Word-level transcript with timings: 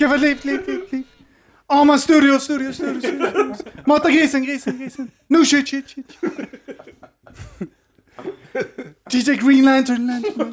Gud 0.00 0.10
vad 0.10 0.20
liv, 0.20 0.38
liv, 0.42 0.60
liv, 0.66 0.80
liv. 0.90 1.02
Arman 1.68 1.98
studio, 1.98 2.38
studio, 2.38 2.72
studio, 2.72 3.00
studio. 3.00 3.54
Mata 3.86 4.10
grisen, 4.10 4.44
grisen, 4.44 4.78
grisen. 4.78 5.10
No 5.28 5.44
shit, 5.44 5.68
shit, 5.68 5.90
shit. 5.90 6.18
DJ 9.12 9.34
Green 9.34 9.64
Lantern, 9.64 10.06
Lantern. 10.06 10.52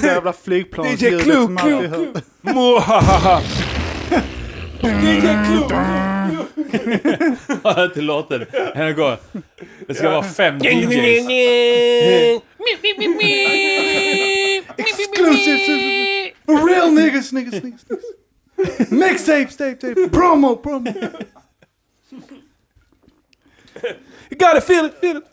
Det 0.00 0.06
jävla 0.06 0.32
flygplansljudet 0.32 1.20
DJ 1.20 1.24
Clue, 1.24 1.42
som 1.42 1.54
man 1.54 1.72
alltid 1.72 1.92
Clue, 1.92 2.12
hör. 2.42 2.52
Mwahaha! 2.52 3.42
Hör 7.64 7.88
till 7.88 8.04
låten. 8.04 8.46
Här 8.74 8.92
går. 8.92 9.16
Det 9.86 9.94
ska 9.94 10.10
vara 10.10 10.22
fem 10.22 10.58
DJs. 10.58 11.30
Exclusive. 14.76 16.19
Real 16.66 16.90
niggas, 16.94 17.32
niggas, 17.32 17.62
niggas, 17.62 17.84
niggas. 17.88 18.90
Mixtapes, 18.90 19.56
tape, 19.56 19.74
tape. 19.80 20.08
Promo, 20.10 20.56
promo. 20.56 20.90
You 24.30 24.38
gotta 24.38 24.60
feel 24.60 24.86
it, 24.86 24.94
feel 25.00 25.16
it! 25.16 25.24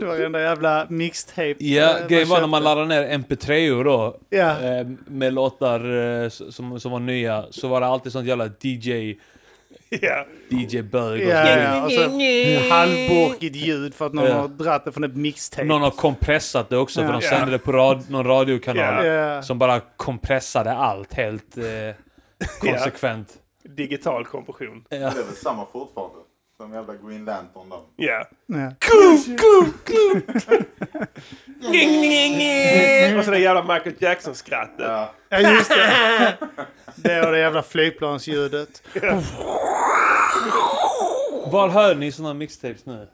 Det 0.00 0.06
var 0.06 0.18
den 0.18 0.32
där 0.32 0.40
jävla 0.40 0.86
mixtape. 0.90 1.54
Ja, 1.58 1.98
eh, 1.98 2.06
grejen 2.08 2.28
var 2.28 2.40
när 2.40 2.46
man 2.48 2.62
laddade 2.62 2.86
ner 2.86 3.18
MP3 3.18 3.84
då. 3.84 4.16
Ja. 4.30 4.60
eh, 4.60 4.86
Med 5.06 5.34
låtar 5.34 5.80
eh, 6.22 6.28
som, 6.28 6.80
som 6.80 6.92
var 6.92 7.00
nya. 7.00 7.44
Så 7.50 7.68
var 7.68 7.80
det 7.80 7.86
alltid 7.86 8.12
sånt 8.12 8.26
jävla 8.26 8.46
DJ... 8.60 9.14
Ja. 9.90 10.26
DJ-bög. 10.48 11.20
och 11.20 11.28
Ja, 11.28 11.48
ja, 11.48 11.84
och 11.84 11.92
så 11.92 12.00
halvborkigt 12.70 13.56
ljud 13.56 13.94
för 13.94 14.06
att 14.06 14.12
någon 14.12 14.24
Ja. 14.26 14.34
har 14.34 14.48
dratt 14.48 14.84
det 14.84 14.92
från 14.92 15.04
ett 15.04 15.16
mixtape. 15.16 15.64
Någon 15.64 15.82
har 15.82 15.90
kompressat 15.90 16.68
det 16.68 16.76
också 16.76 17.00
för 17.06 17.12
de 17.12 17.22
sände 17.22 17.50
det 17.50 17.58
på 17.58 17.72
rad, 17.72 18.10
någon 18.10 18.26
radiokanal. 18.26 19.42
Som 19.44 19.58
bara 19.58 19.80
kompressade 19.96 20.72
allt 20.72 21.14
helt 21.14 21.56
eh, 21.56 21.64
konsekvent. 22.60 23.34
Digital 23.64 24.24
kompression. 24.24 24.84
Det 24.90 24.96
är 24.96 25.00
väl 25.14 25.24
samma 25.42 25.66
fortfarande. 25.66 26.16
Som 26.56 26.72
jävla 26.72 26.94
Green 26.94 27.24
Lantern 27.24 27.68
där. 27.68 27.78
Ja. 27.96 28.24
Ja. 28.46 28.72
Och 33.18 33.24
så 33.24 33.30
det 33.30 33.38
jävla 33.38 33.74
Michael 33.74 33.94
Jackson-skrattet. 33.98 34.74
Ja. 34.78 35.14
Ja, 35.28 35.40
just 35.40 35.70
det. 35.70 36.36
Det 36.96 37.26
och 37.26 37.32
det 37.32 37.38
jävla 37.38 37.62
flygplansljudet. 37.62 38.82
Var 41.46 41.68
hör 41.68 41.94
ni 41.94 42.12
såna 42.12 42.34
mixtapes 42.34 42.86
nu? 42.86 43.08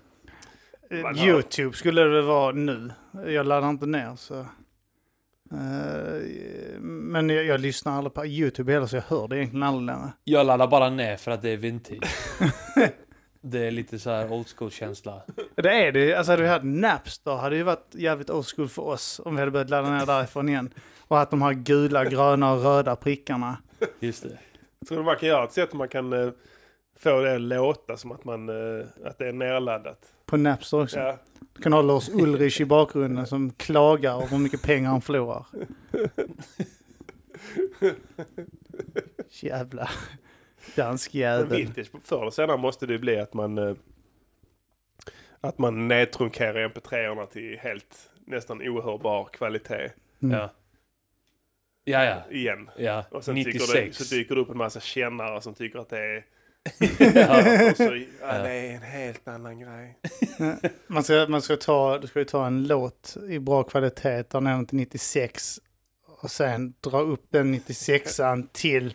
Eh, 0.91 1.27
Youtube 1.27 1.77
skulle 1.77 2.03
det 2.03 2.23
vara 2.23 2.53
nu. 2.53 2.91
Jag 3.27 3.47
laddar 3.47 3.71
inte 3.71 3.87
ner 3.87 4.17
så. 4.17 4.39
Eh, 5.53 6.77
men 6.81 7.31
jag, 7.31 7.45
jag 7.45 7.61
lyssnar 7.61 7.97
aldrig 7.97 8.15
på 8.15 8.27
Youtube 8.27 8.73
heller 8.73 8.87
så 8.87 8.97
jag 8.97 9.03
hör 9.09 9.29
det 9.29 9.37
egentligen 9.37 9.63
aldrig 9.63 9.87
längre. 9.87 10.13
Jag 10.25 10.47
laddar 10.47 10.67
bara 10.67 10.91
ner 10.91 11.17
för 11.17 11.31
att 11.31 11.43
det 11.43 11.51
är 11.51 11.57
vintage. 11.57 12.15
det 13.51 13.67
är 13.67 13.71
lite 13.71 13.99
så 13.99 14.11
här 14.11 14.33
old 14.33 14.47
school-känsla. 14.49 15.23
Det 15.55 15.87
är 15.87 15.93
det. 15.93 16.15
Alltså 16.15 16.33
hade 16.33 16.43
vi 16.43 16.49
haft 16.49 16.65
Napster 16.65 17.37
hade 17.37 17.51
det 17.51 17.57
ju 17.57 17.63
varit 17.63 17.95
jävligt 17.95 18.31
old 18.31 18.47
school 18.47 18.69
för 18.69 18.83
oss 18.83 19.21
om 19.25 19.35
vi 19.35 19.41
hade 19.41 19.51
börjat 19.51 19.71
ladda 19.71 19.91
ner 19.91 20.07
därifrån 20.07 20.49
igen. 20.49 20.71
Och 21.09 21.21
att 21.21 21.31
de 21.31 21.43
här 21.43 21.53
gula, 21.53 22.05
gröna 22.05 22.53
och 22.53 22.63
röda 22.63 22.97
prickarna. 22.97 23.57
Just 24.01 24.23
det. 24.23 24.39
Jag 24.79 24.89
tror 24.89 25.03
man 25.03 25.17
kan 25.17 25.29
göra 25.29 25.45
ett 25.45 25.53
sätt 25.53 25.73
man 25.73 25.89
kan 25.89 26.13
eh, 26.13 26.31
få 26.99 27.21
det 27.21 27.35
att 27.35 27.41
låta 27.41 27.97
som 27.97 28.13
att, 28.13 28.25
man, 28.25 28.49
eh, 28.49 28.87
att 29.05 29.19
det 29.19 29.29
är 29.29 29.33
nerladdat. 29.33 29.99
På 30.27 30.37
Napster 30.37 30.83
också. 30.83 30.99
Ja. 30.99 31.19
Du 31.55 31.63
kan 31.63 31.73
ha 31.73 31.83
Lars 31.83 32.09
Ulrich 32.09 32.61
i 32.61 32.65
bakgrunden 32.65 33.27
som 33.27 33.51
klagar 33.51 34.15
om 34.15 34.29
hur 34.29 34.39
mycket 34.39 34.63
pengar 34.63 34.91
han 34.91 35.01
förlorar. 35.01 35.47
Jävla 39.31 39.91
dansk 40.75 41.15
jävel. 41.15 41.49
vintage, 41.49 41.91
förr 42.05 42.21
eller 42.21 42.31
senare 42.31 42.57
måste 42.57 42.87
det 42.87 42.93
ju 42.93 42.99
bli 42.99 43.19
att 43.19 43.35
man 43.35 43.59
eh, 43.59 43.75
att 45.41 45.59
man 45.59 45.89
nedtrunkerar 45.89 46.69
mp3-orna 46.69 47.27
till 47.27 47.59
helt 47.59 48.11
nästan 48.27 48.63
ohörbar 48.63 49.29
kvalitet 49.33 49.91
Mm. 50.23 50.39
Ja. 50.39 50.53
Ja, 51.85 52.05
ja. 52.05 52.23
igen. 52.31 52.71
ja. 52.77 53.05
Och 53.11 53.25
sen 53.25 53.35
tycker 53.35 53.53
det, 53.53 53.85
96. 53.85 53.97
så 53.97 54.15
dyker 54.15 54.35
det 54.35 54.41
upp 54.41 54.51
en 54.51 54.57
massa 54.57 54.81
kännare 54.81 55.41
som 55.41 55.55
tycker 55.55 55.79
att 55.79 55.89
det 55.89 55.99
är... 55.99 56.25
ja. 57.15 57.71
Och 57.71 57.77
så, 57.77 57.97
ja, 58.21 58.39
det 58.43 58.51
är 58.51 58.75
en 58.75 58.83
helt 58.83 59.29
annan 59.29 59.61
grej. 59.61 59.99
Man 60.87 61.05
ska, 61.05 61.27
man 61.29 61.43
ska 61.43 61.57
ta, 61.57 61.99
du 61.99 62.07
ska 62.07 62.19
ju 62.19 62.25
ta 62.25 62.47
en 62.47 62.67
låt 62.67 63.17
i 63.29 63.39
bra 63.39 63.63
kvalitet, 63.63 64.23
ta 64.23 64.41
ner 64.41 64.51
den 64.51 64.67
till 64.67 64.77
96 64.77 65.61
och 66.23 66.31
sen 66.31 66.75
dra 66.81 67.01
upp 67.01 67.27
den 67.31 67.55
96an 67.55 68.49
till 68.53 68.95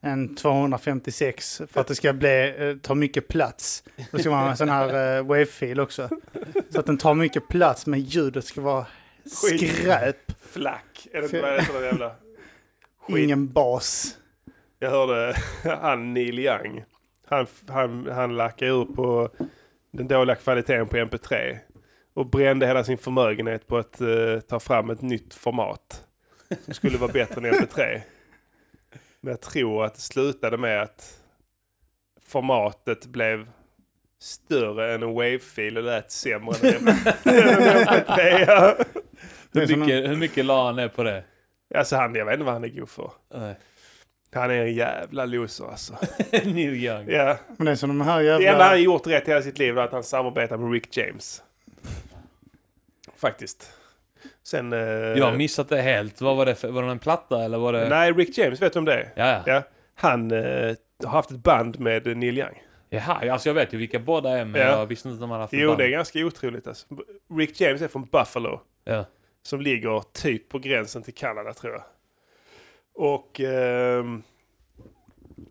en 0.00 0.34
256 0.34 1.62
för 1.70 1.80
att 1.80 1.86
det 1.86 1.94
ska 1.94 2.12
bli, 2.12 2.54
eh, 2.58 2.76
ta 2.76 2.94
mycket 2.94 3.28
plats. 3.28 3.84
Då 4.10 4.18
ska 4.18 4.30
man 4.30 4.42
ha 4.42 4.50
en 4.50 4.56
sån 4.56 4.68
här 4.68 5.16
eh, 5.18 5.24
wave-fil 5.24 5.80
också. 5.80 6.08
Så 6.70 6.80
att 6.80 6.86
den 6.86 6.98
tar 6.98 7.14
mycket 7.14 7.48
plats 7.48 7.86
men 7.86 8.00
ljudet 8.00 8.44
ska 8.44 8.60
vara 8.60 8.86
Skit. 9.42 9.72
skräp. 9.72 10.32
Flack. 10.40 11.08
Är 11.12 11.20
det 11.20 11.24
inte 11.24 11.72
vad 11.72 11.82
det 11.82 11.86
jävla... 11.86 12.14
Skit. 13.00 13.18
Ingen 13.18 13.52
bas. 13.52 14.16
Jag 14.78 14.90
hörde 14.90 15.36
han 15.80 16.14
Neil 16.14 16.38
Young. 16.38 16.84
Han, 17.26 17.46
han, 17.68 18.08
han 18.12 18.36
lackade 18.36 18.70
ur 18.70 18.84
på 18.84 19.30
den 19.90 20.08
dåliga 20.08 20.36
kvaliteten 20.36 20.86
på 20.88 20.96
MP3. 20.96 21.58
Och 22.14 22.26
brände 22.26 22.66
hela 22.66 22.84
sin 22.84 22.98
förmögenhet 22.98 23.66
på 23.66 23.76
att 23.76 24.00
eh, 24.00 24.40
ta 24.48 24.60
fram 24.60 24.90
ett 24.90 25.02
nytt 25.02 25.34
format. 25.34 26.04
Som 26.64 26.74
skulle 26.74 26.98
vara 26.98 27.12
bättre 27.12 27.48
än 27.48 27.54
MP3. 27.54 28.00
Men 29.28 29.32
jag 29.32 29.40
tror 29.40 29.84
att 29.84 29.94
det 29.94 30.00
slutade 30.00 30.56
med 30.56 30.82
att 30.82 31.18
formatet 32.26 33.06
blev 33.06 33.48
större 34.20 34.94
än 34.94 35.02
en 35.02 35.14
wave-fil 35.14 35.76
och 35.76 35.82
lät 35.82 36.10
sämre 36.10 36.68
än 36.68 36.88
en 36.88 36.94
MP3. 36.94 38.44
Ja. 38.46 38.76
Det 39.52 39.62
är 39.62 39.66
Hur, 39.66 39.76
mycket, 39.76 40.10
hur 40.10 40.16
mycket 40.16 40.44
la 40.44 40.66
han 40.66 40.76
ner 40.76 40.88
på 40.88 41.02
det? 41.02 41.24
Alltså 41.74 41.96
han, 41.96 42.14
jag 42.14 42.24
vet 42.24 42.32
inte 42.34 42.44
vad 42.44 42.54
han 42.54 42.64
är 42.64 42.68
god 42.68 42.88
för. 42.88 43.10
Nej. 43.34 43.58
Han 44.32 44.50
är 44.50 44.54
en 44.54 44.74
jävla 44.74 45.24
loser 45.24 45.64
alltså. 45.64 45.96
Neil 46.30 46.74
Young. 46.74 47.08
Ja. 47.08 47.38
Men 47.56 47.64
det 47.64 47.70
är 47.70 47.76
som 47.76 47.88
de 47.88 48.00
här 48.00 48.22
Det 48.22 48.30
enda 48.30 48.42
jävla... 48.44 48.64
han 48.64 48.82
gjort 48.82 49.06
rätt 49.06 49.28
hela 49.28 49.42
sitt 49.42 49.58
liv 49.58 49.74
var 49.74 49.84
att 49.84 49.92
han 49.92 50.04
samarbetar 50.04 50.56
med 50.56 50.72
Rick 50.72 50.96
James. 50.96 51.42
Faktiskt. 53.16 53.72
Sen... 54.50 54.72
eh, 54.72 54.78
Jag 54.78 55.24
har 55.24 55.36
missat 55.36 55.68
det 55.68 55.80
helt. 55.82 56.20
Vad 56.20 56.36
var 56.36 56.46
det 56.46 56.54
för, 56.54 56.68
Var 56.68 56.82
det 56.82 56.90
en 56.90 56.98
platta 56.98 57.44
eller 57.44 57.58
var 57.58 57.72
det... 57.72 57.88
Nej, 57.88 58.12
Rick 58.12 58.38
James, 58.38 58.62
vet 58.62 58.72
du 58.72 58.78
om 58.78 58.84
det 58.84 58.94
är? 58.94 59.12
Ja, 59.16 59.42
ja. 59.46 59.62
Han 59.94 60.30
eh, 60.30 60.74
har 61.04 61.10
haft 61.10 61.30
ett 61.30 61.36
band 61.36 61.80
med 61.80 62.16
Neil 62.16 62.38
Young. 62.38 62.62
Jaha, 62.90 63.32
alltså 63.32 63.48
jag 63.48 63.54
vet 63.54 63.72
ju 63.74 63.78
vilka 63.78 63.98
båda 63.98 64.38
är 64.38 64.44
men 64.44 64.60
Ja. 64.60 64.66
jag 64.66 64.86
visste 64.86 65.08
inte 65.08 65.14
att 65.14 65.20
de 65.20 65.30
hade 65.30 65.42
haft 65.42 65.52
Jo, 65.52 65.68
band. 65.68 65.78
det 65.78 65.84
är 65.84 65.88
ganska 65.88 66.26
otroligt 66.26 66.66
alltså. 66.66 66.86
Rick 67.38 67.60
James 67.60 67.82
är 67.82 67.88
från 67.88 68.04
Buffalo. 68.04 68.60
Ja. 68.84 69.04
Som 69.42 69.60
ligger 69.60 70.02
typ 70.12 70.48
på 70.48 70.58
gränsen 70.58 71.02
till 71.02 71.14
Kanada 71.14 71.52
tror 71.54 71.72
jag. 71.72 71.82
Och... 72.94 73.40
ehm, 73.40 74.22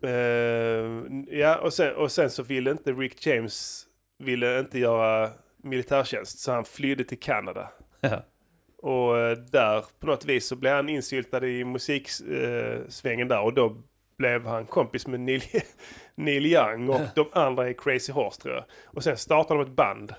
ehm, 0.02 1.26
ja, 1.30 1.56
och 1.56 1.72
sen, 1.72 1.94
och 1.94 2.12
sen 2.12 2.30
så 2.30 2.42
ville 2.42 2.70
inte 2.70 2.92
Rick 2.92 3.26
James 3.26 3.84
ville 4.18 4.58
inte 4.58 4.78
göra 4.78 5.30
militärtjänst 5.62 6.38
så 6.38 6.52
han 6.52 6.64
flydde 6.64 7.04
till 7.04 7.20
Kanada. 7.20 7.68
Ja. 8.00 8.22
Och 8.82 9.18
eh, 9.18 9.36
där 9.38 9.84
på 10.00 10.06
något 10.06 10.24
vis 10.24 10.46
så 10.46 10.56
blev 10.56 10.72
han 10.74 10.88
insyltad 10.88 11.46
i 11.46 11.64
musiksvängen 11.64 13.28
där 13.28 13.40
och 13.40 13.54
då 13.54 13.76
blev 14.18 14.46
han 14.46 14.66
kompis 14.66 15.06
med 15.06 15.20
Neil, 15.20 15.42
Neil 16.14 16.46
Young 16.46 16.88
och 16.88 17.00
de 17.14 17.28
andra 17.32 17.70
i 17.70 17.74
Crazy 17.74 18.12
Horse 18.12 18.40
tror 18.42 18.54
jag. 18.54 18.64
Och 18.84 19.04
sen 19.04 19.16
startade 19.16 19.60
de 19.60 19.70
ett 19.70 19.76
band 19.76 20.14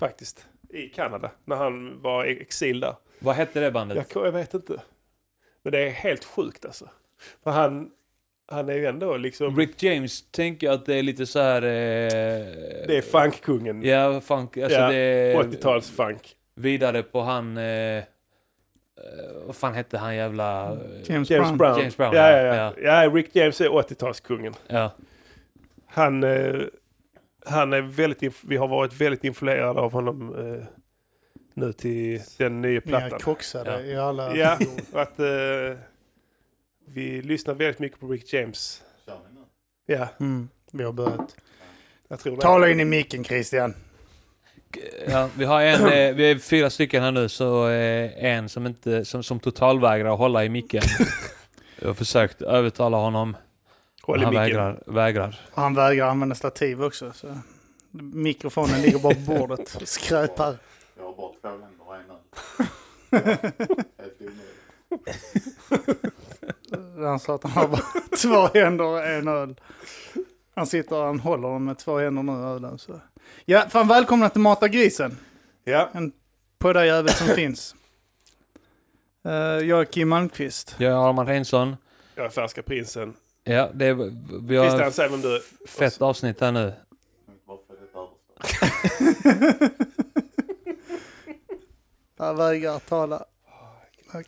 faktiskt 0.00 0.46
i 0.70 0.82
Kanada 0.88 1.30
när 1.44 1.56
han 1.56 2.02
var 2.02 2.24
i 2.24 2.40
exil 2.40 2.80
där. 2.80 2.94
Vad 3.18 3.34
hette 3.34 3.60
det 3.60 3.70
bandet? 3.70 4.10
Jag, 4.14 4.26
jag 4.26 4.32
vet 4.32 4.54
inte. 4.54 4.80
Men 5.62 5.72
det 5.72 5.78
är 5.78 5.90
helt 5.90 6.24
sjukt 6.24 6.64
alltså. 6.64 6.88
För 7.44 7.50
han, 7.50 7.90
han 8.46 8.68
är 8.68 8.74
ju 8.74 8.86
ändå 8.86 9.16
liksom... 9.16 9.56
Rick 9.56 9.82
James 9.82 10.30
tänker 10.30 10.70
att 10.70 10.86
det 10.86 10.94
är 10.94 11.02
lite 11.02 11.26
så 11.26 11.40
här... 11.40 11.62
Eh, 11.62 11.68
Det 12.86 12.96
är 12.96 13.02
funkkungen. 13.02 13.82
Ja, 13.82 14.20
funk. 14.20 14.56
Alltså 14.56 14.78
Ja, 14.78 14.88
det 14.88 14.96
är 14.96 15.42
80-tals-funk. 15.42 16.34
Vidare 16.58 17.02
på 17.02 17.20
han... 17.20 17.56
Eh, 17.56 17.64
eh, 17.64 18.04
vad 19.46 19.56
fan 19.56 19.74
hette 19.74 19.98
han 19.98 20.16
jävla... 20.16 20.72
eh, 20.72 20.78
James, 21.04 21.30
James 21.30 21.48
Brown. 21.48 21.56
Brown. 21.58 21.78
James 21.78 21.96
Brown, 21.96 22.14
Ja, 22.14 22.30
ja, 22.30 22.42
ja, 22.54 22.54
ja. 22.54 23.02
ja, 23.04 23.10
Rick 23.10 23.36
James 23.36 23.60
är 23.60 23.68
80-talskungen. 23.68 24.54
Ja. 24.66 24.90
Han, 25.86 26.24
eh, 26.24 26.60
han 27.46 27.72
är 27.72 27.80
väldigt... 27.80 28.44
Vi 28.44 28.56
har 28.56 28.68
varit 28.68 29.00
väldigt 29.00 29.24
influerade 29.24 29.80
av 29.80 29.92
honom 29.92 30.34
eh, 30.58 30.64
nu 31.54 31.72
till 31.72 32.20
den 32.38 32.60
nya 32.60 32.70
Vi 32.70 32.76
är 32.76 32.80
plattan. 32.80 33.18
koxade 33.20 33.70
Ja. 33.70 33.80
i 33.80 33.96
alla... 33.96 34.36
Ja, 34.36 34.58
att 34.92 35.18
eh, 35.20 35.78
vi 36.86 37.22
lyssnar 37.22 37.54
väldigt 37.54 37.78
mycket 37.78 38.00
på 38.00 38.08
Rick 38.08 38.32
James. 38.32 38.82
Vi? 39.86 39.94
Ja, 39.94 40.08
Mm, 40.20 40.48
vi 40.72 40.84
har 40.84 40.92
börjat. 40.92 41.36
jag 42.08 42.18
tror. 42.20 42.36
Tala 42.36 42.68
in 42.68 42.80
i 42.80 42.84
micken 42.84 43.24
Christian. 43.24 43.74
Ja, 45.08 45.28
vi 45.36 45.44
har 45.44 45.62
en, 45.62 45.80
eh, 45.80 46.14
vi 46.14 46.30
är 46.30 46.38
fyra 46.38 46.70
stycken 46.70 47.02
här 47.02 47.12
nu, 47.12 47.28
så 47.28 47.68
eh, 47.68 48.24
en 48.24 48.48
som 48.48 48.66
inte, 48.66 49.04
som, 49.04 49.22
som 49.22 49.40
totalvägrar 49.40 50.12
att 50.12 50.18
hålla 50.18 50.44
i 50.44 50.48
micken. 50.48 50.82
Jag 51.80 51.88
har 51.88 51.94
försökt 51.94 52.42
övertala 52.42 52.96
honom. 52.96 53.36
Håll 54.02 54.20
i 54.20 54.24
han 54.24 54.34
micken. 54.34 54.44
vägrar, 54.44 54.82
vägrar. 54.86 55.40
Han 55.54 55.74
vägrar 55.74 56.08
använda 56.08 56.34
stativ 56.34 56.84
också. 56.84 57.12
Så. 57.12 57.38
Mikrofonen 58.12 58.82
ligger 58.82 58.98
bara 58.98 59.14
på 59.14 59.20
bordet 59.20 59.74
och 59.74 59.88
skräpar. 59.88 60.56
Jag 60.98 61.04
har 61.04 61.12
bara 61.16 61.32
två 61.40 61.48
händer 61.48 61.84
och 61.86 61.96
en 61.96 62.10
öl. 66.96 67.04
Han 67.04 67.20
sa 67.20 67.34
att 67.34 67.42
han 67.42 67.52
har 67.52 67.68
bara 67.68 67.82
två 68.22 68.58
händer 68.58 68.84
och 68.84 69.06
en 69.06 69.28
öl. 69.28 69.54
Han 70.58 70.66
sitter 70.66 70.96
och 70.96 71.04
han 71.06 71.20
håller 71.20 71.48
dem 71.48 71.64
med 71.64 71.78
två 71.78 71.98
händer 71.98 72.22
nu 72.22 72.32
ölen. 72.32 72.78
Så. 72.78 73.00
Ja, 73.44 73.64
fan 73.68 73.88
välkomna 73.88 74.28
till 74.28 74.40
Mata 74.40 74.68
Grisen. 74.68 75.18
Ja, 75.64 75.90
Poddarjävel 76.58 77.08
som 77.12 77.26
finns. 77.34 77.74
Eh, 79.24 79.32
jag 79.32 79.80
är 79.80 79.84
Kim 79.84 80.08
Malmqvist. 80.08 80.74
Jag 80.78 80.92
är 80.92 81.08
Arman 81.08 81.26
Reinsson. 81.26 81.76
jag 82.14 82.26
är 82.26 82.30
Färska 82.30 82.62
Prinsen. 82.62 83.14
Ja, 83.44 83.70
det 83.74 83.86
är, 83.86 83.94
vi 84.48 84.56
har 84.56 84.68
Christian, 84.68 84.92
säg 84.92 85.08
vem 85.08 85.20
du 85.20 85.36
är. 85.36 85.40
fett 85.68 86.02
avsnitt 86.02 86.40
här 86.40 86.52
nu. 86.52 86.72
Han 92.18 92.36
vägrar 92.36 92.78
tala. 92.78 93.24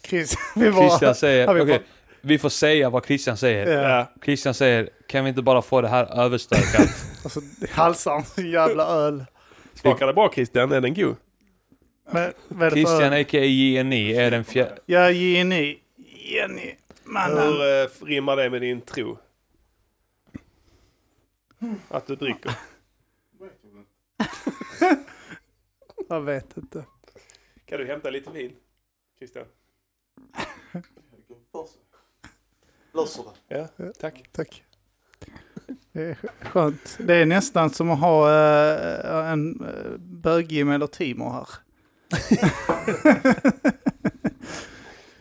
Chris, 0.02 0.34
vi 0.56 0.70
bara... 0.72 0.88
Christian 0.88 1.14
säger, 1.14 1.62
okej, 1.62 1.78
fått- 1.78 1.86
vi 2.20 2.38
får 2.38 2.48
säga 2.48 2.90
vad 2.90 3.06
Christian 3.06 3.36
säger. 3.36 3.82
Ja. 3.82 4.12
Christian 4.24 4.54
säger, 4.54 4.90
kan 5.06 5.24
vi 5.24 5.28
inte 5.28 5.42
bara 5.42 5.62
få 5.62 5.80
det 5.80 5.88
här 5.88 6.24
överstökat? 6.24 6.88
Och 7.24 7.32
så 7.32 7.40
halsar 7.70 8.22
så 8.22 8.42
jävla 8.42 8.84
öl. 8.86 9.24
smakar 9.74 10.06
det 10.06 10.12
bra 10.12 10.32
Christian? 10.34 10.72
Är 10.72 10.80
den 10.80 10.94
god? 10.94 11.16
Men, 12.10 12.32
vad 12.48 12.66
är 12.66 12.70
det 12.70 12.70
för 12.70 12.76
Christian 12.76 13.12
öl? 13.12 13.20
a.k.a. 13.20 13.44
JNI 13.44 14.12
är 14.12 14.30
den 14.30 14.44
fjärde... 14.44 14.78
Ja, 14.86 15.10
Jenny. 15.10 15.78
Jenny. 16.06 16.74
Mannen. 17.04 17.38
Hur 17.38 17.82
eh, 17.82 17.88
rimmar 18.06 18.36
det 18.36 18.50
med 18.50 18.60
din 18.60 18.80
tro? 18.80 19.18
Att 21.88 22.06
du 22.06 22.16
dricker? 22.16 22.52
Jag 26.08 26.20
vet 26.20 26.56
inte. 26.56 26.84
Kan 27.64 27.78
du 27.78 27.86
hämta 27.86 28.10
lite 28.10 28.30
vin? 28.30 28.52
Christian? 29.18 29.44
Löser 32.94 33.24
det. 33.48 33.68
Ja, 33.76 33.92
tack. 34.00 34.24
Tack. 34.32 34.62
Det 35.92 36.02
är 36.02 36.16
skönt. 36.42 36.98
Det 36.98 37.14
är 37.14 37.26
nästan 37.26 37.70
som 37.70 37.90
att 37.90 38.00
ha 38.00 38.30
eh, 38.30 39.32
en 39.32 39.60
uh, 39.60 39.98
bög-Jim 39.98 40.70
eller 40.70 40.86
Timo 40.86 41.30
här. 41.30 41.48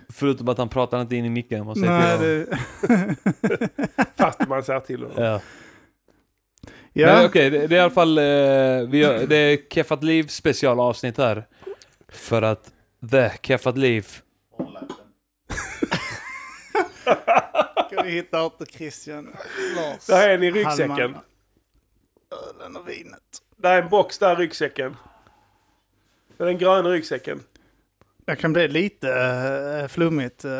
Förutom 0.10 0.50
att 0.50 0.57
han 0.57 0.69
pratar 0.69 1.01
inte 1.01 1.16
in 1.16 1.25
i 1.25 1.30
micken. 1.30 1.66
Man 1.66 1.75
säger 1.75 1.92
Nej, 1.92 2.18
till 2.18 2.56
honom. 2.88 3.16
det... 3.42 3.69
Fast 4.18 4.48
man 4.48 4.63
säger 4.63 4.80
till 4.80 5.04
honom. 5.04 5.24
Ja. 5.24 5.42
Ja, 6.94 7.07
Men 7.07 7.25
okej, 7.25 7.50
det, 7.50 7.68
det 7.68 7.75
är 7.75 7.77
i 7.77 7.81
alla 7.81 7.89
fall... 7.89 8.18
Eh, 8.18 8.24
vi 8.89 9.04
har, 9.04 9.27
det 9.27 9.36
är 9.36 9.57
Keffat 9.69 10.04
Liv 10.04 10.27
specialavsnitt 10.27 11.18
här. 11.18 11.48
För 12.07 12.42
att 12.42 12.71
The 13.12 13.31
Keffat 13.42 13.77
Liv... 13.77 14.07
Ska 17.88 18.02
vi 18.04 18.12
hitta 18.12 18.44
åt 18.44 18.72
Christian 18.72 19.36
Lars. 19.76 20.06
Där 20.06 20.30
är 20.30 20.36
en 20.36 20.44
i 20.44 20.52
ryggsäcken. 20.52 20.92
Hallman. 20.92 21.22
Ölen 22.60 22.76
och 22.76 22.90
vinet. 22.90 23.22
Där 23.58 23.76
är 23.78 23.82
en 23.82 23.90
box 23.90 24.18
där 24.18 24.34
i 24.34 24.36
ryggsäcken. 24.36 24.98
Det 26.38 26.44
är 26.44 26.48
den 26.48 26.58
gröna 26.58 26.90
ryggsäcken. 26.90 27.44
Det 28.26 28.36
kan 28.36 28.54
bli 28.54 28.68
lite 28.68 29.08
uh, 29.82 29.88
flummigt 29.88 30.46
uh, 30.46 30.52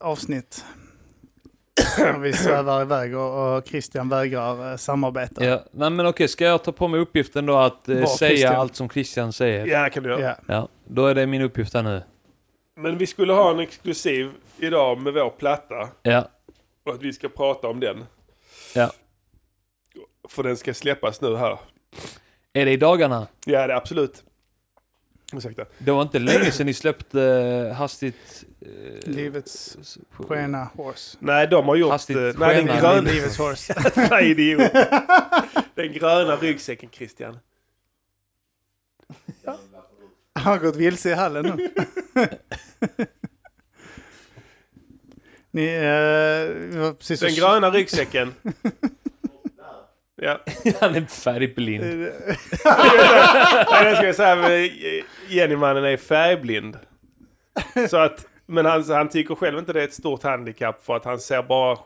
avsnitt. 0.00 0.64
När 1.98 2.18
vi 2.18 2.32
svävar 2.32 2.82
iväg 2.82 3.16
och, 3.16 3.56
och 3.56 3.68
Christian 3.68 4.08
vägrar 4.08 4.70
uh, 4.70 4.76
samarbeta. 4.76 5.44
Ja, 5.44 5.64
nej 5.70 5.90
men 5.90 6.06
okej, 6.06 6.28
ska 6.28 6.44
jag 6.44 6.64
ta 6.64 6.72
på 6.72 6.88
mig 6.88 7.00
uppgiften 7.00 7.46
då 7.46 7.56
att 7.56 7.88
Var 7.88 8.06
säga 8.06 8.28
Christian. 8.28 8.54
allt 8.54 8.76
som 8.76 8.88
Christian 8.88 9.32
säger? 9.32 9.66
Ja, 9.66 9.90
kan 9.90 10.02
du 10.02 10.10
göra. 10.10 10.20
Ja. 10.22 10.36
Ja, 10.46 10.68
då 10.84 11.06
är 11.06 11.14
det 11.14 11.26
min 11.26 11.42
uppgift 11.42 11.74
här 11.74 11.82
nu. 11.82 12.02
Men 12.78 12.98
vi 12.98 13.06
skulle 13.06 13.32
ha 13.32 13.50
en 13.50 13.58
exklusiv 13.58 14.30
idag 14.58 15.00
med 15.00 15.12
vår 15.14 15.30
platta. 15.30 15.88
Ja, 16.02 16.28
Och 16.84 16.94
att 16.94 17.02
vi 17.02 17.12
ska 17.12 17.28
prata 17.28 17.68
om 17.68 17.80
den. 17.80 18.04
ja. 18.74 18.92
För 20.28 20.42
den 20.42 20.56
ska 20.56 20.74
släppas 20.74 21.20
nu 21.20 21.36
här. 21.36 21.58
Är 22.52 22.64
det 22.64 22.70
i 22.72 22.76
dagarna? 22.76 23.26
Ja, 23.46 23.66
det 23.66 23.72
är 23.72 23.76
absolut. 23.76 24.24
Ursäkta. 25.32 25.64
Det 25.78 25.90
var 25.90 26.02
inte 26.02 26.18
länge 26.18 26.50
sedan 26.50 26.66
ni 26.66 26.74
släppte 26.74 27.22
eh, 27.22 27.76
hastigt... 27.76 28.44
Eh, 28.60 29.10
Livets 29.10 29.78
sköna 30.10 30.64
horse. 30.64 31.16
Nej, 31.20 31.46
de 31.46 31.68
har 31.68 31.76
gjort... 31.76 31.90
Hastigt 31.90 32.18
eh, 32.18 32.32
nej, 32.38 32.64
den 32.64 32.66
gröna... 32.66 33.00
Livets 33.00 33.38
horse. 33.38 33.74
Nej, 34.10 34.30
idiot. 34.30 34.72
Den 35.74 35.92
gröna 35.92 36.36
ryggsäcken, 36.36 36.90
Christian. 36.92 37.38
Han 40.32 40.52
har 40.52 40.58
gått 40.58 40.76
vilse 40.76 41.10
i 41.10 41.14
hallen 41.14 41.44
nu. 41.56 41.70
Ni, 45.50 45.66
eh, 45.66 46.92
precis 46.92 47.20
Den 47.20 47.34
gröna 47.34 47.70
ryggsäcken. 47.70 48.34
Ja. 50.20 50.40
Han 50.80 50.94
är 50.94 51.04
färgblind. 51.04 51.84
Jag 54.04 54.14
säga. 54.14 54.36
men 54.36 54.70
Jennymannen 55.28 55.84
är 55.84 55.96
färgblind. 55.96 56.78
Så 57.88 57.96
att, 57.96 58.26
men 58.46 58.66
han, 58.66 58.84
han 58.90 59.08
tycker 59.08 59.34
själv 59.34 59.58
inte 59.58 59.72
det 59.72 59.80
är 59.80 59.84
ett 59.84 59.94
stort 59.94 60.22
handikapp 60.22 60.84
för 60.84 60.96
att 60.96 61.04
han 61.04 61.18
ser 61.18 61.42
bara... 61.42 61.78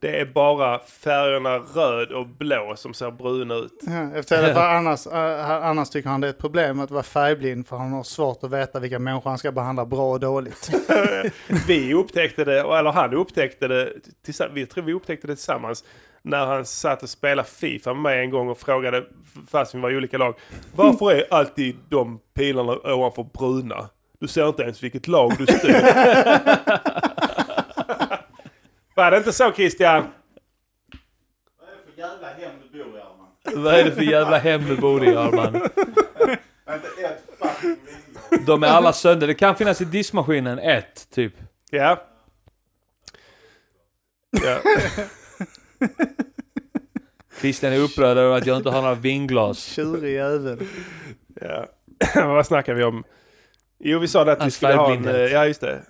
Det 0.00 0.20
är 0.20 0.26
bara 0.26 0.78
färgerna 0.78 1.58
röd 1.58 2.12
och 2.12 2.26
blå 2.26 2.74
som 2.76 2.94
ser 2.94 3.10
bruna 3.10 3.54
ut. 3.54 3.72
Ja, 3.86 4.10
efter 4.14 4.42
det, 4.42 4.54
för 4.54 4.60
annars, 4.60 5.06
eh, 5.06 5.50
annars 5.50 5.90
tycker 5.90 6.08
han 6.08 6.20
det 6.20 6.26
är 6.26 6.30
ett 6.30 6.38
problem 6.38 6.80
att 6.80 6.90
vara 6.90 7.02
färgblind 7.02 7.66
för 7.66 7.76
han 7.76 7.92
har 7.92 8.02
svårt 8.02 8.44
att 8.44 8.50
veta 8.50 8.80
vilka 8.80 8.98
människor 8.98 9.30
han 9.30 9.38
ska 9.38 9.52
behandla 9.52 9.86
bra 9.86 10.12
och 10.12 10.20
dåligt. 10.20 10.70
Vi 11.66 11.94
upptäckte 11.94 12.44
det, 12.44 12.60
eller 12.60 12.92
han 12.92 13.14
upptäckte 13.14 13.68
det, 13.68 13.92
vi 14.52 14.66
tror 14.66 14.84
vi 14.84 14.92
upptäckte 14.92 15.26
det 15.26 15.34
tillsammans. 15.36 15.84
När 16.22 16.46
han 16.46 16.64
satt 16.64 17.02
och 17.02 17.08
spelade 17.08 17.48
Fifa 17.48 17.94
med 17.94 18.02
mig 18.02 18.20
en 18.20 18.30
gång 18.30 18.48
och 18.48 18.58
frågade, 18.58 19.04
fast 19.50 19.74
vi 19.74 19.80
var 19.80 19.90
i 19.90 19.96
olika 19.96 20.18
lag. 20.18 20.34
Varför 20.74 21.10
är 21.10 21.24
alltid 21.30 21.76
de 21.88 22.20
pilarna 22.34 22.72
ovanför 22.72 23.26
bruna? 23.38 23.88
Du 24.20 24.28
ser 24.28 24.48
inte 24.48 24.62
ens 24.62 24.82
vilket 24.82 25.08
lag 25.08 25.32
du 25.38 25.46
styr. 25.46 25.74
Var 28.96 29.10
det 29.10 29.16
inte 29.16 29.32
så 29.32 29.52
Christian? 29.52 30.04
Vad 31.56 31.68
är 31.68 31.74
det 31.84 31.92
för 31.92 32.02
jävla 32.02 32.28
hem 32.28 32.52
du 32.72 32.78
bor 32.82 32.96
i 32.96 33.00
Arman? 33.00 33.28
Vad 33.64 33.74
är 33.74 33.84
det 33.84 33.92
för 33.92 34.02
jävla 34.02 34.38
hem 34.38 34.64
du 34.64 34.76
bor 34.76 35.04
i 35.04 35.16
Arman? 35.16 35.60
De 38.46 38.62
är 38.62 38.66
alla 38.66 38.92
sönder. 38.92 39.26
Det 39.26 39.34
kan 39.34 39.56
finnas 39.56 39.80
i 39.80 39.84
diskmaskinen 39.84 40.58
ett, 40.58 41.10
typ. 41.10 41.32
Ja. 41.70 42.02
ja. 44.30 44.58
Christian 47.40 47.72
är 47.72 47.78
upprörd 47.78 48.16
över 48.18 48.36
att 48.36 48.46
jag 48.46 48.56
inte 48.56 48.70
har 48.70 48.82
några 48.82 48.94
vinglas. 48.94 49.58
Tjurig 49.64 50.14
jävel. 50.14 50.58
ja. 51.40 51.66
Vad 52.14 52.46
snackar 52.46 52.74
vi 52.74 52.84
om? 52.84 53.04
Jo, 53.78 53.98
vi 53.98 54.08
sa 54.08 54.24
det 54.24 54.32
att 54.32 54.46
vi 54.46 54.50
skulle 54.50 54.74
ha 54.74 54.94
en... 54.94 55.08
eh, 55.08 55.16
Ja, 55.16 55.46
just 55.46 55.60
det. 55.60 55.82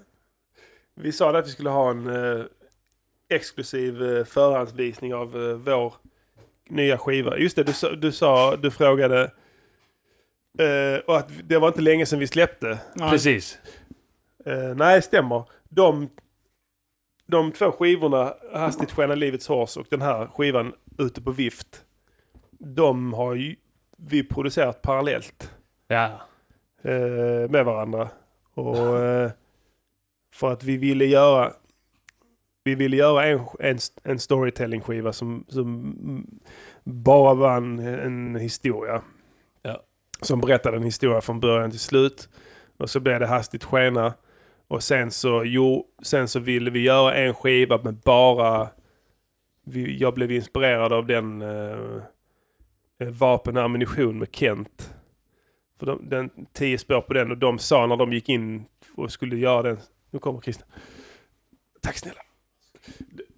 Vi 0.95 1.13
sa 1.13 1.33
det 1.33 1.39
att 1.39 1.47
vi 1.47 1.51
skulle 1.51 1.71
ha 1.71 1.91
en 1.91 2.07
eh, 2.07 2.45
exklusiv 3.29 4.03
eh, 4.17 4.25
förhandsvisning 4.25 5.15
av 5.15 5.37
eh, 5.37 5.57
vår 5.57 5.95
nya 6.69 6.99
skiva. 6.99 7.39
Just 7.39 7.57
det, 7.57 7.63
du, 7.63 7.73
sa- 7.73 7.93
du 7.95 8.13
sa, 8.13 8.57
du 8.57 8.71
frågade... 8.71 9.23
eh, 10.59 10.99
och 11.07 11.17
att 11.17 11.29
det 11.45 11.59
var 11.59 11.69
inte 11.69 11.81
länge 11.81 12.07
sedan 12.07 12.19
vi 12.19 12.27
släppte. 12.27 12.79
Ja, 12.95 13.11
Precis. 13.11 13.59
Eh, 14.45 14.75
nej, 14.77 15.03
stämmer. 15.03 15.45
De 15.69 16.09
de 17.29 17.53
två 17.53 17.73
skivorna, 17.73 18.35
Hastigt 18.53 18.93
skena 18.93 19.15
livets 19.15 19.49
hårs 19.49 19.77
och 19.77 19.87
den 19.91 20.03
här 20.03 20.27
skivan 20.27 20.73
ute 20.99 21.23
på 21.23 21.31
vift. 21.31 21.85
De 22.51 23.13
har 23.13 23.35
ju 23.35 23.57
vi 23.99 24.25
producerat 24.25 24.83
parallellt 24.83 25.51
Ja. 25.89 26.05
eh, 26.83 27.51
med 27.51 27.65
varandra. 27.65 28.09
Och 28.55 28.99
eh, 28.99 29.31
för 30.35 30.53
att 30.53 30.65
vi 30.65 30.77
ville 30.77 31.05
göra 31.05 31.53
vi 32.67 32.75
ville 32.75 32.97
göra 32.97 33.27
en, 33.27 33.41
en, 33.61 33.79
en 34.03 34.19
storytelling-skiva 34.19 35.13
som, 35.13 35.45
som 35.49 36.31
bara 36.85 37.35
var 37.35 37.57
en, 37.57 37.79
en 37.79 38.37
historia. 38.37 39.03
Ja. 39.63 39.83
Som 40.21 40.41
berättade 40.41 40.77
en 40.77 40.83
historia 40.83 41.21
från 41.21 41.41
början 41.41 41.71
till 41.71 41.81
slut. 41.81 42.29
Och 42.77 42.91
så 42.91 43.01
blev 43.01 43.21
det 43.21 43.27
hastigt 43.27 43.65
skena. 43.65 44.15
Och 44.69 44.83
sen 44.83 45.11
så, 45.11 45.43
jo, 45.45 45.87
sen 46.03 46.29
så 46.29 46.39
ville 46.41 46.71
vi 46.71 46.81
göra 46.81 47.15
en 47.15 47.35
skiva 47.35 47.83
med 47.83 47.95
bara... 47.95 48.69
Vi, 49.65 49.99
jag 49.99 50.15
blev 50.15 50.33
inspirerad 50.33 50.93
av 50.93 51.07
den 51.07 51.43
eh, 51.43 52.03
eh, 53.01 53.09
vapen 53.09 53.57
och 53.57 53.63
ammunition 53.63 54.19
med 54.19 54.29
Kent. 54.33 54.95
För 55.79 55.87
de, 55.87 56.09
den, 56.09 56.31
tio 56.53 56.79
spår 56.79 57.01
på 57.01 57.15
den 57.15 57.31
och 57.31 57.39
de 57.39 57.59
sa 57.59 57.87
när 57.87 57.97
de 57.97 58.13
gick 58.13 58.29
in 58.29 58.65
och 58.95 59.13
skulle 59.13 59.37
göra 59.37 59.63
den. 59.63 59.79
Nu 60.11 60.19
kommer 60.19 60.41
Christian. 60.41 60.69
Tack 61.83 61.97
snälla. 61.97 62.26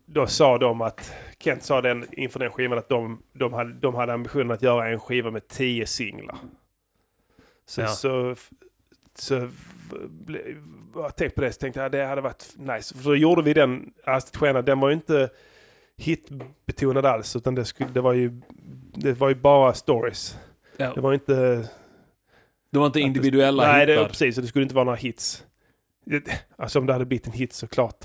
Då 0.07 0.27
sa 0.27 0.59
de 0.59 0.81
att, 0.81 1.13
Kent 1.39 1.63
sa 1.63 1.81
den 1.81 2.07
inför 2.13 2.39
den 2.41 2.51
skivan 2.51 2.79
att 2.79 2.89
de, 2.89 3.23
de, 3.33 3.53
hade, 3.53 3.73
de 3.73 3.95
hade 3.95 4.13
ambitionen 4.13 4.51
att 4.51 4.63
göra 4.63 4.89
en 4.89 5.01
skiva 5.01 5.31
med 5.31 5.49
tio 5.49 5.87
singlar. 5.87 6.37
Så, 7.67 7.81
Ja. 7.81 7.87
så, 7.89 8.35
så 9.15 9.49
jag 10.95 11.17
tänkte 11.17 11.35
på 11.35 11.41
det 11.41 11.53
så 11.53 11.59
tänkte 11.61 11.81
jag 11.81 11.93
det 11.93 12.05
hade 12.05 12.21
varit 12.21 12.55
nice. 12.57 12.95
För 12.95 13.05
då 13.05 13.17
gjorde 13.17 13.43
vi 13.43 13.55
den, 13.55 13.93
Astrid 14.05 14.37
Stjärna, 14.41 14.63
den 14.63 14.81
var 14.81 14.89
ju 14.89 14.95
inte 14.95 15.31
hitbetonad 15.97 17.07
alls 17.07 17.37
utan 17.37 17.55
det, 17.55 17.65
skulle, 17.65 17.91
det, 17.91 18.01
var 18.01 18.13
ju, 18.13 18.41
det 18.95 19.13
var 19.13 19.29
ju 19.29 19.35
bara 19.35 19.75
stories. 19.75 20.39
Ja. 20.77 20.93
Det 20.95 21.01
var 21.01 21.15
inte 21.15 21.69
De 22.71 22.79
var 22.79 22.87
inte 22.87 23.01
individuella 23.01 23.63
Nej, 23.73 23.87
det, 23.87 24.05
precis. 24.09 24.37
Det 24.37 24.47
skulle 24.47 24.63
inte 24.63 24.75
vara 24.75 24.85
några 24.85 24.97
hits. 24.97 25.45
Det- 26.05 26.45
Alltså 26.57 26.79
om 26.79 26.87
det 26.87 26.93
hade 26.93 27.05
blivit 27.07 27.27
en 27.27 27.33
hit 27.33 27.53
såklart. 27.53 28.05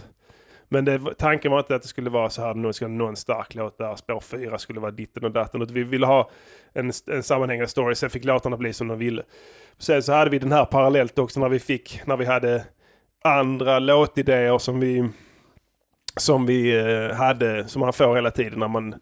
Men 0.73 0.85
det, 0.85 0.99
tanken 1.17 1.51
var 1.51 1.59
inte 1.59 1.75
att 1.75 1.81
det 1.81 1.87
skulle 1.87 2.09
vara 2.09 2.29
så 2.29 2.41
här, 2.41 2.53
nu 2.53 2.73
ska 2.73 3.15
stark 3.15 3.55
låt 3.55 3.77
där, 3.77 3.95
spår 3.95 4.19
fyra 4.19 4.57
skulle 4.57 4.79
vara 4.79 4.91
ditten 4.91 5.25
och 5.25 5.31
datten. 5.31 5.67
Vi 5.71 5.83
ville 5.83 6.05
ha 6.05 6.29
en, 6.73 6.91
en 7.07 7.23
sammanhängande 7.23 7.67
story, 7.67 7.95
sen 7.95 8.09
fick 8.09 8.25
låtarna 8.25 8.57
bli 8.57 8.73
som 8.73 8.87
de 8.87 8.97
ville. 8.97 9.23
Sen 9.77 10.03
så 10.03 10.13
hade 10.13 10.29
vi 10.29 10.39
den 10.39 10.51
här 10.51 10.65
parallellt 10.65 11.19
också 11.19 11.39
när 11.39 11.49
vi 11.49 11.59
fick, 11.59 12.01
när 12.05 12.17
vi 12.17 12.25
hade 12.25 12.65
andra 13.23 13.79
låtidéer 13.79 14.57
som 14.57 14.79
vi, 14.79 15.09
som 16.17 16.45
vi 16.45 16.79
eh, 16.79 17.15
hade, 17.15 17.67
som 17.67 17.79
man 17.79 17.93
får 17.93 18.15
hela 18.15 18.31
tiden 18.31 18.59
när 18.59 18.67
man 18.67 18.95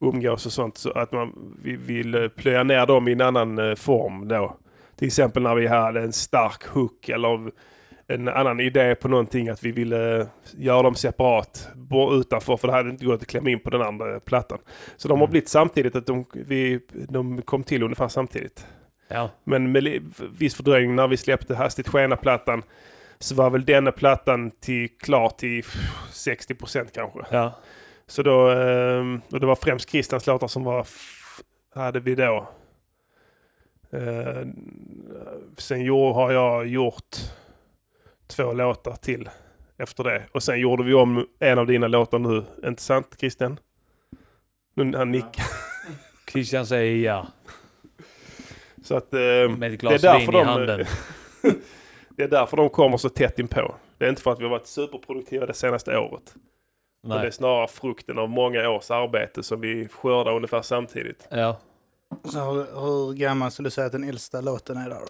umgås 0.00 0.46
och 0.46 0.52
sånt. 0.52 0.78
Så 0.78 0.90
att 0.90 1.12
man, 1.12 1.56
vi 1.62 1.76
vill 1.76 2.14
eh, 2.14 2.28
plöja 2.28 2.62
ner 2.62 2.86
dem 2.86 3.08
i 3.08 3.12
en 3.12 3.20
annan 3.20 3.58
eh, 3.58 3.74
form 3.74 4.28
då. 4.28 4.56
Till 4.96 5.06
exempel 5.06 5.42
när 5.42 5.54
vi 5.54 5.66
hade 5.66 6.00
en 6.00 6.12
stark 6.12 6.64
hook 6.66 7.08
eller 7.08 7.50
en 8.10 8.28
annan 8.28 8.60
idé 8.60 8.94
på 8.94 9.08
någonting 9.08 9.48
att 9.48 9.64
vi 9.64 9.72
ville 9.72 10.26
göra 10.56 10.82
dem 10.82 10.94
separat 10.94 11.68
utanför 12.12 12.56
för 12.56 12.68
det 12.68 12.74
hade 12.74 12.90
inte 12.90 13.04
gått 13.04 13.22
att 13.22 13.28
klämma 13.28 13.50
in 13.50 13.60
på 13.60 13.70
den 13.70 13.82
andra 13.82 14.20
plattan. 14.20 14.58
Så 14.96 15.08
de 15.08 15.20
har 15.20 15.26
blivit 15.26 15.48
samtidigt, 15.48 15.96
att 15.96 16.06
de, 16.06 16.24
vi, 16.32 16.80
de 17.08 17.42
kom 17.42 17.62
till 17.62 17.82
ungefär 17.82 18.08
samtidigt. 18.08 18.66
Ja. 19.08 19.30
Men 19.44 19.72
med 19.72 20.12
viss 20.38 20.54
fördröjning 20.54 20.96
när 20.96 21.08
vi 21.08 21.16
släppte 21.16 21.54
Hastigt 21.54 21.88
skena-plattan 21.88 22.62
så 23.18 23.34
var 23.34 23.50
väl 23.50 23.64
denna 23.64 23.92
plattan 23.92 24.50
till, 24.50 24.88
klar 24.98 25.28
till 25.28 25.62
60% 26.12 26.86
kanske. 26.94 27.20
ja. 27.30 27.52
Så 28.06 28.22
då, 28.22 28.48
ehm, 28.48 29.20
och 29.32 29.40
det 29.40 29.46
var 29.46 29.54
främst 29.56 29.90
Christians 29.90 30.26
låtar 30.26 30.48
som 30.48 30.64
var, 30.64 30.86
hade 31.74 32.00
vi 32.00 32.14
då. 32.14 32.48
Eh, 33.92 34.46
sen 35.56 35.88
har 35.88 36.32
jag 36.32 36.66
gjort 36.66 37.16
två 38.30 38.52
låtar 38.52 38.94
till 38.96 39.28
efter 39.78 40.04
det. 40.04 40.22
Och 40.32 40.42
sen 40.42 40.60
gjorde 40.60 40.84
vi 40.84 40.94
om 40.94 41.26
en 41.38 41.58
av 41.58 41.66
dina 41.66 41.88
låtar 41.88 42.18
nu. 42.18 42.44
Inte 42.64 42.82
sant 42.82 43.16
Christian? 43.18 43.58
Nu, 44.74 44.96
han 44.96 45.10
nickar. 45.10 45.44
Christian 46.32 46.66
säger 46.66 46.96
ja. 47.06 47.26
Så 48.84 48.96
att, 48.96 49.14
ehm, 49.14 49.52
Med 49.54 49.72
ett 49.74 49.80
glas 49.80 50.02
det 50.02 50.08
är 50.08 50.18
vin 50.18 50.26
därför 50.26 50.38
i 50.38 50.44
de- 50.44 50.46
handen. 50.46 50.86
det 52.16 52.22
är 52.22 52.28
därför 52.28 52.56
de 52.56 52.70
kommer 52.70 52.96
så 52.96 53.08
tätt 53.08 53.38
inpå. 53.38 53.74
Det 53.98 54.04
är 54.04 54.08
inte 54.10 54.22
för 54.22 54.32
att 54.32 54.38
vi 54.40 54.42
har 54.44 54.50
varit 54.50 54.66
superproduktiva 54.66 55.46
det 55.46 55.54
senaste 55.54 55.98
året. 55.98 56.34
Men 57.02 57.10
Det 57.10 57.16
är 57.16 57.22
Nej. 57.22 57.32
snarare 57.32 57.68
frukten 57.68 58.18
av 58.18 58.28
många 58.28 58.68
års 58.70 58.90
arbete 58.90 59.42
som 59.42 59.60
vi 59.60 59.88
skördar 59.88 60.32
ungefär 60.36 60.62
samtidigt. 60.62 61.28
Ja. 61.30 61.60
Så 62.24 62.38
hur, 62.52 62.80
hur 62.80 63.12
gammal 63.14 63.50
skulle 63.50 63.66
du 63.66 63.70
säga 63.70 63.86
att 63.86 63.92
den 63.92 64.04
äldsta 64.08 64.40
låten 64.40 64.76
är 64.76 64.88
där 64.90 65.00
då? 65.00 65.06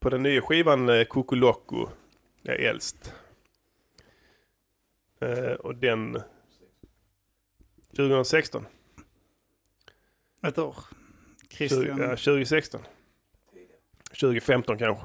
På 0.00 0.10
den 0.10 0.22
nya 0.22 0.40
skivan 0.40 0.88
eh, 0.88 1.04
Kukuloko 1.04 1.88
är 2.44 2.68
äldst. 2.68 3.12
Eh, 5.20 5.52
och 5.52 5.74
den... 5.74 6.22
2016. 7.96 8.66
Ett 10.46 10.58
år. 10.58 10.76
20, 11.50 11.68
Christian. 11.68 11.98
ja, 12.00 12.08
2016. 12.08 12.80
2015 14.20 14.78
kanske. 14.78 15.04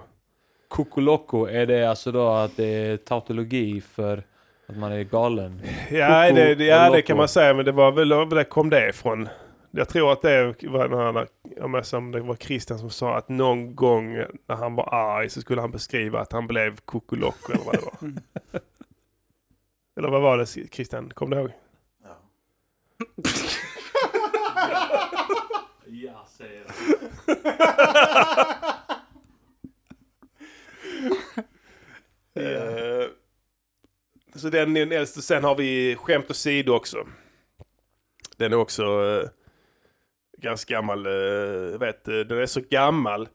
Kokoloko, 0.68 1.46
är 1.46 1.66
det 1.66 1.90
alltså 1.90 2.12
då 2.12 2.28
att 2.30 2.58
det 2.58 2.66
är 2.66 2.98
tautologi 2.98 3.82
för 3.82 4.24
att 4.66 4.78
man 4.78 4.92
är 4.92 5.04
galen? 5.04 5.62
Ja, 5.92 6.24
Koko 6.30 6.36
det, 6.36 6.56
det, 6.56 6.66
ja, 6.66 6.90
det 6.90 7.02
kan 7.02 7.18
man 7.18 7.28
säga. 7.28 7.54
Men 7.54 7.66
det 7.66 7.72
var 7.72 7.92
väl 7.92 8.10
där 8.10 8.44
kom 8.44 8.70
det 8.70 8.90
ifrån. 8.90 9.30
Jag 9.72 9.90
tror 9.90 10.12
att 10.12 10.22
det 10.22 10.64
var 10.64 11.12
när 11.70 11.82
som 11.82 12.12
det 12.12 12.20
var 12.20 12.36
Christian 12.36 12.80
som 12.80 12.90
sa 12.90 13.18
att 13.18 13.30
någon 13.30 13.76
gång 13.76 14.14
när 14.46 14.56
han 14.56 14.76
var 14.76 14.94
arg 14.94 15.30
så 15.30 15.42
skulle 15.42 15.62
han 15.62 15.72
beskriva 15.72 16.20
att 16.20 16.32
han 16.32 16.48
blev 16.48 16.78
Kukuloko 16.78 17.52
eller 17.54 17.64
vad 17.64 17.74
det 17.76 17.82
var. 17.82 17.94
eller 19.98 20.10
vad 20.10 20.22
var 20.22 20.38
det 20.38 20.46
Christian? 20.72 21.10
Kom 21.14 21.30
du 21.30 21.38
ihåg? 21.38 21.52
Ja. 22.04 22.18
Ja, 25.92 26.28
säger 26.38 26.66
Eh, 32.34 33.08
Så 34.36 34.50
den 34.50 34.78
är 34.78 34.80
den 34.86 34.92
äldsta. 34.92 35.22
Sen 35.22 35.44
har 35.44 35.56
vi 35.56 35.96
Skämt 35.96 36.32
åsido 36.32 36.72
också. 36.72 37.08
Den 38.38 38.54
är 38.54 38.58
också 38.58 38.84
eh, 38.84 39.30
ganska 40.42 40.74
gammal. 40.74 41.06
eh, 41.06 41.80
vet, 41.80 42.08
eh, 42.08 42.14
den 42.20 42.38
är 42.42 42.46
så 42.46 42.62
gammal 42.70 43.28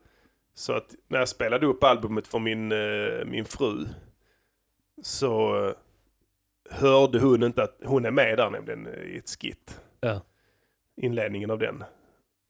så 0.55 0.73
att 0.73 0.95
när 1.09 1.19
jag 1.19 1.29
spelade 1.29 1.67
upp 1.67 1.85
albumet 1.85 2.27
för 2.27 2.39
min, 2.39 2.73
eh, 2.73 3.25
min 3.27 3.45
fru 3.45 3.87
så 5.03 5.73
hörde 6.71 7.19
hon 7.21 7.43
inte 7.43 7.63
att 7.63 7.79
hon 7.85 8.05
är 8.05 8.11
med 8.11 8.37
där 8.39 8.51
nämligen 8.51 8.89
i 9.05 9.17
ett 9.17 9.29
skit. 9.41 9.81
Ja. 10.01 10.21
Inledningen 10.97 11.51
av 11.51 11.59
den. 11.59 11.85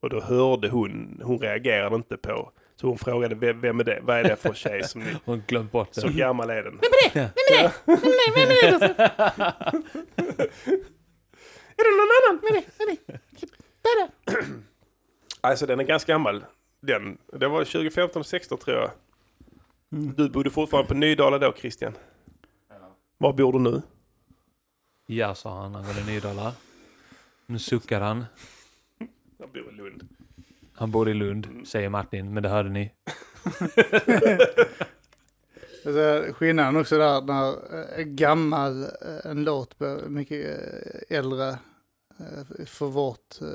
Och 0.03 0.11
då 0.11 0.21
hörde 0.21 0.69
hon, 0.69 1.21
hon 1.25 1.39
reagerade 1.39 1.97
inte 1.97 2.17
på, 2.17 2.53
så 2.77 2.87
hon 2.87 2.99
frågade 2.99 3.35
vem, 3.35 3.61
vem 3.61 3.81
är 3.81 3.85
det, 3.85 4.01
vad 4.03 4.17
är 4.17 4.25
det 4.25 4.37
för 4.37 4.53
tjej 4.55 4.85
som 4.85 5.01
ni 5.01 5.17
Hon 5.25 5.43
glömt 5.47 5.73
bort 5.73 5.89
så 5.91 6.07
det. 6.07 6.13
gammal 6.13 6.51
är 6.51 6.63
den. 6.63 6.79
Ja. 7.15 7.21
Är 11.77 11.85
det 11.85 11.97
någon 11.97 12.11
annan? 12.19 12.41
Alltså 15.41 15.67
den 15.67 15.81
är 15.81 15.85
ganska 15.85 16.12
gammal. 16.12 16.45
Den, 16.81 17.19
det 17.33 17.49
var 17.49 17.64
2015 17.64 18.25
16 18.25 18.59
tror 18.59 18.76
jag. 18.76 18.91
Du 19.88 20.29
bodde 20.29 20.50
fortfarande 20.50 20.88
på 20.88 20.95
Nydala 20.95 21.38
då 21.38 21.53
Christian. 21.53 21.93
Var 23.19 23.33
bor 23.33 23.53
du 23.53 23.59
nu? 23.59 23.83
Ja, 25.07 25.35
sa 25.35 25.62
han 25.62 25.76
angående 25.76 26.05
Nydala. 26.07 26.53
Nu 27.47 27.59
suckar 27.59 28.00
han. 28.00 28.25
Jag 29.38 29.49
bor 29.49 29.73
i 29.73 29.76
Lund. 29.76 30.09
Han 30.75 30.91
bor 30.91 31.09
i 31.09 31.14
Lund, 31.14 31.69
säger 31.69 31.88
Martin, 31.88 32.35
men 32.35 32.43
det 32.43 32.49
hörde 32.49 32.69
ni. 32.69 32.93
Alltså, 35.87 36.33
skillnaden 36.33 36.76
också 36.76 36.99
där 36.99 37.23
när 37.23 37.49
eh, 37.99 38.05
gammal 38.05 38.83
eh, 38.83 39.31
en 39.31 39.45
låt 39.45 39.81
mycket 40.07 40.47
eh, 41.11 41.19
äldre 41.19 41.59
för 42.66 42.87
vårt 42.87 43.40
eh, 43.40 43.47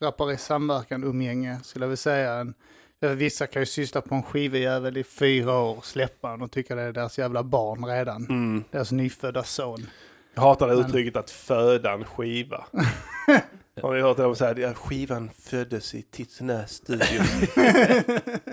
rappare 0.00 0.32
i 0.32 0.36
samverkan 0.36 1.04
umgänge 1.04 1.58
skulle 1.64 1.84
jag 1.84 1.88
vilja 1.88 1.96
säga. 1.96 2.32
En, 2.34 2.54
eh, 3.02 3.10
vissa 3.10 3.46
kan 3.46 3.62
ju 3.62 3.66
syssla 3.66 4.00
på 4.00 4.14
en 4.14 4.22
skivjävel 4.22 4.96
i 4.96 5.04
fyra 5.04 5.58
år, 5.58 5.80
släppa 5.82 6.30
den 6.30 6.42
och 6.42 6.50
tycka 6.50 6.74
det 6.74 6.82
är 6.82 6.92
deras 6.92 7.18
jävla 7.18 7.42
barn 7.42 7.84
redan. 7.84 8.26
Mm. 8.26 8.64
Deras 8.70 8.92
nyfödda 8.92 9.44
son. 9.44 9.86
Jag 10.34 10.42
hatar 10.42 10.68
det 10.68 10.76
Men- 10.76 10.86
uttrycket 10.86 11.16
att 11.16 11.30
föda 11.30 11.92
en 11.92 12.04
skiva. 12.04 12.64
Har 13.82 13.94
ni 13.94 14.00
hört 14.02 14.16
det 14.16 14.22
de 14.22 14.36
säger? 14.36 14.56
Ja, 14.56 14.74
skivan 14.74 15.30
föddes 15.38 15.94
i 15.94 16.02
Titsnäs 16.02 16.70
studio. 16.72 17.20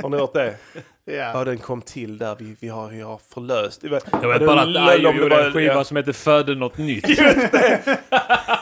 Har 0.02 0.10
ni 0.10 0.18
hört 0.18 0.34
det? 0.34 0.56
Ja, 1.10 1.32
Ja. 1.34 1.44
den 1.46 1.58
kom 1.58 1.82
till 1.82 2.18
där 2.18 2.36
vi, 2.40 2.56
vi, 2.60 2.68
har, 2.68 2.88
vi 2.90 3.02
har 3.02 3.20
förlöst. 3.34 3.82
Det 3.82 3.88
Jag 3.88 4.02
Ja, 4.12 4.28
vet 4.28 4.40
det 4.40 4.46
bara 4.46 4.62
att 4.62 4.68
Ayo 4.90 5.12
det 5.12 5.18
gjorde 5.18 5.46
en 5.46 5.52
skiva 5.54 5.74
ja. 5.74 5.84
som 5.84 5.98
heter 5.98 6.14
Föder 6.14 6.56
något 6.56 6.78
nytt. 6.78 7.06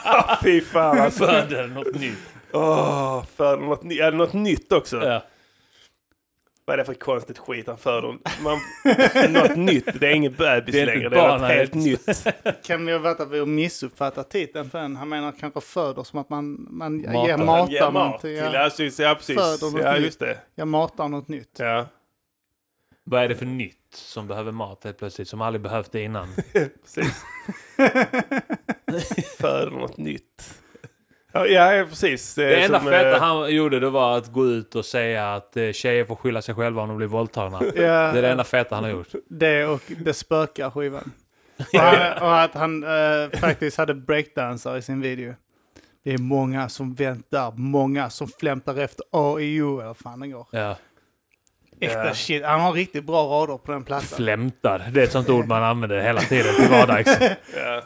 Ah, 0.09 0.37
Fy 0.43 0.61
fan 0.61 0.99
alltså. 0.99 1.25
Föder 1.25 1.67
något 1.67 1.95
nytt. 1.95 2.17
Åh, 2.53 3.23
föder 3.35 3.57
något, 3.65 3.83
ny- 3.83 3.99
är 3.99 4.11
det 4.11 4.17
något 4.17 4.33
nytt 4.33 4.71
också? 4.71 4.97
Ja. 5.05 5.23
Vad 6.65 6.73
är 6.73 6.77
det 6.77 6.85
för 6.85 6.93
konstigt 6.93 7.37
skit 7.37 7.67
han 7.67 7.77
föder? 7.77 8.17
Man, 8.41 8.59
något 9.33 9.55
nytt, 9.55 9.99
det 9.99 10.07
är 10.07 10.11
ingen 10.13 10.33
bebis 10.33 10.73
Det 10.75 10.81
är 10.81 10.85
längre. 10.85 11.09
Det 11.09 11.19
är 11.19 11.37
något 11.37 11.49
helt 11.51 11.73
nytt. 11.73 12.27
Kan 12.63 12.85
det 12.85 12.97
vara 12.97 13.11
att 13.13 13.31
vi 13.31 13.39
har 13.39 13.45
missuppfattat 13.45 14.29
titeln 14.29 14.69
för 14.69 14.79
den? 14.81 14.95
Han 14.95 15.09
menar 15.09 15.33
kanske 15.39 15.61
föder 15.61 16.03
som 16.03 16.19
att 16.19 16.29
man, 16.29 16.67
man 16.69 16.97
Matar. 17.01 17.27
ger 17.27 17.37
matar 17.37 17.71
ger 17.73 17.91
mat 17.91 18.21
till, 18.21 18.35
Ja. 18.35 18.49
ja, 18.53 18.63
precis, 18.63 18.99
ja, 18.99 19.15
precis. 19.15 19.35
Föder 19.35 19.71
något 19.71 19.81
Ja, 19.83 19.93
nytt. 19.93 20.03
just 20.03 20.19
det. 20.19 20.37
Jag 20.55 20.67
matar 20.67 21.07
något 21.07 21.27
nytt. 21.27 21.55
Ja, 21.59 21.85
Vad 23.09 23.23
är 23.23 23.27
det 23.29 23.35
för 23.35 23.45
nytt 23.45 23.93
som 23.93 24.27
behöver 24.27 24.51
mat 24.51 24.83
helt 24.83 24.97
plötsligt, 24.97 25.27
som 25.27 25.41
aldrig 25.41 25.61
behövt 25.61 25.91
det 25.91 26.01
innan? 26.01 26.27
precis. 26.53 27.23
föder 29.37 29.71
något 29.71 29.97
nytt. 29.97 30.53
Ja, 31.31 31.45
ja 31.45 31.85
precis. 31.89 32.35
Det, 32.35 32.45
Det 32.45 32.61
enda 32.63 32.79
som, 32.79 32.87
feta 32.87 33.15
eh, 33.15 33.21
han 33.21 33.55
gjorde 33.55 33.79
det 33.79 33.89
var 33.89 34.17
att 34.17 34.31
gå 34.31 34.45
ut 34.45 34.75
och 34.75 34.85
säga 34.85 35.33
att 35.33 35.57
eh, 35.57 35.71
tjejer 35.71 36.05
får 36.05 36.15
skylla 36.15 36.41
sig 36.41 36.55
själva 36.55 36.81
om 36.81 36.87
de 36.87 36.97
blir 36.97 37.07
våldtagna. 37.07 37.61
Ja, 37.65 37.71
Det 37.81 38.17
är 38.17 38.21
det 38.21 38.29
enda 38.31 38.43
feta 38.43 38.75
han 38.75 38.83
har 38.83 38.91
gjort. 38.91 39.07
det 39.29 39.65
och 39.65 39.81
det 39.99 40.13
spökar 40.13 40.69
skivan. 40.69 41.11
Och, 41.57 41.79
han, 41.79 42.23
och 42.23 42.41
att 42.41 42.53
han 42.53 42.83
eh, 42.83 43.39
faktiskt 43.39 43.77
hade 43.77 43.93
breakdancer 43.93 44.77
i 44.77 44.81
sin 44.81 45.01
video. 45.01 45.33
Det 46.03 46.13
är 46.13 46.17
många 46.17 46.69
som 46.69 46.95
väntar, 46.95 47.51
många 47.51 48.09
som 48.09 48.27
flämtar 48.27 48.77
efter 48.77 49.05
AIO 49.11 49.79
eller 49.81 49.93
fan 49.93 50.19
den 50.19 50.31
går. 50.31 50.47
Ja. 50.51 50.75
Äkta 51.79 52.05
Ja. 52.07 52.13
shit. 52.13 52.43
Han 52.45 52.59
har 52.61 52.73
riktigt 52.73 53.03
bra 53.05 53.23
rader 53.23 53.57
på 53.57 53.71
den 53.71 53.83
plattan. 53.83 54.07
Flämtar. 54.17 54.89
Det 54.91 54.99
är 54.99 55.03
ett 55.03 55.11
sånt 55.11 55.29
ord 55.29 55.47
man 55.47 55.63
använder 55.63 55.99
hela 55.99 56.21
tiden 56.21 56.55
till 56.55 56.69
vardags. 56.69 57.17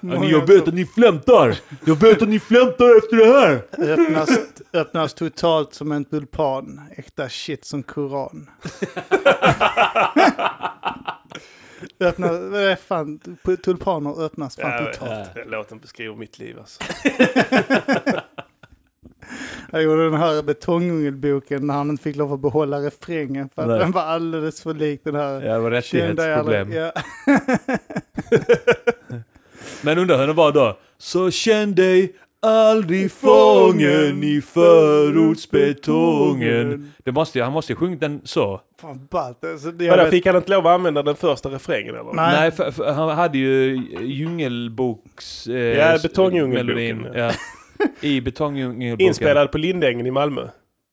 Ja. 0.02 0.26
Jag 0.26 0.48
vet 0.48 0.68
att 0.68 0.74
ni 0.74 0.86
flämtar! 0.86 1.56
Jag 1.86 1.96
vet 1.96 2.22
att 2.22 2.30
ni 2.30 2.40
flämtar 2.40 2.98
efter 2.98 3.16
det 3.18 3.40
här! 3.40 3.62
öppnas, 3.94 4.30
öppnas 4.74 5.14
totalt 5.14 5.74
som 5.74 5.92
en 5.92 6.06
tulpan. 6.06 6.82
Äkta 6.98 7.30
shit 7.30 7.66
som 7.66 7.84
koran. 7.84 8.50
Öppnas, 12.00 12.32
vad 12.32 12.62
är 12.62 12.76
fan, 12.76 13.20
tulpaner 13.64 14.24
öppnas 14.26 14.56
fan 14.56 14.72
Ja, 14.86 14.92
totalt. 14.94 15.30
Låten 15.48 15.80
beskriver 15.80 16.16
mitt 16.16 16.40
liv 16.40 16.60
alltså. 16.60 16.84
Jag 19.72 19.84
gjorde 19.84 20.04
den 20.10 20.14
här 20.20 20.44
betongungelboken 20.44 21.68
när 21.68 21.74
han 21.74 21.90
inte 21.90 22.04
fick 22.04 22.16
lov 22.16 22.34
att 22.34 22.40
behålla 22.40 22.78
refrängen 22.80 23.50
för 23.56 23.62
att 23.62 23.68
Nej. 23.68 23.80
den 23.80 23.92
var 23.92 24.02
alldeles 24.02 24.62
för 24.62 24.74
lik 24.74 25.02
den 25.04 25.16
här. 25.16 25.42
Ja, 25.42 25.54
det 25.54 25.60
var 25.60 25.72
rättighetsproblem. 25.72 26.72
Ja. 26.72 26.92
Men 29.82 29.98
undrar 29.98 30.28
hur 30.28 30.34
var 30.34 30.52
då. 30.52 30.78
Så 30.98 31.32
känn 31.32 31.76
dig 31.76 32.14
aldrig 32.42 33.12
fången 33.12 34.24
i 34.24 34.42
förortsbetongen. 34.42 36.92
Det 37.04 37.12
måste 37.12 37.42
han 37.42 37.54
måste 37.54 37.72
ju 37.72 37.76
sjungit 37.78 38.00
den 38.00 38.22
så. 38.24 38.62
Fan 38.82 39.08
ballt. 39.12 39.46
Alltså, 39.46 39.72
det- 39.72 39.90
vet- 39.90 40.10
fick 40.10 40.26
han 40.26 40.36
inte 40.36 40.52
lov 40.52 40.68
att 40.68 40.74
använda 40.76 41.04
den 41.04 41.16
första 41.16 41.50
refrängen 41.50 41.96
eller? 41.96 42.14
Nej. 42.14 42.40
Nej, 42.40 42.52
för, 42.52 42.72
för, 42.72 42.92
han 42.92 43.10
hade 43.10 43.38
ju 43.38 43.82
djungelboks... 44.02 45.48
Eh, 45.48 45.56
Ja, 45.78 45.98
Betongdjungelboken, 46.04 47.08
Ja. 47.16 47.32
I 48.02 48.22
Betongdjungelboken. 48.22 49.08
Inspelad 49.08 49.52
på 49.52 49.58
Lindängen 49.58 50.06
i 50.08 50.12
Malmö. 50.12 50.42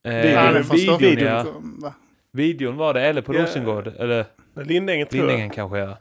Eh, 0.05 0.11
videon- 0.13 0.63
Stockholm. 0.65 0.99
videon, 0.99 1.27
ja. 1.27 1.47
Va? 1.63 1.95
Videon 2.33 2.77
var 2.77 2.95
det, 2.95 3.01
eller 3.03 3.23
på 3.23 3.35
Ja. 3.35 3.43
Rosengård. 3.43 3.87
Eller 3.87 4.27
Lindängen 4.65 5.07
tror 5.07 5.21
jag. 5.21 5.27
Lindängen 5.27 5.51
kanske, 5.51 5.79
ja. 5.79 5.99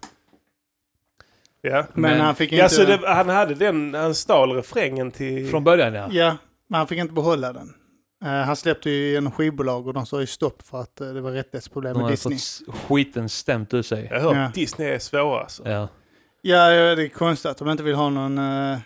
Ja. 1.61 1.85
Men, 1.93 2.01
Men- 2.11 2.21
han 2.21 2.35
fick 2.35 2.51
inte... 2.51 2.61
Ja, 2.63 2.69
så 2.69 2.83
det, 2.83 2.99
han 3.05 3.29
hade 3.29 3.53
den, 3.55 3.93
han 3.93 4.15
stal 4.15 4.51
refrängen 4.51 5.11
till... 5.11 5.47
Från 5.49 5.63
början, 5.63 5.93
ja. 5.93 6.07
Ja, 6.11 6.37
men 6.69 6.77
han 6.77 6.87
fick 6.87 6.97
inte 6.99 7.13
behålla 7.13 7.53
den. 7.53 7.73
Eh, 8.25 8.29
han 8.29 8.55
släppte 8.55 8.89
ju 8.89 9.11
genom 9.11 9.31
skivbolag 9.31 9.87
och 9.87 9.93
de 9.93 10.05
sa 10.05 10.19
ju 10.19 10.27
stopp 10.27 10.61
för 10.67 10.81
att 10.81 11.01
eh, 11.01 11.07
det 11.07 11.21
var 11.21 11.31
rättighetsproblem 11.31 11.93
De 11.93 12.01
med 12.01 12.11
Disney. 12.11 12.37
fått 12.65 12.75
skiten 12.87 13.29
stämt 13.29 13.73
ur 13.73 13.81
sig. 13.81 14.07
Jag 14.11 14.19
har 14.19 14.23
hört 14.33 14.35
Ja. 14.35 14.51
Disney 14.61 14.87
är 14.89 14.99
svåra 14.99 15.39
alltså. 15.41 15.69
Ja. 15.69 15.87
Ja, 16.41 16.71
ja, 16.73 16.95
det 16.95 17.03
är 17.03 17.07
konstigt 17.09 17.51
att 17.51 17.57
de 17.57 17.69
inte 17.69 17.83
vill 17.83 17.95
ha 17.95 18.09
någon 18.09 18.37
uh, 18.37 18.77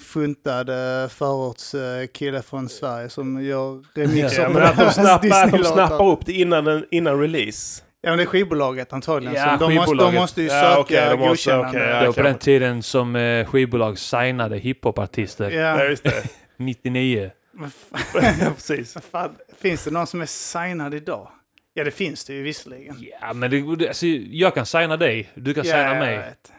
funtad 0.00 0.66
förortskille 1.10 2.42
från 2.42 2.68
Sverige 2.68 3.08
som 3.08 3.44
gör 3.44 3.84
remixer 3.94 4.40
Ja, 4.42 4.46
på 4.46 4.52
men 4.52 4.62
att 4.62 4.76
de 4.78 4.92
snappar, 4.92 5.58
de 5.58 5.64
snappar 5.64 6.06
upp 6.08 6.26
det 6.26 6.32
innan, 6.32 6.64
den- 6.64 6.84
innan 6.90 7.20
release. 7.20 7.82
Ja, 8.00 8.08
men 8.10 8.16
det 8.18 8.24
är 8.24 8.26
skivbolaget 8.26 8.92
antagligen. 8.92 9.34
Ja, 9.36 9.44
de, 9.44 9.50
måste, 9.50 9.64
de 9.74 9.78
skivbolaget. 9.80 10.20
måste 10.20 10.42
ju 10.42 10.48
Ja, 10.48 10.62
söka 10.62 10.80
okej, 10.80 11.08
de 11.10 11.16
måste- 11.18 11.28
godkännande. 11.28 11.68
okej, 11.68 11.88
ja. 11.88 12.00
Det 12.00 12.06
var 12.06 12.12
på 12.12 12.22
den 12.22 12.38
tiden 12.38 12.82
som 12.82 13.16
eh, 13.16 13.46
skivbolag 13.46 13.98
signade 13.98 14.56
hiphopartister. 14.58 15.50
Ja, 15.50 15.60
Ja. 15.60 15.84
just 15.84 16.02
det. 16.04 16.22
99. 16.56 17.30
Men 17.52 17.70
fan, 17.92 18.22
ja, 18.40 18.46
precis. 18.54 18.96
fan, 19.10 19.30
finns 19.60 19.84
det 19.84 19.90
någon 19.90 20.06
som 20.06 20.20
är 20.20 20.26
signad 20.26 20.94
idag? 20.94 21.28
Ja, 21.74 21.84
det 21.84 21.90
finns 21.90 22.24
det 22.24 22.32
ju 22.34 22.42
visserligen. 22.42 22.96
Ja, 23.20 23.32
men 23.32 23.50
det, 23.50 23.88
alltså, 23.88 24.06
jag 24.30 24.54
kan 24.54 24.66
signa 24.66 24.96
dig, 24.96 25.30
du 25.34 25.54
kan 25.54 25.64
ja, 25.66 25.72
signa 25.72 25.88
jag 25.88 25.98
mig. 25.98 26.16
vet. 26.16 26.52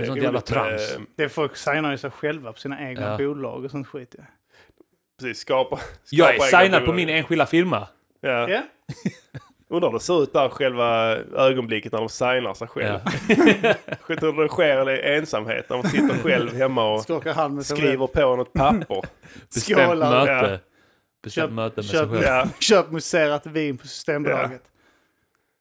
Det 0.00 0.04
är 0.04 0.06
sånt 0.06 0.22
jävla 0.22 0.32
med- 0.32 0.44
trams. 0.46 0.96
Det 1.16 1.24
är 1.24 1.28
folk 1.28 1.56
signar 1.56 1.90
ju 1.90 1.98
sig 1.98 2.10
själva 2.10 2.52
på 2.52 2.58
sina 2.58 2.88
egna 2.88 3.02
Ja. 3.10 3.18
bolag 3.18 3.64
och 3.64 3.70
sånt 3.70 3.86
skit. 3.88 4.14
Ja. 4.18 4.24
Precis, 5.20 5.38
skapa, 5.38 5.76
skapa 5.76 5.86
Jag 6.10 6.28
är 6.28 6.34
egna 6.34 6.44
signad 6.60 6.80
på 6.80 6.86
bolag. 6.86 6.96
min 6.96 7.08
enskilda 7.08 7.46
firma. 7.46 7.88
Ja. 8.20 8.48
Ja. 8.50 8.62
Undrar 9.72 9.88
hur 9.90 9.98
det 9.98 10.04
ser 10.04 10.22
ut 10.22 10.32
där 10.32 10.48
själva 10.48 11.16
ögonblicket 11.36 11.92
när 11.92 11.98
de 11.98 12.08
signar 12.08 12.54
sig 12.54 12.68
själv. 12.68 13.00
Ja. 14.08 14.14
Tror 14.16 14.42
det 14.42 14.48
sker 14.48 14.90
i 14.90 15.16
ensamhet 15.16 15.66
när 15.70 15.76
man 15.76 15.86
sitter 15.88 16.14
själv 16.22 16.54
hemma 16.54 16.94
och 16.94 17.02
Skakar 17.02 17.34
hand 17.34 17.54
med 17.54 17.66
sig 17.66 17.76
skriver 17.76 18.06
på 18.06 18.36
något 18.36 18.52
papper. 18.52 19.00
Bestämt 19.54 19.80
Skålar. 19.80 20.10
möte. 20.26 20.50
Ja. 20.52 20.58
Bestämt 21.22 21.44
Köp- 21.50 21.54
möte 21.54 21.76
med 21.76 21.84
köp- 21.84 21.90
sig 21.98 22.08
själv. 22.08 22.22
Ja. 22.22 22.46
Köp 22.60 22.90
muserat 22.90 23.46
vin 23.46 23.78
på 23.78 23.86
Systembolaget. 23.86 24.62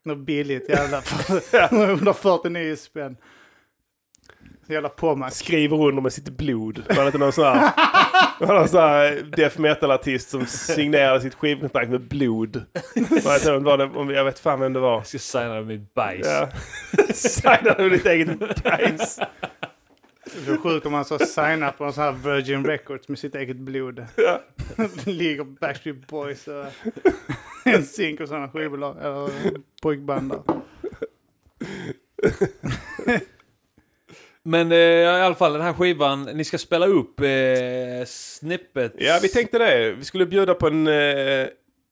Något 0.05 0.17
billigt 0.17 0.69
jävla 0.69 1.01
för 1.01 1.73
149 1.73 2.75
spänn. 2.75 3.17
Jävla 4.69 4.89
Pommac. 4.89 5.35
Skriver 5.35 5.81
under 5.87 6.01
med 6.01 6.13
sitt 6.13 6.29
blod. 6.29 6.83
Var 6.89 6.95
det 6.95 7.05
inte 7.05 7.17
någon 7.17 7.31
sån 7.31 7.43
här, 7.45 7.71
var 8.47 8.53
någon 8.55 8.67
sån 8.69 8.79
här 8.81 9.31
death 9.35 9.59
metal-artist 9.59 10.29
som 10.29 10.45
signerade 10.45 11.21
sitt 11.21 11.35
skivkontrakt 11.35 11.89
med 11.89 12.01
blod? 12.01 12.63
Var 12.95 13.45
det, 13.45 13.55
inte, 13.55 13.65
var 13.65 13.77
det, 13.77 13.83
om- 13.83 14.09
jag 14.09 14.25
vet 14.25 14.39
fan 14.39 14.59
vem 14.59 14.73
det 14.73 14.79
var. 14.79 14.93
Jag 14.93 15.07
ska 15.07 15.17
signa 15.19 15.49
med 15.53 15.67
mitt 15.67 15.93
bajs. 15.93 16.27
Ja. 16.27 16.49
Signade 17.13 17.83
med 17.83 17.91
ditt 17.91 18.05
eget 18.05 18.63
bajs. 18.63 19.19
Det 20.45 20.51
är 20.51 20.57
sjukt 20.57 20.85
om 20.85 20.91
man 20.91 21.05
så 21.05 21.19
signar 21.19 21.71
på 21.71 21.83
en 21.83 21.93
sån 21.93 22.03
här 22.03 22.11
Virgin 22.11 22.65
Records 22.65 23.07
med 23.07 23.19
sitt 23.19 23.35
eget 23.35 23.57
blod. 23.57 24.05
Ja. 24.15 24.41
Ligger 25.05 25.43
Backstreet 25.43 26.07
Boys 26.07 26.47
och 26.47 26.65
en 27.65 27.83
zink 27.83 28.19
och 28.19 28.27
sådana 28.27 28.49
skivbolag. 28.49 28.97
Eller 29.01 29.29
pojkband 29.81 30.29
där. 30.31 30.41
Men 34.49 34.71
eh, 34.71 34.77
i 34.77 35.05
alla 35.05 35.35
fall 35.35 35.53
den 35.53 35.61
här 35.61 35.73
skivan, 35.73 36.23
ni 36.23 36.43
ska 36.43 36.57
spela 36.57 36.85
upp 36.87 37.19
eh, 37.19 38.05
snippet. 38.05 38.93
Ja, 38.97 39.19
vi 39.21 39.29
tänkte 39.29 39.57
det. 39.57 39.91
Vi 39.91 40.05
skulle 40.05 40.25
bjuda 40.25 40.53
på 40.53 40.67
en 40.67 40.87
eh, 40.87 40.93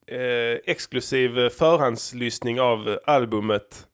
eh, 0.07 0.57
exklusiv 0.65 1.49
förhandslyssning 1.49 2.61
av 2.61 2.99
albumet. 3.05 3.87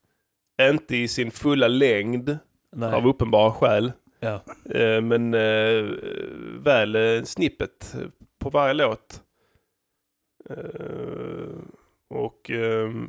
Inte 0.62 0.96
i 0.98 1.08
sin 1.08 1.32
fulla 1.32 1.68
längd, 1.68 2.38
Nej. 2.76 2.94
av 2.94 3.08
uppenbara 3.08 3.52
skäl. 3.52 3.92
Ja. 4.20 4.42
Eh, 4.76 5.02
men 5.02 5.34
eh, 5.34 5.84
väl 6.64 7.26
snippet 7.26 7.96
på 8.40 8.50
varje 8.50 8.74
låt. 8.74 9.20
Och 12.10 12.52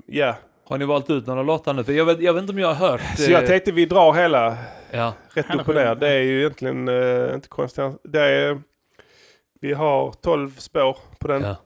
ja, 0.06 0.36
Har 0.64 0.78
ni 0.78 0.84
valt 0.84 1.10
ut 1.10 1.26
några 1.26 1.42
låtar 1.42 1.74
nu? 1.74 1.84
För 1.84 1.92
jag 1.92 2.04
vet, 2.04 2.20
jag 2.20 2.34
vet 2.34 2.40
inte 2.40 2.52
om 2.52 2.58
jag 2.58 2.74
har 2.74 2.88
hört... 2.88 3.00
så 3.18 3.30
jag 3.30 3.46
tänkte 3.46 3.72
vi 3.72 3.86
drar 3.86 4.12
hela 4.12 4.56
Ja. 4.94 5.14
rätt 5.34 5.54
upp 5.54 5.68
och 5.68 5.74
ner. 5.74 5.94
Det 5.94 6.08
är 6.08 6.22
ju 6.22 6.38
egentligen 6.38 6.88
eh, 6.88 7.34
inte 7.34 7.48
konstigt. 7.48 7.84
Det 8.04 8.20
är, 8.20 8.62
vi 9.60 9.72
har 9.72 10.12
12 10.12 10.50
spår 10.50 10.96
på 11.18 11.28
den. 11.28 11.42
ja. 11.42 11.56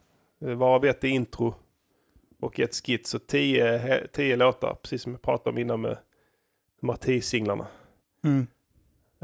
Eh, 0.49 0.55
Varav 0.57 0.85
ett 0.85 1.05
är 1.05 1.09
intro 1.09 1.55
och 2.41 2.61
ett 2.61 2.75
skits. 2.75 3.11
Så 3.11 3.19
10 3.19 3.79
he- 3.79 4.07
10 4.13 4.37
låtar, 4.37 4.75
precis 4.83 5.03
som 5.03 5.13
jag 5.13 5.23
pratade 5.23 5.51
om 5.51 5.59
innan 5.59 5.81
med 5.81 5.99
de 6.81 6.89
här 6.89 6.97
10 6.97 7.23
singlarna. 7.23 7.67
Mm. 8.25 8.47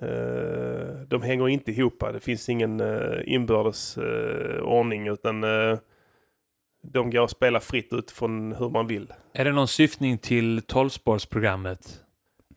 Eh, 0.02 1.00
de 1.08 1.22
hänger 1.22 1.48
inte 1.48 1.70
ihop. 1.70 2.04
Det 2.12 2.20
finns 2.20 2.48
ingen 2.48 2.80
uh, 2.80 3.22
inbördes 3.24 3.98
eh, 3.98 4.62
ordning 4.62 5.08
utan 5.08 5.44
eh, 5.44 5.78
de 6.82 7.10
går 7.10 7.24
att 7.24 7.30
spela 7.30 7.60
fritt 7.60 7.92
utifrån 7.92 8.52
hur 8.52 8.68
man 8.70 8.86
vill. 8.86 9.12
Är 9.32 9.44
det 9.44 9.52
någon 9.52 9.68
syftning 9.68 10.18
till 10.18 10.60
12-spårsprogrammet? 10.60 12.00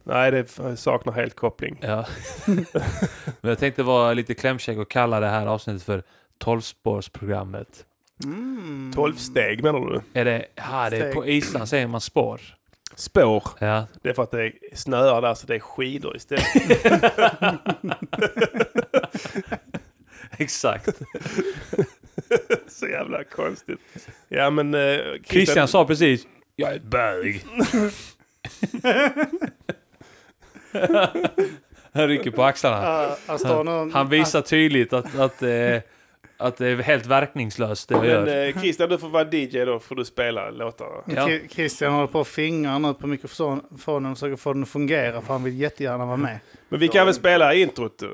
Nej, 0.07 0.31
det 0.31 0.77
saknar 0.77 1.13
helt 1.13 1.35
koppling. 1.35 1.77
Ja. 1.81 2.05
Men 3.41 3.49
jag 3.49 3.59
tänkte 3.59 3.83
vara 3.83 4.13
lite 4.13 4.33
klämkäck 4.33 4.77
och 4.77 4.89
kalla 4.89 5.19
det 5.19 5.27
här 5.27 5.45
avsnittet 5.45 5.83
för 5.83 6.03
tolvspårsprogrammet. 6.37 7.85
Mm. 8.23 8.91
12 8.95 9.15
steg 9.15 9.63
menar 9.63 9.79
du? 9.79 10.01
Är 10.19 10.25
det, 10.25 10.45
ja, 10.55 10.89
det 10.89 10.97
är 10.97 11.13
på 11.13 11.27
Island 11.27 11.69
säger 11.69 11.87
man 11.87 12.01
spår. 12.01 12.41
Spår. 12.95 13.43
Ja. 13.59 13.87
Det 14.01 14.09
är 14.09 14.13
för 14.13 14.23
att 14.23 14.31
det 14.31 14.51
snöar 14.73 15.21
där 15.21 15.33
så 15.33 15.47
det 15.47 15.55
är 15.55 15.59
skidor 15.59 16.15
istället. 16.15 16.45
Exakt. 20.37 21.01
så 22.67 22.87
jävla 22.87 23.23
konstigt. 23.23 23.79
Ja 24.27 24.49
men... 24.49 24.73
Eh, 24.73 24.97
Christian 25.23 25.67
sa 25.67 25.85
precis, 25.85 26.27
jag 26.55 26.71
är 26.71 26.75
ett 26.75 26.83
bög. 26.83 27.45
Han 31.93 32.07
rycker 32.07 32.31
på 32.31 32.43
axlarna. 32.43 33.09
Han 33.93 34.09
visar 34.09 34.41
tydligt 34.41 34.93
att, 34.93 35.19
att, 35.19 35.43
eh, 35.43 35.49
att 36.37 36.57
det 36.57 36.67
är 36.67 36.75
helt 36.75 37.05
verkningslöst 37.05 37.89
det 37.89 37.95
jag 37.95 38.01
Men 38.03 38.11
gör. 38.11 38.47
eh, 38.47 38.61
Christian 38.61 38.89
du 38.89 38.97
får 38.97 39.09
vara 39.09 39.23
DJ 39.31 39.65
då 39.65 39.79
får 39.79 39.95
du 39.95 40.05
spela 40.05 40.49
låtar. 40.49 40.87
Ja. 41.15 41.29
Christian 41.49 41.93
håller 41.93 42.07
på 42.07 42.19
att 42.21 42.27
fingra 42.27 42.79
nu 42.79 42.93
på 42.93 43.07
mikrofonen 43.07 43.61
och 44.11 44.17
försöker 44.17 44.35
få 44.35 44.53
den 44.53 44.63
att 44.63 44.69
fungera 44.69 45.21
för 45.21 45.33
han 45.33 45.43
vill 45.43 45.59
jättegärna 45.59 46.05
vara 46.05 46.17
med. 46.17 46.39
Men 46.69 46.79
vi 46.79 46.87
kan 46.87 47.05
väl 47.05 47.13
spela 47.15 47.53
introt. 47.53 48.01
eh, 48.01 48.09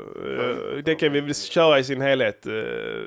Det 0.86 0.96
kan 0.96 1.12
vi 1.12 1.22
väl 1.22 1.36
köra 1.36 1.80
i 1.80 1.84
sin 1.84 2.02
helhet. 2.02 2.46
eh, 2.46 2.52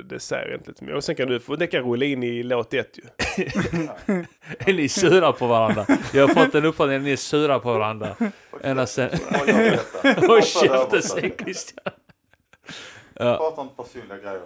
Det 0.04 0.20
säger 0.20 0.54
inte 0.54 0.68
lite 0.70 0.84
mer. 0.84 0.94
Och 0.94 1.04
sen 1.04 1.14
kan 1.14 1.28
du 1.28 1.40
få, 1.40 1.56
det 1.56 1.66
kan 1.66 1.82
rulla 1.82 2.04
in 2.04 2.22
i 2.22 2.42
låt 2.42 2.74
ett 2.74 2.98
ju. 2.98 3.02
Är 4.58 4.72
ni 4.72 4.88
sura 4.88 5.32
på 5.32 5.46
varandra? 5.46 5.86
Jag 6.14 6.28
har 6.28 6.34
fått 6.44 6.54
en 6.54 6.64
uppfattning 6.64 6.96
att 6.96 7.02
ni 7.02 7.12
är 7.12 7.16
sura 7.16 7.58
på 7.58 7.72
varandra. 7.72 8.16
Ända 8.62 8.86
sen... 8.86 9.10
Håll 10.28 10.42
käften 10.42 11.02
säger 11.02 11.32
Christian. 11.44 11.84
Ja, 13.18 13.36
Prata 13.36 13.60
om 13.60 13.68
personliga 13.68 14.18
grejer. 14.18 14.42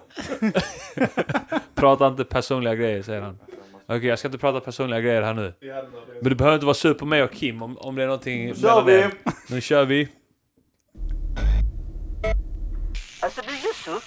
prata 1.74 2.06
inte 2.06 2.24
personliga 2.24 2.74
grejer 2.74 3.02
säger 3.02 3.20
han. 3.22 3.38
Okej, 3.86 4.06
jag 4.06 4.18
ska 4.18 4.28
inte 4.28 4.38
prata 4.38 4.60
personliga 4.60 5.00
grejer 5.00 5.22
här 5.22 5.34
nu. 5.34 5.54
Men 6.20 6.28
du 6.30 6.34
behöver 6.34 6.54
inte 6.54 6.66
vara 6.66 6.74
sur 6.74 6.94
på 6.94 7.06
mig 7.06 7.22
och 7.22 7.32
Kim 7.32 7.62
om, 7.62 7.78
om 7.78 7.94
det 7.96 8.02
är 8.02 8.06
någonting 8.06 8.46
Nu 8.46 8.54
kör 8.54 8.82
vi! 8.82 8.92
er. 8.92 9.10
Nu 9.48 9.60
kör 9.60 9.84
vi. 9.84 10.08
Alltså 13.22 13.40
du 13.46 13.52
Yusuf, 13.52 14.04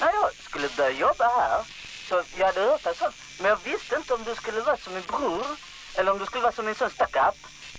när 0.00 0.06
jag 0.06 0.32
skulle 0.32 0.68
börja 0.76 0.90
jobba 0.90 1.24
här 1.24 1.62
så 2.08 2.14
jag 2.38 2.46
hade 2.46 2.60
hört 2.60 2.84
dig 2.84 2.94
sånt. 2.96 3.14
Men 3.40 3.48
jag 3.48 3.58
visste 3.64 3.96
inte 3.96 4.14
om 4.14 4.20
du 4.24 4.34
skulle 4.34 4.60
vara 4.60 4.76
som 4.76 4.94
min 4.94 5.02
bror 5.08 5.46
eller 5.98 6.12
om 6.12 6.18
du 6.18 6.24
skulle 6.24 6.42
vara 6.42 6.52
som 6.52 6.66
min 6.66 6.74
son 6.74 6.90
Stackap. 6.90 7.34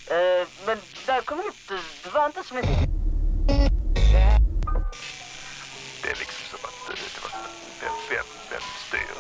Eh, 0.10 0.48
men 0.66 0.78
när 1.08 1.16
jag 1.16 1.26
kom 1.26 1.38
hit, 1.38 1.56
du, 1.70 1.78
du 2.04 2.10
var 2.10 2.26
inte 2.26 2.44
som 2.44 2.56
min... 2.58 2.66
Det 6.08 6.12
är 6.12 6.20
liksom 6.20 6.58
som 6.58 6.70
att 6.70 6.88
det 6.88 7.24
var 7.24 7.32
vem, 7.82 7.96
vem, 8.10 8.26
vem 8.50 8.62
styr 8.88 9.14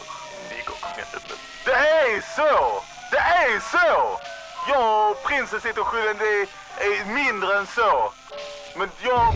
Nygårdsmännen. 0.49 1.39
Det 1.65 1.71
är 1.71 2.21
så! 2.35 2.83
Det 3.11 3.17
är 3.17 3.59
så! 3.59 4.19
Jag 4.69 5.11
och 5.11 5.23
prinsen 5.23 5.61
sitter 5.61 5.81
och 5.81 5.87
skyller, 5.87 6.13
det 6.13 6.41
är 6.85 7.05
mindre 7.05 7.57
än 7.57 7.67
så. 7.67 8.13
Men 8.77 8.89
jag... 9.03 9.33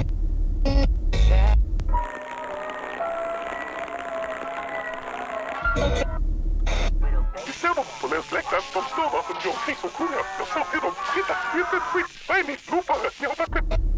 Vi 7.46 7.54
ser 7.54 7.76
dem 7.76 7.86
på 8.02 8.08
länsläktaren. 8.08 8.64
De 8.74 8.84
står 8.84 9.10
där 9.12 9.24
som 9.28 9.36
John 9.46 9.56
Chris 9.66 9.84
och 9.84 9.94
sjunger. 9.94 10.24
Jag 10.40 10.48
sa 10.48 10.64
till 10.72 10.80
dem, 10.80 10.94
titta, 11.16 11.36
inte 11.60 11.78
ett 11.78 11.84
skit. 11.84 12.06
Vad 12.28 12.38
är 12.38 12.44
ni 12.44 12.58
ropare? 12.72 13.10
Ni 13.20 13.28
har 13.28 13.36
varit 13.36 13.54
med... 13.54 13.92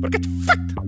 Porque 0.00 0.18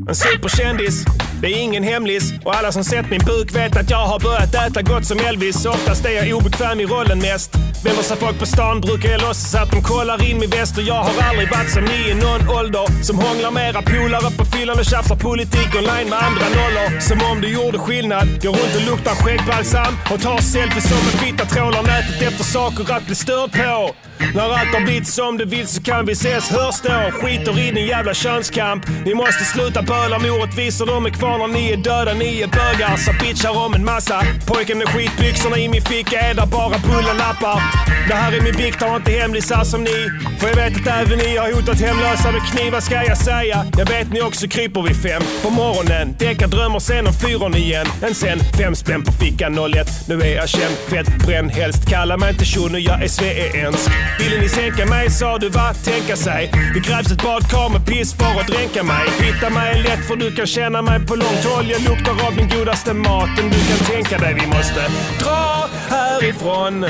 En 0.08 0.14
superkändis, 0.14 1.04
det 1.40 1.46
är 1.46 1.56
ingen 1.56 1.82
hemlis. 1.82 2.32
Och 2.44 2.54
alla 2.54 2.72
som 2.72 2.84
sett 2.84 3.10
min 3.10 3.20
buk 3.26 3.54
vet 3.54 3.76
att 3.76 3.90
jag 3.90 4.06
har 4.06 4.20
börjat 4.20 4.54
äta 4.54 4.82
gott 4.82 5.04
som 5.06 5.18
Elvis. 5.18 5.66
Oftast 5.66 6.06
är 6.06 6.10
jag 6.10 6.38
obekväm 6.38 6.80
i 6.80 6.86
rollen 6.86 7.18
mest. 7.18 7.54
Vänder 7.84 8.02
sig 8.02 8.16
folk 8.16 8.38
på 8.38 8.46
stan 8.46 8.80
brukar 8.80 9.08
jag 9.08 9.20
låtsas 9.20 9.54
att 9.54 9.70
de 9.70 9.82
kollar 9.82 10.30
in 10.30 10.38
min 10.38 10.50
väst. 10.50 10.78
Och 10.78 10.82
jag 10.82 10.94
har 10.94 11.28
aldrig 11.28 11.50
varit 11.50 11.70
som 11.70 11.84
ni 11.84 12.10
i 12.10 12.14
någon 12.14 12.48
ålder. 12.58 13.02
Som 13.02 13.18
hånglar 13.18 13.50
med 13.50 13.68
era 13.70 13.82
polare 13.82 14.30
på 14.38 14.44
fyllan 14.44 14.78
och 14.78 14.84
tjafsar 14.84 15.16
politik 15.16 15.70
online 15.80 16.08
med 16.08 16.18
andra 16.28 16.46
nollor. 16.58 17.00
Som 17.00 17.18
om 17.30 17.40
det 17.40 17.48
gjorde 17.48 17.78
skillnad. 17.78 18.26
Går 18.42 18.52
runt 18.52 18.74
och 18.78 18.86
luktar 18.90 19.14
skäggbalsam 19.14 19.94
och 20.12 20.20
tar 20.22 20.38
selfies 20.38 20.88
som 20.88 20.98
en 20.98 21.18
fitta 21.24 21.44
trålar 21.44 21.82
nätet 21.82 22.22
efter 22.28 22.44
saker 22.44 22.92
att 22.94 23.06
bli 23.06 23.14
störd 23.14 23.52
på. 23.52 23.94
När 24.34 24.50
allt 24.58 24.74
har 24.74 24.80
blivit 24.80 25.08
som 25.08 25.38
det 25.38 25.44
vill 25.44 25.66
så 25.66 25.82
kan 25.82 26.06
vi 26.06 26.12
ses 26.12 26.50
hörs 26.50 26.80
då. 26.82 27.10
Skiter 27.10 27.58
i 27.58 27.70
din 27.70 27.86
jävla 27.86 28.14
könskamp. 28.14 28.84
Ni 29.04 29.14
måste 29.14 29.44
sluta 29.44 29.82
böla 30.06 30.18
med 30.18 30.30
orättvisor. 30.30 30.86
De 30.86 31.06
är 31.06 31.10
kvar 31.10 31.38
när 31.38 31.48
ni 31.48 31.72
är 31.72 31.76
döda. 31.76 32.14
Ni 32.14 32.40
är 32.40 32.46
bögar. 32.46 32.96
Så 32.96 33.12
bitchar 33.12 33.66
om 33.66 33.74
en 33.74 33.84
massa. 33.84 34.22
Pojken 34.46 34.78
med 34.78 34.88
skitbyxorna 34.88 35.58
i 35.58 35.68
min 35.68 35.82
ficka 35.82 36.20
är 36.20 36.34
där 36.34 36.46
bara 36.46 36.78
bullarlappar. 36.78 37.62
Det 38.08 38.14
här 38.14 38.32
är 38.32 38.40
min 38.40 38.56
bikt, 38.56 38.82
har 38.82 38.96
inte 38.96 39.10
hemlisar 39.10 39.64
som 39.64 39.84
ni. 39.84 40.10
För 40.38 40.48
jag 40.48 40.56
vet 40.56 40.76
att 40.76 40.86
även 40.86 41.18
ni 41.18 41.36
har 41.36 41.52
hotat 41.52 41.80
hemlösa 41.80 42.32
med 42.32 42.42
knivar 42.50 42.80
ska 42.80 42.94
jag 42.94 43.18
säga. 43.18 43.66
Jag 43.78 43.86
vet 43.86 44.12
ni 44.12 44.22
också 44.22 44.48
kryper 44.48 44.82
vid 44.82 45.02
fem 45.02 45.22
på 45.42 45.50
morgonen. 45.50 46.16
Däckar 46.18 46.48
drömmer 46.48 46.78
sen 46.78 47.06
om 47.06 47.12
fyron 47.12 47.56
igen. 47.56 47.86
En 48.02 48.14
sen, 48.14 48.38
fem 48.58 48.74
spänn 48.74 49.02
på 49.02 49.12
fickan 49.12 49.58
01. 49.74 49.88
Nu 50.08 50.20
är 50.20 50.34
jag 50.34 50.48
känd, 50.48 50.74
fett 50.88 51.26
bränd 51.26 51.50
helst. 51.50 51.88
Kalla 51.88 52.16
mig 52.16 52.30
inte 52.30 52.44
shuno, 52.44 52.78
jag 52.78 53.02
är 53.02 53.08
sveensk. 53.08 53.90
Ville 54.18 54.40
ni 54.40 54.48
sänka 54.48 54.86
mig 54.86 55.10
sa 55.10 55.38
du 55.38 55.48
va? 55.48 55.74
Tänka 55.84 56.16
sig. 56.16 56.50
Det 56.74 56.80
krävs 56.80 57.12
ett 57.12 57.22
badkar 57.22 57.68
med 57.68 57.86
piss 57.86 58.14
för 58.14 58.40
att 58.40 58.46
dränka 58.46 58.82
mig. 58.82 59.04
Hitta 59.20 59.50
mig 59.50 59.72
en 59.76 59.82
lätt 59.88 60.06
för 60.08 60.16
du 60.16 60.34
kan 60.34 60.46
känna 60.46 60.82
mig 60.82 61.06
på 61.06 61.14
långt 61.14 61.44
håll. 61.44 61.70
Jag 61.70 61.80
luktar 61.82 62.26
av 62.26 62.36
den 62.36 62.48
godaste 62.48 62.94
maten 62.94 63.50
du 63.50 63.58
kan 63.68 63.86
tänka 63.94 64.18
dig. 64.18 64.34
Vi 64.40 64.46
måste 64.46 64.80
dra 65.24 65.68
härifrån. 65.88 66.86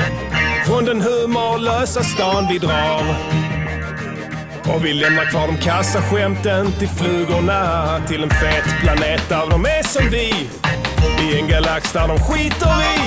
Från 0.65 0.85
den 0.85 1.01
humorlösa 1.01 2.03
stan 2.03 2.47
vi 2.51 2.57
drar. 2.57 3.03
Och 4.75 4.85
vi 4.85 4.93
lämnar 4.93 5.25
kvar 5.25 5.47
de 5.47 5.57
kassa 5.57 6.01
skämten 6.01 6.71
till 6.71 6.87
flugorna. 6.89 7.61
Till 8.07 8.23
en 8.23 8.29
fet 8.29 8.65
planet 8.81 9.29
där 9.29 9.49
de 9.49 9.65
är 9.65 9.83
som 9.83 10.09
vi. 10.09 10.33
I 11.21 11.39
en 11.39 11.47
galax 11.47 11.91
där 11.93 12.07
de 12.07 12.19
skiter 12.19 12.67
i. 12.97 12.99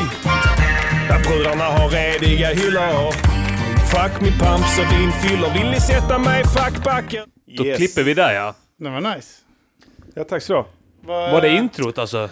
Där 1.09 1.19
brudarna 1.29 1.65
har 1.65 1.89
rediga 1.89 2.49
hyllor. 2.49 3.13
Fuck 3.91 4.21
min 4.21 4.33
pump 4.39 4.67
så 4.77 4.83
vin 4.97 5.13
fyller. 5.23 5.51
Vill 5.55 5.71
ni 5.71 5.81
sätta 5.81 6.19
mig 6.19 6.41
i 6.41 6.45
fackbacken? 6.45 7.25
Då 7.57 7.67
Yes. 7.67 7.77
klipper 7.77 8.03
vi 8.03 8.15
där 8.15 8.33
ja. 8.33 8.55
Det 8.79 8.91
var 8.91 9.01
nice. 9.01 9.29
Ja, 10.15 10.25
tack 10.25 10.43
så 10.43 10.67
Var 11.03 11.41
det 11.41 11.49
introt 11.49 11.99
alltså? 11.99 12.23
uh, 12.23 12.29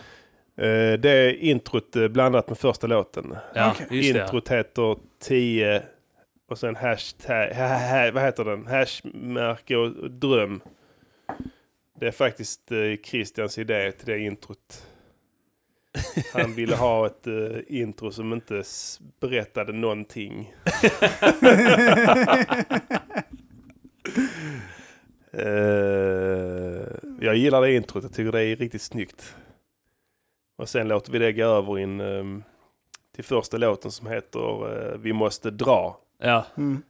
Det 0.98 1.10
är 1.10 1.32
introt 1.32 1.96
eh, 1.96 2.08
blandat 2.08 2.48
med 2.48 2.58
första 2.58 2.86
låten. 2.86 3.36
Ja, 3.54 3.74
just 3.90 4.14
det. 4.14 4.20
Introt 4.20 4.48
heter 4.48 4.96
10 5.22 5.82
och 6.48 6.58
sen 6.58 6.76
hashtag, 6.76 7.54
ha, 7.54 7.66
ha, 7.66 8.10
vad 8.10 8.22
heter 8.22 8.44
den? 8.44 8.66
Hashmärke 8.66 9.76
och, 9.76 9.96
och 9.96 10.10
dröm. 10.10 10.60
Det 12.00 12.06
är 12.06 12.10
faktiskt 12.12 12.72
eh, 12.72 12.78
Christians 13.04 13.58
idé 13.58 13.92
till 13.92 14.06
det 14.06 14.18
introt. 14.18 14.86
Han 16.34 16.54
ville 16.54 16.76
ha 16.76 17.06
ett 17.06 17.26
eh, 17.26 17.32
intro 17.68 18.10
som 18.10 18.32
inte 18.32 18.62
berättade 19.20 19.72
någonting. 19.72 20.54
Eh, 25.38 26.87
jag 27.20 27.37
gillar 27.37 27.61
det 27.62 27.74
introt. 27.74 28.03
Jag 28.03 28.12
tycker 28.12 28.33
det 28.33 28.42
är 28.44 28.57
riktigt 28.57 28.83
snyggt. 28.83 29.37
Och 30.59 30.68
sen 30.68 30.88
låter 30.88 31.12
vi 31.12 31.18
det 31.18 31.33
gå 31.33 31.44
över 31.44 31.79
in 31.79 32.01
ehm, 32.01 32.42
till 33.14 33.24
första 33.24 33.57
låten 33.57 33.90
som 33.90 34.07
heter 34.07 34.77
eh, 34.92 34.98
Vi 34.98 35.12
måste 35.12 35.51
dra. 35.51 35.96
Ja. 36.18 36.44
Mm. 36.57 36.83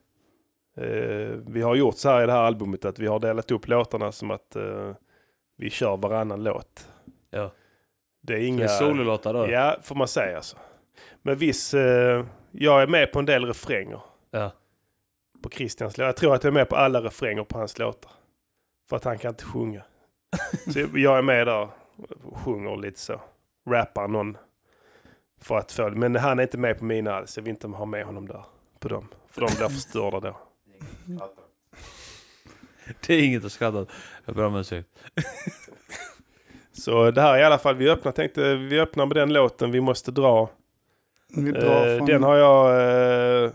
Eh, 0.77 1.37
vi 1.47 1.63
har 1.63 1.75
gjort 1.75 1.97
så 1.97 2.09
här 2.09 2.23
i 2.23 2.27
det 2.27 2.33
här 2.33 2.43
albumet 2.43 2.85
att 2.85 2.99
vi 2.99 3.07
har 3.07 3.19
delat 3.21 3.51
upp 3.51 3.69
låtarna 3.69 4.13
som 4.13 4.31
att 4.31 4.57
vi 5.57 5.71
kör 5.71 5.97
varannan 5.97 6.43
låt. 6.45 6.89
Ja. 7.31 7.51
Det 8.23 8.33
är 8.33 8.39
Det 8.39 8.45
inga... 8.45 8.65
är 8.65 8.69
sololåtar 8.69 9.35
då? 9.35 9.51
Ja, 9.51 9.77
får 9.83 9.95
man 9.95 10.09
säga 10.09 10.37
alltså. 10.37 10.57
Men 11.23 11.37
viss... 11.37 11.75
Jag 12.51 12.83
är 12.83 12.87
med 12.87 13.13
på 13.13 13.19
en 13.19 13.27
del 13.27 13.45
refränger 13.45 14.01
Ja. 14.31 14.51
på 15.43 15.51
Christians 15.51 15.99
låtar. 15.99 16.07
Jag 16.09 16.17
tror 16.17 16.35
att 16.35 16.45
jag 16.45 16.51
är 16.51 16.55
med 16.55 16.69
på 16.69 16.77
alla 16.77 17.01
refränger 17.01 17.45
på 17.45 17.59
hans 17.59 17.79
låtar. 17.79 18.13
För 18.89 18.97
att 18.97 19.05
han 19.05 19.19
kan 19.19 19.29
inte 19.29 19.45
sjunga. 19.45 19.83
så 20.73 20.79
jag 20.95 21.19
är 21.19 21.23
med 21.23 21.47
där 21.47 21.69
och 22.23 22.39
sjunger 22.39 22.77
lite 22.77 23.01
så. 23.01 23.21
Rappar 23.67 24.09
någon. 24.09 24.37
För 25.41 25.59
att 25.59 25.73
få 25.73 25.91
Men 25.91 26.17
han 26.17 26.39
är 26.39 26.43
inte 26.43 26.59
med 26.59 26.79
på 26.79 26.85
mina 26.85 27.15
alls. 27.15 27.37
Jag 27.37 27.45
vill 27.45 27.51
inte 27.51 27.67
ha 27.69 27.85
med 27.85 28.05
honom 28.05 28.29
där. 28.29 28.45
På 28.79 28.89
dem. 28.89 29.09
För 29.31 29.41
de 29.41 29.47
blir 29.57 29.69
förstörda 29.69 30.21
då. 30.21 30.37
Det 33.07 33.15
är 33.15 33.23
inget 33.23 33.45
att 33.45 33.53
skratta 33.53 33.79
åt. 33.79 33.91
Jag 34.25 34.35
ber 34.35 34.45
om 34.45 34.57
ursäkt. 34.57 34.89
Så 36.73 37.11
det 37.11 37.21
här 37.21 37.35
är 37.35 37.39
i 37.39 37.45
alla 37.45 37.59
fall, 37.59 37.77
vi 37.77 37.91
öppnar, 37.91 38.13
tänkte 38.13 38.55
vi 38.55 38.81
öppnar 38.81 39.07
med 39.07 39.17
den 39.17 39.33
låten 39.33 39.71
Vi 39.71 39.81
måste 39.81 40.11
dra. 40.11 40.51
Vi 41.29 41.51
drar 41.51 41.87
Eh, 41.87 41.97
från... 41.97 42.07
Den 42.07 42.23
har 42.23 42.37
jag, 42.37 43.45
eh, 43.45 43.51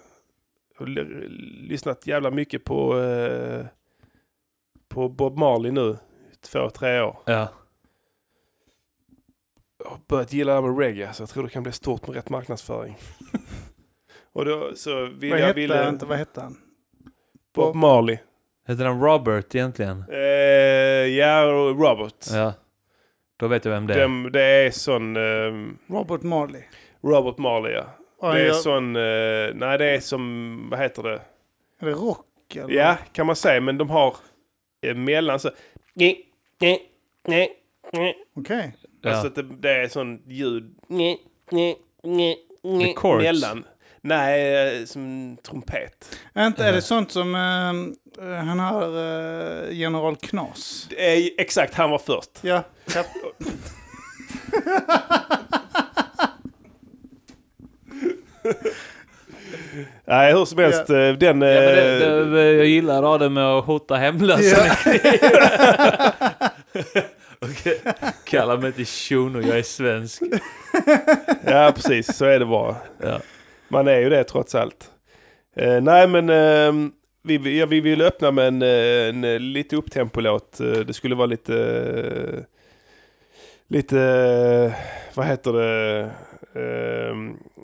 lyssnat 1.67 2.07
jävla 2.07 2.31
mycket 2.31 2.63
på, 2.63 2.99
eh, 2.99 3.65
på 4.93 5.09
Bob 5.09 5.37
Marley 5.37 5.71
nu. 5.71 5.97
Två, 6.51 6.69
tre 6.69 7.01
år. 7.01 7.17
Ja. 7.25 7.47
Jag 9.83 9.89
har 9.89 9.97
börjat 10.07 10.33
gilla 10.33 10.51
det 10.53 10.61
här 10.61 10.67
med 10.67 10.79
reggae 10.79 11.13
så 11.13 11.21
jag 11.21 11.29
tror 11.29 11.43
det 11.43 11.49
kan 11.49 11.63
bli 11.63 11.71
stort 11.71 12.07
med 12.07 12.15
rätt 12.15 12.29
marknadsföring. 12.29 12.97
och 14.33 14.45
då 14.45 14.71
så 14.75 15.05
vill 15.05 15.31
Vad 15.31 15.39
jag 15.39 15.45
hette, 15.47 15.59
ville 15.59 15.89
inte, 15.89 16.05
vad 16.05 16.17
hette 16.17 16.41
han? 16.41 16.57
Bob 17.55 17.75
Marley. 17.75 18.17
Heter 18.67 18.85
han 18.85 19.01
Robert 19.01 19.55
egentligen? 19.55 20.03
Eh, 20.11 20.17
ja, 21.17 21.43
Robert. 21.77 22.25
Ja. 22.31 22.53
Då 23.37 23.47
vet 23.47 23.65
jag 23.65 23.71
vem 23.71 23.87
det 23.87 23.93
är. 23.93 24.01
Dem- 24.01 24.29
det 24.33 24.41
är 24.43 24.71
sån 24.71 25.15
ehm, 25.17 25.77
Robert 25.87 26.21
Marley. 26.23 26.63
Robert 27.01 27.37
Marley 27.37 27.73
ja. 27.73 27.83
Och 28.19 28.33
Det 28.33 28.41
är 28.41 28.45
gör- 28.45 28.53
sån, 28.53 28.95
eh, 28.95 29.67
nej 29.67 29.77
det 29.77 29.85
är 29.95 29.99
som, 29.99 30.67
vad 30.71 30.79
heter 30.79 31.03
det? 31.03 31.21
Är 31.79 31.85
det 31.85 31.91
rock? 31.91 32.55
Eller? 32.55 32.73
Ja, 32.73 32.97
kan 33.11 33.25
man 33.25 33.35
säga, 33.35 33.61
men 33.61 33.77
de 33.77 33.89
har 33.89 34.07
eh, 34.07 34.13
mellan 34.95 35.39
så... 35.39 35.51
Nej, 35.93 36.25
nej, 36.59 36.89
nej, 37.27 37.49
nej. 37.93 38.17
Okej. 38.33 38.75
Ja. 39.01 39.09
Alltså 39.09 39.27
att 39.27 39.35
det, 39.35 39.43
det 39.43 39.71
är 39.71 39.87
sån 39.87 40.21
ljud... 40.27 40.75
Nej, 40.87 41.21
nej, 41.51 41.77
nej, 42.03 42.37
nej, 42.63 42.95
chords. 42.95 43.23
mellan. 43.23 43.65
Nej, 44.01 44.79
eh, 44.79 44.85
som 44.85 45.37
trumpet. 45.43 46.19
Inte, 46.37 46.65
är 46.65 46.73
det 46.73 46.81
sånt 46.81 47.11
som 47.11 47.35
eh, 47.35 47.69
eh, 48.27 48.35
han 48.35 48.59
har 48.59 48.83
eh, 48.83 49.77
General 49.77 50.15
Knas? 50.15 50.89
Är, 50.97 51.29
exakt, 51.41 51.73
han 51.73 51.91
var 51.91 51.99
först. 51.99 52.39
Ja. 52.41 52.63
ja. 52.95 53.03
Nej, 60.05 60.33
hur 60.33 60.45
som 60.45 60.59
helst. 60.59 60.89
eh, 60.89 60.95
Den... 60.95 61.19
Ja, 61.21 61.31
men 61.31 61.39
det, 61.39 62.05
eh, 62.19 62.25
det, 62.25 62.53
jag 62.53 62.65
gillar 62.65 63.01
raden 63.01 63.33
med 63.33 63.45
att 63.45 63.65
hota 63.65 63.95
hemlösa. 63.95 64.61
och 67.39 67.67
kalla 68.25 68.57
mig 68.57 68.71
till 68.71 68.85
shuno, 68.85 69.41
jag 69.41 69.57
är 69.57 69.63
svensk. 69.63 70.21
Ja, 71.45 71.71
precis. 71.75 72.17
Så 72.17 72.25
är 72.25 72.39
det 72.39 72.45
bara. 72.45 72.75
Ja. 73.03 73.19
Man 73.67 73.87
är 73.87 73.99
ju 73.99 74.09
det 74.09 74.23
trots 74.23 74.55
allt. 74.55 74.89
Eh, 75.55 75.81
nej, 75.81 76.07
men 76.07 76.29
eh, 76.29 76.89
vi, 77.23 77.59
ja, 77.59 77.65
vi 77.65 77.79
vill 77.81 78.01
öppna 78.01 78.31
med 78.31 78.47
en, 78.47 78.61
eh, 78.61 79.09
en 79.09 79.23
eh, 79.23 79.39
lite 79.39 79.75
upptempo-låt. 79.75 80.59
Eh, 80.59 80.67
Det 80.71 80.93
skulle 80.93 81.15
vara 81.15 81.25
lite... 81.27 81.55
eh, 81.55 82.39
Lite... 83.69 83.99
eh, 84.01 84.71
Vad 85.13 85.25
heter 85.25 85.53
det? 85.53 86.09
Eh, 86.55 87.15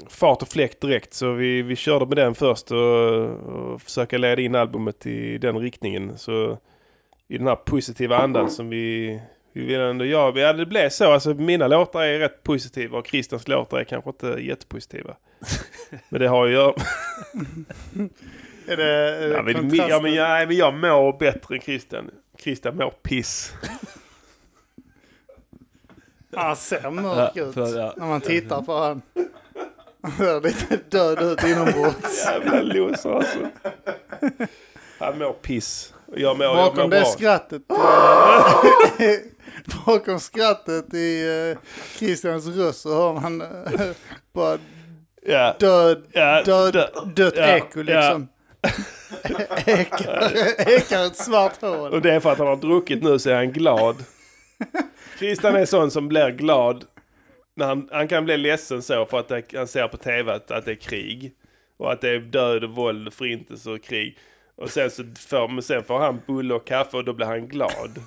fart 0.09 0.41
och 0.41 0.47
fläkt 0.47 0.81
direkt. 0.81 1.13
Så 1.13 1.31
vi, 1.31 1.61
vi 1.61 1.75
körde 1.75 2.05
med 2.05 2.17
den 2.17 2.35
först 2.35 2.71
och, 2.71 3.21
och 3.29 3.81
försöka 3.81 4.17
leda 4.17 4.41
in 4.41 4.55
albumet 4.55 5.05
i 5.05 5.37
den 5.37 5.57
riktningen. 5.57 6.17
Så 6.17 6.57
i 7.27 7.37
den 7.37 7.47
här 7.47 7.55
positiva 7.55 8.17
andan 8.17 8.49
som 8.49 8.69
vi, 8.69 9.19
vi 9.53 9.65
vill 9.65 9.79
ändå 9.79 10.05
göra. 10.05 10.39
Ja, 10.39 10.53
det 10.53 10.65
blev 10.65 10.89
så. 10.89 11.11
Alltså, 11.11 11.33
mina 11.33 11.67
låtar 11.67 12.01
är 12.01 12.19
rätt 12.19 12.43
positiva 12.43 12.97
och 12.97 13.07
Christians 13.07 13.47
låtar 13.47 13.79
är 13.79 13.83
kanske 13.83 14.09
inte 14.09 14.27
jättepositiva. 14.27 15.15
Men 16.09 16.21
det 16.21 16.27
har 16.27 16.45
ju 16.45 16.57
att 16.57 16.61
göra 16.61 16.73
Är 18.67 18.77
det, 18.77 18.83
är 18.83 19.27
det 19.27 19.33
Ja, 19.33 19.41
men, 19.43 19.75
ja, 19.75 19.99
men, 20.01 20.13
jag, 20.13 20.47
men 20.47 20.57
jag 20.57 20.73
mår 20.73 21.19
bättre 21.19 21.55
än 21.55 21.61
Christian. 21.61 22.11
Christian 22.37 22.75
mår 22.75 22.89
piss. 22.89 23.53
Han 26.35 26.55
ser 26.55 26.89
mörk 26.91 27.31
Ja, 27.35 27.43
ut 27.43 27.53
för- 27.53 27.77
ja. 27.79 27.93
när 27.97 28.05
man 28.05 28.21
tittar 28.21 28.61
på 28.61 28.77
han. 28.79 29.01
Han 30.01 30.11
ser 30.17 30.41
lite 30.41 30.77
död 30.89 31.21
ut 31.21 31.43
inombords. 31.43 32.25
Jävla 32.25 32.61
loser 32.61 33.11
alltså. 33.11 33.37
Han 34.99 35.17
mår 35.19 35.33
piss. 35.33 35.93
Jag 36.15 36.37
mår, 36.37 36.45
jag 36.45 36.55
mår 36.55 36.63
Bakom 36.63 36.89
det 36.89 36.99
bra. 36.99 37.05
skrattet. 37.09 37.61
eh, 38.99 39.15
bakom 39.85 40.19
skrattet 40.19 40.93
i 40.93 41.27
uh, 41.27 41.57
Christians 41.97 42.47
röst 42.47 42.81
så 42.81 42.95
hör 42.95 43.13
man 43.13 43.41
eh, 43.41 43.47
bara 44.33 44.57
Ja. 45.25 45.55
död, 45.59 46.03
Ja, 46.11 46.43
död, 46.43 46.73
dö- 46.73 46.89
dött 47.15 47.33
ja, 47.37 47.43
eko 47.43 47.81
liksom. 47.81 48.27
ekar, 49.65 50.31
ekar 50.69 51.05
ett 51.05 51.15
svart 51.17 51.61
hål. 51.61 51.93
Och 51.93 52.01
det 52.01 52.13
är 52.13 52.19
för 52.19 52.31
att 52.31 52.37
han 52.37 52.47
har 52.47 52.55
druckit 52.55 53.03
nu 53.03 53.19
så 53.19 53.29
är 53.29 53.35
han 53.35 53.51
glad. 53.51 53.95
Christian 55.19 55.55
är 55.55 55.65
sån 55.65 55.91
som 55.91 56.07
blir 56.07 56.29
glad. 56.31 56.85
När 57.55 57.65
han, 57.65 57.89
han 57.91 58.07
kan 58.07 58.25
bli 58.25 58.37
ledsen 58.37 58.81
så 58.81 59.05
för 59.05 59.19
att 59.19 59.27
det, 59.27 59.43
han 59.53 59.67
ser 59.67 59.87
på 59.87 59.97
tv 59.97 60.33
att, 60.33 60.51
att 60.51 60.65
det 60.65 60.71
är 60.71 60.75
krig. 60.75 61.33
Och 61.77 61.91
att 61.91 62.01
det 62.01 62.09
är 62.09 62.19
död 62.19 62.63
och 62.63 62.69
våld 62.69 63.07
och 63.07 63.13
förintelse 63.13 63.69
och 63.69 63.83
krig. 63.83 64.17
Och 64.55 64.69
sen 64.69 64.91
så 64.91 65.03
får, 65.19 65.47
men 65.47 65.63
sen 65.63 65.83
får 65.83 65.99
han 65.99 66.21
bulle 66.27 66.53
och 66.53 66.67
kaffe 66.67 66.97
och 66.97 67.05
då 67.05 67.13
blir 67.13 67.25
han 67.25 67.47
glad. 67.47 67.99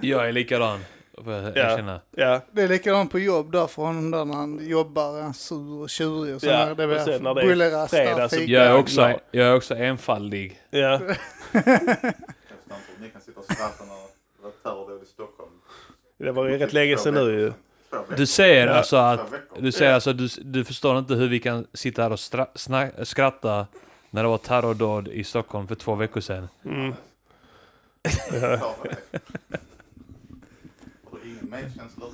Jag 0.00 0.28
är 0.28 0.32
likadan. 0.32 0.80
Jag 1.26 1.56
Ja. 1.56 2.00
Ja, 2.10 2.40
Det 2.52 2.62
är 2.62 2.68
likadant 2.68 3.10
på 3.10 3.18
jobb 3.18 3.52
där 3.52 3.66
för 3.66 3.82
honom 3.82 4.10
där 4.10 4.24
när 4.24 4.34
han 4.34 4.68
jobbar, 4.68 5.18
är 5.18 5.22
han 5.22 5.34
sur 5.34 5.82
och 5.82 5.90
tjurig 5.90 6.34
och 6.34 6.40
sen 6.40 6.50
Ja, 6.50 6.74
det 6.74 6.86
och 6.86 7.00
sen 7.00 7.22
när 7.22 7.34
det 7.34 7.42
är 7.42 7.86
fredag 7.86 8.28
så-. 8.28 8.36
Jag 8.36 8.64
är 8.64 8.70
Ja, 8.70 8.78
också, 8.78 8.96
glad. 8.96 9.20
jag 9.30 9.46
är 9.46 9.54
också 9.54 9.74
enfaldig. 9.74 10.60
ja. 10.70 11.00
Ni 13.00 13.08
kan 13.12 13.20
sitta 13.20 13.40
och 13.40 13.44
skratta 13.44 13.84
när 13.84 13.94
det 13.94 14.42
var 14.42 14.50
terrordåd 14.62 15.02
i 15.02 15.06
Stockholm. 15.06 15.50
Det 16.18 16.32
var 16.32 16.48
ju 16.48 16.58
rätt 16.58 16.72
länge 16.72 16.96
sedan 16.96 17.14
nu 17.14 17.40
ju. 17.40 17.52
Du 18.16 18.26
säger 18.26 18.66
Ja. 18.66 18.72
alltså 18.72 18.96
att 18.96 19.20
du 19.58 19.72
säger 19.72 19.94
alltså 19.94 20.12
du, 20.12 20.28
du 20.42 20.64
förstår 20.64 20.98
inte 20.98 21.14
hur 21.14 21.28
vi 21.28 21.40
kan 21.40 21.66
sitta 21.74 22.02
här 22.02 22.12
och 22.12 22.20
stra, 22.20 22.46
snack, 22.54 22.92
skratta 23.02 23.66
när 24.10 24.22
det 24.22 24.28
var 24.28 24.38
terrordåd 24.38 25.08
i 25.08 25.24
Stockholm 25.24 25.68
för 25.68 25.74
två 25.74 25.94
veckor 25.94 26.20
sedan. 26.20 26.48
Mm. 26.64 26.94
Medkänsla? 31.40 32.06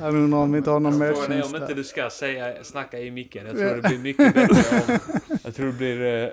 Han 0.00 0.16
undrar 0.16 0.38
om 0.38 0.52
vi 0.52 0.58
inte 0.58 0.70
har 0.70 0.80
någon 0.80 0.92
Frågan 0.92 1.12
är 1.12 1.22
om 1.22 1.28
medkänsla. 1.28 1.58
inte 1.58 1.74
du 1.74 1.84
ska 1.84 2.10
säga, 2.10 2.64
snacka 2.64 2.98
i 3.00 3.10
micken. 3.10 3.46
Jag 3.46 3.56
tror 3.56 3.76
det 3.82 3.88
blir 3.88 3.98
mycket 3.98 4.34
bättre 4.34 4.82
om... 4.88 4.98
Jag 5.44 5.54
tror 5.54 5.66
det 5.66 5.72
blir... 5.72 6.32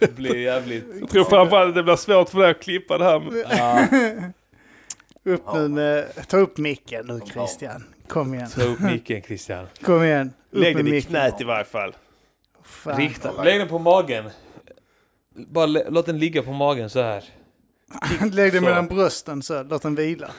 Det 0.00 0.14
blir 0.16 0.36
jävligt... 0.36 0.84
Jag 1.00 1.08
tror 1.10 1.24
framförallt 1.24 1.68
att 1.68 1.74
det 1.74 1.82
blir 1.82 1.96
svårt 1.96 2.28
för 2.28 2.38
dig 2.38 2.50
att 2.50 2.60
klippa 2.62 2.98
det 2.98 3.04
här. 3.04 3.20
med- 3.20 3.44
Ja, 5.24 5.32
Upp 5.32 5.42
nu 5.54 5.68
med, 5.68 6.26
ta 6.28 6.36
upp 6.36 6.58
micken 6.58 7.06
nu 7.06 7.20
Christian. 7.32 7.84
Kom 8.08 8.34
igen. 8.34 8.48
ta 8.50 8.62
upp 8.62 8.80
micken 8.80 9.22
Christian. 9.22 9.66
Kom 9.82 10.02
igen. 10.02 10.32
Upp 10.50 10.60
Lägg 10.62 10.76
den 10.76 10.86
i 10.86 10.90
micken. 10.90 11.10
knät 11.10 11.40
i 11.40 11.44
varje 11.44 11.64
fall. 11.64 11.96
Fan. 12.62 12.96
Rikta, 12.96 13.42
lägg 13.42 13.60
den 13.60 13.68
på 13.68 13.78
magen. 13.78 14.30
Bara 15.34 15.66
lä- 15.66 15.86
låt 15.90 16.06
den 16.06 16.18
ligga 16.18 16.42
på 16.42 16.52
magen 16.52 16.90
så 16.90 17.02
här. 17.02 17.24
Lägg 18.32 18.52
den 18.52 18.60
Så. 18.62 18.68
mellan 18.68 18.86
brösten 18.86 19.42
så, 19.42 19.62
låt 19.62 19.82
den 19.82 19.94
vila. 19.94 20.30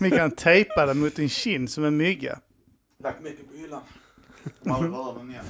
Vi 0.00 0.10
kan 0.10 0.30
tejpa 0.30 0.86
den 0.86 0.98
mot 0.98 1.16
din 1.16 1.28
kind 1.28 1.70
som 1.70 1.84
en 1.84 1.96
mygga. 1.96 2.38
Lagt 3.04 3.22
mycket 3.22 3.48
på 3.50 3.56
hyllan. 3.56 3.80
Man 4.64 4.82
vill 4.82 4.92
röra 4.92 5.18
den 5.18 5.30
igen. 5.30 5.44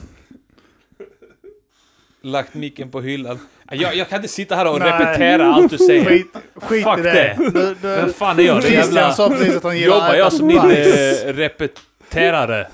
Lagt 2.22 2.54
micken 2.54 2.90
på 2.90 3.00
hyllan. 3.00 3.38
Jag, 3.70 3.96
jag 3.96 4.08
kan 4.08 4.16
inte 4.16 4.28
sitta 4.28 4.56
här 4.56 4.66
och 4.66 4.78
Nej. 4.78 4.92
repetera 4.92 5.54
allt 5.54 5.70
du 5.70 5.78
säger. 5.78 6.04
Skit, 6.04 6.32
skit 6.54 6.84
Fuck 6.84 6.98
i 6.98 7.02
det. 7.02 7.12
det. 7.12 7.50
Du, 7.54 7.74
Vem 7.88 8.12
fan 8.12 8.38
är 8.38 8.42
jag? 8.42 8.62
Det 8.62 8.66
är 8.66 8.70
Christian 8.70 8.94
jävla... 8.94 9.12
sa 9.12 9.28
precis 9.28 9.56
att 9.56 9.62
han 9.62 9.78
gillar 9.78 9.96
Jobbar 9.96 10.14
jag 10.14 10.32
som 10.32 10.48
din 10.48 10.58
eh, 10.58 11.32
repeterare? 11.32 12.68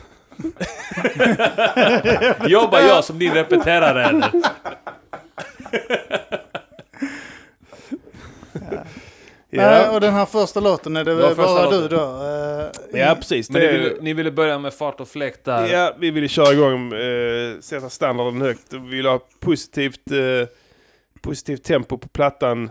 Jobbar 2.48 2.80
jag 2.80 3.04
som 3.04 3.18
din 3.18 3.34
repeterare 3.34 4.04
eller? 4.04 4.30
Nej, 9.50 9.64
Ja, 9.82 9.90
och 9.94 10.00
den 10.00 10.14
här 10.14 10.26
första 10.26 10.60
låten 10.60 10.96
är 10.96 11.04
det 11.04 11.16
första 11.16 11.34
bara 11.36 11.70
du 11.70 11.80
låten. 11.80 11.98
då? 11.98 12.04
Eh, 12.94 13.00
ja 13.00 13.14
precis. 13.14 13.50
Men 13.50 13.60
Det 13.62 13.72
ni 13.72 13.78
ville, 13.78 13.94
ni 14.00 14.12
ville 14.14 14.30
börja 14.30 14.58
med 14.58 14.74
fart 14.74 15.00
och 15.00 15.08
fläkt 15.08 15.44
där. 15.44 15.66
Ja, 15.68 15.94
vi 15.98 16.10
ville 16.10 16.28
köra 16.28 16.52
igång, 16.52 16.92
eh, 16.92 17.60
sätta 17.60 17.90
standarden 17.90 18.40
högt. 18.42 18.72
Vi 18.72 18.78
ville 18.96 19.08
ha 19.08 19.20
positivt, 19.40 20.10
eh, 20.10 20.48
positivt 21.22 21.64
tempo 21.64 21.98
på 21.98 22.08
plattan. 22.08 22.70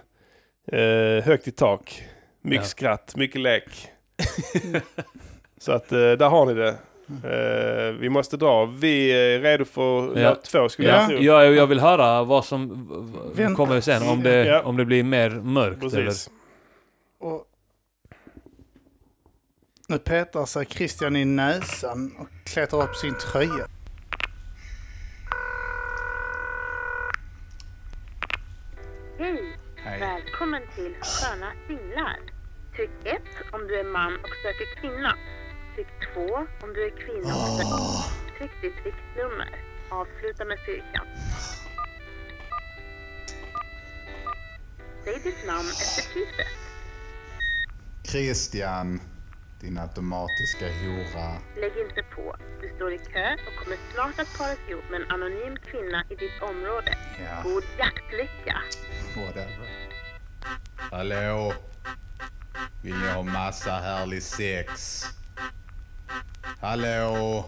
Eh, 0.72 1.24
högt 1.26 1.48
i 1.48 1.52
tak. 1.52 2.04
Mycket 2.42 2.64
Ja. 2.64 2.68
skratt, 2.70 3.16
mycket 3.16 3.42
lek. 3.42 3.88
Så 5.60 5.72
att 5.72 5.90
där 5.90 6.30
har 6.30 6.46
ni 6.46 6.54
det. 6.54 6.76
Eh, 7.24 7.94
vi 8.00 8.10
måste 8.10 8.38
dra. 8.38 8.66
Vi 8.66 9.10
är 9.12 9.40
redo 9.40 9.66
för 9.66 10.20
Ja. 10.20 10.36
två 10.36 10.70
skulle 10.70 10.88
Ja. 10.88 10.96
jag 11.00 11.10
tro. 11.10 11.18
Jag, 11.20 11.54
jag 11.56 11.68
vill 11.68 11.80
höra 11.80 12.24
vad 12.24 12.46
som 12.46 12.88
Vänta. 13.36 13.56
kommer 13.56 13.82
sen. 13.82 14.04
Om 14.10 14.24
det, 14.24 14.46
Ja. 14.46 14.62
om 14.62 14.78
det 14.78 14.86
blir 14.86 15.04
mer 15.04 15.30
mörkt 15.30 15.84
eller... 15.84 16.06
Precis. 16.06 16.30
Och 17.18 17.46
nu 19.88 20.00
petar 20.00 20.46
sig 20.46 20.66
Christian 20.66 21.16
i 21.16 21.26
näsan 21.26 22.16
och 22.20 22.28
klättrar 22.46 22.84
upp 22.84 22.96
sin 22.96 23.18
tröja. 23.18 23.68
Hej! 29.18 29.58
Välkommen 30.00 30.62
till 30.76 30.96
Sköna 31.02 31.52
Singlar. 31.68 32.20
Tryck 32.76 32.90
1 33.04 33.22
om 33.54 33.68
du 33.68 33.80
är 33.80 33.84
man 33.84 34.14
och 34.14 34.30
söker 34.44 34.82
kvinna. 34.82 35.16
Tryck 35.76 35.88
2 36.14 36.22
om 36.64 36.74
du 36.74 36.86
är 36.86 36.90
kvinna. 36.90 37.34
Tryck 38.38 38.52
ditt 38.62 38.86
riktnummer. 38.86 39.62
Avsluta 39.90 40.46
med 40.46 40.58
fyrkant. 40.66 41.10
Säg 45.04 45.20
ditt 45.24 45.48
namn 45.48 45.70
efter 45.70 46.14
typet. 46.14 46.67
Christian, 48.08 49.02
din 49.62 49.78
automatiska 49.78 50.66
hora. 50.66 51.38
Lägg 51.56 51.72
inte 51.88 52.04
på. 52.16 52.36
Du 52.62 52.76
står 52.76 52.94
i 52.94 52.98
kö 52.98 53.34
och 53.34 53.64
kommer 53.64 53.78
snart 53.94 54.20
att 54.20 54.38
paras 54.38 54.58
ihop 54.70 54.84
med 54.92 55.02
en 55.02 55.12
anonym 55.12 55.58
kvinna 55.72 56.04
i 56.10 56.16
ditt 56.16 56.42
område. 56.42 56.98
Ja. 57.20 57.42
God 57.44 57.64
jaktlycka! 57.78 58.58
Whatever. 59.16 59.70
Hallå? 60.76 61.54
Vill 62.84 62.96
ni 62.96 63.08
ha 63.08 63.24
massa 63.24 63.72
härlig 63.72 64.24
sex? 64.24 65.04
Hallå? 66.62 67.46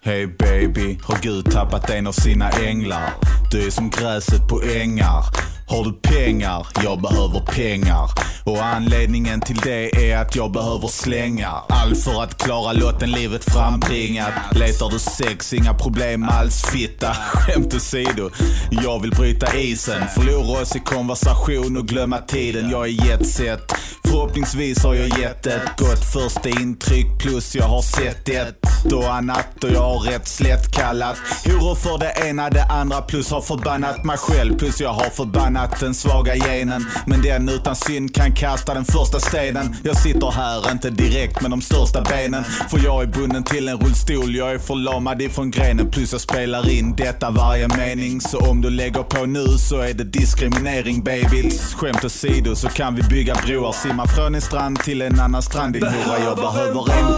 Hey 0.00 0.26
baby, 0.26 1.00
har 1.02 1.22
Gud 1.22 1.50
tappat 1.52 1.90
en 1.90 2.06
av 2.06 2.12
sina 2.12 2.50
änglar? 2.50 3.12
Du 3.50 3.66
är 3.66 3.70
som 3.70 3.90
gräset 3.90 4.48
på 4.48 4.62
ängar. 4.62 5.55
Har 5.68 5.84
du 5.84 5.92
pengar? 5.92 6.66
Jag 6.84 7.00
behöver 7.00 7.40
pengar. 7.40 8.10
Och 8.44 8.64
anledningen 8.64 9.40
till 9.40 9.56
det 9.56 10.10
är 10.10 10.16
att 10.16 10.36
jag 10.36 10.52
behöver 10.52 10.88
slänga. 10.88 11.48
Allt 11.68 12.04
för 12.04 12.22
att 12.22 12.38
klara 12.38 12.72
lotten 12.72 13.10
livet 13.10 13.44
frambringat. 13.44 14.32
Letar 14.52 14.90
du 14.90 14.98
sex, 14.98 15.52
inga 15.52 15.74
problem 15.74 16.28
alls 16.28 16.64
fitta. 16.64 17.14
Skämt 17.34 17.74
åsido, 17.74 18.30
jag 18.70 19.02
vill 19.02 19.10
bryta 19.10 19.56
isen. 19.56 20.02
Förlora 20.14 20.62
oss 20.62 20.76
i 20.76 20.80
konversation 20.80 21.76
och 21.76 21.88
glömma 21.88 22.18
tiden. 22.18 22.70
Jag 22.70 22.84
är 22.86 23.06
jetset. 23.06 23.72
Förhoppningsvis 24.04 24.84
har 24.84 24.94
jag 24.94 25.18
gett 25.18 25.46
ett 25.46 25.76
gott 25.78 26.12
första 26.12 26.48
intryck 26.48 27.06
plus 27.18 27.54
jag 27.54 27.68
har 27.68 27.82
sett 27.82 28.28
ett 28.28 28.66
och 28.92 29.14
annat 29.14 29.64
och 29.64 29.70
jag 29.70 29.82
har 29.82 29.98
rätt 29.98 30.28
slätt 30.28 30.72
kallat 30.72 31.16
horor 31.44 31.74
för 31.74 31.98
det 31.98 32.28
ena 32.28 32.50
det 32.50 32.64
andra 32.64 33.02
plus 33.02 33.30
har 33.30 33.40
förbannat 33.40 34.04
mig 34.04 34.16
själv 34.16 34.58
plus 34.58 34.80
jag 34.80 34.92
har 34.92 35.10
förbannat 35.10 35.55
den 35.80 35.94
svaga 35.94 36.34
genen. 36.34 36.86
Men 37.06 37.22
den 37.22 37.48
utan 37.48 37.76
synd 37.76 38.14
kan 38.14 38.34
kasta 38.34 38.74
den 38.74 38.84
första 38.84 39.20
stenen. 39.20 39.76
Jag 39.82 39.96
sitter 39.96 40.30
här, 40.30 40.72
inte 40.72 40.90
direkt 40.90 41.42
med 41.42 41.50
de 41.50 41.60
största 41.60 42.02
benen. 42.02 42.44
För 42.44 42.84
jag 42.84 43.02
är 43.02 43.06
bunden 43.06 43.44
till 43.44 43.68
en 43.68 43.78
rullstol, 43.78 44.34
jag 44.36 44.52
är 44.52 44.58
förlamad 44.58 45.22
ifrån 45.22 45.50
grenen. 45.50 45.90
Plus 45.90 46.12
jag 46.12 46.20
spelar 46.20 46.70
in 46.70 46.96
detta 46.96 47.30
varje 47.30 47.68
mening. 47.68 48.20
Så 48.20 48.38
om 48.38 48.60
du 48.60 48.70
lägger 48.70 49.02
på 49.02 49.26
nu 49.26 49.46
så 49.46 49.80
är 49.80 49.94
det 49.94 50.04
diskriminering 50.04 51.04
baby. 51.04 51.50
Skämt 51.76 52.04
åsido 52.04 52.56
så 52.56 52.68
kan 52.68 52.94
vi 52.94 53.02
bygga 53.02 53.34
broar, 53.46 53.72
simma 53.72 54.06
från 54.06 54.34
en 54.34 54.40
strand 54.40 54.78
till 54.78 55.02
en 55.02 55.20
annan 55.20 55.42
strand 55.42 55.72
din 55.72 55.82
hora. 55.82 56.18
Jag 56.24 56.36
behöver 56.36 56.92
en 56.92 57.14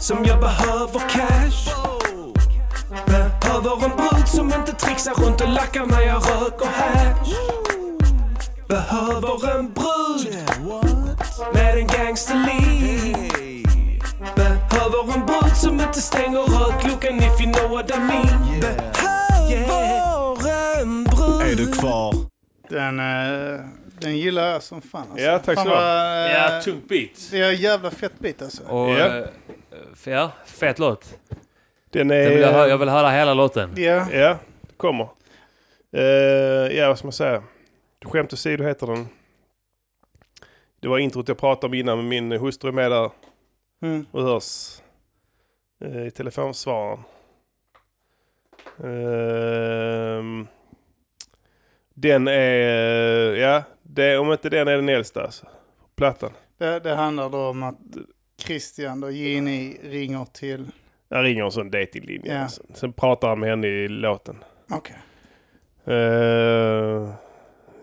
Som 0.00 0.24
jag 0.24 0.40
behöver 0.40 1.00
cash 1.08 1.76
Behöver 3.62 3.84
en 3.84 3.96
brud 3.96 4.28
som 4.28 4.52
inte 4.52 4.72
trixar 4.72 5.14
runt 5.14 5.40
och 5.40 5.48
lackar 5.48 5.86
när 5.86 6.00
jag 6.00 6.16
röker 6.16 6.66
hash 6.66 7.34
Behöver 8.68 9.58
en 9.58 9.72
brud 9.72 10.34
med 11.54 11.78
en 11.78 11.86
gangsterliv 11.86 13.16
Behöver 14.36 15.14
en 15.14 15.26
brud 15.26 15.56
som 15.56 15.80
inte 15.80 16.00
stänger 16.00 16.38
rökluckan 16.40 17.16
if 17.16 17.40
you 17.40 17.52
know 17.52 17.70
what 17.70 17.90
I 17.90 17.98
mean 17.98 18.60
Behöver 19.50 20.80
en 20.82 21.04
brud 21.04 21.40
Är 21.52 21.56
du 21.56 21.72
kvar? 21.72 22.14
Den, 22.70 23.00
eh, 23.00 23.60
den 24.00 24.18
gillar 24.18 24.46
jag 24.46 24.62
som 24.62 24.82
fan. 24.82 25.00
Alltså. 25.10 25.24
Ja, 25.26 25.38
tack 25.38 25.58
så 25.58 25.64
ha. 25.68 25.74
vad, 25.74 26.24
eh, 26.26 26.32
Ja, 26.32 26.60
tungt 26.64 26.88
beat. 26.88 27.10
Det 27.30 27.38
är 27.40 27.50
jävla 27.52 27.90
fett 27.90 28.18
bit 28.18 28.42
alltså. 28.42 28.62
Och, 28.62 28.90
Ja. 28.90 29.16
eh, 29.16 29.24
ja, 30.04 30.30
fet 30.46 30.78
låt. 30.78 31.04
Den 31.90 32.10
Jag 32.10 32.30
vill, 32.30 32.42
är... 32.42 32.52
höra, 32.52 32.68
jag 32.68 32.78
vill 32.78 32.88
höra 32.88 33.10
hela 33.10 33.34
låten. 33.34 33.72
Ja, 33.76 34.06
Ja, 34.12 34.38
det 34.60 34.76
kommer. 34.76 35.08
Uh, 35.96 36.02
ja, 36.76 36.88
vad 36.88 36.98
ska 36.98 37.06
man 37.06 37.12
säga? 37.12 37.42
Skämt 38.04 38.32
åsido 38.32 38.64
heter 38.64 38.86
den. 38.86 39.08
Det 40.80 40.88
var 40.88 40.98
introt 40.98 41.28
jag 41.28 41.38
pratade 41.38 41.66
om 41.66 41.74
innan, 41.74 41.98
men 41.98 42.08
min 42.08 42.32
hustru 42.32 42.68
är 42.68 42.72
med 42.72 42.90
där 42.90 43.10
mm. 43.82 44.06
och 44.10 44.22
hörs 44.22 44.80
eh, 45.84 46.06
i 46.06 46.10
telefonsvararen. 46.10 47.02
Ehm, 48.84 50.46
den 51.94 52.28
är, 52.28 53.34
ja, 53.34 53.62
det, 53.82 54.18
om 54.18 54.32
inte 54.32 54.48
den 54.48 54.68
är 54.68 54.76
den 54.76 54.88
äldsta 54.88 55.24
alltså. 55.24 55.46
Plattan. 55.96 56.32
det, 56.58 56.80
det 56.80 56.94
handlar 56.94 57.30
då 57.30 57.48
om 57.48 57.62
att 57.62 57.78
Christian 58.38 59.04
och 59.04 59.12
Ginny 59.12 59.76
ringer 59.82 60.24
till... 60.24 60.66
Jag 61.08 61.24
ringer 61.24 61.44
en 61.44 61.50
sån 61.50 61.70
datinglinje. 61.70 62.34
Ja. 62.34 62.42
Alltså. 62.42 62.62
Sen 62.74 62.92
pratar 62.92 63.28
han 63.28 63.40
med 63.40 63.50
henne 63.50 63.66
i 63.66 63.88
låten. 63.88 64.44
Okej. 64.70 64.96
Uh, 65.88 67.14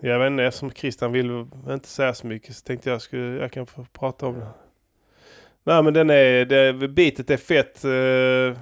jag 0.00 0.18
vet 0.18 0.26
inte, 0.26 0.44
eftersom 0.44 0.70
Christian 0.70 1.12
vill 1.12 1.46
inte 1.68 1.88
säga 1.88 2.14
så 2.14 2.26
mycket 2.26 2.56
så 2.56 2.62
tänkte 2.64 2.90
jag 2.90 3.02
skulle, 3.02 3.40
jag 3.40 3.52
kan 3.52 3.66
få 3.66 3.86
prata 3.92 4.26
om 4.26 4.40
det. 4.40 4.48
Nej 5.64 5.82
men 5.82 5.94
den 5.94 6.10
är, 6.10 6.44
det, 6.44 6.88
beatet 6.88 7.30
är 7.30 7.36
fett. 7.36 7.84
eh, 7.84 8.60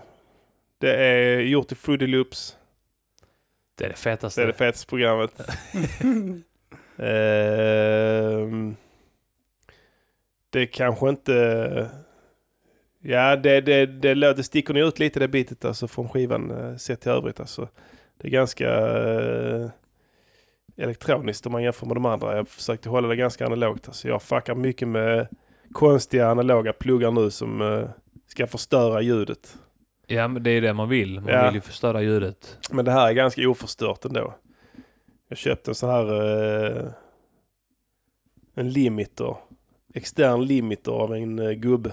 det 0.78 0.96
är 0.96 1.40
gjort 1.40 1.72
i 1.72 1.74
Fruity 1.74 2.06
Loops. 2.06 2.56
Det 3.74 3.84
är 3.84 3.88
det 3.88 3.96
fetaste. 3.96 4.40
Det 4.40 4.44
är 4.44 4.46
det 4.46 4.52
fetaste 4.52 4.86
programmet. 4.86 5.40
Ehm, 6.98 8.76
det 10.50 10.60
är 10.60 10.66
kanske 10.66 11.08
inte... 11.08 11.90
Ja, 13.04 13.36
det, 13.36 13.60
det, 13.60 13.86
det, 13.86 14.14
det 14.14 14.42
sticker 14.42 14.74
nog 14.74 14.82
ut 14.88 14.98
lite 14.98 15.20
det 15.20 15.28
bitet 15.28 15.64
alltså 15.64 15.88
från 15.88 16.08
skivan 16.08 16.50
eh, 16.50 16.76
sett 16.76 17.00
till 17.00 17.10
övrigt. 17.10 17.40
Alltså. 17.40 17.68
Det 18.18 18.28
är 18.28 18.30
ganska 18.30 18.68
eh, 18.68 19.68
elektroniskt 20.76 21.46
om 21.46 21.52
man 21.52 21.62
jämför 21.62 21.86
med 21.86 21.96
de 21.96 22.06
andra. 22.06 22.36
Jag 22.36 22.48
försökte 22.48 22.88
hålla 22.88 23.08
det 23.08 23.16
ganska 23.16 23.46
analogt. 23.46 23.88
Alltså. 23.88 24.08
Jag 24.08 24.22
fuckar 24.22 24.54
mycket 24.54 24.88
med 24.88 25.28
konstiga 25.72 26.28
analoga 26.28 26.72
pluggar 26.72 27.10
nu 27.10 27.30
som 27.30 27.60
eh, 27.62 27.88
ska 28.26 28.46
förstöra 28.46 29.00
ljudet. 29.00 29.56
Ja, 30.06 30.28
men 30.28 30.42
det 30.42 30.50
är 30.50 30.60
det 30.60 30.72
man 30.72 30.88
vill. 30.88 31.20
Man 31.20 31.32
Ja. 31.32 31.44
vill 31.46 31.54
ju 31.54 31.60
förstöra 31.60 32.02
ljudet. 32.02 32.58
Men 32.70 32.84
det 32.84 32.90
här 32.90 33.08
är 33.08 33.12
ganska 33.12 33.48
oförstört 33.48 34.04
ändå. 34.04 34.34
Jag 35.28 35.38
köpte 35.38 35.70
en 35.70 35.74
sån 35.74 35.90
här 35.90 36.06
eh, 36.76 36.84
en 38.54 38.70
limiter. 38.70 39.36
Extern 39.94 40.44
limiter 40.44 40.92
av 40.92 41.14
en 41.14 41.38
eh, 41.38 41.50
gubbe. 41.50 41.92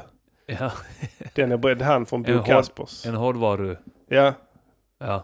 Ja, 0.60 0.72
Den 1.36 1.52
är 1.52 1.58
bredd 1.58 1.82
han 1.82 2.06
från 2.06 2.24
Bo 2.24 2.32
En 2.32 2.38
hård- 2.38 2.46
Kaspers. 2.46 3.06
en 3.06 3.16
hårdvaru. 3.16 3.76
Ja, 4.08 4.34
Ja. 5.00 5.24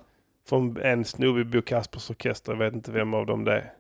från 0.50 0.78
en 0.82 1.06
snubbe 1.06 1.42
i 1.42 1.44
Bo 1.44 1.62
Kaspers 1.62 2.10
orkester. 2.10 2.52
Jag 2.52 2.60
vet 2.60 2.74
inte 2.74 2.92
vem 2.92 3.14
av 3.14 3.26
dem 3.26 3.44
det 3.44 3.54
är. 3.54 3.74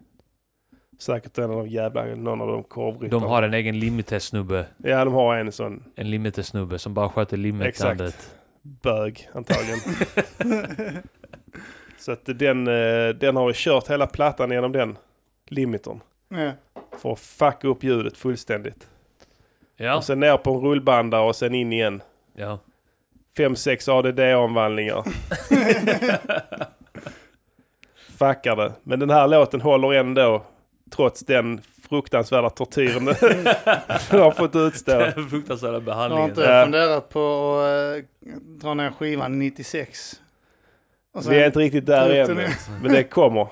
Säkert 0.99 1.37
en 1.37 1.43
av 1.51 1.57
de 1.57 1.67
jävla, 1.67 2.05
någon 2.05 2.41
av 2.41 2.47
de 2.47 2.63
korvryttarna. 2.63 3.21
De 3.21 3.29
har 3.29 3.43
en 3.43 3.53
egen 3.53 3.79
limiter-snubbe. 3.79 4.65
Ja, 4.77 5.05
de 5.05 5.13
har 5.13 5.35
en 5.35 5.51
sån 5.51 5.83
En 5.95 6.09
limiter-snubbe 6.09 6.79
som 6.79 6.93
bara 6.93 7.09
sköter 7.09 7.37
limit-landet. 7.37 8.35
bög 8.61 9.29
antagligen. 9.33 9.79
Så 11.97 12.11
att 12.11 12.21
den, 12.25 12.67
eh, 12.67 13.09
den 13.09 13.35
har 13.35 13.47
ju 13.49 13.53
kört 13.55 13.89
hela 13.89 14.07
plattan 14.07 14.51
genom 14.51 14.71
den 14.71 14.97
limitern. 15.47 15.99
Ja. 16.29 16.51
För 17.01 17.11
att 17.13 17.19
fucka 17.19 17.67
upp 17.67 17.83
ljudet 17.83 18.17
fullständigt. 18.17 18.87
Ja. 19.77 19.95
Och 19.95 20.03
sen 20.03 20.19
ner 20.19 20.37
på 20.37 20.51
en 20.53 20.61
rullbandare 20.61 21.21
och 21.21 21.35
sen 21.35 21.55
in 21.55 21.73
igen. 21.73 22.01
ja. 22.35 22.59
5-6 23.37 23.89
ADD-omvandlingar. 23.91 25.03
Fuckar 28.17 28.55
det. 28.55 28.71
Men 28.83 28.99
den 28.99 29.09
här 29.09 29.27
låten 29.27 29.61
håller 29.61 29.93
ändå. 29.93 30.43
Trots 30.95 31.19
den 31.19 31.61
fruktansvärda 31.89 32.49
tortyren 32.49 33.05
den 34.11 34.19
har 34.21 34.31
fått 34.31 34.55
utstå. 34.55 34.91
Den 34.99 35.29
fruktansvärda 35.29 35.73
Jag 35.73 35.79
har 35.81 35.85
behandlingen. 35.85 36.29
inte 36.29 36.41
Ja. 36.41 36.63
funderat 36.63 37.09
på 37.09 37.53
att 37.59 37.97
eh, 37.97 38.03
dra 38.61 38.73
ner 38.73 38.91
skivan 38.91 39.39
96. 39.39 40.13
Och 41.13 41.23
sen- 41.23 41.33
Vi 41.33 41.39
är 41.39 41.45
inte 41.45 41.59
riktigt 41.59 41.85
där 41.85 42.09
än. 42.09 42.39
Men 42.81 42.91
det 42.91 43.03
kommer. 43.03 43.47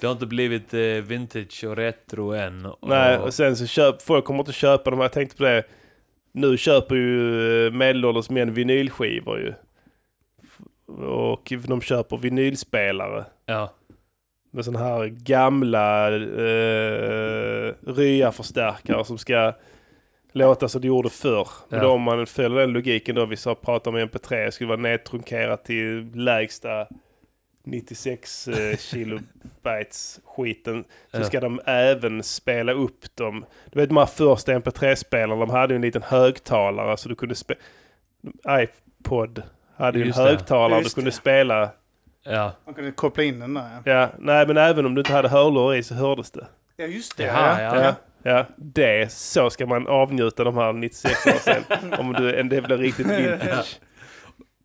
Det 0.00 0.06
har 0.06 0.12
inte 0.12 0.26
blivit 0.26 0.74
eh, 0.74 0.80
vintage 0.80 1.64
och 1.64 1.76
retro 1.76 2.32
än. 2.32 2.66
Och, 2.66 2.88
Nej, 2.88 3.18
och 3.18 3.34
sen 3.34 3.56
så 3.56 3.66
köp, 3.66 4.02
folk 4.02 4.24
kommer 4.24 4.40
inte 4.40 4.52
köpa 4.52 4.90
dem. 4.90 5.00
Jag 5.00 5.12
tänkte 5.12 5.36
på 5.36 5.42
det. 5.44 5.62
Nu 6.32 6.56
köper 6.56 6.94
ju 6.94 7.66
eh, 7.66 7.72
medelålders 7.72 8.30
män 8.30 8.54
vinylskivor 8.54 9.38
ju. 9.40 9.52
Och 10.96 11.52
de 11.66 11.80
köper 11.80 12.16
vinylspelare. 12.16 13.24
Ja. 13.46 13.74
Med 14.52 14.64
sådana 14.64 14.84
här 14.86 15.06
gamla 15.06 16.08
eh, 16.14 17.74
rya-förstärkare 17.86 19.04
som 19.04 19.18
ska 19.18 19.52
låta 20.32 20.68
som 20.68 20.80
det 20.80 20.86
gjorde 20.86 21.10
förr. 21.10 21.48
Men 21.68 21.78
Ja. 21.78 21.84
då 21.84 21.90
om 21.92 22.02
man 22.02 22.26
följer 22.26 22.60
den 22.60 22.72
logiken 22.72 23.14
då 23.14 23.26
vi 23.26 23.36
sa 23.36 23.54
prata 23.54 23.90
om 23.90 23.96
MP3 23.96 24.50
skulle 24.50 24.68
vara 24.68 24.80
nedtrunkerat 24.80 25.64
till 25.64 26.10
lägsta 26.14 26.86
96 27.62 28.48
eh, 28.48 28.76
kilobytes 28.76 30.20
skiten. 30.36 30.84
Så 31.10 31.18
Ja. 31.18 31.24
ska 31.24 31.40
de 31.40 31.60
även 31.66 32.22
spela 32.22 32.72
upp 32.72 33.16
dem. 33.16 33.44
Du 33.72 33.80
vet 33.80 33.88
de 33.88 33.96
här 33.96 34.06
första 34.06 34.52
MP3-spelarna, 34.52 35.40
de 35.46 35.50
hade 35.50 35.74
ju 35.74 35.76
en 35.76 35.82
liten 35.82 36.02
högtalare 36.02 36.96
så 36.96 37.08
du 37.08 37.14
kunde 37.14 37.34
spela... 37.34 37.60
iPod 38.48 39.42
hade 39.76 39.98
ju 39.98 40.04
en 40.06 40.12
högtalare 40.12 40.82
du 40.82 40.90
kunde 40.90 41.12
spela. 41.12 41.70
Ja. 42.24 42.52
Man 42.64 42.74
kunde 42.74 42.92
koppla 42.92 43.22
in 43.22 43.38
den 43.40 43.54
där. 43.54 43.70
Ja, 43.84 43.92
Ja, 43.92 44.08
nej 44.18 44.46
men 44.46 44.56
även 44.56 44.86
om 44.86 44.94
du 44.94 45.00
inte 45.00 45.12
hade 45.12 45.28
hörlurar 45.28 45.74
i 45.74 45.82
så 45.82 45.94
hördes 45.94 46.30
det. 46.30 46.46
ja 46.76 46.84
just 46.86 47.16
det. 47.16 47.22
Jaha, 47.24 47.62
ja. 47.62 47.76
ja. 47.76 47.82
Ja, 47.84 47.94
ja, 48.22 48.46
det, 48.56 49.12
så 49.12 49.50
ska 49.50 49.66
man 49.66 49.86
avnjuta 49.86 50.44
de 50.44 50.56
här 50.56 50.72
96 50.72 51.26
år 51.26 51.32
sen. 51.32 51.94
om 51.98 52.12
du, 52.12 52.42
det 52.42 52.60
blir 52.62 52.76
riktigt 52.76 53.06
vintage. 53.06 53.80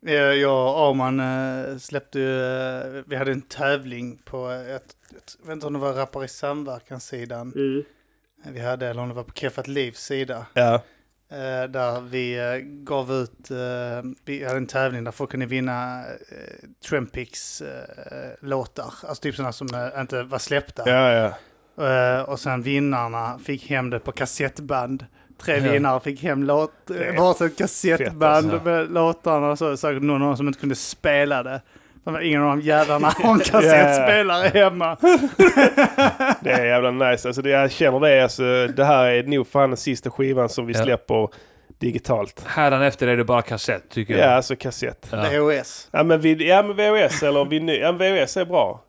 Ja, 0.06 0.12
Jag 0.34 0.52
och 0.76 0.88
Arman 0.88 1.20
eh, 1.20 1.78
släppte 1.78 2.18
ju, 2.18 2.42
eh, 2.42 3.02
vi 3.06 3.16
hade 3.16 3.32
en 3.32 3.42
tävling 3.42 4.18
på, 4.24 4.50
eh, 4.50 4.74
ett, 4.74 4.96
ett, 5.16 5.36
jag 5.40 5.46
vet 5.46 5.52
inte 5.52 5.66
om 5.66 5.72
det 5.72 5.78
var 5.78 5.92
Rappar 5.92 6.24
i 6.24 6.28
samverkan-sidan. 6.28 7.52
Eh, 8.44 8.52
Vi 8.52 8.60
hade, 8.60 8.86
eller 8.86 9.02
om 9.02 9.08
det 9.08 9.14
var 9.14 9.22
på 9.24 9.32
Keffat 9.34 9.68
Livs 9.68 9.98
sida. 10.04 10.46
Ja, 10.54 10.82
Eh, 11.28 11.70
där 11.70 12.00
vi 12.00 12.38
eh, 12.38 12.56
gav 12.64 13.12
ut, 13.12 13.50
eh, 13.50 14.10
vi 14.24 14.44
hade 14.44 14.56
en 14.56 14.66
tävling 14.66 15.04
där 15.04 15.12
folk 15.12 15.30
kunde 15.30 15.46
vinna 15.46 16.04
eh, 16.04 16.68
Trempix 16.88 17.60
eh, 17.60 18.30
låtar. 18.40 18.84
Alltså 19.02 19.22
typ 19.22 19.34
sådana 19.34 19.52
som 19.52 19.68
eh, 19.74 20.00
inte 20.00 20.22
var 20.22 20.38
släppta. 20.38 20.82
ja, 20.86 21.12
ja. 21.12 21.86
Eh, 21.88 22.20
och 22.22 22.40
sen 22.40 22.62
vinnarna 22.62 23.38
fick 23.38 23.70
hem 23.70 23.90
det 23.90 23.98
på 23.98 24.12
kassettband. 24.12 25.06
Tre 25.42 25.56
Ja. 25.66 25.72
vinnare 25.72 26.00
fick 26.00 26.22
hem 26.22 26.42
låt, 26.44 26.72
Det 26.86 27.04
är 27.04 27.14
eh, 27.14 27.20
varsitt 27.22 27.58
kassettband 27.58 28.52
alltså. 28.52 28.68
med 28.68 28.90
låtarna 28.92 29.50
och 29.50 29.58
så. 29.58 29.76
Säkert 29.76 30.02
någon 30.02 30.20
dem 30.20 30.36
som 30.36 30.46
inte 30.48 30.60
kunde 30.60 30.74
spela 30.74 31.42
det. 31.42 31.60
Ingen 32.22 32.42
av 32.42 32.56
de 32.56 32.60
jävlarna 32.60 33.08
har 33.22 33.32
en 33.32 33.38
kassettspelare 33.40 34.48
hemma. 34.48 34.96
Det 36.40 36.50
är 36.50 36.64
jävla 36.64 36.90
nice. 36.90 37.28
Alltså 37.28 37.42
det, 37.42 37.50
jag 37.50 37.70
känner 37.70 38.00
det. 38.00 38.22
Alltså, 38.22 38.42
det 38.76 38.84
här 38.84 39.06
är 39.06 39.22
nog 39.22 39.46
fan 39.48 39.70
den 39.70 39.76
sista 39.76 40.10
skivan 40.10 40.48
som 40.48 40.66
vi 40.66 40.72
Ja. 40.72 40.82
släpper 40.84 41.28
digitalt. 41.78 42.44
Hädanefter 42.46 43.06
är 43.06 43.16
det 43.16 43.24
bara 43.24 43.42
kassett 43.42 43.90
tycker 43.90 44.14
Ja, 44.14 44.20
jag. 44.24 44.32
alltså 44.32 44.56
kassett. 44.56 45.08
Ja. 45.10 45.24
VHS. 45.30 45.88
Ja 45.92 46.02
men, 46.02 46.20
vid, 46.20 46.42
ja, 46.42 46.62
men 46.62 46.76
VHS 46.76 47.22
eller 47.22 47.44
vinyl. 47.44 47.80
Ja, 47.80 47.92
VHS 47.92 48.36
är 48.36 48.44
bra. 48.44 48.82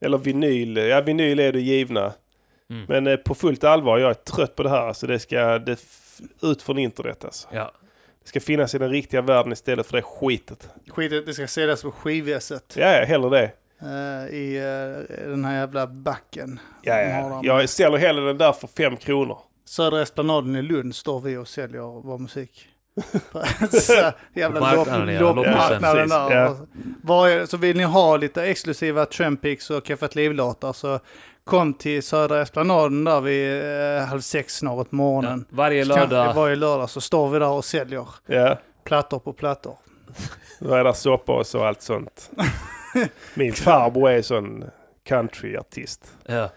Eller 0.00 0.18
vinyl. 0.18 0.76
Ja, 0.76 1.00
vinyl 1.00 1.38
är 1.40 1.52
det 1.52 1.60
givna. 1.60 2.12
Mm. 2.70 2.84
Men 2.88 3.06
eh, 3.06 3.16
på 3.16 3.34
fullt 3.34 3.64
allvar, 3.64 3.98
jag 3.98 4.10
är 4.10 4.14
trött 4.14 4.56
på 4.56 4.62
det 4.62 4.70
här. 4.70 4.86
Alltså, 4.88 5.06
det 5.06 5.18
ska 5.18 5.58
det 5.58 5.76
ut 6.42 6.62
från 6.62 6.78
internet 6.78 7.24
alltså. 7.24 7.48
Ja. 7.52 7.72
Det 8.22 8.28
ska 8.28 8.40
finnas 8.40 8.74
i 8.74 8.78
den 8.78 8.90
riktiga 8.90 9.22
världen 9.22 9.52
istället 9.52 9.86
för 9.86 9.96
det 9.96 10.02
skitet. 10.02 10.68
Skit, 10.88 11.26
det 11.26 11.34
ska 11.34 11.46
säljas 11.46 11.82
på 11.82 11.90
skivesset. 11.90 12.74
Ja, 12.76 12.86
ja, 12.98 13.04
hellre 13.04 13.30
det. 13.30 13.50
eh, 13.82 14.34
I 14.34 14.56
eh, 14.56 15.16
den 15.28 15.44
här 15.44 15.54
jävla 15.60 15.86
backen. 15.86 16.60
Ja, 16.82 17.00
ja. 17.00 17.40
Jag 17.44 17.68
säljer 17.68 17.98
hellre 17.98 18.26
den 18.26 18.38
där 18.38 18.52
för 18.52 18.66
fem 18.68 18.96
kronor. 18.96 19.38
Södra 19.64 20.02
Esplanaden 20.02 20.56
i 20.56 20.62
Lund 20.62 20.94
står 20.94 21.20
vi 21.20 21.36
och 21.36 21.48
säljer 21.48 22.02
vår 22.02 22.18
musik. 22.18 22.68
så 23.80 23.92
jävla 24.34 24.60
ja. 24.60 24.74
loppmarknaden 24.74 25.14
Ja, 25.14 25.32
där. 25.32 26.48
precis, 26.48 26.68
Varje- 27.02 27.46
Så 27.46 27.56
vill 27.56 27.76
ni 27.76 27.82
ha 27.82 28.16
lite 28.16 28.42
exklusiva 28.44 29.06
Trampix 29.06 29.70
och 29.70 29.86
Keffat 29.86 30.14
Liv-låtar 30.14 30.72
så 30.72 31.00
kom 31.48 31.74
till 31.74 32.02
Södra 32.02 32.42
Esplanaden 32.42 33.04
där 33.04 33.20
vid 33.20 33.62
eh, 33.96 34.04
halv 34.06 34.20
sex 34.20 34.56
snart 34.56 34.90
på 34.90 34.96
morgonen. 34.96 35.44
Varje 35.48 35.84
Så 35.84 35.94
kan- 35.94 36.08
lördag. 36.08 36.34
Varje 36.34 36.56
lördag 36.56 36.90
så 36.90 37.00
står 37.00 37.28
vi 37.30 37.38
där 37.38 37.48
och 37.48 37.64
säljer 37.64 38.06
Ja, 38.26 38.58
plattor 38.84 39.18
på 39.18 39.32
plattor. 39.32 39.74
då 40.60 40.74
är 40.74 40.84
det 40.84 40.94
soppa 40.94 41.32
och 41.32 41.46
så 41.46 41.64
allt 41.64 41.82
sånt. 41.82 42.30
Min 43.34 43.52
farbror 43.54 44.10
är 44.10 44.22
sån 44.22 44.64
countryartist. 45.04 46.12
Ja. 46.26 46.48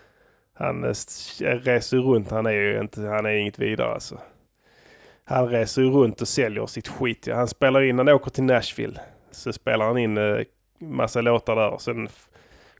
Han 0.54 0.84
eh, 0.84 0.89
s- 0.89 1.42
reser 1.42 1.98
runt, 1.98 2.32
han 2.32 2.46
är 2.46 2.52
ju 2.52 2.80
inte, 2.80 3.02
han 3.02 3.26
är 3.26 3.30
inget 3.34 3.60
vidare 3.60 3.94
alltså. 3.94 4.18
Han 5.26 5.50
reser 5.50 5.82
runt 5.82 6.22
och 6.22 6.28
säljer 6.28 6.66
sitt 6.66 6.88
skit. 6.88 7.28
Ja. 7.28 7.36
Han 7.36 7.48
spelar 7.48 7.82
in, 7.82 7.98
han 7.98 8.10
åker 8.10 8.32
till 8.32 8.44
Nashville. 8.44 9.00
Så 9.32 9.54
spelar 9.54 9.86
han 9.86 9.98
in 9.98 10.18
eh, 10.18 10.38
massa 10.80 11.22
låtar 11.22 11.56
där 11.56 11.70
och 11.70 11.82
sen 11.82 12.10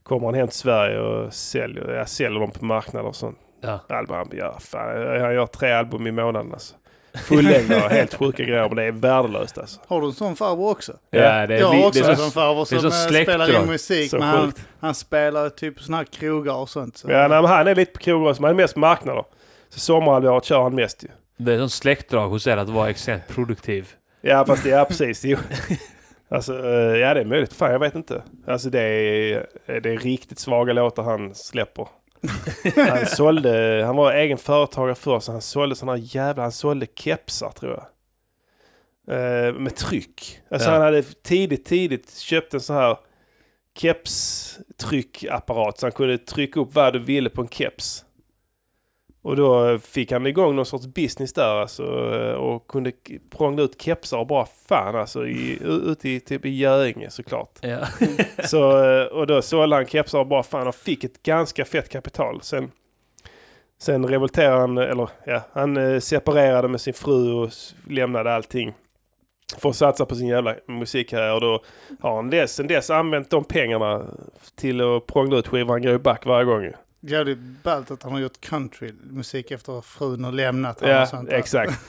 kommer 0.02 0.26
han 0.26 0.34
hem 0.34 0.48
till 0.48 0.58
Sverige 0.58 0.98
och 0.98 1.34
säljer, 1.34 1.90
ja, 1.94 2.06
säljer 2.06 2.40
dem 2.40 2.50
på 2.50 2.64
marknader 2.64 3.08
och 3.08 3.16
sånt. 3.16 3.38
Ja. 3.60 3.80
Album, 3.88 4.16
han, 4.16 4.38
gör, 4.38 4.56
fan, 4.60 5.20
han 5.20 5.34
gör 5.34 5.46
tre 5.46 5.72
album 5.72 6.06
i 6.06 6.12
månaden 6.12 6.52
alltså. 6.52 6.74
Fullängdare, 7.14 7.88
helt 7.88 8.14
sjuka 8.14 8.42
grejer 8.44 8.68
men 8.68 8.76
det 8.76 8.82
är 8.82 8.92
värdelöst 8.92 9.58
alltså. 9.58 9.80
Har 9.86 10.00
du 10.00 10.06
en 10.06 10.12
sån 10.12 10.36
farbror 10.36 10.70
också? 10.70 10.92
Ja, 11.10 11.20
det 11.20 11.54
är, 11.54 11.60
jag 11.60 11.66
har 11.66 11.86
också 11.86 12.00
det 12.02 12.06
är 12.06 12.10
en 12.10 12.16
så, 12.16 12.22
sån 12.22 12.30
farbror 12.30 12.64
som 12.64 12.78
så 12.80 12.86
eh, 12.86 13.22
spelar 13.22 13.60
in 13.60 13.66
musik. 13.66 14.10
Så 14.10 14.18
men 14.18 14.28
han, 14.28 14.52
han 14.80 14.94
spelar 14.94 15.48
typ 15.48 15.76
på 15.76 15.82
såna 15.82 15.96
här 15.96 16.04
krogar 16.04 16.54
och 16.54 16.68
sånt. 16.68 16.96
Så. 16.96 17.10
Ja, 17.10 17.28
nej, 17.28 17.42
men 17.42 17.44
han 17.44 17.68
är 17.68 17.74
lite 17.74 17.92
på 17.92 18.12
också, 18.12 18.42
men 18.42 18.48
han 18.48 18.58
är 18.58 18.62
mest 18.62 18.76
marknader. 18.76 19.24
Så 19.68 19.80
sommarhalvåret 19.80 20.44
kör 20.44 20.62
han 20.62 20.74
mest 20.74 21.04
ju. 21.04 21.08
det 21.36 21.54
är 21.54 21.58
sån 21.58 21.70
släktdrag 21.70 22.28
hos 22.28 22.46
er 22.46 22.56
att 22.56 22.68
vara 22.68 22.90
extremt 22.90 23.28
produktiv. 23.28 23.88
Ja 24.20 24.44
fast 24.46 24.64
det 24.64 24.70
är 24.70 24.84
precis. 24.84 25.24
Jo. 25.24 25.38
Alltså, 26.34 26.64
eh, 26.66 26.96
ja 26.98 27.14
det 27.14 27.20
är 27.20 27.24
möjligt. 27.24 27.52
Fan 27.52 27.72
jag 27.72 27.78
vet 27.78 27.94
inte. 27.94 28.22
Alltså 28.46 28.70
det 28.70 28.80
är, 28.80 29.46
det 29.66 29.90
är 29.90 29.98
riktigt 29.98 30.38
svaga 30.38 30.72
låtar 30.72 31.02
han 31.02 31.34
släpper. 31.34 31.88
Han 32.88 33.06
sålde, 33.06 33.82
han 33.86 33.96
var 33.96 34.12
egen 34.12 34.38
företagare 34.38 34.94
först 34.94 35.26
så 35.26 35.32
han 35.32 35.40
sålde 35.42 35.74
sådana 35.76 35.98
jävla, 35.98 36.42
han 36.42 36.52
sålde 36.52 36.86
kepsar 36.94 37.50
tror 37.50 37.72
jag. 37.72 37.82
Eh, 39.16 39.52
med 39.54 39.76
tryck. 39.76 40.40
Alltså 40.50 40.68
Ja. 40.68 40.72
han 40.72 40.82
hade 40.82 41.02
tidigt, 41.02 41.64
tidigt 41.64 42.18
köpt 42.18 42.54
en 42.54 42.60
sån 42.60 42.76
här 42.76 42.96
kepstryckapparat 43.78 45.78
så 45.78 45.86
han 45.86 45.92
kunde 45.92 46.18
trycka 46.18 46.60
upp 46.60 46.74
vad 46.74 46.92
du 46.92 46.98
ville 46.98 47.30
på 47.30 47.42
en 47.42 47.48
keps. 47.48 48.04
Och 49.24 49.36
då 49.36 49.78
fick 49.78 50.12
han 50.12 50.26
igång 50.26 50.56
någon 50.56 50.66
sorts 50.66 50.86
business 50.86 51.32
där 51.32 51.56
alltså, 51.56 51.84
och 52.36 52.66
kunde 52.68 52.92
prångla 53.30 53.62
ut 53.62 53.82
kepsar 53.82 54.18
och 54.18 54.26
bara 54.26 54.46
fan 54.68 54.96
alltså 54.96 55.26
i, 55.26 55.58
u- 55.60 55.82
ute 55.92 56.08
i 56.08 56.20
typ 56.20 56.44
i 56.46 56.50
Göinge 56.50 57.10
såklart. 57.10 57.58
Ja. 57.60 57.78
Så, 58.44 58.62
och 59.12 59.26
då 59.26 59.42
sålde 59.42 59.76
han 59.76 59.86
kepsar 59.86 60.18
och 60.18 60.26
bara 60.26 60.42
fan 60.42 60.66
och 60.66 60.74
fick 60.74 61.04
ett 61.04 61.22
ganska 61.22 61.64
fett 61.64 61.88
kapital. 61.88 62.40
Sen, 62.42 62.70
sen 63.78 64.06
revolterade 64.08 64.60
han, 64.60 64.78
eller 64.78 65.08
ja, 65.26 65.42
han 65.52 65.76
eh, 65.76 65.98
separerade 65.98 66.68
med 66.68 66.80
sin 66.80 66.94
fru 66.94 67.32
och 67.32 67.50
lämnade 67.88 68.34
allting. 68.34 68.72
För 69.58 69.68
att 69.68 69.76
satsa 69.76 70.06
på 70.06 70.14
sin 70.14 70.26
jävla 70.28 70.54
musik 70.68 71.12
här 71.12 71.34
och 71.34 71.40
då 71.40 71.62
har 72.00 72.16
han 72.16 72.30
dess, 72.30 72.54
sen 72.54 72.66
dess 72.66 72.90
använt 72.90 73.30
de 73.30 73.44
pengarna 73.44 74.02
till 74.56 74.80
att 74.80 75.06
prångla 75.06 75.36
ut 75.38 75.48
skivor. 75.48 75.72
Han 75.72 75.82
går 75.82 75.92
ju 75.92 75.98
back 75.98 76.26
varje 76.26 76.44
gång. 76.44 76.70
Jävligt 77.04 77.38
ballt 77.62 77.90
att 77.90 78.02
han 78.02 78.12
har 78.12 78.20
gjort 78.20 78.40
countrymusik 78.40 79.50
efter 79.50 79.78
att 79.78 79.84
frun 79.84 80.24
har 80.24 80.32
lämnat 80.32 80.80
honom 80.80 80.96
Ja, 80.96 81.02
och 81.02 81.08
sånt 81.08 81.30
där. 81.30 81.36
exakt. 81.36 81.80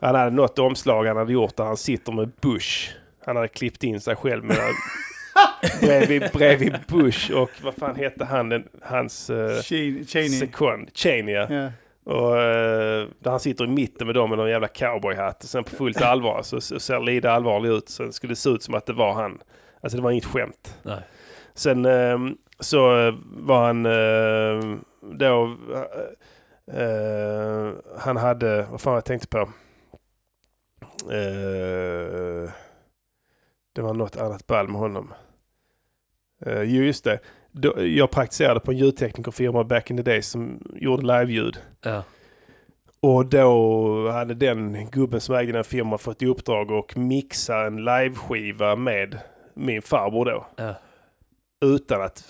Han 0.00 0.14
hade 0.14 0.30
något 0.30 0.58
omslag 0.58 1.06
han 1.06 1.16
hade 1.16 1.32
gjort 1.32 1.56
där 1.56 1.64
han 1.64 1.76
sitter 1.76 2.12
med 2.12 2.30
Bush. 2.40 2.90
Han 3.24 3.36
hade 3.36 3.48
klippt 3.48 3.84
in 3.84 4.00
sig 4.00 4.16
själv 4.16 4.44
med 4.44 4.56
bredvid, 5.80 6.30
bredvid 6.32 6.74
Bush 6.88 7.32
och 7.32 7.50
vad 7.62 7.74
fan 7.74 7.96
hette 7.96 8.24
han, 8.24 8.48
den, 8.48 8.68
hans 8.82 9.30
uh, 9.30 9.60
Cheney. 9.60 10.28
Sekund? 10.28 10.88
Cheney 10.94 11.34
ja. 11.34 11.46
Ja. 11.52 11.70
Och 12.04 12.40
eh, 12.40 13.06
där 13.18 13.30
han 13.30 13.40
sitter 13.40 13.64
i 13.64 13.68
mitten 13.68 14.06
med 14.06 14.14
dem 14.16 14.28
med 14.30 14.38
någon 14.38 14.50
jävla 14.50 14.68
cowboyhatt. 14.68 15.42
Och 15.42 15.48
sen 15.48 15.64
på 15.64 15.70
fullt 15.70 16.02
allvar 16.02 16.42
så, 16.42 16.60
så 16.60 16.80
ser 16.80 17.00
lite 17.00 17.30
allvarlig 17.30 17.68
ut. 17.70 17.88
Sen 17.88 18.12
skulle 18.12 18.30
det 18.30 18.36
se 18.36 18.50
ut 18.50 18.62
som 18.62 18.74
att 18.74 18.86
det 18.86 18.92
var 18.92 19.12
han. 19.14 19.38
Alltså 19.80 19.96
det 19.96 20.02
var 20.02 20.10
inget 20.10 20.24
skämt. 20.24 20.76
Nej. 20.82 21.00
Sen 21.54 21.84
eh, 21.84 22.18
så 22.62 23.06
eh, 23.06 23.14
var 23.24 23.66
han 23.66 23.86
eh, 23.86 24.78
då... 25.18 25.56
eh, 26.72 27.72
han 27.98 28.16
hade... 28.16 28.66
Vad 28.70 28.80
fan 28.80 28.94
jag 28.94 29.04
tänkte 29.04 29.28
på? 29.28 29.38
Eh, 31.10 32.50
det 33.72 33.82
var 33.82 33.94
något 33.94 34.16
annat 34.16 34.46
ball 34.46 34.68
med 34.68 34.80
honom. 34.80 35.14
Jo, 36.46 36.82
just 36.82 37.04
det. 37.04 37.18
Då, 37.52 37.86
jag 37.86 38.10
praktiserade 38.10 38.60
på 38.60 38.70
en 38.70 38.78
ljudteknikerfirma 38.78 39.64
back 39.64 39.90
in 39.90 39.96
the 39.96 40.02
days 40.02 40.26
som 40.28 40.62
gjorde 40.74 41.06
liveljud. 41.06 41.58
Ja. 41.84 42.02
Och 43.00 43.26
då 43.26 44.10
hade 44.10 44.34
den 44.34 44.90
gubben 44.90 45.20
som 45.20 45.34
ägde 45.34 45.52
den 45.52 45.64
firman 45.64 45.98
fått 45.98 46.22
i 46.22 46.26
uppdrag 46.26 46.72
att 46.72 46.96
mixa 46.96 47.66
en 47.66 47.84
liveskiva 47.84 48.76
med 48.76 49.18
min 49.54 49.82
farbror 49.82 50.24
då. 50.24 50.46
Ja. 50.56 50.74
Utan 51.62 52.02
att, 52.02 52.24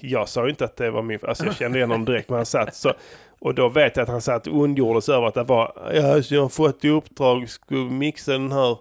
jag 0.00 0.28
sa 0.28 0.44
ju 0.44 0.50
inte 0.50 0.64
att 0.64 0.76
det 0.76 0.90
var 0.90 1.02
min, 1.02 1.18
alltså 1.22 1.44
jag 1.44 1.56
kände 1.56 1.78
igen 1.78 1.90
honom 1.90 2.04
direkt 2.04 2.30
när 2.30 2.36
han 2.36 2.46
satt 2.46 2.74
så. 2.74 2.92
Och 3.38 3.54
då 3.54 3.68
vet 3.68 3.96
jag 3.96 4.02
att 4.02 4.08
han 4.08 4.20
satt 4.20 4.46
och 4.46 4.54
ondgjorde 4.54 5.02
sig 5.02 5.14
över 5.14 5.26
att 5.26 5.34
det 5.34 5.42
var, 5.42 5.90
ja 5.94 6.14
alltså, 6.14 6.34
jag 6.34 6.42
har 6.42 6.48
fått 6.48 6.84
i 6.84 6.88
uppdrag, 6.88 7.50
skulle 7.50 7.90
mixa 7.90 8.32
den 8.32 8.52
här 8.52 8.78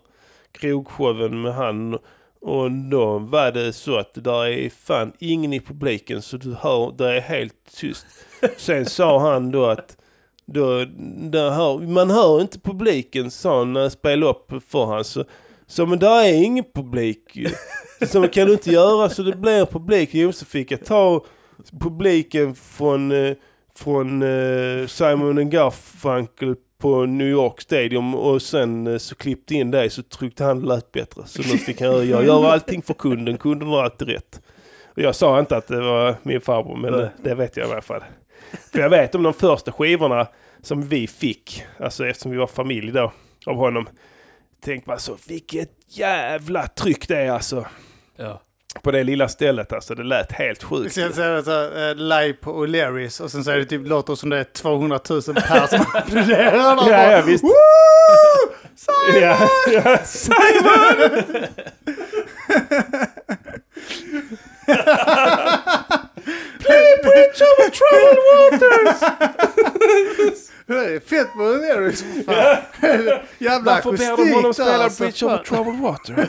krogshowen 0.52 1.42
med 1.42 1.54
han. 1.54 2.00
Och 2.42 2.72
då 2.72 3.18
var 3.18 3.52
det 3.52 3.74
så 3.74 3.98
att 3.98 4.14
det 4.14 4.22
där 4.22 4.46
är 4.46 4.70
fan 4.70 5.14
ingen 5.20 5.54
i 5.54 5.60
publiken 5.60 6.22
så 6.22 6.38
du 6.38 6.54
hör, 6.54 6.94
det 6.98 7.18
är 7.18 7.22
helt 7.22 7.76
tyst. 7.80 8.06
Sen 8.58 8.86
sa 8.86 9.20
han 9.20 9.52
då 9.52 9.66
att 9.66 9.98
då, 10.46 10.78
hör, 11.34 11.88
man 11.88 12.10
hör 12.10 12.42
inte 12.42 12.60
publiken 12.60 13.32
sa 13.32 13.58
han 13.58 13.74
när 13.74 13.82
jag 13.82 13.92
spelade 13.92 14.32
upp 14.32 14.64
för 14.68 14.86
han 14.86 15.04
så, 15.04 15.24
så 15.74 15.86
men 15.86 16.00
där 16.00 16.24
är 16.24 16.34
ingen 16.34 16.66
publik 16.76 17.36
ju. 17.36 17.50
Så 18.08 18.20
men 18.20 18.30
kan 18.30 18.48
du 18.48 18.54
inte 18.54 18.72
göra 18.72 19.10
så 19.10 19.24
det 19.24 19.36
blir 19.36 19.66
publik? 19.66 20.10
Jo 20.12 20.32
så 20.32 20.46
fick 20.46 20.72
jag 20.72 20.86
ta 20.86 21.26
publiken 21.82 22.56
från, 22.56 23.12
eh, 23.12 23.34
från 23.76 24.22
eh, 24.22 24.88
Simon 24.88 25.50
Garfunkel 25.50 26.56
på 26.78 27.06
New 27.06 27.28
York 27.28 27.62
Stadium 27.62 28.16
och 28.16 28.42
sen 28.42 28.88
eh, 28.88 28.98
så 28.98 29.16
klippte 29.16 29.54
in 29.54 29.72
dig 29.72 29.90
så 29.90 30.04
tryckte 30.04 30.44
han 30.44 30.62
lät 30.62 30.92
bättre. 30.92 31.22
Så 31.26 31.42
nu 31.42 31.58
fick 31.58 31.82
han 31.82 32.10
jag 32.10 32.26
gör 32.26 32.46
allting 32.46 32.82
för 32.82 32.94
kunden, 32.94 33.38
kunden 33.38 33.68
har 33.68 33.84
alltid 33.84 34.08
rätt. 34.08 34.42
Och 34.86 35.02
jag 35.02 35.16
sa 35.16 35.40
inte 35.40 35.58
att 35.58 35.68
det 35.68 35.82
var 35.82 36.16
min 36.24 36.42
farbror 36.42 36.78
men 36.78 36.94
eh, 36.94 37.08
det 37.24 37.36
vet 37.36 37.58
jag 37.58 37.68
i 37.68 37.72
alla 37.72 37.82
fall. 37.82 38.04
För 38.72 38.80
jag 38.80 38.90
vet 38.90 39.16
om 39.16 39.24
de 39.24 39.34
första 39.34 39.72
skivorna 39.72 40.28
som 40.62 40.82
vi 40.82 41.08
fick, 41.08 41.64
alltså 41.80 42.08
eftersom 42.08 42.32
vi 42.32 42.38
var 42.38 42.48
familj 42.48 42.92
då 42.92 43.12
av 43.46 43.56
honom. 43.56 43.88
Tänk 44.66 44.86
man 44.86 45.00
så, 45.00 45.18
vilket 45.28 45.70
jävla 45.88 46.68
tryck 46.68 47.08
det 47.08 47.18
är 47.18 47.32
alltså. 47.32 47.66
Ja. 48.18 48.42
På 48.82 48.92
det 48.92 49.04
lilla 49.04 49.28
stället 49.28 49.74
alltså, 49.74 49.96
det 49.96 50.04
lät 50.04 50.32
helt 50.32 50.64
sjukt. 50.64 50.94
Sen 50.94 51.14
säger 51.14 51.32
det 51.32 51.44
så 51.44 51.78
eh, 51.78 51.96
live 51.96 52.34
på 52.34 52.66
O'Learys 52.66 53.22
och 53.22 53.32
sen 53.32 53.44
säger 53.44 53.60
det 53.60 53.66
typ 53.66 53.88
låter 53.88 54.16
som 54.16 54.30
det 54.30 54.38
är 54.38 54.44
200 54.44 55.00
000 55.10 55.22
pers 55.22 55.70
som 55.70 55.86
applåderar. 55.94 56.58
Ja, 56.58 56.76
bara, 56.76 57.12
ja 57.12 57.22
visst. 57.22 57.44
Woo! 57.44 57.50
Ja, 59.22 59.50
ja, 59.72 59.98
Simon! 60.06 61.12
Bridge 67.04 67.42
over 67.44 67.70
troubled 67.70 68.20
waters! 68.62 69.00
Fett 70.68 71.28
O'Learys 71.36 72.04
för 72.14 72.24
fan. 72.24 73.20
Jävla 73.38 73.72
Varför 73.72 73.92
ber 73.92 73.98
de 73.98 74.06
akustik 74.06 74.36
honom 74.36 74.54
spela 74.54 74.84
alltså, 74.84 75.04
Bridge 75.04 75.26
over 75.26 75.38
troubled 75.38 75.80
water? 75.80 76.28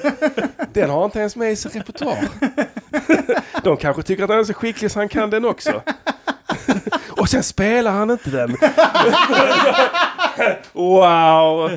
Den 0.73 0.91
har 0.91 0.97
han 0.97 1.05
inte 1.05 1.19
ens 1.19 1.37
med 1.37 1.53
i 1.53 1.57
sin 1.57 1.71
repertoar. 1.71 2.29
De 3.63 3.77
kanske 3.77 4.03
tycker 4.03 4.25
att 4.25 4.31
han 4.31 4.39
är 4.39 4.45
så 4.45 4.55
skicklig 4.55 4.91
så 4.91 4.99
han 4.99 5.09
kan 5.09 5.31
den 5.31 5.45
också. 5.45 5.83
Och 7.09 7.29
sen 7.29 7.43
spelar 7.43 7.93
han 7.93 8.11
inte 8.11 8.31
den. 8.31 8.57
Wow! 10.73 11.71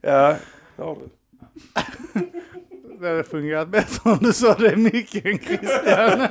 Ja, 0.00 0.36
det 0.76 0.82
har 0.82 0.96
du. 0.96 1.08
Det 3.00 3.08
hade 3.08 3.24
fungerat 3.24 3.68
bättre 3.68 4.10
om 4.10 4.18
du 4.20 4.32
sa 4.32 4.54
det 4.54 4.72
i 4.72 4.76
micken 4.76 5.38
Christian. 5.38 6.28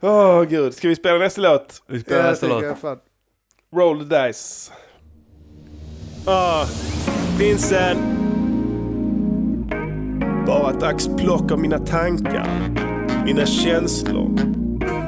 Åh 0.00 0.42
gud, 0.42 0.74
ska 0.74 0.88
vi 0.88 0.96
spela 0.96 1.18
nästa 1.18 1.40
låt? 1.40 1.82
Vi 1.88 2.00
spelar 2.00 2.24
Ja, 2.24 2.30
nästa 2.30 2.46
låt. 2.46 3.04
Roll 3.76 4.08
the 4.08 4.26
dice. 4.26 4.72
Ah, 6.26 6.66
Vincent. 7.38 8.00
Bara 10.46 10.70
ett 10.70 10.82
axplock 10.82 11.52
av 11.52 11.58
mina 11.58 11.78
tankar, 11.78 12.48
mina 13.24 13.46
känslor. 13.46 14.36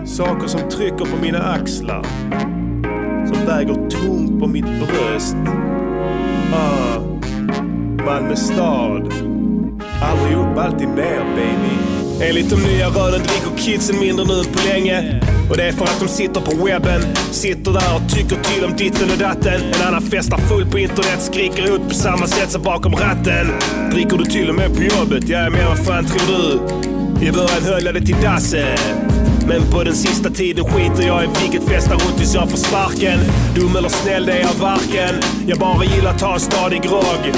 Saker 0.07 0.47
som 0.47 0.69
trycker 0.71 1.05
på 1.05 1.23
mina 1.23 1.39
axlar. 1.43 2.03
Som 3.27 3.47
väger 3.47 3.75
tungt 3.89 4.41
på 4.41 4.47
mitt 4.47 4.65
bröst. 4.65 5.37
Ah, 6.55 7.14
Malmö 8.05 8.37
stad. 8.37 9.13
Aldrig 10.03 10.37
upp, 10.37 10.59
alltid 10.59 10.89
ner 10.89 11.25
baby. 11.37 11.75
Enligt 12.21 12.51
de 12.51 12.57
nya 12.57 12.89
rönen 12.89 13.21
dricker 13.23 13.57
kidsen 13.57 14.01
mindre 14.01 14.25
nu 14.27 14.39
än 14.39 14.45
på 14.45 14.69
länge. 14.69 15.21
Och 15.51 15.57
det 15.57 15.63
är 15.63 15.73
för 15.73 15.85
att 15.85 16.01
de 16.01 16.09
sitter 16.09 16.41
på 16.41 16.65
webben, 16.65 17.03
sitter 17.31 17.73
där 17.73 17.97
och 17.97 18.11
tycker 18.11 18.37
till 18.43 18.65
om 18.65 18.77
ditten 18.77 19.11
och 19.11 19.19
datten. 19.19 19.61
En 19.75 19.89
annan 19.89 20.03
festar 20.03 20.39
full 20.39 20.67
på 20.67 20.79
internet, 20.79 21.23
skriker 21.23 21.75
ut 21.75 21.89
på 21.89 21.95
samma 21.95 22.27
sätt 22.27 22.51
som 22.51 22.63
bakom 22.63 22.95
ratten. 22.95 23.47
Dricker 23.93 24.17
du 24.17 24.25
till 24.25 24.49
och 24.49 24.55
med 24.55 24.77
på 24.77 24.83
jobbet? 24.83 25.29
Ja, 25.29 25.51
men 25.51 25.67
vad 25.67 25.85
fan 25.85 26.05
tror 26.05 26.27
du? 26.27 26.61
I 27.27 27.33
början 27.33 27.63
höll 27.63 27.85
jag 27.85 27.95
det 27.95 28.07
till 28.07 28.23
dasset. 28.23 28.81
Men 29.49 29.63
på 29.73 29.85
den 29.85 29.95
sista 29.95 30.31
tiden 30.31 30.65
skiter 30.65 31.07
jag 31.07 31.25
i 31.25 31.29
vilket 31.43 31.69
festar 31.69 31.93
runt 31.93 32.17
tills 32.19 32.35
jag 32.35 32.51
får 32.51 32.59
sparken. 32.59 33.19
Dum 33.55 33.77
eller 33.77 33.89
snäll 33.89 34.27
det 34.27 34.33
är 34.33 34.41
jag 34.41 34.55
varken. 34.61 35.15
Jag 35.47 35.59
bara 35.59 35.85
gillar 35.85 36.11
att 36.11 36.19
ta 36.19 36.35
en 36.35 36.41
stadig 36.41 36.83
grogg. 36.83 37.33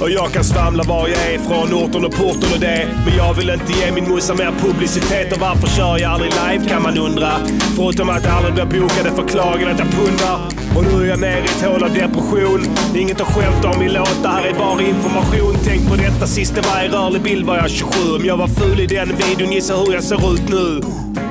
Och 0.00 0.10
jag 0.10 0.32
kan 0.32 0.44
svamla 0.44 0.82
var 0.82 1.08
jag 1.08 1.34
är 1.34 1.38
från 1.38 1.74
orten 1.74 2.04
och 2.04 2.12
porten 2.12 2.52
och 2.54 2.60
det. 2.60 2.88
Men 3.04 3.16
jag 3.16 3.34
vill 3.34 3.50
inte 3.50 3.72
ge 3.72 3.92
min 3.92 4.08
morsa 4.08 4.34
mer 4.34 4.52
publicitet 4.60 5.32
och 5.32 5.40
varför 5.40 5.66
kör 5.66 5.98
jag 5.98 6.12
aldrig 6.12 6.32
live 6.32 6.68
kan 6.68 6.82
man 6.82 6.98
undra. 6.98 7.32
Förutom 7.76 8.08
att 8.08 8.24
jag 8.24 8.32
aldrig 8.32 8.54
blir 8.54 8.80
bokade 8.80 9.10
för 9.10 9.28
klagen 9.28 9.68
att 9.68 9.78
jag 9.78 9.88
pundar. 9.90 10.38
Och 10.76 10.84
nu 10.84 11.04
är 11.04 11.08
jag 11.08 11.20
ner 11.20 11.36
i 11.36 11.44
ett 11.44 11.64
hål 11.64 11.82
av 11.84 11.94
depression. 11.94 12.60
Det 12.92 12.98
är 12.98 13.02
inget 13.02 13.20
att 13.20 13.26
skämta 13.26 13.70
om 13.70 13.82
i 13.82 13.88
låt, 13.88 14.22
det 14.22 14.28
här 14.28 14.44
är 14.44 14.54
bara 14.54 14.82
information. 14.82 15.54
Tänk 15.64 15.88
på 15.88 15.96
detta 15.96 16.26
sist 16.26 16.54
det 16.54 16.60
var 16.60 16.82
i 16.84 16.88
rörlig 16.88 17.22
bild 17.22 17.46
var 17.46 17.56
jag 17.56 17.70
27. 17.70 18.16
Om 18.16 18.24
jag 18.24 18.36
var 18.36 18.48
ful 18.48 18.80
i 18.80 18.86
den 18.86 19.08
videon, 19.16 19.52
gissa 19.52 19.76
hur 19.76 19.92
jag 19.92 20.04
ser 20.04 20.34
ut 20.34 20.48
nu. 20.48 20.80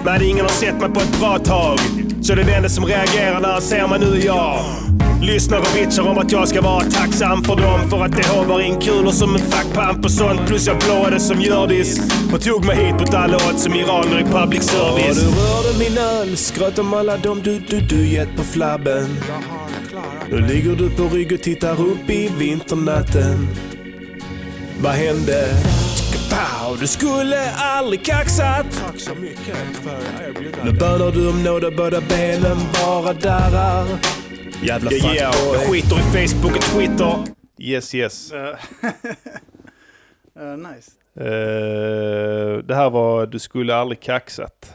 Men 0.04 0.22
ingen 0.22 0.46
har 0.46 0.54
sett 0.54 0.80
mig 0.82 0.90
på 0.90 1.00
ett 1.00 1.20
bra 1.20 1.40
tag. 1.40 1.80
Så 2.22 2.36
det 2.36 2.42
är 2.42 2.46
den 2.46 2.56
enda 2.56 2.70
som 2.70 2.86
reagerar 2.86 3.40
när 3.40 3.50
han 3.50 3.62
ser 3.62 3.88
mig 3.88 4.00
nu, 4.00 4.22
ja. 4.26 4.60
Lyssnar 5.22 5.60
och 5.60 5.68
bitchar 5.74 6.08
om 6.08 6.18
att 6.18 6.32
jag 6.32 6.48
ska 6.48 6.62
vara 6.62 6.84
tacksam 6.84 7.44
för 7.44 7.56
dem 7.56 7.90
för 7.90 8.06
att 8.06 8.12
det 8.12 8.28
hovar 8.28 8.62
in 8.62 8.80
kulor 8.80 9.12
som 9.12 9.36
en 9.36 9.42
fackpamp 9.42 10.06
och 10.06 10.12
sånt. 10.12 10.48
Plus 10.48 10.68
jag 10.68 10.78
blåade 10.78 11.20
som 11.20 11.42
Hjördis 11.42 12.00
och 12.34 12.42
tog 12.42 12.66
mig 12.66 12.76
hit 12.86 12.98
på 12.98 13.18
alla 13.18 13.36
odds 13.36 13.64
som 13.64 13.74
iraner 13.74 14.20
i 14.20 14.24
public 14.24 14.64
service. 14.64 15.06
Ja, 15.08 15.14
du 15.14 15.68
rörde 15.68 15.80
min 15.80 15.98
öl, 15.98 16.38
skröt 16.38 16.80
om 16.80 16.94
alla 16.94 17.18
dem 17.18 17.42
du, 17.44 17.60
du, 17.60 17.80
du 17.80 18.08
gett 18.08 18.36
på 18.38 18.44
flabben. 18.44 19.20
Nu 20.32 20.40
ligger 20.40 20.76
du 20.76 20.90
på 20.90 21.04
rygg 21.04 21.34
och 21.34 21.42
tittar 21.42 21.82
upp 21.82 22.10
i 22.10 22.32
vinternatten. 22.38 23.48
Vad 24.82 24.94
hände? 24.94 25.48
Pow, 26.30 26.78
du 26.80 26.88
skulle 26.88 27.52
aldrig 27.52 28.06
kaxat. 28.06 28.84
Nu 30.64 30.72
bönar 30.72 31.12
du 31.12 31.30
om 31.30 31.44
nåd 31.44 31.64
och 31.64 31.74
båda 31.74 32.02
benen 32.02 32.58
bara 32.74 33.14
darrar. 33.14 33.86
Jävla 34.64 34.90
fuckboy. 34.92 35.16
Yeah, 35.16 35.36
jag 35.54 35.72
skiter 35.72 35.96
i 35.96 36.28
Facebook 36.28 36.56
och 36.56 36.62
Twitter. 36.62 37.16
Yes, 37.58 37.96
yes. 37.96 38.32
Eh, 38.32 38.58
nice. 40.58 40.92
Eh, 41.16 42.58
det 42.64 42.76
här 42.76 42.90
var 42.90 43.26
Du 43.26 43.40
skulle 43.40 43.76
aldrig 43.76 44.00
kaxat. 44.00 44.74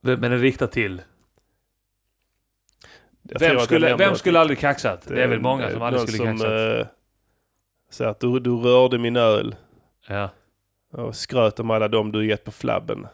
Men 0.00 0.20
den 0.20 0.38
riktar 0.38 0.66
till. 0.66 1.02
Jag 3.22 3.40
Vem 3.40 3.60
skulle, 3.60 3.96
vem 3.96 4.14
skulle 4.14 4.40
aldrig 4.40 4.58
kaxat? 4.58 5.04
Det 5.08 5.22
är 5.22 5.28
väl 5.28 5.40
många 5.40 5.70
som 5.70 5.82
aldrig 5.82 6.08
skulle 6.08 6.18
som, 6.18 6.38
kaxat. 6.38 6.88
säger 7.90 8.10
att 8.10 8.20
du, 8.20 8.40
du 8.40 8.50
rörde 8.50 8.98
min 8.98 9.16
öl 9.16 9.54
Ja. 10.08 10.28
och 10.92 11.16
skröt 11.16 11.60
om 11.60 11.70
alla 11.70 11.88
dem 11.88 12.12
du 12.12 12.26
gett 12.26 12.44
på 12.44 12.50
flabben. 12.50 13.06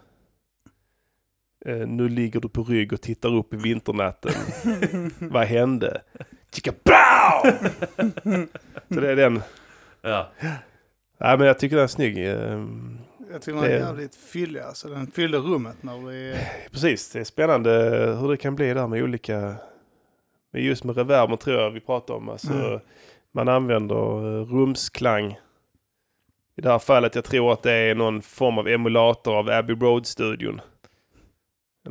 Eh, 1.66 1.76
nu 1.76 2.08
ligger 2.08 2.40
du 2.40 2.48
på 2.48 2.62
rygg 2.62 2.92
och 2.92 3.00
tittar 3.00 3.34
upp 3.34 3.54
i 3.54 3.56
vinternatten. 3.56 4.32
Vad 5.18 5.46
hände? 5.46 6.02
Chicka 6.54 6.72
bow! 6.84 7.52
Så 8.88 9.00
det 9.00 9.10
är 9.12 9.16
den. 9.16 9.42
ja. 10.02 10.28
Nej 11.18 11.38
men 11.38 11.46
jag 11.46 11.58
tycker 11.58 11.76
den 11.76 11.82
är 11.84 11.88
snygg. 11.88 12.18
Eh, 12.18 12.64
Jag 13.32 13.42
tycker 13.42 13.56
den 13.56 13.64
är 13.64 13.68
Det- 13.68 13.78
jävligt 13.78 14.14
fyllig 14.14 14.60
alltså. 14.60 14.88
Den 14.88 15.06
fyller 15.06 15.38
rummet 15.38 15.76
när 15.82 15.98
vi... 16.06 16.36
Precis, 16.72 17.10
det 17.12 17.20
är 17.20 17.24
spännande 17.24 17.70
hur 18.20 18.28
det 18.28 18.36
kan 18.36 18.56
bli 18.56 18.74
där 18.74 18.86
med 18.86 19.02
olika... 19.02 19.54
Men 20.52 20.62
just 20.62 20.84
med 20.84 20.96
reverben 20.96 21.38
tror 21.38 21.60
jag 21.60 21.70
vi 21.70 21.80
pratar 21.80 22.14
om. 22.14 22.28
Alltså, 22.28 22.52
Mm. 22.52 22.80
Man 23.32 23.48
använder 23.48 23.94
eh, 23.96 24.44
rumsklang. 24.54 25.38
I 26.56 26.60
det 26.60 26.70
här 26.70 26.78
fallet 26.78 27.14
jag 27.14 27.24
tror 27.24 27.52
att 27.52 27.62
det 27.62 27.72
är 27.72 27.94
någon 27.94 28.22
form 28.22 28.58
av 28.58 28.68
emulator 28.68 29.38
av 29.38 29.48
Abbey 29.50 29.76
Road-studion. 29.76 30.60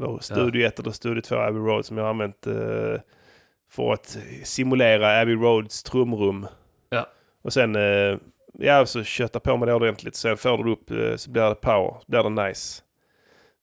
Eller 0.03 0.19
Studio 0.19 0.67
1 0.67 0.79
eller 0.79 0.91
Studio 0.91 1.21
2 1.21 1.35
Abbey 1.35 1.59
Road 1.59 1.85
som 1.85 1.97
jag 1.97 2.03
har 2.03 2.09
använt 2.09 2.47
eh, 2.47 3.01
för 3.71 3.93
att 3.93 4.17
simulera 4.43 5.19
Abbey 5.21 5.35
Roads 5.35 5.83
trumrum. 5.83 6.47
Ja. 6.89 7.07
Och 7.41 7.53
sen 7.53 7.75
eh, 7.75 8.17
ja, 8.53 8.85
så 8.85 9.03
kötta 9.03 9.39
på 9.39 9.57
med 9.57 9.67
det 9.67 9.73
ordentligt. 9.73 10.15
Sen 10.15 10.37
får 10.37 10.63
du 10.63 10.71
upp 10.71 10.91
eh, 10.91 11.15
så 11.15 11.29
blir 11.31 11.49
det 11.49 11.55
power, 11.55 11.91
så 11.99 12.05
blir 12.07 12.23
det 12.23 12.47
nice. 12.47 12.81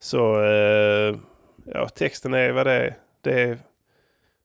Så 0.01 0.43
eh, 0.45 1.16
ja, 1.64 1.89
texten 1.89 2.34
är 2.34 2.53
vad 2.53 2.66
det 2.66 2.72
är. 2.72 2.95
Det 3.20 3.43
är 3.43 3.59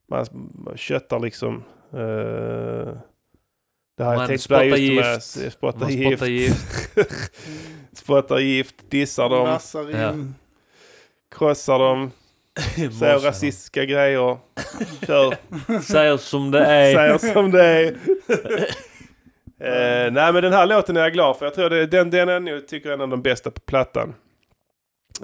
man, 0.10 0.26
man 0.66 0.78
köttar 0.78 1.20
liksom. 1.20 1.64
Eh, 1.94 2.94
det 3.98 4.04
här 4.04 4.16
Man 4.16 4.40
spottar 4.40 4.64
gift. 4.78 5.06
med 5.06 5.24
spottar 5.52 5.80
Man 5.80 5.90
gift. 5.92 6.18
spottar 6.18 6.28
gift. 6.32 7.32
spottar 7.94 8.40
gift, 8.40 8.76
dissar 8.90 9.30
dem, 9.30 9.48
Massar 9.48 10.12
in. 10.14 10.36
Krossar 11.32 11.80
dem, 11.80 12.12
säger 13.00 13.20
rasistiska 13.20 13.86
grejer. 13.86 14.38
Kör, 15.08 15.36
Säger 15.82 16.18
som 16.18 16.52
det 16.52 16.66
är. 16.66 16.94
säger 16.96 17.34
som 17.34 17.52
det 17.52 17.64
är. 17.64 17.96
Eh, 19.64 20.12
nej 20.12 20.34
men 20.34 20.44
den 20.44 20.54
här 20.54 20.66
låten 20.66 20.98
är 20.98 21.02
jag 21.02 21.14
glad 21.14 21.38
för. 21.38 21.46
Jag 21.46 21.54
tror 21.54 21.70
det, 21.70 21.86
den, 21.86 22.10
den 22.10 22.30
är 22.30 22.40
nog, 22.40 22.68
tycker 22.68 22.90
jag 22.90 22.94
är 22.94 22.98
en 22.98 23.02
av 23.02 23.10
de 23.10 23.22
bästa 23.22 23.52
på 23.52 23.60
plattan. 23.62 24.14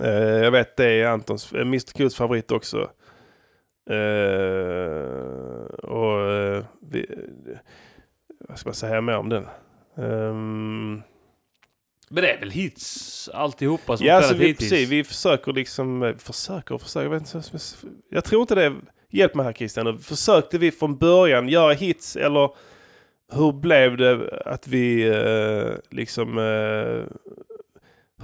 Eh, 0.02 0.10
jag 0.20 0.52
vet 0.52 0.78
det 0.78 0.86
är 0.86 1.06
Antons, 1.08 1.54
eh, 1.54 1.62
Mr 1.62 2.08
Qs 2.10 2.16
favorit 2.16 2.52
också. 2.52 2.90
Eh, 3.90 5.66
och 5.84 6.32
eh, 6.32 6.64
vi, 6.92 7.06
vad 8.50 8.60
ska 8.60 8.70
man 8.70 8.74
säga 8.76 9.02
mer 9.02 9.18
om 9.18 9.30
den? 9.30 9.48
Ehm, 9.98 11.02
Men 12.10 12.24
det 12.24 12.32
är 12.32 12.40
väl 12.40 12.52
hits 12.52 13.30
alltihopa 13.34 13.98
som 13.98 14.06
ja, 14.08 14.14
alltså 14.16 14.34
vi, 14.34 14.48
hittills? 14.48 14.70
precis, 14.70 14.90
vi 14.90 15.04
försöker 15.04 15.54
liksom, 15.54 16.04
eh, 16.04 16.18
försöker 16.18 16.76
och 16.76 16.82
försöker, 16.82 17.04
jag, 17.04 17.10
vet 17.10 17.34
inte, 17.36 17.68
jag 18.10 18.24
tror 18.24 18.42
inte 18.42 18.56
det, 18.56 18.76
hjälp 19.10 19.36
mig 19.36 19.46
här 19.46 19.54
Christian, 19.54 20.00
försökte 20.00 20.58
vi 20.58 20.72
från 20.72 20.98
början 20.98 21.50
göra 21.50 21.74
hits 21.74 22.16
eller 22.16 22.50
hur 23.32 23.52
blev 23.52 23.98
det 23.98 24.42
att 24.46 24.68
vi 24.68 25.08
eh, 25.08 25.76
liksom, 25.90 26.38
eh, 26.38 27.04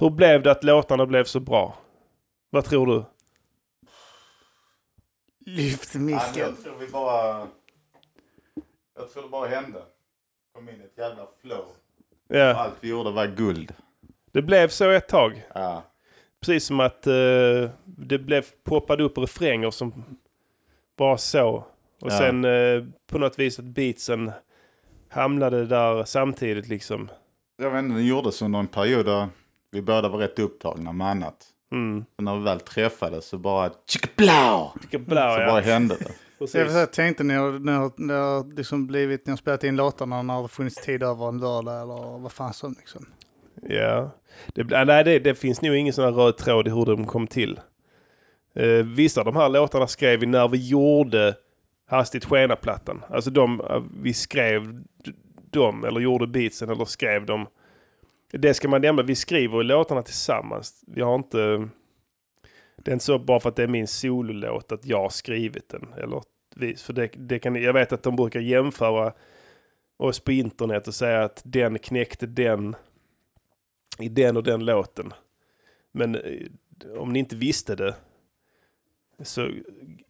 hur 0.00 0.10
blev 0.10 0.42
det 0.42 0.50
att 0.50 0.64
låtarna 0.64 1.06
blev 1.06 1.24
så 1.24 1.40
bra? 1.40 1.78
Vad 2.50 2.64
tror 2.64 2.86
du? 2.86 3.04
Lyft 5.46 5.94
Ja, 5.94 6.00
micken. 6.00 6.20
jag 6.36 6.62
tror 6.62 6.76
vi 6.76 6.86
bara... 6.86 7.48
Jag 8.96 9.12
tror 9.12 9.22
det 9.22 9.28
bara 9.28 9.48
hände. 9.48 9.82
Kom 10.54 10.68
in 10.68 10.80
ett 10.80 10.98
jävla 10.98 11.26
flow. 11.42 11.64
Ja, 12.38 12.54
Allt 12.54 12.74
vi 12.80 12.88
gjorde 12.88 13.10
var 13.10 13.26
guld. 13.26 13.72
det 14.32 14.42
blev 14.42 14.68
så 14.68 14.90
ett 14.90 15.08
tag. 15.08 15.42
Ja. 15.54 15.82
Precis 16.40 16.64
som 16.66 16.80
att 16.80 17.06
eh, 17.06 17.70
det 17.84 18.18
blev 18.18 18.44
poppade 18.64 19.02
upp 19.02 19.18
refränger 19.18 19.70
som 19.70 20.04
bara 20.98 21.18
så. 21.18 21.48
Och 22.00 22.10
Ja. 22.12 22.18
sen 22.18 22.44
eh, 22.44 22.84
på 23.10 23.18
något 23.18 23.38
vis 23.38 23.58
att 23.58 23.64
beatsen 23.64 24.32
hamnade 25.08 25.66
där 25.66 26.04
samtidigt 26.04 26.68
liksom. 26.68 27.10
Jag 27.56 27.70
vet 27.70 27.84
inte, 27.84 27.96
det 27.96 28.02
gjordes 28.02 28.42
under 28.42 28.58
en 28.58 28.66
period 28.66 29.06
där 29.06 29.28
vi 29.70 29.82
båda 29.82 30.08
var 30.08 30.18
rätt 30.18 30.38
upptagna 30.38 30.92
med 30.92 31.06
annat. 31.06 31.46
Mm. 31.72 32.04
Och 32.16 32.24
när 32.24 32.36
vi 32.36 32.42
väl 32.44 32.60
träffades 32.60 33.26
så 33.26 33.38
bara... 33.38 33.70
Chickablau! 33.88 34.70
Vilka 34.80 34.98
blå, 34.98 35.16
Så 35.16 35.40
ja. 35.40 35.46
bara 35.46 35.60
hände 35.60 35.96
det. 35.98 36.10
Precis. 36.44 36.72
Jag 36.72 36.82
jag 36.82 36.92
tänkte 36.92 37.24
när 37.24 37.34
jag, 37.34 37.64
när 37.64 37.72
jag, 37.72 37.92
när 38.00 38.14
jag 38.14 38.52
liksom 38.52 38.86
blivit, 38.86 39.26
när 39.26 39.32
jag 39.32 39.38
spelat 39.38 39.64
in 39.64 39.76
låtarna 39.76 40.22
när 40.22 40.42
det 40.42 40.48
funnits 40.48 40.76
tid 40.76 41.02
över 41.02 41.28
en 41.28 41.38
lördag 41.38 41.82
eller 41.82 42.18
vad 42.18 42.32
fan 42.32 42.52
som 42.52 42.74
liksom. 42.78 43.06
Ja. 43.62 44.10
Det, 44.54 44.84
nej, 44.84 45.04
det, 45.04 45.18
det 45.18 45.34
finns 45.34 45.62
nog 45.62 45.76
ingen 45.76 45.92
sån 45.92 46.04
här 46.04 46.12
röd 46.12 46.36
tråd 46.36 46.68
i 46.68 46.70
hur 46.70 46.86
de 46.86 47.06
kom 47.06 47.26
till. 47.26 47.60
Eh, 48.54 48.68
vissa 48.84 49.20
av 49.20 49.24
de 49.24 49.36
här 49.36 49.48
låtarna 49.48 49.86
skrev 49.86 50.20
vi 50.20 50.26
när 50.26 50.48
vi 50.48 50.68
gjorde 50.68 51.34
Hastigt 51.86 52.24
skena-plattan. 52.24 53.04
Alltså 53.10 53.30
de, 53.30 53.60
eh, 53.60 53.82
vi 54.02 54.14
skrev 54.14 54.82
dem 55.50 55.84
eller 55.84 56.00
gjorde 56.00 56.26
beatsen 56.26 56.70
eller 56.70 56.84
skrev 56.84 57.26
dem. 57.26 57.46
Det 58.32 58.54
ska 58.54 58.68
man 58.68 58.80
nämna, 58.80 59.02
vi 59.02 59.14
skriver 59.14 59.62
låtarna 59.62 60.02
tillsammans. 60.02 60.84
Vi 60.86 61.02
har 61.02 61.14
inte... 61.14 61.68
Det 62.76 62.90
är 62.90 62.92
inte 62.92 63.04
så 63.04 63.18
bara 63.18 63.40
för 63.40 63.48
att 63.48 63.56
det 63.56 63.62
är 63.62 63.68
min 63.68 63.86
sololåt 63.86 64.72
att 64.72 64.86
jag 64.86 65.00
har 65.00 65.08
skrivit 65.08 65.68
den. 65.68 65.94
Eller 65.96 66.22
vi, 66.56 66.76
för 66.76 66.92
det, 66.92 67.10
det 67.14 67.38
kan, 67.38 67.62
jag 67.62 67.72
vet 67.72 67.92
att 67.92 68.02
de 68.02 68.16
brukar 68.16 68.40
jämföra 68.40 69.12
oss 69.96 70.20
på 70.20 70.32
internet 70.32 70.88
och 70.88 70.94
säga 70.94 71.24
att 71.24 71.42
den 71.44 71.78
knäckte 71.78 72.26
den 72.26 72.76
i 73.98 74.08
den 74.08 74.36
och 74.36 74.42
den 74.42 74.64
låten. 74.64 75.12
Men 75.92 76.14
eh, 76.14 76.46
om 76.98 77.12
ni 77.12 77.18
inte 77.18 77.36
visste 77.36 77.74
det 77.74 77.94
så 79.22 79.50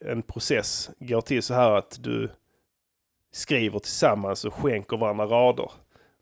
en 0.01 0.23
process 0.23 0.91
går 0.99 1.21
till 1.21 1.43
så 1.43 1.55
här 1.55 1.71
att 1.71 1.99
du 2.03 2.31
skriver 3.33 3.79
tillsammans 3.79 4.45
och 4.45 4.55
skänker 4.55 4.97
varandra 4.97 5.27
rader 5.27 5.71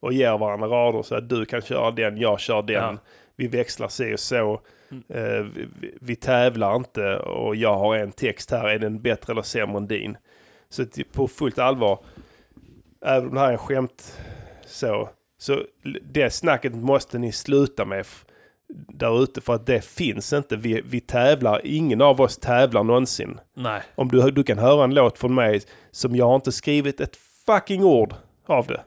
och 0.00 0.12
ger 0.12 0.38
varandra 0.38 0.68
rader 0.68 1.02
så 1.02 1.14
att 1.14 1.28
du 1.28 1.44
kan 1.44 1.62
köra 1.62 1.90
den, 1.90 2.16
jag 2.16 2.40
kör 2.40 2.62
den. 2.62 2.94
Ja. 2.94 2.98
Vi 3.36 3.48
växlar 3.48 3.88
sig 3.88 4.12
och 4.12 4.20
så. 4.20 4.60
Mm. 4.92 5.02
Eh, 5.08 5.42
vi, 5.80 5.94
vi- 6.00 6.16
tävlar 6.16 6.76
inte 6.76 7.16
och 7.16 7.56
jag 7.56 7.74
har 7.74 7.96
en 7.96 8.12
text 8.12 8.50
här, 8.50 8.68
är 8.68 8.78
den 8.78 9.02
bättre 9.02 9.32
eller 9.32 9.42
sämre 9.42 9.76
än 9.76 9.86
din? 9.86 10.16
Så 10.68 10.84
på 11.12 11.28
fullt 11.28 11.58
allvar, 11.58 11.98
även 13.06 13.28
om 13.28 13.34
det 13.34 13.40
här 13.40 13.52
är 13.52 13.56
skämt 13.56 14.18
så, 14.66 15.08
så 15.38 15.62
det 16.02 16.30
snacket 16.30 16.74
måste 16.74 17.18
ni 17.18 17.32
sluta 17.32 17.84
med 17.84 18.06
där 18.88 19.22
ute 19.22 19.40
för 19.40 19.54
att 19.54 19.66
det 19.66 19.84
finns 19.84 20.32
inte. 20.32 20.56
Vi, 20.56 20.82
vi 20.84 21.00
tävlar, 21.00 21.60
ingen 21.64 22.00
av 22.02 22.20
oss 22.20 22.36
tävlar 22.38 22.84
någonsin. 22.84 23.40
Nej. 23.56 23.82
Om 23.94 24.08
du, 24.08 24.30
du 24.30 24.42
kan 24.42 24.58
höra 24.58 24.84
en 24.84 24.94
låt 24.94 25.18
från 25.18 25.34
mig 25.34 25.60
som 25.90 26.16
jag 26.16 26.26
har 26.26 26.34
inte 26.34 26.52
skrivit 26.52 27.00
ett 27.00 27.16
fucking 27.46 27.84
ord 27.84 28.14
av 28.46 28.66
det. 28.66 28.80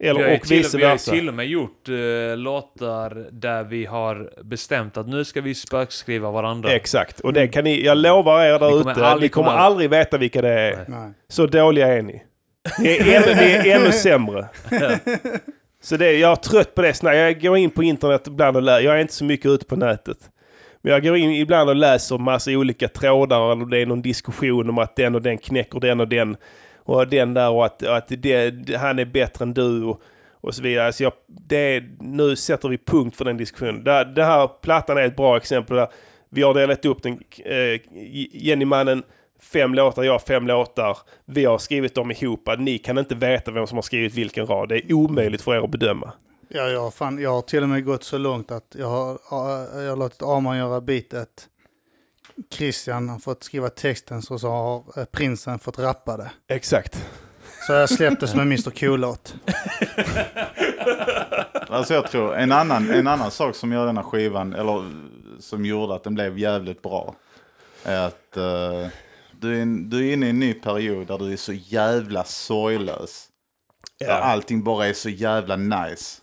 Eller, 0.00 0.20
vi 0.20 0.24
har 0.24 0.30
ju 0.30 0.36
och 0.36 0.42
till, 0.42 0.58
vice 0.58 0.78
vi 0.78 0.84
har 0.84 0.96
till 0.96 1.28
och 1.28 1.34
med 1.34 1.46
gjort 1.46 1.88
eh, 1.88 2.36
låtar 2.36 3.26
där 3.32 3.64
vi 3.64 3.84
har 3.84 4.30
bestämt 4.42 4.96
att 4.96 5.08
nu 5.08 5.24
ska 5.24 5.40
vi 5.40 5.54
spökskriva 5.54 6.30
varandra. 6.30 6.72
Exakt, 6.72 7.20
och 7.20 7.32
det 7.32 7.48
kan 7.48 7.64
ni, 7.64 7.84
jag 7.84 7.98
lovar 7.98 8.44
er 8.44 8.58
där 8.58 8.70
Ni 8.70 8.78
kommer 8.78 8.92
ute, 8.92 9.06
aldrig 9.06 9.30
ni 9.30 9.32
kommer 9.32 9.50
aldrig 9.50 9.90
veta 9.90 10.18
vilka 10.18 10.42
det 10.42 10.60
är. 10.60 10.76
Nej. 10.76 10.84
Nej. 10.88 11.12
Så 11.28 11.46
dåliga 11.46 11.86
är 11.86 12.02
ni. 12.02 12.22
Ni 12.78 12.88
är 12.88 13.22
ännu, 13.22 13.34
ni 13.34 13.70
är 13.70 13.80
ännu 13.80 13.92
sämre. 13.92 14.48
Så 15.82 15.96
det, 15.96 16.12
jag 16.12 16.30
är 16.30 16.36
trött 16.36 16.74
på 16.74 16.82
det 16.82 16.94
snacket. 16.94 17.18
Jag 17.18 17.40
går 17.42 17.56
in 17.56 17.70
på 17.70 17.82
internet 17.82 18.26
ibland 18.26 18.56
och 18.56 18.62
läser. 18.62 18.84
Jag 18.84 18.96
är 18.96 19.00
inte 19.00 19.14
så 19.14 19.24
mycket 19.24 19.46
ute 19.46 19.64
på 19.64 19.76
nätet. 19.76 20.18
Men 20.82 20.92
jag 20.92 21.02
går 21.02 21.16
in 21.16 21.30
ibland 21.30 21.70
och 21.70 21.76
läser 21.76 22.18
massa 22.18 22.50
olika 22.50 22.88
trådar 22.88 23.52
eller 23.52 23.66
det 23.66 23.78
är 23.78 23.86
någon 23.86 24.02
diskussion 24.02 24.68
om 24.68 24.78
att 24.78 24.96
den 24.96 25.14
och 25.14 25.22
den 25.22 25.38
knäcker 25.38 25.80
den 25.80 26.00
och 26.00 26.08
den. 26.08 26.36
Och 26.88 27.08
den 27.08 27.34
där 27.34 27.50
och 27.50 27.64
att, 27.64 27.82
att 27.82 28.08
det, 28.08 28.76
han 28.76 28.98
är 28.98 29.04
bättre 29.04 29.42
än 29.42 29.54
du 29.54 29.84
och, 29.84 30.02
och 30.40 30.54
så 30.54 30.62
vidare. 30.62 30.92
Så 30.92 31.02
jag, 31.02 31.12
det, 31.26 31.84
nu 32.00 32.36
sätter 32.36 32.68
vi 32.68 32.78
punkt 32.78 33.16
för 33.16 33.24
den 33.24 33.36
diskussionen. 33.36 33.84
Det, 33.84 34.04
det 34.04 34.24
här 34.24 34.50
plattan 34.62 34.98
är 34.98 35.02
ett 35.02 35.16
bra 35.16 35.36
exempel. 35.36 35.76
Där 35.76 35.88
vi 36.28 36.42
har 36.42 36.54
delat 36.54 36.84
upp 36.84 37.02
den. 37.02 37.20
Eh, 37.44 37.80
Jennymannen 38.32 39.02
fem 39.40 39.74
låtar, 39.74 40.02
jag 40.02 40.22
fem 40.22 40.46
låtar. 40.46 40.98
Vi 41.24 41.44
har 41.44 41.58
skrivit 41.58 41.94
dem 41.94 42.10
ihop. 42.10 42.48
Ni 42.58 42.78
kan 42.78 42.98
inte 42.98 43.14
veta 43.14 43.50
vem 43.50 43.66
som 43.66 43.76
har 43.76 43.82
skrivit 43.82 44.14
vilken 44.14 44.46
rad. 44.46 44.68
Det 44.68 44.76
är 44.76 44.92
omöjligt 44.92 45.42
för 45.42 45.54
er 45.54 45.64
att 45.64 45.70
bedöma. 45.70 46.12
Ja, 46.48 46.68
jag, 46.68 46.80
har 46.80 46.90
fan, 46.90 47.18
jag 47.18 47.30
har 47.30 47.42
till 47.42 47.62
och 47.62 47.68
med 47.68 47.84
gått 47.84 48.04
så 48.04 48.18
långt 48.18 48.50
att 48.50 48.76
jag 48.78 48.86
har, 48.86 49.18
jag 49.82 49.90
har 49.90 49.96
låtit 49.96 50.22
Arman 50.22 50.58
göra 50.58 50.80
beatet. 50.80 51.48
Christian 52.50 53.08
har 53.08 53.18
fått 53.18 53.44
skriva 53.44 53.68
texten 53.68 54.22
så, 54.22 54.38
så 54.38 54.48
har 54.48 55.00
eh, 55.00 55.04
prinsen 55.04 55.58
fått 55.58 55.78
rappa 55.78 56.16
det. 56.16 56.30
Exakt. 56.48 57.06
Så 57.66 57.72
jag 57.72 57.90
släppte 57.90 58.28
som 58.28 58.40
en 58.40 58.46
Mr 58.46 58.70
Cool-låt. 58.70 59.34
Alltså 61.70 61.94
jag 61.94 62.10
tror 62.10 62.36
en 62.36 62.52
annan, 62.52 62.90
en 62.90 63.06
annan 63.06 63.30
sak 63.30 63.54
som 63.54 63.72
gör 63.72 63.86
den 63.86 63.96
här 63.96 64.04
skivan, 64.04 64.54
eller 64.54 64.92
som 65.40 65.64
gjorde 65.64 65.94
att 65.94 66.04
den 66.04 66.14
blev 66.14 66.38
jävligt 66.38 66.82
bra, 66.82 67.14
är 67.84 68.06
att 68.06 68.36
eh, 68.36 68.86
du, 69.32 69.62
är, 69.62 69.88
du 69.88 70.08
är 70.08 70.12
inne 70.12 70.26
i 70.26 70.30
en 70.30 70.38
ny 70.38 70.54
period 70.54 71.06
där 71.06 71.18
du 71.18 71.32
är 71.32 71.36
så 71.36 71.52
jävla 71.52 72.24
sorglös. 72.24 73.28
Där 73.98 74.20
allting 74.20 74.64
bara 74.64 74.86
är 74.86 74.92
så 74.92 75.08
jävla 75.08 75.56
nice. 75.56 76.20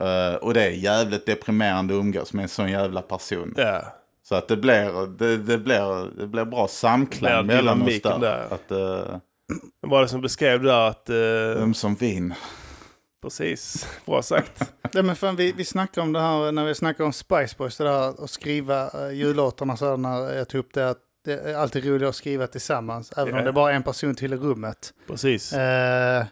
Eh, 0.00 0.34
och 0.34 0.54
det 0.54 0.64
är 0.64 0.70
jävligt 0.70 1.26
deprimerande 1.26 1.94
att 1.94 2.00
umgås 2.00 2.32
med 2.32 2.42
en 2.42 2.48
sån 2.48 2.70
jävla 2.70 3.02
person. 3.02 3.54
Ja. 3.56 3.82
Så 4.28 4.34
att 4.34 4.48
det 4.48 4.56
blir, 4.56 5.06
det, 5.18 5.36
det 5.36 5.58
blir, 5.58 6.18
det 6.20 6.26
blir 6.26 6.44
bra 6.44 6.68
samklang 6.68 7.36
Det 7.36 7.42
blir 7.44 7.56
mellan 7.56 7.82
oss 7.82 8.02
där. 8.02 8.18
där. 8.18 8.46
Att, 8.50 8.72
uh, 8.72 9.16
Vem 9.82 9.90
var 9.90 10.02
det 10.02 10.08
som 10.08 10.20
beskrev 10.20 10.62
det 10.62 10.68
där 10.68 10.88
att... 10.88 11.10
eh, 11.10 11.62
öm 11.62 11.74
som 11.74 11.94
vin. 11.94 12.34
Precis. 13.22 13.86
Bra 14.06 14.22
sagt. 14.22 14.62
Ja, 14.92 15.02
men 15.02 15.16
fan, 15.16 15.36
vi, 15.36 15.52
vi 15.52 15.64
snackade 15.64 16.02
om 16.06 16.12
det 16.12 16.20
här 16.20 16.52
när 16.52 16.64
vi 16.64 16.74
snackade 16.74 17.04
om 17.06 17.12
Spice 17.12 17.54
Boys, 17.58 17.76
det 17.76 17.84
där 17.84 18.24
att 18.24 18.30
skriva 18.30 18.90
uh, 19.06 19.14
jullåtarna 19.14 19.76
så 19.76 19.96
när 19.96 20.34
jag 20.34 20.48
tog 20.48 20.58
upp 20.58 20.74
det 20.74 20.90
att 20.90 20.98
det 21.24 21.32
är 21.32 21.54
alltid 21.54 21.84
roligt 21.84 22.08
att 22.08 22.16
skriva 22.16 22.46
tillsammans, 22.46 23.12
även 23.16 23.28
Ja. 23.34 23.38
om 23.38 23.44
det 23.44 23.50
är 23.50 23.52
bara 23.52 23.72
en 23.72 23.82
person 23.82 24.14
till 24.14 24.32
i 24.32 24.36
rummet. 24.36 24.92
Precis. 25.06 25.52
Eh, 25.52 26.24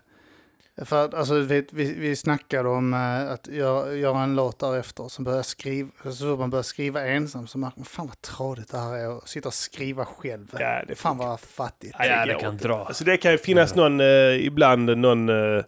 för 0.85 1.05
att, 1.05 1.15
alltså, 1.15 1.35
vi, 1.35 1.67
vi, 1.73 1.95
vi 1.95 2.17
snackade 2.17 2.69
om 2.69 2.95
eh, 2.95 3.33
att 3.33 3.47
göra, 3.49 3.95
göra 3.95 4.23
en 4.23 4.37
låt 4.37 4.59
därefter 4.59 5.09
som 5.09 5.25
börjar 5.25 5.43
skriva, 5.43 5.91
så 6.13 6.25
man 6.37 6.51
börjar 6.51 6.63
skriva 6.63 7.07
ensam 7.07 7.47
så 7.47 7.59
märker 7.59 7.79
man 7.79 7.85
fan 7.85 8.07
vad 8.07 8.21
tradigt 8.23 8.71
det 8.71 8.79
här 8.79 8.95
är 8.97 9.19
att 9.19 9.29
sitta 9.29 9.49
och 9.49 9.55
skriva 9.55 10.05
själv. 10.05 10.57
Ja, 10.59 10.83
det 10.89 10.95
fan 10.95 11.19
vad 11.19 11.41
fattigt. 11.41 11.95
Ja, 11.99 12.27
det 12.27 12.33
går 12.33 12.41
kan 12.41 12.57
dra. 12.57 12.85
Alltså 12.85 13.05
det 13.05 13.17
kan 13.17 13.33
ju 13.33 13.39
finnas 13.39 13.75
någon, 13.75 14.01
eh, 14.01 14.47
ibland 14.47 14.99
någon, 14.99 15.29
eh, 15.29 15.65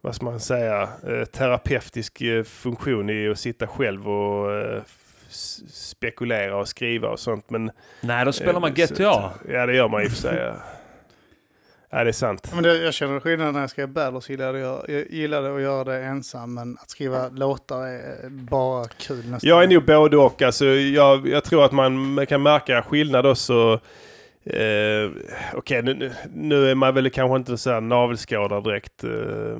vad 0.00 0.14
ska 0.14 0.24
man 0.24 0.40
säga, 0.40 0.82
eh, 1.08 1.24
terapeutisk 1.24 2.20
eh, 2.20 2.44
funktion 2.44 3.10
i 3.10 3.28
att 3.28 3.38
sitta 3.38 3.66
själv 3.66 4.08
och 4.08 4.52
eh, 4.52 4.82
spekulera 5.68 6.56
och 6.56 6.68
skriva 6.68 7.08
och 7.08 7.20
sånt. 7.20 7.50
Men, 7.50 7.70
Nej, 8.00 8.24
då 8.24 8.32
spelar 8.32 8.60
man 8.60 8.74
eh, 8.76 8.86
så- 8.86 8.94
GTA. 8.94 9.30
Ja, 9.48 9.66
det 9.66 9.74
gör 9.74 9.88
man 9.88 10.02
i 10.02 10.06
och 10.06 10.10
för 10.10 10.16
sig. 10.18 10.52
Ja, 11.94 12.04
det 12.04 12.10
är 12.10 12.12
sant. 12.12 12.50
Men 12.54 12.62
det, 12.62 12.76
jag 12.76 12.94
känner 12.94 13.20
skillnad 13.20 13.54
när 13.54 13.60
jag 13.60 13.70
skriver 13.70 13.86
battles, 13.92 14.30
gillade 14.30 14.58
jag, 14.58 14.84
jag 14.88 15.10
gillade 15.10 15.54
att 15.54 15.62
göra 15.62 15.84
det 15.84 16.02
ensam, 16.04 16.54
men 16.54 16.78
att 16.82 16.90
skriva 16.90 17.28
låtar 17.28 17.86
är 17.86 18.28
bara 18.30 18.84
kul 18.88 19.16
nästan. 19.30 19.40
Jag 19.48 19.62
är 19.62 19.68
nog 19.68 19.84
både 19.84 20.16
och. 20.16 20.42
Alltså, 20.42 20.64
jag, 20.66 21.28
jag 21.28 21.44
tror 21.44 21.64
att 21.64 21.72
man 21.72 22.26
kan 22.28 22.42
märka 22.42 22.82
skillnad 22.82 23.26
också. 23.26 23.80
Eh, 24.44 25.10
Okej, 25.54 25.82
nu, 25.82 25.94
nu- 25.94 26.12
nu 26.34 26.70
är 26.70 26.74
man 26.74 26.94
väl 26.94 27.10
kanske 27.10 27.36
inte 27.36 27.58
så 27.58 27.70
här 27.70 27.80
navelskådad 27.80 28.64
direkt 28.64 29.04
eh, 29.04 29.10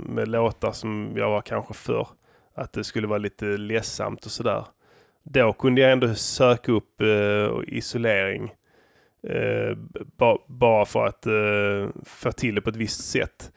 med 0.07 0.28
låtar 0.28 0.72
som 0.72 1.12
jag 1.16 1.30
var 1.30 1.41
kanske 1.41 1.74
förr. 1.74 2.09
Att 2.57 2.72
det 2.72 2.85
skulle 2.85 3.07
vara 3.07 3.18
lite 3.18 3.45
ledsamt 3.45 4.24
och 4.24 4.30
sådär. 4.30 4.64
Då 5.24 5.53
kunde 5.53 5.80
jag 5.80 5.93
ändå 5.93 6.14
söka 6.14 6.72
upp 6.72 7.01
eh, 7.01 7.76
isolering. 7.76 8.53
Eh, 9.29 9.77
ba, 10.18 10.39
bara 10.47 10.85
för 10.85 11.07
att 11.07 11.27
eh, 11.27 12.03
få 12.05 12.33
till 12.33 12.55
det 12.55 12.61
på 12.61 12.70
ett 12.70 12.77
visst 12.77 13.05
sätt. 13.05 13.53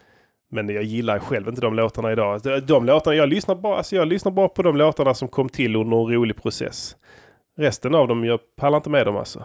Men 0.52 0.70
jag 0.70 0.84
gillar 0.84 1.20
själv 1.20 1.48
inte 1.48 1.62
de 1.62 1.74
låtarna 1.74 2.12
idag. 2.12 2.34
Alltså, 2.34 2.50
de, 2.50 2.60
de 2.60 2.86
låtarna, 2.86 3.16
jag, 3.16 3.30
lyssnar 3.30 3.56
bara, 3.56 3.78
alltså 3.78 3.96
jag 3.96 4.08
lyssnar 4.08 4.32
bara 4.32 4.48
på 4.48 4.64
de 4.64 4.78
låtarna 4.78 5.14
som 5.14 5.28
kom 5.28 5.50
till 5.50 5.76
under 5.76 5.98
en 5.98 6.14
rolig 6.14 6.42
process. 6.42 6.96
Resten 7.58 7.96
av 7.96 8.08
dem, 8.08 8.26
jag 8.26 8.40
pallar 8.56 8.78
inte 8.78 8.90
med 8.90 9.06
dem 9.06 9.18
alltså. 9.18 9.44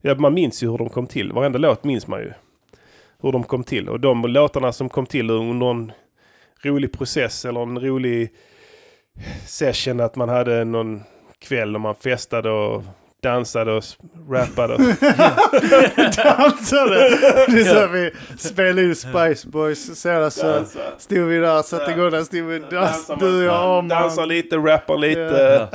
Ja, 0.00 0.14
man 0.14 0.34
minns 0.34 0.62
ju 0.62 0.70
hur 0.70 0.78
de 0.78 0.88
kom 0.88 1.06
till. 1.06 1.32
Varenda 1.32 1.58
låt 1.58 1.84
minns 1.84 2.06
man 2.06 2.20
ju. 2.20 2.32
Hur 3.22 3.32
de 3.32 3.44
kom 3.44 3.64
till. 3.64 3.88
Och 3.88 4.00
de 4.00 4.22
låtarna 4.22 4.72
som 4.72 4.88
kom 4.88 5.06
till 5.06 5.30
under 5.30 5.70
en 5.70 5.92
rolig 6.62 6.92
process 6.92 7.44
eller 7.44 7.62
en 7.62 7.80
rolig 7.80 8.30
session 9.46 10.00
att 10.00 10.16
man 10.16 10.28
hade 10.28 10.64
någon 10.64 11.02
kväll 11.38 11.72
när 11.72 11.78
man 11.78 11.94
festade 11.94 12.50
och 12.50 12.82
dansade 13.22 13.72
och 13.72 13.84
rappade. 14.30 14.76
Dansade! 16.16 17.08
Det 17.48 17.60
är 17.60 17.74
så 17.74 17.86
vi 17.86 18.10
spelade 18.38 18.82
in 18.82 18.96
Spice 18.96 19.48
Boys 19.48 20.00
senast 20.00 20.38
så 20.38 20.64
stod 20.98 21.18
vi 21.18 21.38
där, 21.38 21.62
satte 21.62 21.90
igång 21.90 22.10
den, 22.10 22.24
stod 22.24 22.42
vi 22.42 22.58
dans, 22.58 23.10
du 23.18 23.38
och 23.38 23.44
jag 23.44 23.78
och 23.78 23.84
Dansar 23.84 24.26
lite, 24.26 24.56
rappar 24.56 24.96
lite, 24.98 25.68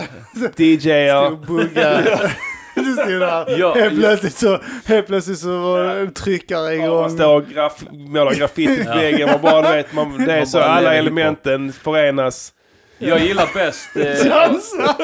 DJar. 0.63 1.25
Stod 1.25 1.33
och 1.33 1.45
buggade. 1.45 2.31
Ja, 2.75 3.73
helt, 3.75 3.93
ja. 3.93 3.99
plötsligt 3.99 4.35
så, 4.35 4.59
helt 4.85 5.07
plötsligt 5.07 5.39
så 5.39 5.57
var 5.57 5.83
det 5.83 5.99
en 5.99 6.13
tryckare 6.13 6.77
Man 6.77 6.85
igång. 6.85 7.09
står 7.09 7.35
och 7.35 7.47
graf, 7.47 7.83
målar 7.91 8.33
graffiti 8.33 8.83
på 8.83 8.89
väggen. 8.89 9.29
Man 9.29 9.41
bara, 9.41 9.61
vet, 9.75 9.93
man, 9.93 10.25
det 10.25 10.33
är 10.33 10.37
Man 10.37 10.47
så 10.47 10.57
bara 10.57 10.67
alla 10.69 10.93
elementen 10.95 11.73
förenas. 11.73 12.53
Jag 12.97 13.19
gillar 13.19 13.49
bäst... 13.53 13.95
Eh, 13.95 14.29
Dansa! 14.29 14.95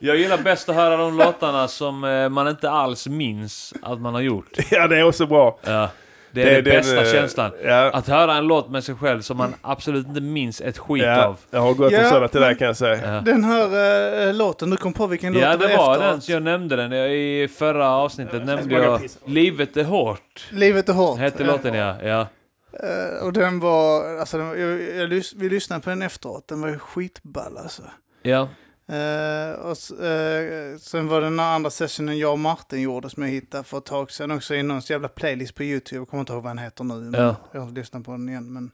Jag 0.00 0.16
gillar 0.16 0.38
bäst 0.38 0.68
att 0.68 0.74
höra 0.74 0.96
de 0.96 1.16
låtarna 1.18 1.68
som 1.68 2.04
eh, 2.04 2.28
man 2.28 2.48
inte 2.48 2.70
alls 2.70 3.06
minns 3.06 3.74
att 3.82 4.00
man 4.00 4.14
har 4.14 4.20
gjort. 4.20 4.48
Ja, 4.70 4.88
det 4.88 4.96
är 4.98 5.02
också 5.02 5.26
bra. 5.26 5.58
Ja. 5.64 5.90
Det 6.30 6.42
är 6.42 6.46
Det- 6.46 6.52
den 6.62 6.64
bästa 6.64 6.94
den, 6.94 7.04
eh, 7.06 7.12
känslan. 7.12 7.50
Ja, 7.64 7.90
Att 7.90 8.08
höra 8.08 8.34
en 8.34 8.46
låt 8.46 8.70
med 8.70 8.84
sig 8.84 8.94
själv 8.94 9.20
som 9.20 9.36
man 9.36 9.54
absolut 9.62 10.06
inte 10.06 10.20
minns 10.20 10.60
ett 10.60 10.78
skit 10.78 11.02
ja, 11.04 11.24
av. 11.26 11.36
jag 11.50 11.60
har 11.60 11.74
gått 11.74 11.92
Ja, 11.92 12.02
om 12.04 12.08
sådana 12.08 12.28
till 12.28 12.40
dig 12.40 12.56
kan 12.58 12.66
jag 12.66 12.76
säga. 12.76 13.14
Ja. 13.14 13.20
Den 13.20 13.44
här 13.44 14.26
äh, 14.28 14.34
låten, 14.34 14.70
du 14.70 14.76
kom 14.76 14.92
på 14.92 15.06
vilken 15.06 15.32
låt 15.32 15.42
Ja, 15.42 15.50
det 15.56 15.56
var 15.56 15.68
efteråt. 15.68 15.98
den. 16.00 16.20
Så 16.20 16.32
jag 16.32 16.42
nämnde 16.42 16.76
den. 16.76 16.92
Jag, 16.92 17.14
I 17.14 17.48
förra 17.48 17.90
avsnittet 17.90 18.44
nämnde 18.44 18.74
jag. 18.74 19.00
Livet 19.24 19.76
är 19.76 19.84
hårt. 19.84 20.46
Livet 20.50 20.88
är 20.88 20.92
hårt. 20.92 21.18
Hette 21.18 21.44
låten 21.44 21.74
ja. 21.74 21.94
ja. 22.02 22.26
Eh, 22.72 23.24
och 23.26 23.32
den 23.32 23.60
var, 23.60 24.18
alltså 24.20 24.38
den, 24.38 24.48
var- 24.48 24.56
jag, 24.56 24.96
jag, 24.96 25.08
lys, 25.08 25.32
vi 25.36 25.48
lyssnade 25.48 25.82
på 25.82 25.90
den 25.90 26.02
efteråt, 26.02 26.48
den 26.48 26.60
var 26.60 26.78
skitball 26.78 27.56
alltså. 27.58 27.82
Ja. 28.22 28.48
Eh, 28.88 29.52
och, 29.52 30.04
eh, 30.04 30.76
sen 30.76 31.08
var 31.08 31.20
det 31.20 31.26
den 31.26 31.40
andra 31.40 31.70
sessionen 31.70 32.18
jag 32.18 32.32
och 32.32 32.38
Martin 32.38 32.82
gjorde 32.82 33.10
som 33.10 33.22
jag 33.22 33.30
hittade 33.30 33.64
för 33.64 33.78
ett 33.78 33.84
tag 33.84 34.10
sedan 34.10 34.30
också 34.30 34.54
i 34.54 34.62
någon 34.62 34.80
jävla 34.80 35.08
playlist 35.08 35.54
på 35.54 35.64
YouTube. 35.64 36.00
Jag 36.00 36.08
kommer 36.08 36.20
inte 36.20 36.32
ihåg 36.32 36.42
vad 36.42 36.50
den 36.50 36.58
heter 36.58 36.84
nu. 36.84 37.18
Ja. 37.18 37.36
Jag 37.52 37.60
har 37.60 37.70
lyssnat 37.70 38.04
på 38.04 38.10
den 38.10 38.28
igen. 38.28 38.52
Men 38.52 38.70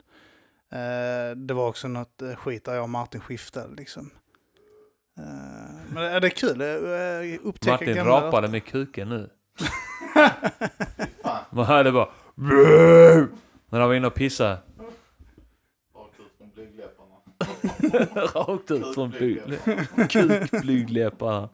eh, 0.71 1.35
det 1.35 1.53
var 1.53 1.67
också 1.67 1.87
något 1.87 2.21
skit 2.35 2.65
där 2.65 2.73
jag 2.73 2.83
och 2.83 2.89
Martin 2.89 3.21
skiftade 3.21 3.75
liksom. 3.75 4.11
Men 5.87 6.03
det, 6.03 6.19
det 6.19 6.27
är 6.27 6.29
kul. 6.29 6.61
Uh, 6.61 7.39
upptäcka 7.43 7.71
Martin 7.71 7.95
gamla... 7.95 8.11
rapade 8.11 8.47
med 8.47 8.65
kuken 8.65 9.09
nu. 9.09 9.29
Man 11.49 11.65
hörde 11.65 11.91
bara... 11.91 12.09
När 13.69 13.79
han 13.79 13.89
var 13.89 13.95
inne 13.95 14.07
och 14.07 14.13
pissade. 14.13 14.57
Rakt 18.35 18.71
ut 18.71 18.93
från 18.93 19.11
bly- 19.11 19.41
kukblygdläpparna. 20.09 21.49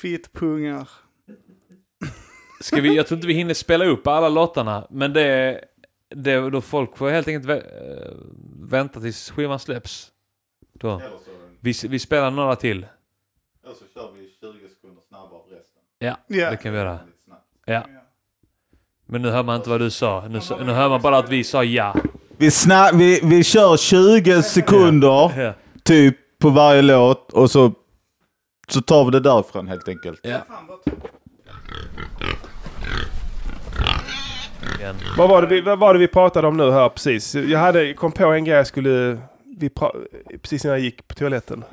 Fittpungar. 0.00 0.88
Ska 2.60 2.80
vi, 2.80 2.96
jag 2.96 3.06
tror 3.06 3.16
inte 3.16 3.26
vi 3.26 3.34
hinner 3.34 3.54
spela 3.54 3.84
upp 3.84 4.06
alla 4.06 4.28
låtarna, 4.28 4.86
men 4.90 5.12
det, 5.12 5.64
det 6.08 6.50
då 6.50 6.60
folk 6.60 6.96
får 6.96 7.10
helt 7.10 7.28
enkelt 7.28 7.46
vä- 7.46 8.06
eh, 8.06 8.12
vänta 8.68 9.00
tills 9.00 9.30
skivan 9.30 9.58
släpps. 9.58 10.12
Då. 10.72 11.02
Vi, 11.60 11.72
vi 11.88 11.98
spelar 11.98 12.30
några 12.30 12.56
till. 12.56 12.86
Eller 13.64 13.74
så 13.74 13.84
kör 13.94 14.12
vi 14.12 14.30
20 14.40 14.68
sekunder 14.68 15.02
snabbare 15.08 15.38
av 15.38 15.46
resten. 15.50 15.82
Ja, 15.98 16.16
Ja. 16.26 16.50
det 16.50 16.56
kan 16.56 16.72
vi 16.72 16.78
göra. 16.78 16.98
Ja. 17.64 17.82
Men 19.06 19.22
nu 19.22 19.30
hör 19.30 19.42
man 19.42 19.56
inte 19.56 19.70
vad 19.70 19.80
du 19.80 19.90
sa. 19.90 20.28
Nu, 20.28 20.40
sa- 20.40 20.64
nu 20.64 20.72
hör 20.72 20.88
man 20.88 21.02
bara 21.02 21.18
att 21.18 21.28
vi 21.28 21.44
sa 21.44 21.64
ja. 21.64 21.96
Vi, 22.42 22.48
sna- 22.50 22.90
vi, 22.98 23.20
vi 23.22 23.44
kör 23.44 23.76
20 23.76 24.42
sekunder 24.42 25.32
Ja. 25.42 25.54
typ 25.82 26.16
på 26.40 26.50
varje 26.50 26.82
låt 26.82 27.32
och 27.32 27.50
så, 27.50 27.72
så 28.68 28.80
tar 28.80 29.04
vi 29.04 29.10
det 29.10 29.20
därifrån 29.20 29.68
helt 29.68 29.88
enkelt. 29.88 30.20
ja. 30.22 30.38
Vad 35.18 35.28
var, 35.28 35.42
det 35.42 35.48
vi, 35.48 35.60
vad 35.60 35.78
var 35.78 35.92
det 35.94 36.00
vi 36.00 36.08
pratade 36.08 36.46
om 36.48 36.56
nu 36.56 36.70
här 36.70 36.88
precis? 36.88 37.34
Jag 37.34 37.58
hade, 37.58 37.94
kom 37.94 38.12
på 38.12 38.26
en 38.26 38.44
grej 38.44 38.56
jag 38.56 38.66
skulle... 38.66 39.18
Vi 39.58 39.68
pra, 39.68 39.92
precis 40.42 40.64
innan 40.64 40.76
jag 40.76 40.84
gick 40.84 41.08
på 41.08 41.14
toaletten. 41.14 41.64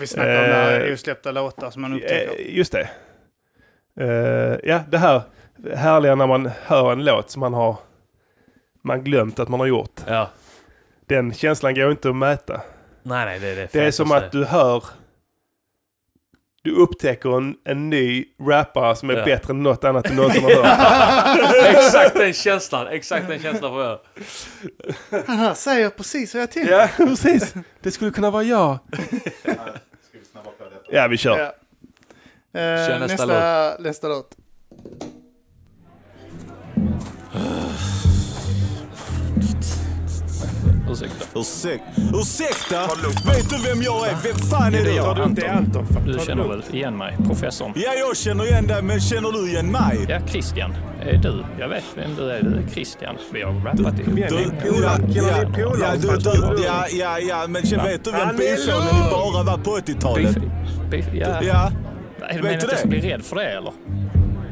Vi 0.00 0.06
snackade 0.06 0.38
om 0.38 0.44
det 0.48 0.54
här 0.54 0.86
Eh, 0.88 0.92
osläppta 0.94 1.30
låtar 1.32 1.70
som 1.70 1.82
man 1.82 1.92
upptäcker. 1.92 2.30
Eh, 2.48 2.56
Just 2.56 2.72
det. 2.72 2.88
Eh, 4.00 4.70
ja, 4.70 4.80
det 4.90 4.98
här 4.98 5.22
härliga 5.76 6.14
när 6.14 6.26
man 6.26 6.50
hör 6.66 6.92
en 6.92 7.04
låt 7.04 7.30
som 7.30 7.40
man 7.40 7.54
har 7.54 7.76
man 8.82 9.04
glömt 9.04 9.38
att 9.38 9.48
man 9.48 9.60
har 9.60 9.66
gjort. 9.66 10.00
Ja. 10.06 10.30
Den 11.06 11.34
känslan 11.34 11.74
går 11.74 11.90
inte 11.90 12.08
att 12.08 12.16
mäta. 12.16 12.60
Nej, 13.02 13.24
nej, 13.26 13.38
det 13.40 13.46
är 13.48 13.56
det 13.56 13.68
Det 13.72 13.84
är 13.84 13.90
som 13.90 14.12
att 14.12 14.32
du 14.32 14.44
hör... 14.44 14.84
Du 16.64 16.74
upptäcker 16.74 17.36
en, 17.36 17.54
en 17.64 17.90
ny 17.90 18.24
rappare 18.40 18.96
som 18.96 19.10
är 19.10 19.14
Ja. 19.14 19.24
bättre 19.24 19.50
än 19.52 19.62
något 19.62 19.84
annat 19.84 20.04
du 20.04 20.14
någonsin 20.14 20.44
har 20.44 20.50
hört. 20.52 21.64
Exakt 21.76 22.14
den 22.16 22.32
känslan. 22.32 22.86
Exakt 22.86 23.28
den 23.28 23.38
känslan 23.42 23.70
får 23.72 23.82
jag. 23.82 23.98
Han 25.26 25.36
här 25.36 25.54
säger 25.54 25.90
precis 25.90 26.34
vad 26.34 26.42
jag 26.42 26.50
tänkte. 26.50 26.72
ja, 26.72 26.88
precis. 27.06 27.54
Det 27.80 27.90
skulle 27.90 28.10
kunna 28.10 28.30
vara 28.30 28.42
jag. 28.42 28.78
Ja, 30.90 31.08
vi 31.08 31.16
kör. 31.16 31.38
Ja. 31.38 31.44
Eh, 32.60 32.86
Kör 32.88 32.98
nästa 32.98 33.26
nästa, 33.26 33.76
nästa 33.78 34.08
låt. 34.08 34.36
Ursäkta. 40.90 41.24
Ursäkta? 41.40 41.84
Ursäkta? 42.14 42.86
Vet 43.26 43.50
du 43.50 43.56
vem 43.68 43.82
jag 43.82 44.08
är? 44.08 44.16
Vem 44.24 44.36
fan 44.36 44.66
är 44.66 44.70
Det 44.70 44.78
är 44.78 44.84
du? 44.84 44.90
jag, 44.92 45.08
Anton. 45.08 45.34
Det 45.34 45.46
är 45.46 45.52
Anton. 45.54 45.86
Du 46.06 46.18
känner 46.26 46.48
väl 46.48 46.62
igen 46.72 46.96
mig, 46.98 47.16
professorn? 47.26 47.72
Ja, 47.76 47.92
jag 47.98 48.16
känner 48.16 48.44
igen 48.46 48.66
dig, 48.66 48.82
men 48.82 49.00
känner 49.00 49.32
du 49.32 49.48
igen 49.48 49.70
mig? 49.72 50.06
Ja, 50.08 50.18
Christian. 50.26 50.74
Är 51.00 51.16
du? 51.16 51.44
Jag 51.58 51.68
vet 51.68 51.84
vem 51.96 52.14
du 52.16 52.30
är. 52.30 52.42
Du 52.42 52.48
är 52.48 52.68
Christian. 52.72 53.16
Vi 53.32 53.42
har 53.42 53.52
rappat 53.52 53.98
ihop. 54.00 54.14
Du, 54.14 54.22
ja, 54.22 54.98
ja, 55.08 55.22
ja, 55.80 55.96
du, 55.96 56.08
du, 56.56 56.62
ja, 56.64 56.84
ja, 56.92 57.18
ja, 57.18 57.46
men 57.48 57.62
känn- 57.66 57.84
vet 57.84 58.04
du 58.04 58.10
vem 58.10 58.36
byfånen 58.36 58.94
ni 59.04 59.10
bara 59.10 59.42
var 59.42 59.58
på 59.58 59.78
80-talet? 59.78 60.34
Beef, 60.34 60.44
beef, 60.90 61.06
ja. 61.14 61.42
Ja, 61.42 61.70
Är 62.28 62.34
du 62.36 62.42
vet 62.42 62.42
meningen 62.42 62.60
du 62.60 62.66
att 62.66 62.70
jag 62.70 62.78
ska 62.78 62.88
det? 62.88 63.00
bli 63.00 63.10
rädd 63.10 63.22
för 63.24 63.36
det 63.36 63.44
eller? 63.44 63.72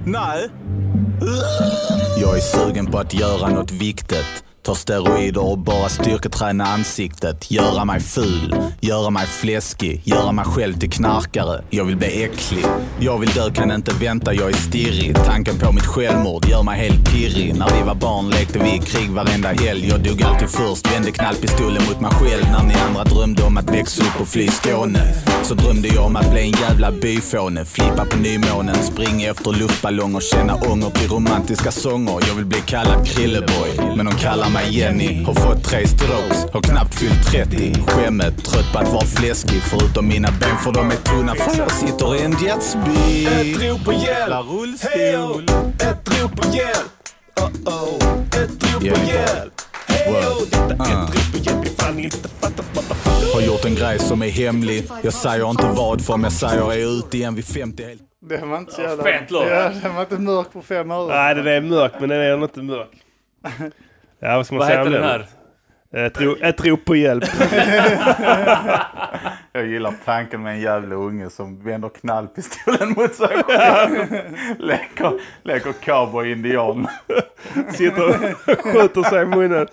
nej. 0.05 0.49
Jag 2.21 2.37
är 2.37 2.41
sugen 2.41 2.87
på 2.87 2.99
att 2.99 3.15
göra 3.15 3.49
något 3.49 3.71
viktigt. 3.71 4.45
Ta 4.63 4.75
steroider 4.75 5.51
och 5.51 5.59
bara 5.59 5.89
styrketräna 5.89 6.65
ansiktet. 6.65 7.51
Göra 7.51 7.85
mig 7.85 8.01
ful, 8.01 8.55
göra 8.81 9.11
mig 9.11 9.27
fläskig, 9.27 10.03
göra 10.05 10.33
mig 10.33 10.45
själv 10.45 10.75
till 10.79 10.91
knarkare. 10.91 11.65
Jag 11.71 11.85
vill 11.85 11.97
bli 11.97 12.25
äcklig. 12.25 12.65
Jag 12.99 13.19
vill 13.19 13.31
dö, 13.31 13.51
kan 13.51 13.73
inte 13.73 13.95
vänta, 14.01 14.35
jag 14.35 14.51
är 14.51 14.55
stirrig. 14.55 15.17
Tanken 15.17 15.59
på 15.59 15.73
mitt 15.73 15.87
självmord 15.87 16.45
gör 16.49 16.63
mig 16.63 16.79
helt 16.79 17.11
pirrig. 17.13 17.55
När 17.59 17.69
vi 17.77 17.83
var 17.83 17.95
barn 17.95 18.31
lekte 18.31 18.59
vi 18.59 18.75
i 18.75 18.79
krig 18.79 19.11
varenda 19.11 19.49
helg. 19.49 19.89
Jag 19.89 20.01
dog 20.01 20.23
alltid 20.23 20.49
först, 20.49 20.95
vände 20.95 21.11
knallpistolen 21.11 21.83
mot 21.89 22.01
mig 22.01 22.11
själv. 22.11 22.45
När 22.53 22.63
ni 22.63 22.75
andra 22.75 23.05
drömde 23.05 23.43
om 23.43 23.57
att 23.57 23.71
växa 23.71 24.03
upp 24.03 24.21
och 24.21 24.29
fly 24.29 24.49
Skåne. 24.49 25.15
Så 25.43 25.55
drömde 25.55 25.89
jag 25.89 26.05
om 26.05 26.17
att 26.17 26.31
bli 26.33 26.41
en 26.41 26.51
jävla 26.51 26.93
byfåne. 26.93 27.65
Flippa 27.65 28.05
på 28.05 28.17
nymånen, 28.17 28.77
springa 28.77 29.31
efter 29.31 29.53
luftballonger. 29.53 30.21
känna 30.21 30.55
ånger 30.55 30.91
till 30.91 31.09
romantiska 31.09 31.71
sånger. 31.71 32.19
Jag 32.29 32.35
vill 32.35 32.47
bli 32.47 32.61
kallad 32.61 33.07
Krilleboy, 33.07 33.97
men 33.97 34.07
de 34.07 34.15
kallar 34.15 34.51
mig 34.51 34.60
Jenny. 34.63 35.25
Har 35.25 35.35
fått 35.35 35.65
tre 35.65 35.87
strokes, 35.87 36.45
har 36.53 36.61
knappt 36.61 36.95
fyllt 36.99 37.27
30. 37.33 37.75
Skämmet, 37.87 38.45
trött 38.45 38.73
på 38.73 38.79
att 38.79 38.93
vara 38.93 39.05
fläskig. 39.07 39.63
Förutom 39.63 40.09
mina 40.09 40.29
ben 40.41 40.57
för 40.65 40.73
de 40.73 40.91
är 40.91 40.97
tunna 40.97 41.35
för 41.35 41.59
jag 41.59 41.71
sitter 41.73 42.15
i 42.17 42.23
en 42.23 42.33
jetbil. 42.33 43.27
Ett 43.27 43.63
rop 43.71 43.85
på 43.85 43.93
hjälp! 43.93 44.35
rullstol. 44.51 45.45
Ett 45.81 46.21
rop 46.23 46.37
på 46.43 46.57
hjälp! 46.57 46.91
Uh-oh! 47.41 48.27
Ett 48.43 48.75
rop 48.75 48.83
Ja, 48.85 48.95
på 48.95 49.01
det 49.01 49.07
hjälp! 49.07 49.53
Hej 49.87 50.13
Word. 50.13 50.49
Detta 50.69 50.85
Uh. 50.85 51.03
ett 51.05 51.15
rop 51.15 51.33
på 51.33 51.39
hjälp, 51.39 53.35
Har 53.35 53.41
gjort 53.41 53.65
en 53.65 53.75
grej 53.75 53.99
som 53.99 54.23
är 54.23 54.29
hemlig. 54.29 54.85
Jag 55.03 55.13
säger 55.13 55.51
inte 55.51 55.67
vad 55.67 56.05
för 56.05 56.15
om 56.15 56.25
jag 56.25 56.33
säger 56.33 56.57
jag 56.59 56.75
är 56.75 56.99
ute 56.99 57.17
igen 57.17 57.35
vid 57.35 57.45
50 57.45 57.83
helt. 57.85 58.03
Den 58.29 58.51
var 58.51 58.59
inte 58.59 58.73
så 58.73 58.81
jävla... 58.81 59.05
fet 59.05 59.31
låt. 59.31 59.47
Ja, 59.51 59.71
den 59.83 59.95
var 59.95 60.01
inte 60.03 60.19
mörk 60.19 60.53
på 60.53 60.63
fem 60.63 60.91
öre. 60.91 61.15
Nej, 61.15 61.35
den 61.35 61.47
är 61.47 61.61
mörk, 61.61 61.93
men 62.01 62.09
den 62.09 62.21
är 62.21 62.37
nog 62.37 62.49
inte 62.49 62.63
mörk. 62.63 62.89
Ja, 64.21 64.37
vad 64.37 64.47
ska 64.47 64.55
man 64.55 64.59
Vad 64.59 64.69
säga 64.69 64.79
heter 64.79 64.97
om 64.97 65.03
den 65.03 65.11
här? 65.11 65.27
Ett, 66.07 66.21
ro, 66.21 66.37
ett 66.41 66.65
rop 66.65 66.85
på 66.85 66.97
hjälp. 66.97 67.25
Jag 69.53 69.67
gillar 69.67 69.95
tanken 70.05 70.43
med 70.43 70.53
en 70.55 70.61
jävla 70.61 70.95
unge 70.95 71.31
som 71.31 71.65
vänder 71.65 71.89
knallpistolen 71.89 72.89
mot 72.89 73.15
sig 73.15 73.29
själv. 73.29 74.07
leker, 74.59 75.13
leker 75.43 75.73
cowboy-indian. 75.73 76.87
Sitter 77.73 78.09
och 78.09 78.15
skjuter 78.59 79.03
sig 79.03 79.23
i 79.23 79.27
munnen. 79.27 79.67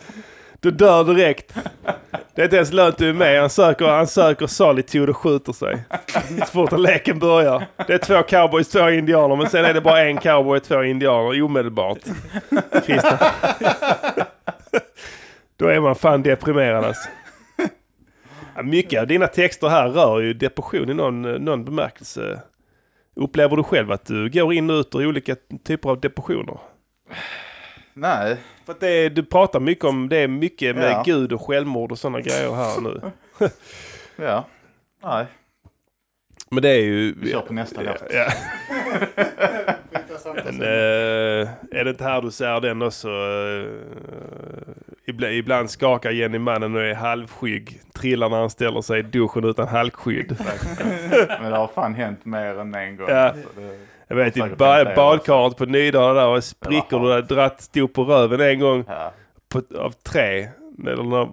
Du 0.60 0.72
dör 0.72 1.04
direkt. 1.04 1.54
Det 2.36 2.42
är 2.42 2.46
inte 2.46 2.56
ens 2.56 2.74
lönt 2.74 2.98
du 2.98 3.10
är 3.10 3.14
med. 3.14 3.40
Han 3.40 3.50
söker, 3.50 3.86
han 3.86 4.08
söker 4.08 4.48
solitude 4.48 5.12
och 5.12 5.18
skjuter 5.18 5.54
sig. 5.54 5.84
Så 6.40 6.46
fort 6.46 6.80
leken 6.80 7.20
börjar. 7.20 7.66
Det 7.88 7.94
är 7.94 7.98
två 7.98 8.22
cowboys, 8.24 8.70
två 8.70 8.90
indianer. 8.90 9.36
Men 9.36 9.50
sen 9.50 9.66
är 9.66 9.74
det 9.74 9.82
bara 9.82 10.02
en 10.02 10.18
cowboy 10.18 10.58
och 10.58 10.64
två 10.64 10.84
indianer 10.84 11.42
omedelbart. 11.44 12.00
Christian. 12.86 13.18
Då 15.58 15.68
är 15.68 15.80
man 15.80 15.96
fan 15.96 16.24
deprimerad 16.24 16.86
alltså. 16.86 17.10
Ja, 18.56 18.64
mycket 18.64 19.02
av 19.02 19.08
dina 19.08 19.28
texter 19.28 19.68
här 19.68 19.90
rör 19.90 20.20
ju 20.20 20.34
depression 20.34 20.90
i 20.90 20.94
någon, 20.94 21.22
någon 21.22 21.66
bemärkelse. 21.66 22.42
Upplever 23.16 23.56
du 23.56 23.64
själv 23.64 23.92
att 23.92 24.06
du 24.06 24.30
går 24.30 24.54
in 24.54 24.70
och 24.70 24.74
ut 24.80 24.96
ur 24.96 25.08
olika 25.08 25.36
typer 25.64 25.90
av 25.90 26.00
depressioner? 26.00 26.58
Nej, 27.94 28.38
För 28.66 28.74
att 28.74 28.84
är, 28.84 29.10
du 29.10 29.24
pratar 29.24 29.60
mycket 29.60 29.86
om 29.86 30.10
det 30.10 30.18
är 30.18 30.28
mycket 30.28 30.76
med 30.76 30.92
Ja. 30.92 31.04
Gud 31.06 31.34
och 31.34 31.42
självmord 31.42 31.92
och 31.92 32.00
sådana 32.00 32.22
grejer 32.22 32.54
här 32.54 32.82
nu. 32.82 33.02
ja. 34.26 34.46
Nej, 35.04 35.26
Men 36.50 36.62
det 36.64 36.70
är 36.70 36.82
ju... 36.82 37.14
vi 37.20 37.32
kör 37.32 37.42
på 37.42 37.54
nästa 37.54 37.82
låt. 37.82 38.04
ja. 38.14 38.28
Men, 40.36 40.62
eh, 40.62 41.50
är 41.72 41.84
det 41.84 41.90
inte 41.90 42.04
här 42.04 42.22
du 42.22 42.32
ser 42.32 42.62
den 42.62 42.82
också? 42.82 43.10
Uh, 45.08 45.38
ibland, 45.38 45.70
skakar 45.70 46.12
Jenny 46.12 46.40
mannen 46.40 46.76
och 46.76 46.82
är 46.82 46.94
halvskygg. 46.94 47.82
Trillar 47.94 48.30
när 48.30 48.38
han 48.38 48.50
ställer 48.50 48.82
sig 48.82 49.00
i 49.00 49.02
duschen 49.02 49.44
utan 49.44 49.68
halkskydd. 49.68 50.38
Men 51.42 51.52
det 51.52 51.58
har 51.58 51.68
fan 51.68 51.96
hänt 51.96 52.26
mer 52.26 52.60
än 52.60 52.76
en 52.76 52.98
gång. 52.98 53.10
Ja. 53.10 53.16
Alltså, 53.16 53.50
det, 53.56 53.78
Jag 54.08 54.16
vet 54.16 54.38
i 54.38 54.42
ba- 54.42 54.96
badkaret 54.96 55.58
på 55.58 55.66
Nydala 55.66 56.14
där 56.14 56.28
och 56.28 56.44
sprickor 56.44 57.00
du 57.00 57.12
hade 57.12 57.36
dratt 57.36 57.62
stod 57.62 57.94
på 57.94 58.04
röven 58.04 58.42
en 58.42 58.60
gång 58.60 58.84
ja. 58.88 59.12
på, 59.50 59.62
av 59.78 59.92
tre. 59.92 60.48
Eller 60.88 61.04
när, 61.04 61.30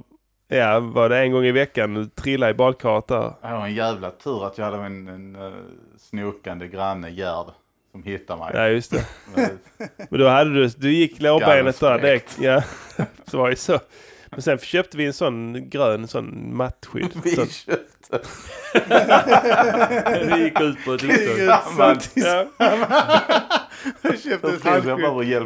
ja, 0.48 0.80
var 0.80 1.08
det 1.08 1.18
en 1.18 1.32
gång 1.32 1.44
i 1.44 1.52
veckan 1.52 1.94
du 1.94 2.06
trillade 2.06 2.50
i 2.50 2.54
badkaret 2.54 3.08
där. 3.08 3.32
Det 3.42 3.52
var 3.52 3.66
en 3.66 3.74
jävla 3.74 4.10
tur 4.10 4.46
att 4.46 4.58
jag 4.58 4.64
hade 4.64 4.76
en, 4.84 5.08
en 5.08 5.36
uh, 5.36 5.52
snokande 5.98 6.68
granne, 6.68 7.10
Gerd, 7.10 7.46
som 7.92 8.02
hittade 8.02 8.40
mig. 8.40 8.50
Ja 8.54 8.68
just 8.68 8.90
det. 8.90 9.06
Men- 9.34 10.18
då 10.20 10.28
hade 10.28 10.54
du, 10.54 10.68
du 10.68 10.92
gick 10.92 11.20
lårbenet 11.20 11.80
där. 11.80 11.88
Gallsprekt. 11.90 12.38
ja, 12.40 12.62
så 13.26 13.38
var 13.38 13.50
det 13.50 13.56
så. 13.56 13.78
Men 14.30 14.42
sen 14.42 14.58
köpte 14.58 14.96
vi 14.96 15.06
en 15.06 15.12
sån 15.12 15.68
grön 15.70 16.08
sån 16.08 16.56
mattskydd. 16.56 17.10
Vi 17.24 17.30
Så, 17.36 17.46
köpte 17.46 17.84
Det 20.28 20.38
gick 20.38 20.60
ut 20.60 20.84
på 20.84 20.92
ett 20.92 21.02
uppdrag. 21.04 21.98
Jag 24.02 24.20
köpte 24.20 24.48
ett 24.48 24.64
med 24.84 24.98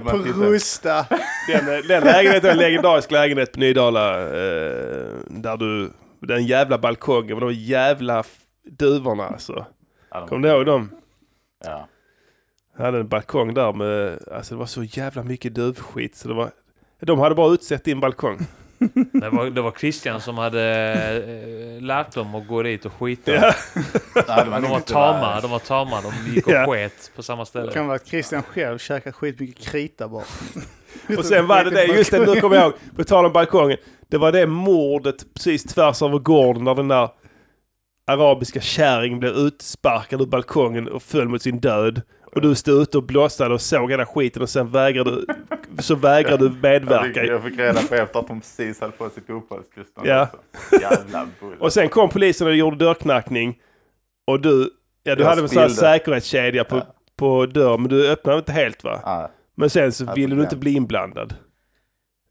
på? 0.05 0.17
Rusta. 0.17 1.07
den, 1.49 1.67
den 1.89 2.05
lägenheten 2.05 2.51
är 2.51 2.53
en 2.53 2.59
legendarisk 2.59 3.11
lägenhet 3.11 3.53
på 3.53 3.61
Nydala. 3.61 4.21
Eh, 4.23 5.15
där 5.27 5.57
du, 5.57 5.91
den 6.21 6.47
jävla 6.47 6.79
balkongen 6.79 7.39
de 7.41 7.53
jävla 7.53 8.25
duvorna 8.65 9.27
alltså. 9.29 9.67
Ja, 10.11 10.27
Kommer 10.27 10.49
du 10.49 10.55
ihåg 10.55 10.67
dem? 10.67 10.91
Ja. 11.65 11.89
Jag 12.77 12.85
hade 12.85 12.99
en 12.99 13.09
balkong 13.09 13.55
där 13.55 13.73
med, 13.73 14.19
alltså 14.33 14.55
det 14.55 14.59
var 14.59 14.67
så 14.67 14.85
jävla 14.85 15.23
mycket 15.23 15.55
duvskit 15.55 16.17
så 16.17 16.29
det 16.29 16.35
var, 16.35 16.51
de 17.01 17.19
hade 17.19 17.35
bara 17.35 17.53
utsett 17.55 17.85
din 17.85 18.01
balkong. 18.01 18.39
Det 19.13 19.29
var, 19.31 19.51
det 19.51 19.61
var 19.63 19.71
Christian 19.71 20.21
som 20.21 20.39
hade 20.39 20.63
eh, 21.77 21.83
lärt 21.83 22.13
dem 22.15 22.35
att 22.35 22.47
gå 22.47 22.63
dit 22.63 22.85
och 22.85 22.93
skita. 22.93 23.33
Ja. 23.35 23.53
Nej, 23.75 24.45
det 24.45 24.61
de 24.61 24.71
var 24.71 24.81
tama, 24.81 25.41
de 25.41 25.51
var 25.51 25.59
tama. 25.59 26.01
De 26.01 26.31
gick 26.35 26.47
och 26.47 26.53
Ja. 26.53 26.67
sket 26.67 27.13
på 27.17 27.23
samma 27.23 27.43
Det 27.43 27.47
ställe. 27.47 27.73
kan 27.73 27.87
vara 27.87 27.97
att 27.97 28.07
Christian 28.07 28.43
själv 28.43 28.79
käkar 28.79 29.13
skitmycket 29.13 29.65
krita 29.67 30.09
bara. 30.09 30.25
Och 31.19 31.25
sen 31.25 31.47
var 31.47 31.65
det 31.65 31.71
det, 31.71 31.85
just 31.85 32.11
det, 32.11 32.19
nu 32.35 32.41
kommer 32.41 32.57
jag 32.57 32.65
ihåg, 32.65 32.73
på 32.97 33.05
tal 33.05 33.27
om 33.27 33.33
balkongen. 33.33 33.79
Det 34.09 34.19
var 34.19 34.33
det 34.33 34.47
mordet 34.47 35.35
precis 35.35 35.65
tvärs 35.65 36.03
över 36.03 36.19
gården 36.19 36.65
när 36.65 36.75
den 36.75 36.89
där 36.89 37.09
arabiska 38.07 38.61
kärringen 38.61 39.21
blev 39.21 39.33
utsparkad 39.33 40.21
ur 40.21 40.27
balkongen 40.27 40.89
och 40.89 41.03
föll 41.03 41.29
mot 41.29 41.43
sin 41.43 41.61
död. 41.61 42.03
Och 42.33 42.41
du 42.41 42.55
stod 42.55 42.83
ute 42.83 42.97
och 42.99 43.03
blåsade 43.05 43.55
och 43.55 43.61
såg 43.61 43.91
hela 43.91 44.07
skiten 44.07 44.43
och 44.43 44.49
sen 44.49 44.71
vägrade, 44.71 45.11
så 45.79 45.95
vägrade 45.95 46.37
du 46.37 46.45
Jag 46.45 46.53
fick, 46.55 46.63
medverka. 46.63 47.25
jag 47.25 47.43
fick 47.43 47.59
reda 47.59 47.81
på 47.83 47.95
efter 47.95 48.19
att 48.19 48.29
de 48.29 48.41
precis 48.41 48.81
hade 48.81 48.93
fått 48.93 49.15
sitt 49.15 49.31
uppehållstillstånd. 49.31 50.07
Ja. 50.07 50.29
Jävla 50.81 51.27
bull. 51.41 51.57
Och 51.61 51.73
sen 51.73 51.89
kom 51.89 52.09
polisen 52.09 52.47
och 52.47 52.55
gjorde 52.55 52.77
dörrknackning. 52.77 53.59
Och 54.27 54.41
du, 54.41 54.71
ja 55.03 55.15
du 55.15 55.23
Jag 55.23 55.29
hade 55.31 55.43
en 55.43 55.49
sån 55.49 55.59
här 55.63 55.69
säkerhetskedja 55.69 56.65
på, 56.65 56.77
Ja. 56.77 56.87
på 57.17 57.47
dörren 57.47 57.81
men 57.83 57.89
du 57.91 58.11
öppnade 58.11 58.39
inte 58.39 58.53
helt 58.53 58.85
va? 58.85 59.01
Ja. 59.05 59.31
Men 59.55 59.71
sen 59.71 59.93
så 59.93 60.13
ville 60.15 60.35
du 60.35 60.43
inte 60.43 60.57
bli 60.57 60.73
inblandad. 60.75 61.35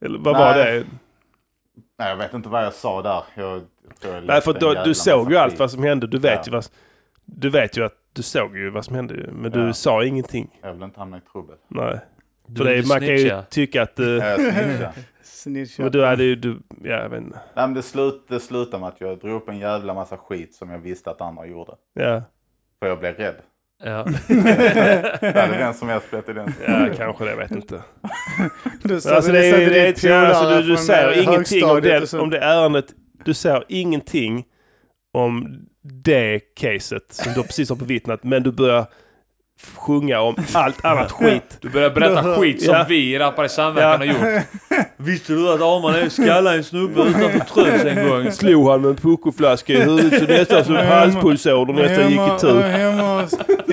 Eller 0.06 0.20
vad 0.20 0.34
Nej. 0.34 0.43
var 0.43 0.56
det? 0.66 0.84
Nej, 2.00 2.10
jag 2.10 2.16
vet 2.18 2.34
inte 2.34 2.50
vad 2.50 2.66
jag 2.66 2.74
sa 2.74 3.02
där. 3.02 3.24
Jag, 3.36 3.62
jag 4.02 4.24
Nej 4.26 4.41
för 4.41 4.54
då, 4.54 4.74
du 4.86 4.93
såg 4.93 5.32
ju 5.32 5.38
allt 5.38 5.60
vad 5.60 5.72
som 5.72 5.84
hände. 5.84 6.08
Du 6.08 6.18
vet, 6.20 6.34
Ja. 6.34 6.41
ju, 6.45 6.52
vad, 6.52 6.66
du 7.26 7.50
vet 7.50 7.78
ju 7.78 7.86
att 7.86 7.93
du 8.18 8.24
såg 8.24 8.57
ju 8.57 8.70
vad 8.70 8.86
som 8.86 8.95
hände. 8.95 9.30
Men 9.32 9.51
du 9.51 9.59
Ja. 9.59 9.74
sa 9.74 10.03
ingenting. 10.03 10.59
Jag 10.61 10.74
vill 10.74 10.84
inte 10.84 10.99
hamna 10.99 11.18
i 11.18 11.22
trubbel. 11.32 11.55
Nej. 11.68 11.99
Du 12.47 12.57
För 12.57 12.65
det, 12.65 12.88
man 12.88 12.99
kan 12.99 13.07
ju 13.07 13.18
snitcha. 13.18 13.41
tycka 13.49 13.82
att... 13.82 13.99
Uh, 13.99 14.07
Jag 14.07 14.39
snitchade. 14.39 14.93
Snitch. 15.24 15.80
men 15.80 15.91
du 15.91 16.05
hade 16.05 16.24
ju... 16.24 16.36
Du, 16.36 16.59
ja, 16.84 16.89
jag 16.91 17.09
vet 17.09 17.22
inte. 17.22 17.36
Nej, 17.55 17.68
men 17.68 17.74
det, 17.74 17.82
slut, 17.82 18.26
det 18.30 18.39
slutade 18.39 18.80
med 18.80 18.89
att 18.89 19.01
jag 19.01 19.20
drog 19.20 19.36
upp 19.41 19.49
en 19.49 19.57
jävla 19.59 19.93
massa 19.93 20.18
skit 20.18 20.55
som 20.55 20.70
jag 20.70 20.80
visste 20.80 21.11
att 21.11 21.22
andra 21.22 21.45
gjorde. 21.45 21.72
Ja, 21.93 22.22
För 22.80 22.88
jag 22.88 22.99
blev 22.99 23.15
rädd. 23.15 23.36
Ja. 23.84 24.05
Det 24.28 25.39
hade 25.41 25.57
vem 25.57 25.74
som 25.74 25.89
helst 25.89 26.09
blivit 26.09 26.30
i 26.30 26.34
den. 26.34 26.53
ja 26.68 26.88
kanske 26.97 27.24
det. 27.24 27.30
Jag 27.30 27.38
vet 27.38 27.51
inte. 27.51 27.82
Du 28.84 29.01
sa 29.01 29.15
alltså, 29.15 29.32
det, 29.32 29.39
det, 29.70 29.88
inte 29.88 29.99
så- 30.01 30.13
alltså, 30.13 30.49
du, 30.49 30.61
du 30.63 30.78
säger 30.78 31.11
eh, 31.11 31.24
ingenting 31.24 31.65
om 31.65 31.82
det, 31.82 32.13
om 32.13 32.30
det 32.30 32.39
ärendet. 32.39 32.86
Du 33.26 33.34
säger 33.34 33.63
ingenting 33.68 34.45
om 35.14 35.60
det 35.82 36.39
caset 36.55 37.03
som 37.14 37.34
du 37.34 37.43
precis 37.43 37.70
har 37.70 37.76
bevittnat. 37.76 38.24
Men 38.24 38.43
du 38.43 38.51
börjar 38.51 38.86
sjunga 39.76 40.20
om 40.22 40.36
allt 40.53 40.86
annat 40.86 41.12
skit. 41.22 41.58
Du 41.62 41.70
börjar 41.70 41.89
berätta 41.89 42.36
skit 42.36 42.64
som 42.64 42.74
Ja. 42.74 42.86
vi 42.89 43.14
i 43.14 43.20
Rappare 43.20 43.45
i 43.45 43.49
Samverkan 43.49 44.08
Ja. 44.08 44.14
har 44.14 44.32
gjort. 44.34 44.43
Visste 44.97 45.34
du 45.34 45.49
att 45.53 45.62
Arman 45.62 45.95
är 45.95 46.10
skallade 46.10 46.58
en 46.58 46.64
snubbe 46.64 47.01
utanför 47.01 47.39
Trös 47.39 47.86
en 47.86 48.10
gång? 48.10 48.32
Slog 48.32 48.70
han 48.70 48.82
med 48.82 48.89
en 48.89 48.95
puckoflaska 48.95 49.74
i 49.74 49.82
huvudet 49.84 50.20
så 50.20 50.26
nästan 50.26 50.66
så 50.66 50.74
halspulsådern 50.76 51.76
nästan 51.76 52.10
gick 52.12 52.22
itu. 52.38 52.60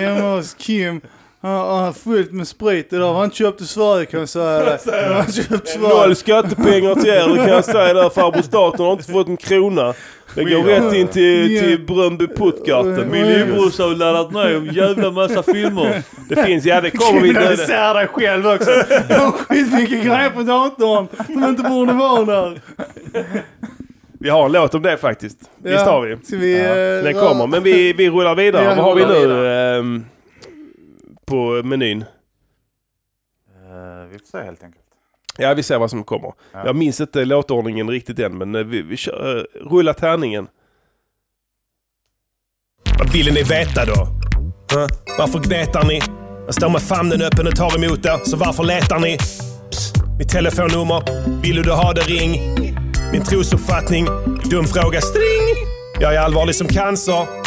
Hemma 0.01 0.37
hos 0.37 0.55
Kim. 0.55 1.01
Han 1.49 1.85
har 1.85 1.93
fullt 1.93 2.33
med 2.33 2.49
sprit 2.49 2.93
idag. 2.93 3.15
Han 3.15 3.31
köpte 3.31 3.65
Sverige 3.65 4.07
kan 4.07 4.21
jag 4.21 4.29
säga. 4.29 4.79
Han 5.15 5.33
köpte 5.33 5.71
Sverige. 5.71 5.89
Noll 5.89 6.17
skattepengar 6.17 6.95
till 6.95 7.11
er, 7.11 7.29
det 7.29 7.37
kan 7.37 7.49
jag 7.49 7.65
säga 7.65 7.95
där. 7.95 8.11
Farbror 8.11 8.43
staten 8.43 8.85
har 8.85 8.93
inte 8.93 9.13
fått 9.13 9.29
en 9.29 9.37
krona. 9.37 9.95
Det 10.35 10.45
går 10.45 10.63
rätt 10.63 10.95
in 10.95 11.09
till, 11.09 11.61
till 11.61 11.87
Bröndby 11.87 12.27
Puttgarten. 12.27 13.11
Min 13.11 13.27
lillebrorsa 13.27 13.83
har 13.83 13.95
laddat 13.95 14.33
ner 14.33 14.55
en 14.57 14.75
jävla 14.75 15.11
massa 15.11 15.43
filmer. 15.43 16.03
Det 16.29 16.45
finns, 16.45 16.65
ja 16.65 16.81
det 16.81 16.91
kommer 16.91 17.21
vi 17.21 17.29
Du 17.33 17.57
ser 17.57 17.95
dig 17.95 18.07
själv 18.07 18.47
också. 18.47 18.71
Jag 19.09 19.19
har 19.19 19.31
skitmycket 19.33 20.05
grejer 20.05 20.31
på 20.31 20.43
datorn 20.43 21.07
som 21.27 21.45
inte 21.45 21.63
borde 21.63 21.93
vara 21.93 22.25
där. 22.25 22.61
Vi 24.21 24.31
har 24.31 24.47
en 24.47 24.53
låt 24.53 24.75
om 24.75 24.83
det 24.83 24.97
faktiskt. 24.97 25.39
Visst 25.63 25.87
Ja. 25.87 25.91
har 25.93 26.01
vi. 26.07 26.17
Ska 26.27 26.37
vi... 26.37 26.59
eh, 26.61 27.05
Den 27.05 27.15
kommer, 27.15 27.47
men 27.47 27.63
vi, 27.63 27.93
vi 27.93 28.11
rullar 28.11 28.35
vidare. 28.35 28.65
Ja, 28.65 28.69
Vad 28.75 28.85
har 28.85 28.95
vi 28.95 29.07
nu 29.07 29.21
vidare. 29.21 30.05
På 31.27 31.63
menyn? 31.65 32.03
Eh, 32.03 32.09
vi 34.11 34.19
får 34.19 34.27
se 34.27 34.39
helt 34.45 34.63
enkelt. 34.63 34.85
Ja, 35.39 35.55
vi 35.55 35.63
ser 35.63 35.79
vad 35.79 35.91
som 35.91 36.05
kommer. 36.05 36.33
Ja. 36.53 36.67
Jag 36.67 36.77
minns 36.77 37.01
inte 37.01 37.25
låtordningen 37.25 37.91
riktigt 37.91 38.19
än, 38.19 38.39
men 38.39 38.55
eh, 38.55 38.63
vi, 38.65 38.83
vi 38.83 38.97
kör, 38.97 39.37
eh, 39.39 39.43
rulla 39.71 39.95
tärningen. 39.95 40.49
Vad 42.99 43.13
ville 43.13 43.33
ni 43.33 43.43
veta 43.43 43.85
då? 43.85 44.07
Huh? 44.75 44.87
Varför 45.19 45.39
gnetar 45.39 45.85
ni? 45.85 46.01
Jag 46.47 46.55
står 46.55 46.69
med 46.71 46.83
famnen 46.83 47.23
öppen 47.23 47.47
och 47.47 47.57
tar 47.57 47.85
emot 47.85 48.07
er, 48.07 48.21
så 48.25 48.37
varför 48.37 48.65
letar 48.65 48.99
ni? 48.99 49.17
Psst, 49.71 49.97
mitt 50.19 50.29
telefonnummer, 50.29 51.03
vill 51.43 51.63
du 51.63 51.73
ha 51.73 51.93
det 51.93 52.01
ring? 52.01 52.41
Min 53.13 53.23
trosuppfattning, 53.23 54.05
dum 54.51 54.65
fråga 54.65 55.01
string. 55.01 55.67
Jag 56.01 56.15
är 56.15 56.19
allvarlig 56.19 56.55
som 56.55 56.69
cancer. 56.69 57.44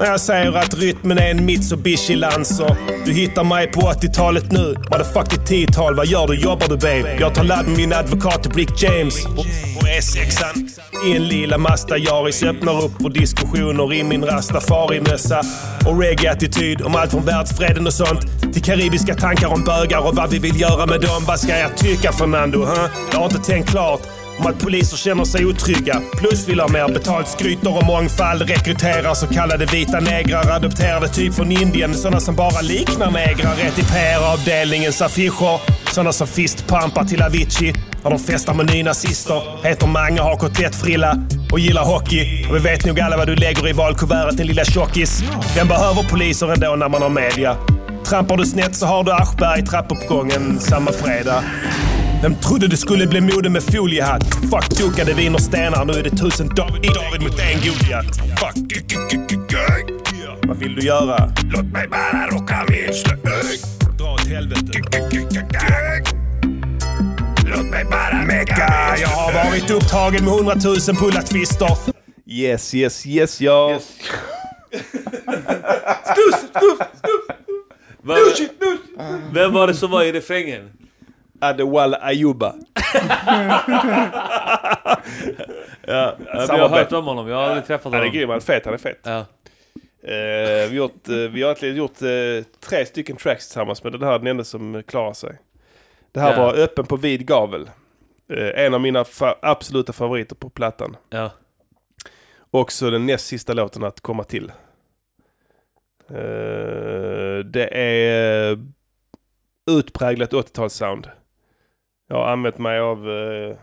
När 0.00 0.06
jag 0.06 0.20
säger 0.20 0.52
att 0.52 0.74
rytmen 0.74 1.18
är 1.18 1.30
en 1.30 1.44
Mitsubishi 1.44 2.16
Lancer. 2.16 2.76
Du 3.04 3.12
hittar 3.12 3.44
mig 3.44 3.66
på 3.66 3.80
80-talet 3.80 4.52
nu. 4.52 4.74
Motherfucking 4.90 5.44
ditt 5.44 5.70
10-tal, 5.70 5.94
vad 5.94 6.06
gör 6.06 6.26
du? 6.26 6.34
Jobbar 6.34 6.68
du 6.68 6.76
babe? 6.76 7.16
Jag 7.20 7.34
tar 7.34 7.44
ladd 7.44 7.68
med 7.68 7.76
min 7.76 7.92
advokat 7.92 8.42
till 8.42 8.52
Brick 8.52 8.82
James. 8.82 9.24
På, 9.24 9.34
på 9.34 9.86
E6an. 9.86 10.68
I 11.06 11.16
en 11.16 11.28
lila 11.28 11.58
Mazda 11.58 11.98
Yaris 11.98 12.42
öppnar 12.42 12.84
upp 12.84 13.02
för 13.02 13.08
diskussioner 13.08 13.94
i 13.94 14.04
min 14.04 14.24
rastafari-mössa. 14.24 15.42
Och 15.86 16.00
reggae-attityd 16.00 16.82
om 16.82 16.96
allt 16.96 17.10
från 17.10 17.24
världsfreden 17.24 17.86
och 17.86 17.94
sånt. 17.94 18.52
Till 18.52 18.62
karibiska 18.62 19.14
tankar 19.14 19.48
om 19.48 19.64
bögar 19.64 20.08
och 20.08 20.16
vad 20.16 20.30
vi 20.30 20.38
vill 20.38 20.60
göra 20.60 20.86
med 20.86 21.00
dem. 21.00 21.24
Vad 21.26 21.40
ska 21.40 21.58
jag 21.58 21.76
tycka 21.76 22.12
Fernando? 22.12 22.58
Huh? 22.58 22.86
Jag 23.12 23.18
har 23.18 23.24
inte 23.24 23.38
tänkt 23.38 23.70
klart 23.70 24.00
om 24.40 24.46
att 24.46 24.58
poliser 24.58 24.96
känner 24.96 25.24
sig 25.24 25.46
otrygga. 25.46 26.00
Plus 26.18 26.48
vill 26.48 26.60
ha 26.60 26.68
mer 26.68 26.88
betalt, 26.88 27.28
skryter 27.28 27.78
om 27.78 27.86
mångfald, 27.86 28.42
rekryterar 28.42 29.14
så 29.14 29.26
kallade 29.26 29.66
vita 29.66 30.00
negrar, 30.00 30.50
adopterade 30.50 31.08
typ 31.08 31.34
från 31.34 31.52
Indien, 31.52 31.94
sådana 31.94 32.20
som 32.20 32.36
bara 32.36 32.60
liknar 32.60 33.10
negrar. 33.10 33.54
Rätt 33.56 33.78
i 33.78 33.82
PR-avdelningens 33.82 35.02
affischer, 35.02 35.60
sådana 35.92 36.12
som 36.12 36.26
fistpampar 36.26 37.04
till 37.04 37.22
Avicii. 37.22 37.74
När 38.02 38.10
de 38.10 38.18
festar 38.18 38.54
med 38.54 38.66
nynazister, 38.66 39.66
heter 39.66 39.86
Mange, 39.86 40.20
har 40.20 40.36
kotlettfrilla 40.36 41.16
och 41.52 41.60
gillar 41.60 41.84
hockey. 41.84 42.46
Och 42.48 42.54
vi 42.56 42.58
vet 42.58 42.86
nog 42.86 43.00
alla 43.00 43.16
vad 43.16 43.26
du 43.26 43.36
lägger 43.36 43.68
i 43.68 43.72
valkuvertet 43.72 44.36
din 44.36 44.46
lilla 44.46 44.64
tjockis. 44.64 45.22
Vem 45.56 45.68
behöver 45.68 46.02
poliser 46.10 46.52
ändå 46.52 46.76
när 46.76 46.88
man 46.88 47.02
har 47.02 47.10
media? 47.10 47.56
Trampar 48.04 48.36
du 48.36 48.46
snett 48.46 48.76
så 48.76 48.86
har 48.86 49.04
du 49.04 49.12
Aschberg 49.12 49.60
i 49.60 49.66
trappuppgången 49.66 50.60
samma 50.60 50.92
fredag. 50.92 51.44
Vem 52.22 52.34
trodde 52.34 52.68
det 52.68 52.76
skulle 52.76 53.06
bli 53.06 53.20
mode 53.20 53.50
med 53.50 53.62
foliehatt? 53.62 54.24
Fuck 54.34 54.70
dukade 54.78 55.14
viner 55.14 55.38
stenar, 55.38 55.84
nu 55.84 55.92
är 55.92 56.02
det 56.02 56.10
tusen 56.10 56.48
David, 56.48 56.82
David 56.94 57.22
mot 57.22 57.38
en 57.38 57.60
Goliat. 57.60 58.06
Fuck. 58.16 58.56
Vad 60.48 60.56
vill 60.56 60.74
du 60.74 60.82
göra? 60.86 61.32
Låt 61.52 61.64
mig 61.66 61.88
bara 61.88 62.26
rocka 62.30 62.66
min 62.68 62.94
slöj. 62.94 63.60
Dra 63.98 64.12
åt 64.14 64.26
helvete. 64.26 64.72
Låt 67.46 67.66
mig 67.66 67.84
bara 67.84 68.24
mecka. 68.26 68.96
Jag 69.00 69.08
har 69.08 69.32
varit 69.50 69.70
upptagen 69.70 70.24
med 70.24 70.32
hundratusen 70.34 70.96
pullatvister. 70.96 71.76
Yes, 72.26 72.74
yes, 72.74 73.06
yes, 73.06 73.40
ja. 73.40 73.68
Va- 78.02 78.16
Vem 79.32 79.52
var 79.52 79.66
det 79.66 79.74
som 79.74 79.90
var 79.90 80.02
i 80.02 80.12
refrängen? 80.12 80.60
Adewale 81.40 81.96
Ayuba. 82.00 82.54
Ja, 85.86 86.16
jag 86.26 86.46
har 86.48 86.68
hört 86.68 86.92
om 86.92 87.04
honom, 87.04 87.28
jag 87.28 87.36
har 87.36 87.42
aldrig 87.44 87.66
träffat 87.66 87.84
Han 87.84 87.94
är 87.94 87.98
honom. 87.98 88.12
grym, 88.14 88.28
han 88.28 88.36
är 88.36 88.40
fet, 88.40 88.64
han 88.64 88.74
är 88.74 88.78
fet. 88.78 88.98
Ja. 89.02 89.18
Eh, 90.02 90.06
vi, 90.12 90.66
har 90.68 90.74
gjort, 90.74 91.08
eh, 91.08 91.14
vi 91.14 91.42
har 91.42 91.48
egentligen 91.48 91.76
gjort 91.76 92.02
eh, 92.02 92.44
tre 92.60 92.86
stycken 92.86 93.16
tracks 93.16 93.46
tillsammans 93.46 93.84
med 93.84 93.92
den 93.92 94.02
här 94.02 94.12
är 94.14 94.18
den 94.18 94.26
enda 94.26 94.44
som 94.44 94.82
klarar 94.86 95.12
sig. 95.12 95.38
Det 96.12 96.20
här 96.20 96.32
Ja. 96.36 96.42
var 96.42 96.54
Öppen 96.58 96.86
på 96.86 96.96
vid 96.96 97.26
gavel. 97.26 97.70
Eh, 98.32 98.64
en 98.64 98.74
av 98.74 98.80
mina 98.80 99.02
fa- 99.02 99.34
absoluta 99.42 99.92
favoriter 99.92 100.34
på 100.36 100.50
plattan. 100.50 100.96
Ja. 101.10 101.30
Också 102.50 102.90
den 102.90 103.06
näst 103.06 103.26
sista 103.26 103.52
låten 103.52 103.84
att 103.84 104.00
komma 104.00 104.24
till. 104.24 104.52
Eh, 106.10 107.38
det 107.44 107.68
är 107.72 108.58
utpräglat 109.70 110.32
80-talssound. 110.32 111.08
Jag 112.10 112.16
har 112.16 112.32
använt 112.32 112.58
mig 112.58 112.78
av 112.78 113.10
eh, 113.10 113.56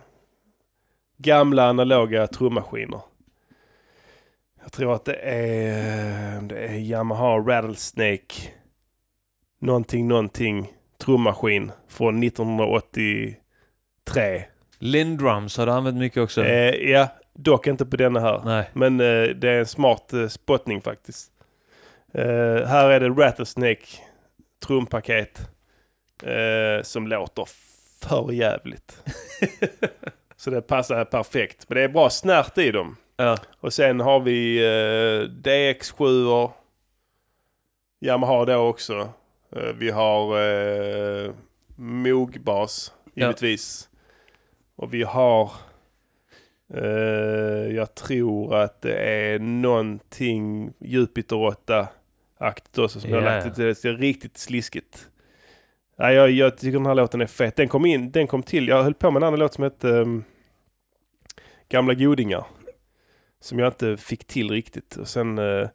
gamla 1.18 1.64
analoga 1.64 2.28
trummaskiner. 2.28 3.02
Jag 4.64 4.72
tror 4.72 4.96
att 4.96 5.06
det 5.06 5.16
är, 5.16 6.42
det 6.42 6.60
är 6.60 6.74
Yamaha 6.74 7.38
Rattlesnake 7.38 8.34
någonting, 9.60 10.08
någonting 10.08 10.74
trummaskin 10.98 11.72
från 11.88 12.24
1983. 12.24 14.44
Lindrums 14.80 15.58
har 15.58 15.66
du 15.66 15.72
använt 15.72 15.98
mycket 15.98 16.24
också. 16.24 16.46
Eh, 16.46 16.92
ja, 16.92 17.08
dock 17.34 17.68
inte 17.68 17.86
på 17.86 17.98
denna 17.98 18.20
här. 18.20 18.42
Nej. 18.46 18.70
Men 18.74 19.00
eh, 19.00 19.24
det 19.24 19.50
är 19.50 19.60
en 19.60 19.66
smart 19.66 20.14
eh, 20.14 20.28
spottning 20.28 20.82
faktiskt. 20.82 21.32
Eh, 22.14 22.66
här 22.66 22.90
är 22.90 23.00
det 23.00 23.10
Rattlesnake 23.10 23.88
trumpaket 24.68 25.50
eh, 26.24 26.84
som 26.84 27.08
låter 27.08 27.46
för 28.02 28.32
jävligt. 28.32 29.04
Så 30.36 30.50
det 30.50 30.62
passar 30.62 31.06
perfekt. 31.06 31.70
Men 31.70 31.76
det 31.76 31.82
är 31.84 31.88
bra 31.90 32.10
snärt 32.10 32.58
i 32.58 32.72
dem. 32.72 32.96
Ja. 33.18 33.38
Och 33.60 33.74
sen 33.74 34.00
har 34.00 34.20
vi 34.20 34.58
eh, 34.58 35.30
DX7 35.30 36.50
Yamaha 38.00 38.46
då 38.46 38.56
också. 38.56 39.10
Eh, 39.56 39.74
vi 39.78 39.90
har 39.90 40.42
eh, 40.42 41.32
Moog-bas 41.76 42.94
givetvis. 43.14 43.90
Och 44.76 44.94
vi 44.94 45.04
har 45.04 45.52
eh, 46.74 47.76
jag 47.76 47.96
tror 47.96 48.56
att 48.56 48.82
det 48.82 48.96
är 48.96 49.40
någonting 49.40 50.74
Jupiter 50.80 51.36
8-aktigt 51.36 52.80
också 52.84 53.00
som 53.00 53.10
jag 53.10 53.24
Ja, 53.24 53.30
har 53.30 53.36
lagt 53.36 53.56
till. 53.56 53.66
Det 53.66 53.86
är 53.86 53.94
riktigt 53.94 54.38
sliskigt. 54.38 55.10
Nej, 56.00 56.16
jag, 56.16 56.32
jag 56.32 56.58
tycker 56.58 56.78
den 56.78 56.86
här 56.86 56.96
låten 56.96 57.22
är 57.22 57.26
fet. 57.26 57.56
Den 57.56 57.68
kom 57.68 57.86
in, 57.86 58.12
den 58.12 58.28
kom 58.28 58.44
till. 58.44 58.68
Jag 58.68 58.84
höll 58.84 58.94
på 58.94 59.12
med 59.12 59.20
en 59.20 59.28
annan 59.28 59.40
låt 59.40 59.54
som 59.54 59.64
hette 59.64 59.88
um, 59.88 60.24
Gamla 61.70 61.94
godingar. 61.94 62.46
Som 63.40 63.60
jag 63.60 63.68
inte 63.68 63.98
fick 63.98 64.28
till 64.28 64.52
riktigt. 64.52 64.96
Och 64.96 65.08
sen 65.08 65.40
uh, 65.40 65.68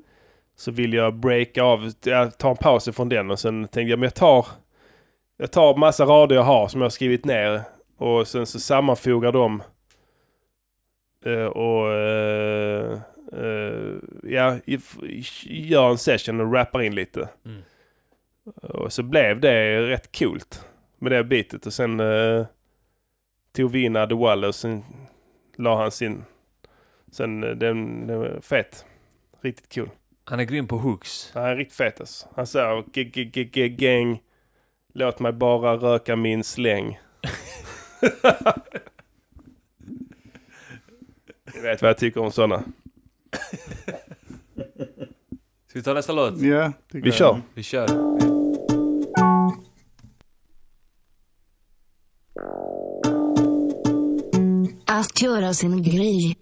så 0.57 0.71
vill 0.71 0.93
jag 0.93 1.15
breaka 1.15 1.63
av, 1.63 1.93
jag 2.05 2.39
tar 2.39 2.51
en 2.51 2.57
paus 2.57 2.89
från 2.93 3.09
den 3.09 3.31
och 3.31 3.39
sen 3.39 3.69
tänkte 3.69 3.91
jag 3.91 3.99
men 3.99 4.07
jag 4.07 4.15
tar 4.15 4.47
jag 5.37 5.53
tar 5.53 5.77
massa 5.77 6.05
rader 6.05 6.37
jag 6.37 6.43
har 6.43 6.69
som 6.69 6.81
jag 6.81 6.85
har 6.85 6.91
skrivit 6.91 7.25
ner 7.25 7.61
och 7.97 8.29
sen 8.29 8.47
så 8.47 8.61
sammanfogar 8.61 9.33
dem 9.33 9.63
uh, 11.27 11.47
och 11.47 11.87
uh, 11.87 12.99
ja, 14.23 14.59
gör 15.45 15.91
en 15.91 15.99
session 15.99 16.41
och 16.41 16.53
rappar 16.53 16.83
in 16.83 16.95
lite. 16.95 17.29
Mm. 17.47 17.63
Och 18.45 18.93
så 18.93 19.03
blev 19.03 19.41
det 19.41 19.81
rätt 19.89 20.19
coolt 20.19 20.67
med 20.99 21.13
det 21.13 21.25
bitet 21.25 21.67
och 21.67 21.73
sen 21.73 22.01
eh, 22.01 22.47
tog 23.53 23.71
vi 23.71 23.83
in 23.85 23.97
Adde 23.97 24.15
Waller 24.15 24.49
och 24.49 24.55
sen 24.55 24.85
la 25.57 25.83
han 25.83 25.91
sin. 25.91 26.25
Sen 27.11 27.45
eh, 27.45 27.51
den, 27.51 28.07
den 28.07 28.19
var 28.19 28.41
fet. 28.43 28.85
Riktigt 29.41 29.75
cool. 29.75 29.91
Han 30.25 30.41
är 30.41 30.45
grym 30.45 30.67
på 30.67 30.79
hooks. 30.79 31.31
Han 31.35 31.45
är 31.45 31.57
riktigt 31.57 31.77
fet 31.77 32.01
alltså. 32.01 32.29
Han 32.35 32.47
säger 32.47 32.85
"G- 32.93 33.05
g- 33.05 33.25
g- 33.25 33.45
g- 33.45 33.69
gang. 33.69 34.23
Låt 34.95 35.19
mig 35.21 35.33
bara 35.33 35.77
röka 35.77 36.17
min 36.17 36.45
släng. 36.45 37.01
Ni 41.55 41.61
vet 41.63 41.83
vad 41.83 41.89
jag 41.89 41.99
tycker 41.99 42.21
om 42.21 42.33
sådana. 42.33 42.65
Ska 45.73 45.79
vi 45.79 45.83
ta 45.83 45.95
nästa 45.95 46.13
låt? 46.13 46.39
Ja, 46.41 46.73
tycker 46.93 47.03
Vi 47.03 47.09
jag. 47.09 47.15
kör. 47.15 47.43
Vi 47.55 47.63
kör. 47.63 47.89
Att 54.87 55.23
göra 55.23 55.55
sin 55.55 55.83
grej. 55.83 56.37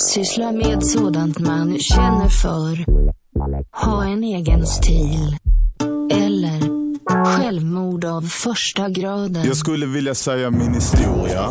Syssla 0.00 0.52
med 0.52 0.84
sådant 0.84 1.38
man 1.38 1.78
känner 1.78 2.28
för. 2.28 2.84
Ha 3.84 4.04
en 4.04 4.24
egen 4.24 4.66
stil. 4.66 5.36
Eller 6.12 6.60
självmord 7.24 8.04
av 8.04 8.22
första 8.22 8.88
graden. 8.88 9.44
Jag 9.46 9.56
skulle 9.56 9.86
vilja 9.86 10.14
säga 10.14 10.50
min 10.50 10.74
historia. 10.74 11.50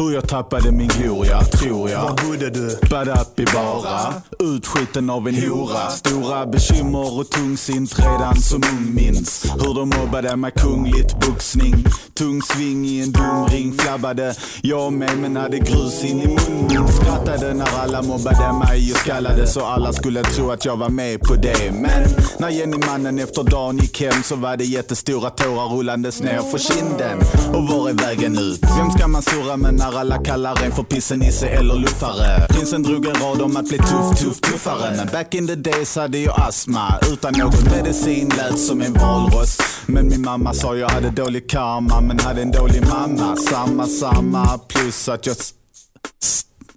Hur 0.00 0.14
jag 0.14 0.28
tappade 0.28 0.72
min 0.72 0.88
gloria, 0.88 1.40
tror 1.40 1.90
jag. 1.90 2.02
Var 2.02 2.28
bodde 2.28 2.50
du? 2.50 2.78
Badapi 2.90 3.44
bara. 3.54 4.14
Utskjuten 4.38 5.10
av 5.10 5.28
en 5.28 5.34
hora. 5.34 5.90
Stora 5.90 6.46
bekymmer 6.46 7.18
och 7.18 7.30
tungsint 7.30 7.98
redan 7.98 8.36
som 8.36 8.62
ung 8.72 8.94
minns. 8.94 9.46
Hur 9.58 9.74
de 9.74 9.88
mobbade 9.88 10.36
mig 10.36 10.52
kungligt 10.56 11.26
boxning. 11.26 11.84
Tung 12.14 12.42
sving 12.42 12.86
i 12.86 13.02
en 13.02 13.12
domring. 13.12 13.72
Flabbade 13.78 14.34
jag 14.62 14.92
med 14.92 15.18
men 15.18 15.36
hade 15.36 15.58
grus 15.58 16.04
in 16.04 16.20
i 16.20 16.26
munnen. 16.26 16.88
Skrattade 16.88 17.54
när 17.54 17.78
alla 17.78 18.02
mobbade 18.02 18.52
mig 18.64 18.92
och 18.92 18.98
skallade 18.98 19.46
så 19.46 19.64
alla 19.64 19.92
skulle 19.92 20.22
tro 20.22 20.50
att 20.50 20.64
jag 20.64 20.76
var 20.76 20.88
med 20.88 21.20
på 21.20 21.34
det. 21.34 21.72
Men 21.72 22.08
när 22.38 22.48
Jenny-mannen 22.48 23.18
efter 23.18 23.42
dagen 23.42 23.78
gick 23.78 24.00
hem 24.00 24.22
så 24.22 24.36
var 24.36 24.56
det 24.56 24.64
jättestora 24.64 25.30
tårar 25.30 25.68
rullandes 25.68 26.20
ner 26.20 26.40
för 26.50 26.58
kinden. 26.58 27.18
Och 27.54 27.68
var 27.68 27.88
är 27.88 27.94
vägen 27.94 28.38
ut? 28.38 28.60
Vem 28.78 28.90
ska 28.90 29.08
man 29.08 29.22
surra 29.22 29.56
med 29.56 29.74
när 29.74 29.89
när 29.90 29.98
alla 29.98 30.18
kallar 30.24 30.62
en 30.64 30.72
för 30.72 30.82
pissenisse 30.82 31.46
eller 31.48 31.74
luffare? 31.74 32.46
Prinsen 32.48 32.82
drog 32.82 33.06
en 33.06 33.14
rad 33.14 33.42
om 33.42 33.56
att 33.56 33.68
bli 33.68 33.78
tuff, 33.78 34.18
tuff, 34.20 34.40
tuffare. 34.40 34.96
Men 34.96 35.06
back 35.06 35.34
in 35.34 35.46
the 35.46 35.54
days 35.54 35.96
hade 35.96 36.18
jag 36.18 36.40
astma. 36.40 36.98
Utan 37.12 37.32
någon 37.38 37.64
medicin 37.76 38.32
lät 38.36 38.58
som 38.58 38.80
en 38.82 38.92
valross. 38.92 39.58
Men 39.86 40.08
min 40.08 40.22
mamma 40.22 40.54
sa 40.54 40.76
jag 40.76 40.88
hade 40.88 41.10
dålig 41.10 41.50
karma 41.50 42.00
men 42.00 42.18
hade 42.18 42.42
en 42.42 42.50
dålig 42.50 42.82
mamma. 42.88 43.36
Samma, 43.36 43.86
samma 43.86 44.58
plus 44.58 45.08
att 45.08 45.26
jag 45.26 45.36
s- 45.36 45.52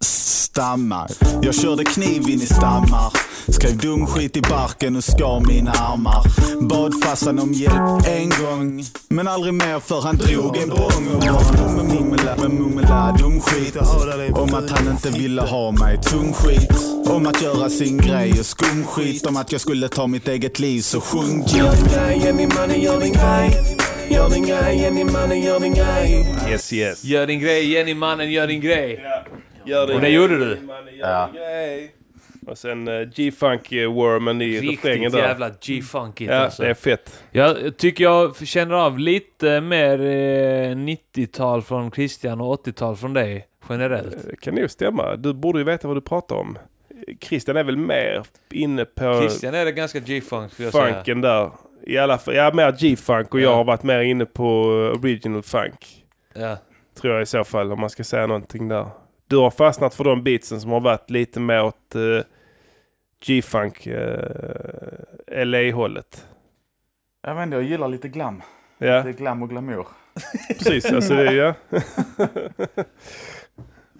s- 0.01 0.42
stammar. 0.53 1.07
Jag 1.41 1.55
körde 1.55 1.83
kniv 1.83 2.29
in 2.29 2.41
i 2.41 2.45
stammar. 2.45 3.13
Skrev 3.47 3.77
dum 3.77 4.07
skit 4.07 4.37
i 4.37 4.41
barken 4.41 4.95
och 4.95 5.03
skar 5.03 5.39
mina 5.47 5.71
armar. 5.71 6.23
Bad 6.69 6.93
farsan 7.03 7.39
om 7.39 7.53
hjälp 7.53 8.07
en 8.07 8.29
gång. 8.29 8.83
Men 9.07 9.27
aldrig 9.27 9.53
mer 9.53 9.79
för 9.79 10.01
han 10.01 10.17
drog 10.17 10.57
en 10.57 10.69
bång 10.69 11.07
och 11.15 11.23
var 11.23 11.75
med 11.75 11.85
mummela, 11.95 12.35
med 12.35 12.51
mummela 12.51 13.15
dum 13.19 13.41
skit. 13.41 13.75
Om 14.33 14.53
att 14.53 14.69
han 14.69 14.91
inte 14.91 15.09
ville 15.09 15.41
ha 15.41 15.71
mig. 15.71 16.01
Tung 16.01 16.33
skit. 16.33 16.71
Om 17.05 17.27
att 17.27 17.41
göra 17.41 17.69
sin 17.69 17.97
grej 17.97 18.39
och 18.39 18.45
skum 18.45 18.83
skit. 18.85 19.25
Om 19.25 19.37
att 19.37 19.51
jag 19.51 19.61
skulle 19.61 19.87
ta 19.87 20.07
mitt 20.07 20.27
eget 20.27 20.59
liv 20.59 20.81
så 20.81 21.01
sjung 21.01 21.43
Gör 21.47 21.75
din 21.75 21.85
grej, 21.93 22.21
Jenny 22.25 22.47
mannen 22.47 22.81
gör 22.81 22.99
din 22.99 23.13
grej. 23.13 23.77
gör 24.09 24.29
din 24.29 24.45
grej, 24.45 24.81
Jenny 24.81 25.03
mannen 25.03 25.41
gör 25.41 25.59
din 25.59 25.73
grej. 25.73 26.35
Yes 26.49 26.73
yes. 26.73 27.03
Gör 27.03 27.27
din 27.27 27.39
grej, 27.39 27.71
Jenny 27.71 27.93
mannen, 27.93 28.31
gör 28.31 28.47
din 28.47 28.61
grej. 28.61 28.99
Gör 29.65 29.87
din 29.87 29.95
Och 29.95 30.01
det 30.01 30.09
gjorde 30.09 30.37
du. 30.37 30.57
Ja. 30.99 31.29
Och 32.47 32.57
sen 32.57 32.87
uh, 32.87 33.09
G-Funk 33.09 33.71
uh, 33.71 33.93
Wormen 33.93 34.41
i 34.41 34.59
refrängen 34.59 34.97
Riktigt 35.01 35.11
där. 35.11 35.27
jävla 35.27 35.49
G-funkigt 35.61 36.31
Ja, 36.31 36.37
alltså. 36.37 36.63
det 36.63 36.69
är 36.69 36.73
fett. 36.73 37.23
Jag 37.31 37.77
tycker 37.77 38.03
jag 38.03 38.35
känner 38.47 38.75
av 38.75 38.99
lite 38.99 39.61
mer 39.61 39.99
eh, 40.01 40.75
90-tal 40.75 41.61
från 41.61 41.91
Christian 41.91 42.41
och 42.41 42.65
80-tal 42.67 42.95
från 42.95 43.13
dig 43.13 43.47
generellt. 43.69 44.27
Det 44.29 44.35
kan 44.39 44.55
nog 44.55 44.69
stämma. 44.71 45.15
Du 45.15 45.33
borde 45.33 45.59
ju 45.59 45.65
veta 45.65 45.87
vad 45.87 45.97
du 45.97 46.01
pratar 46.01 46.35
om. 46.35 46.57
Christian 47.21 47.57
är 47.57 47.63
väl 47.63 47.77
mer 47.77 48.23
inne 48.51 48.85
på 48.85 49.19
Christian 49.21 49.53
är 49.53 49.65
det 49.65 49.71
ganska 49.71 49.99
G-funk 49.99 50.51
skulle 50.53 50.65
jag 50.65 50.73
säga. 50.73 50.93
funken 50.95 51.21
där. 51.21 51.51
I 51.87 51.97
alla 51.97 52.17
fall, 52.17 52.35
ja 52.35 52.51
mer 52.53 52.71
G-funk 52.71 53.33
och 53.33 53.39
jag 53.41 53.51
Ja. 53.51 53.55
har 53.55 53.63
varit 53.63 53.83
mer 53.83 53.99
inne 53.99 54.25
på 54.25 54.45
original 55.01 55.43
funk. 55.43 56.03
Ja. 56.33 56.57
Tror 57.01 57.13
jag 57.13 57.21
i 57.23 57.25
så 57.25 57.43
fall 57.43 57.71
om 57.71 57.79
man 57.79 57.89
ska 57.89 58.03
säga 58.03 58.27
någonting 58.27 58.67
där. 58.67 58.87
Du 59.27 59.37
har 59.37 59.51
fastnat 59.51 59.95
för 59.95 60.03
de 60.03 60.23
beatsen 60.23 60.61
som 60.61 60.71
har 60.71 60.79
varit 60.79 61.09
lite 61.09 61.39
mer 61.39 61.63
åt 61.63 61.95
uh, 61.95 62.21
G-funk 63.25 63.87
uh, 63.87 65.45
LA-hållet. 65.45 66.27
Jag 67.21 67.35
vet 67.35 67.43
inte, 67.43 67.55
jag 67.57 67.63
gillar 67.63 67.87
lite 67.87 68.07
glam. 68.07 68.41
Ja, 68.77 69.03
Lite 69.03 69.19
glam 69.19 69.43
och 69.43 69.49
glamour. 69.49 69.87
precis. 70.47 70.91
Alltså 70.91 71.13
det 71.13 71.27
är 71.27 71.33
ja. 71.33 71.53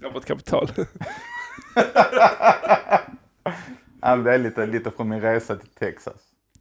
Robert 0.01 0.25
Kapital. 0.25 0.69
Ja, 4.01 4.15
det 4.15 4.33
är 4.33 4.37
lite, 4.37 4.65
lite 4.65 4.91
från 4.91 5.09
min 5.09 5.21
resa 5.21 5.55
till 5.55 5.69
Texas. 5.69 6.15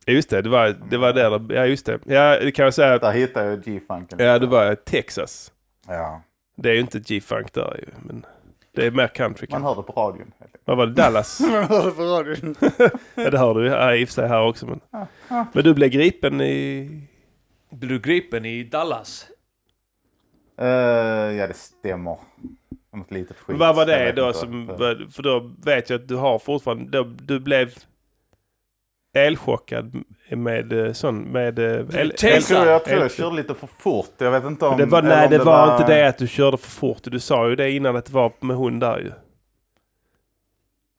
Ja, 0.04 0.12
just 0.12 0.30
det, 0.30 0.42
det 0.42 0.48
var, 0.48 0.76
det 0.90 0.96
var 0.98 1.12
där. 1.12 1.54
Ja, 1.54 1.66
just 1.66 1.86
det. 1.86 1.98
Ja, 2.04 2.38
det 2.40 2.52
kan 2.52 2.64
jag 2.64 2.74
säga. 2.74 2.98
Där 2.98 3.12
hittade 3.12 3.46
jag 3.50 3.62
G-funken. 3.62 4.18
Ja, 4.18 4.38
det 4.38 4.46
var 4.46 4.74
Texas. 4.74 5.52
Ja. 5.88 6.22
Det 6.56 6.70
är 6.70 6.74
ju 6.74 6.80
inte 6.80 6.98
G-funk 6.98 7.52
där 7.52 7.76
ju, 7.78 7.86
men 8.06 8.26
det 8.74 8.86
är 8.86 8.90
mer 8.90 9.08
country. 9.08 9.46
Man 9.50 9.62
hör 9.62 9.74
det 9.74 9.82
på 9.82 9.92
radion. 9.92 10.32
Vad 10.64 10.76
var 10.76 10.86
det? 10.86 10.92
Dallas? 10.92 11.40
Man 11.50 11.64
hörde 11.64 11.90
på 11.90 12.02
radion. 12.02 12.54
ja, 13.14 13.30
det 13.30 13.38
hör 13.38 13.54
du 13.54 13.66
ja, 13.66 13.94
i 13.94 14.04
och 14.04 14.08
för 14.08 14.14
sig 14.14 14.28
här 14.28 14.42
också. 14.42 14.66
Men, 14.66 14.80
men 15.52 15.64
du 15.64 15.74
blev 15.74 15.90
gripen 15.90 16.40
i... 16.40 16.88
Blev 17.70 17.90
du 17.90 18.00
gripen 18.00 18.44
i 18.44 18.64
Dallas? 18.64 19.28
Eh, 20.58 20.66
ja, 20.66 21.46
det 21.46 21.56
stämmer. 21.56 22.18
Något 22.92 23.10
litet 23.10 23.38
skit. 23.38 23.56
Vad 23.56 23.76
var 23.76 23.86
det 23.86 24.12
då 24.12 24.32
som... 24.32 24.66
För 25.10 25.22
då 25.22 25.54
vet 25.64 25.90
jag 25.90 26.00
att 26.00 26.08
du 26.08 26.16
har 26.16 26.38
fortfarande... 26.38 26.98
Då, 26.98 27.04
du 27.04 27.40
blev 27.40 27.74
elchockad 29.14 30.04
med 30.36 30.72
eh, 30.86 30.92
sån... 30.92 31.18
Med... 31.18 31.58
eh, 31.58 32.00
El, 32.00 32.12
Jag 32.22 32.42
tror, 32.42 32.66
jag, 32.66 32.84
tror 32.84 32.96
jag 32.96 33.04
el- 33.04 33.10
körde 33.10 33.36
lite 33.36 33.54
för 33.54 33.68
fort. 33.78 34.10
Jag 34.18 34.30
vet 34.30 34.44
inte 34.44 34.66
om... 34.66 34.76
det 34.78 34.86
var, 34.86 35.02
nej, 35.02 35.24
om 35.24 35.30
det 35.30 35.38
var, 35.38 35.72
inte 35.76 35.94
det 35.94 36.08
att 36.08 36.18
du 36.18 36.26
körde 36.28 36.56
för 36.56 36.70
fort. 36.70 36.98
Du 37.02 37.20
sa 37.20 37.48
ju 37.48 37.56
det 37.56 37.70
innan 37.70 37.96
att 37.96 38.04
det 38.04 38.12
var 38.12 38.32
med 38.40 38.56
hund 38.56 38.80
där 38.80 38.98
ju. 38.98 39.12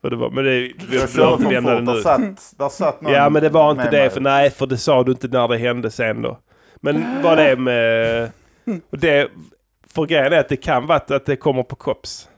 För 0.02 0.10
det 0.10 0.16
var, 0.16 0.30
men 0.30 0.44
det, 0.44 0.52
vi 0.52 0.74
Jag 0.92 1.10
körde 1.10 1.44
för 1.44 1.50
det 1.50 1.62
fort. 1.62 1.86
Där 1.86 2.02
satt, 2.02 2.54
där 2.58 2.70
satt 2.70 3.02
någon 3.02 3.14
Ja, 3.14 3.30
men 3.30 3.42
det 3.44 3.50
var 3.50 3.72
inte 3.72 3.90
det. 3.90 4.10
För 4.10 4.22
nej, 4.22 4.50
för 4.50 4.66
det 4.66 4.78
sa 4.78 5.04
du 5.04 5.12
inte 5.12 5.28
när 5.28 5.48
det 5.48 5.58
hände 5.58 5.92
sen 5.92 6.22
då. 6.22 6.40
Men 6.76 7.22
vad 7.24 7.38
det 7.38 7.44
är 7.50 7.56
med... 7.56 8.32
och 8.92 8.98
Det, 9.00 9.30
för 9.94 10.06
grejen 10.06 10.34
är 10.34 10.40
att 10.40 10.50
det 10.50 10.56
kan 10.58 10.88
vara 10.88 10.98
att 10.98 11.26
det 11.26 11.36
kommer 11.36 11.64
på 11.64 11.76
kops. 11.76 12.30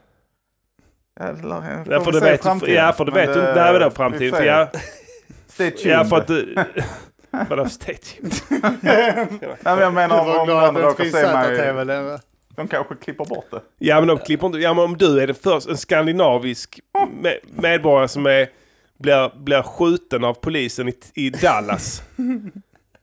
Ja, 1.20 1.26
det 1.32 1.42
lär- 1.48 1.84
Ja, 1.90 2.00
för 2.00 2.12
det 2.12 2.20
vet, 2.20 2.42
framtiden. 2.42 2.74
ja, 2.74 2.92
för 2.92 3.04
det 3.04 3.12
vet 3.12 3.26
du 3.34 3.40
inte. 3.40 3.54
Nej, 3.54 3.72
vadå 3.72 3.88
vi 3.88 3.94
framtiden? 3.94 4.30
får 4.30 4.36
För 4.38 4.68
se. 4.72 5.05
Stay 5.48 5.70
tuned. 5.70 5.92
ja, 5.92 6.04
för 6.04 6.16
att 6.16 6.26
du... 6.26 6.54
vadå 7.48 7.68
stay 7.68 7.94
tuned? 7.96 8.32
Nej, 8.80 9.26
men 9.64 9.78
jag 9.78 9.94
menar 9.94 10.40
om 10.40 10.46
någon 10.48 10.76
råkar 10.76 11.04
se 11.04 11.84
mig. 11.84 12.18
De 12.56 12.68
kanske 12.68 12.94
klipper 12.94 13.24
bort 13.24 13.46
det. 13.50 13.60
Ja, 13.78 14.00
men 14.00 14.08
de 14.08 14.18
klipper 14.18 14.46
inte... 14.46 14.58
Ja, 14.58 14.74
men 14.74 14.84
om 14.84 14.96
du 14.96 15.20
är 15.20 15.26
den 15.26 15.36
första, 15.36 15.70
en 15.70 15.76
skandinavisk 15.76 16.80
me- 17.22 17.38
medborgare 17.62 18.08
som 18.08 18.26
är, 18.26 18.48
blir, 18.98 19.44
blir 19.44 19.62
skjuten 19.62 20.24
av 20.24 20.34
polisen 20.34 20.88
i, 20.88 20.94
i 21.14 21.30
Dallas 21.30 22.02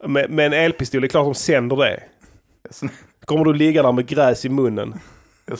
med, 0.07 0.29
med 0.29 0.45
en 0.45 0.53
elpistol, 0.53 1.01
det 1.01 1.07
är 1.07 1.09
klart 1.09 1.25
de 1.25 1.35
sänder 1.35 1.75
det. 1.75 2.03
Kommer 3.25 3.45
du 3.45 3.53
ligga 3.53 3.83
där 3.83 3.91
med 3.91 4.05
gräs 4.07 4.45
i 4.45 4.49
munnen? 4.49 4.93
Jag, 5.45 5.57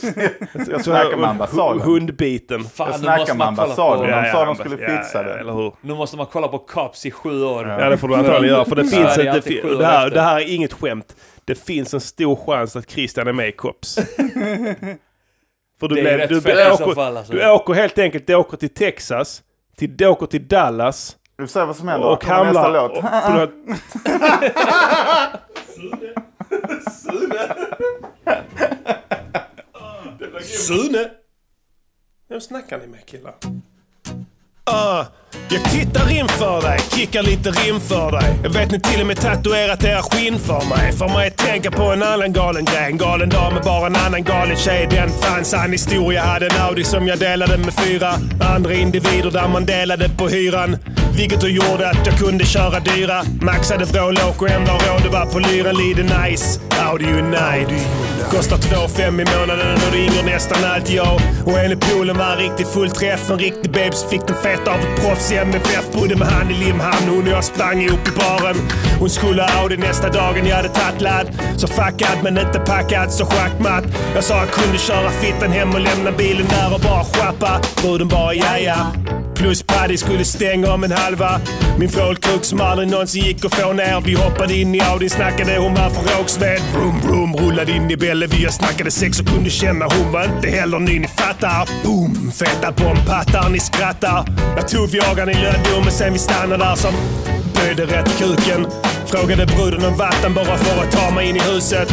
jag 0.70 0.84
snackade 0.84 1.16
med 1.16 1.30
ambassaden. 1.30 1.80
Hundbiten. 1.82 2.64
Fan, 2.64 2.90
Jag 2.90 3.00
snackade 3.00 3.38
med 3.38 3.46
ambassaden. 3.46 4.10
De 4.24 4.32
sa 4.32 4.44
de 4.44 4.54
skulle 4.56 4.76
fixa 4.76 5.18
ja, 5.18 5.22
det. 5.22 5.38
Eller 5.40 5.52
hur? 5.52 5.72
Nu 5.80 5.94
måste 5.94 6.16
man 6.16 6.26
kolla 6.26 6.48
på 6.48 6.58
Cops 6.58 7.06
i 7.06 7.10
sju 7.10 7.42
år. 7.44 7.68
Ja, 7.68 7.88
det 7.88 7.98
får 7.98 8.08
du 8.08 8.14
antagligen 8.14 8.54
göra. 8.54 8.64
För 8.64 8.76
det 8.76 8.84
finns 8.84 9.18
år 9.18 9.78
det, 9.78 9.86
här, 9.86 10.10
det 10.10 10.20
här 10.20 10.40
är 10.40 10.54
inget 10.54 10.72
skämt. 10.72 11.16
Det 11.44 11.54
finns 11.54 11.94
en 11.94 12.00
stor 12.00 12.36
chans 12.46 12.76
att 12.76 12.90
Christian 12.90 13.26
är 13.28 13.32
med 13.32 13.48
i 13.48 13.52
Cops. 13.52 13.94
För 15.80 15.88
du, 15.88 15.94
Det 15.94 16.00
är 16.10 16.16
blev- 16.16 16.28
du, 16.28 16.36
åker, 16.72 16.94
fall, 16.94 17.16
alltså. 17.16 17.32
du 17.32 17.50
åker 17.50 17.74
helt 17.74 17.98
enkelt 17.98 18.26
du 18.26 18.34
åker 18.34 18.56
till 18.56 18.68
Texas, 18.74 19.42
till, 19.76 19.96
du 19.96 20.06
åker 20.06 20.26
till 20.26 20.48
Dallas 20.48 21.16
Du 21.38 21.46
ser 21.46 21.66
vad 21.66 21.76
som 21.76 21.88
händer. 21.88 22.08
och 22.08 22.22
Kommer 22.22 22.44
nästa 22.44 22.60
hamnar... 22.60 22.88
låt. 22.88 22.98
Och, 22.98 23.04
förlåt. 23.26 23.50
Sune! 26.94 27.54
Sune? 30.42 31.10
Vem 32.28 32.40
snackar 32.40 32.78
ni 32.78 32.86
med 32.86 33.06
killar? 33.06 33.34
Ah, 34.64 35.06
jag 35.48 35.64
tittar 35.64 36.10
in 36.10 36.28
för 36.28 36.62
dig, 36.62 36.78
kickar 36.96 37.22
lite 37.22 37.50
rim 37.50 37.80
för 37.80 38.12
dig. 38.12 38.34
Jag 38.42 38.50
vet 38.50 38.70
ni 38.70 38.80
till 38.80 39.00
och 39.00 39.06
med 39.06 39.16
tatuerat 39.20 39.84
era 39.84 40.02
skinn 40.02 40.38
för 40.38 40.68
mig. 40.68 40.92
Får 40.92 41.08
mig 41.08 41.28
att 41.28 41.36
tänka 41.36 41.70
på 41.70 41.82
en 41.82 42.02
annan 42.02 42.32
galen 42.32 42.64
grej. 42.64 42.86
En 42.86 42.98
galen 42.98 43.28
dag 43.28 43.52
med 43.52 43.62
bara 43.62 43.86
en 43.86 43.96
annan 43.96 44.24
galen 44.24 44.56
tjej. 44.56 44.86
Den 44.90 45.10
fanns 45.10 45.54
en 45.54 45.72
historia. 45.72 46.22
Hade 46.22 46.46
en 46.46 46.60
Audi 46.60 46.84
som 46.84 47.06
jag 47.06 47.18
delade 47.18 47.58
med 47.58 47.74
fyra 47.74 48.14
andra 48.54 48.74
individer 48.74 49.30
där 49.30 49.48
man 49.48 49.64
delade 49.64 50.08
på 50.08 50.28
hyran. 50.28 50.76
Vilket 51.16 51.40
då 51.40 51.48
gjorde 51.48 51.90
att 51.90 52.06
jag 52.06 52.18
kunde 52.18 52.44
köra 52.46 52.80
dyra. 52.80 53.22
Maxade 53.40 53.84
vrålåk 53.84 54.42
och 54.42 54.50
ändå 54.50 54.72
råd 54.72 55.06
att 55.06 55.12
var 55.12 55.26
på 55.26 55.38
lyran. 55.38 55.76
Lite 55.76 56.02
nice. 56.02 56.60
Audi 56.86 57.04
Unite. 57.04 57.74
Kostar 58.30 58.56
2,5 58.56 59.20
i 59.22 59.38
månaden 59.38 59.78
och 59.86 59.92
ringer 59.92 60.22
nästan 60.24 60.64
alltid 60.64 60.96
jag. 60.96 61.20
Och 61.46 61.58
enligt 61.58 61.80
poolen 61.80 62.18
var 62.18 62.32
en 62.32 62.38
riktig 62.38 62.66
fullträff. 62.66 63.30
En 63.30 63.38
riktig 63.38 63.70
babes 63.70 64.04
fick 64.10 64.26
den 64.26 64.36
feta 64.36 64.70
av 64.70 64.80
ett 64.80 65.02
proffs 65.02 65.23
hennes 65.24 65.54
MFF. 65.54 65.92
Bodde 65.92 66.16
med 66.16 66.28
han 66.28 66.50
i 66.50 66.54
Limhamn. 66.54 67.08
Hon 67.08 67.22
och 67.22 67.28
jag 67.28 67.44
sprang 67.44 67.82
ihop 67.82 68.08
i 68.08 68.10
baren. 68.10 68.56
Hon 69.00 69.10
skulle 69.10 69.42
ha 69.42 69.60
Audi 69.60 69.76
nästa 69.76 70.08
dagen. 70.08 70.46
Jag 70.46 70.56
hade 70.56 70.68
tagit 70.68 71.00
ladd. 71.00 71.26
Så 71.56 71.66
fuckad 71.66 72.18
men 72.22 72.38
inte 72.38 72.58
packad. 72.58 73.12
Så 73.12 73.24
schackmatt. 73.24 73.84
Jag 74.14 74.24
sa 74.24 74.34
jag 74.36 74.50
kunde 74.50 74.78
köra 74.78 75.10
fitten 75.10 75.52
hem 75.52 75.74
och 75.74 75.80
lämna 75.80 76.12
bilen 76.12 76.46
där 76.48 76.74
och 76.74 76.80
bara 76.80 77.04
schappa. 77.04 77.60
Bruden 77.82 78.08
bara 78.08 78.34
jaja. 78.34 78.76
Plus 79.34 79.62
Paddy 79.62 79.96
skulle 79.96 80.24
stänga 80.24 80.72
om 80.72 80.84
en 80.84 80.92
halva. 80.92 81.40
Min 81.78 81.88
vrålkrok 81.88 82.44
som 82.44 82.60
aldrig 82.60 82.88
någonsin 82.88 83.24
gick 83.24 83.44
att 83.44 83.54
få 83.54 83.72
ner. 83.72 84.00
Vi 84.00 84.14
hoppade 84.14 84.54
in 84.54 84.74
i 84.74 84.80
Audin, 84.80 85.10
snackade 85.10 85.58
hon 85.58 85.74
var 85.74 85.90
från 85.90 86.04
Rågsved. 86.04 86.60
Vroom 86.72 87.00
vroom, 87.00 87.36
rullade 87.36 87.72
in 87.72 87.90
i 87.90 87.96
Bellevue. 87.96 88.42
Jag 88.42 88.54
snackade 88.54 88.90
sex 88.90 89.20
och 89.20 89.26
kunde 89.26 89.50
känna 89.50 89.84
hon 89.84 90.12
var 90.12 90.24
inte 90.24 90.48
heller 90.48 90.78
ny, 90.78 90.98
ni 90.98 91.08
fattar. 91.08 91.68
Boom! 91.84 92.32
Feta 92.32 92.72
bombpattar, 92.72 93.48
ni 93.48 93.60
skrattar. 93.60 94.24
Jag 94.56 94.68
tog 94.68 94.88
Viagan 94.88 95.28
i 95.28 95.34
lönndom, 95.34 95.84
men 95.84 95.92
sen 95.92 96.12
vi 96.12 96.18
stannade 96.18 96.64
där 96.64 96.74
som 96.74 96.94
böjde 97.54 97.84
rätt 97.84 98.18
kuken. 98.18 98.66
Frågade 99.06 99.46
bruden 99.46 99.84
om 99.84 99.96
vatten 99.96 100.34
bara 100.34 100.58
för 100.58 100.82
att 100.82 100.92
ta 100.92 101.10
mig 101.14 101.28
in 101.28 101.36
i 101.36 101.40
huset. 101.40 101.92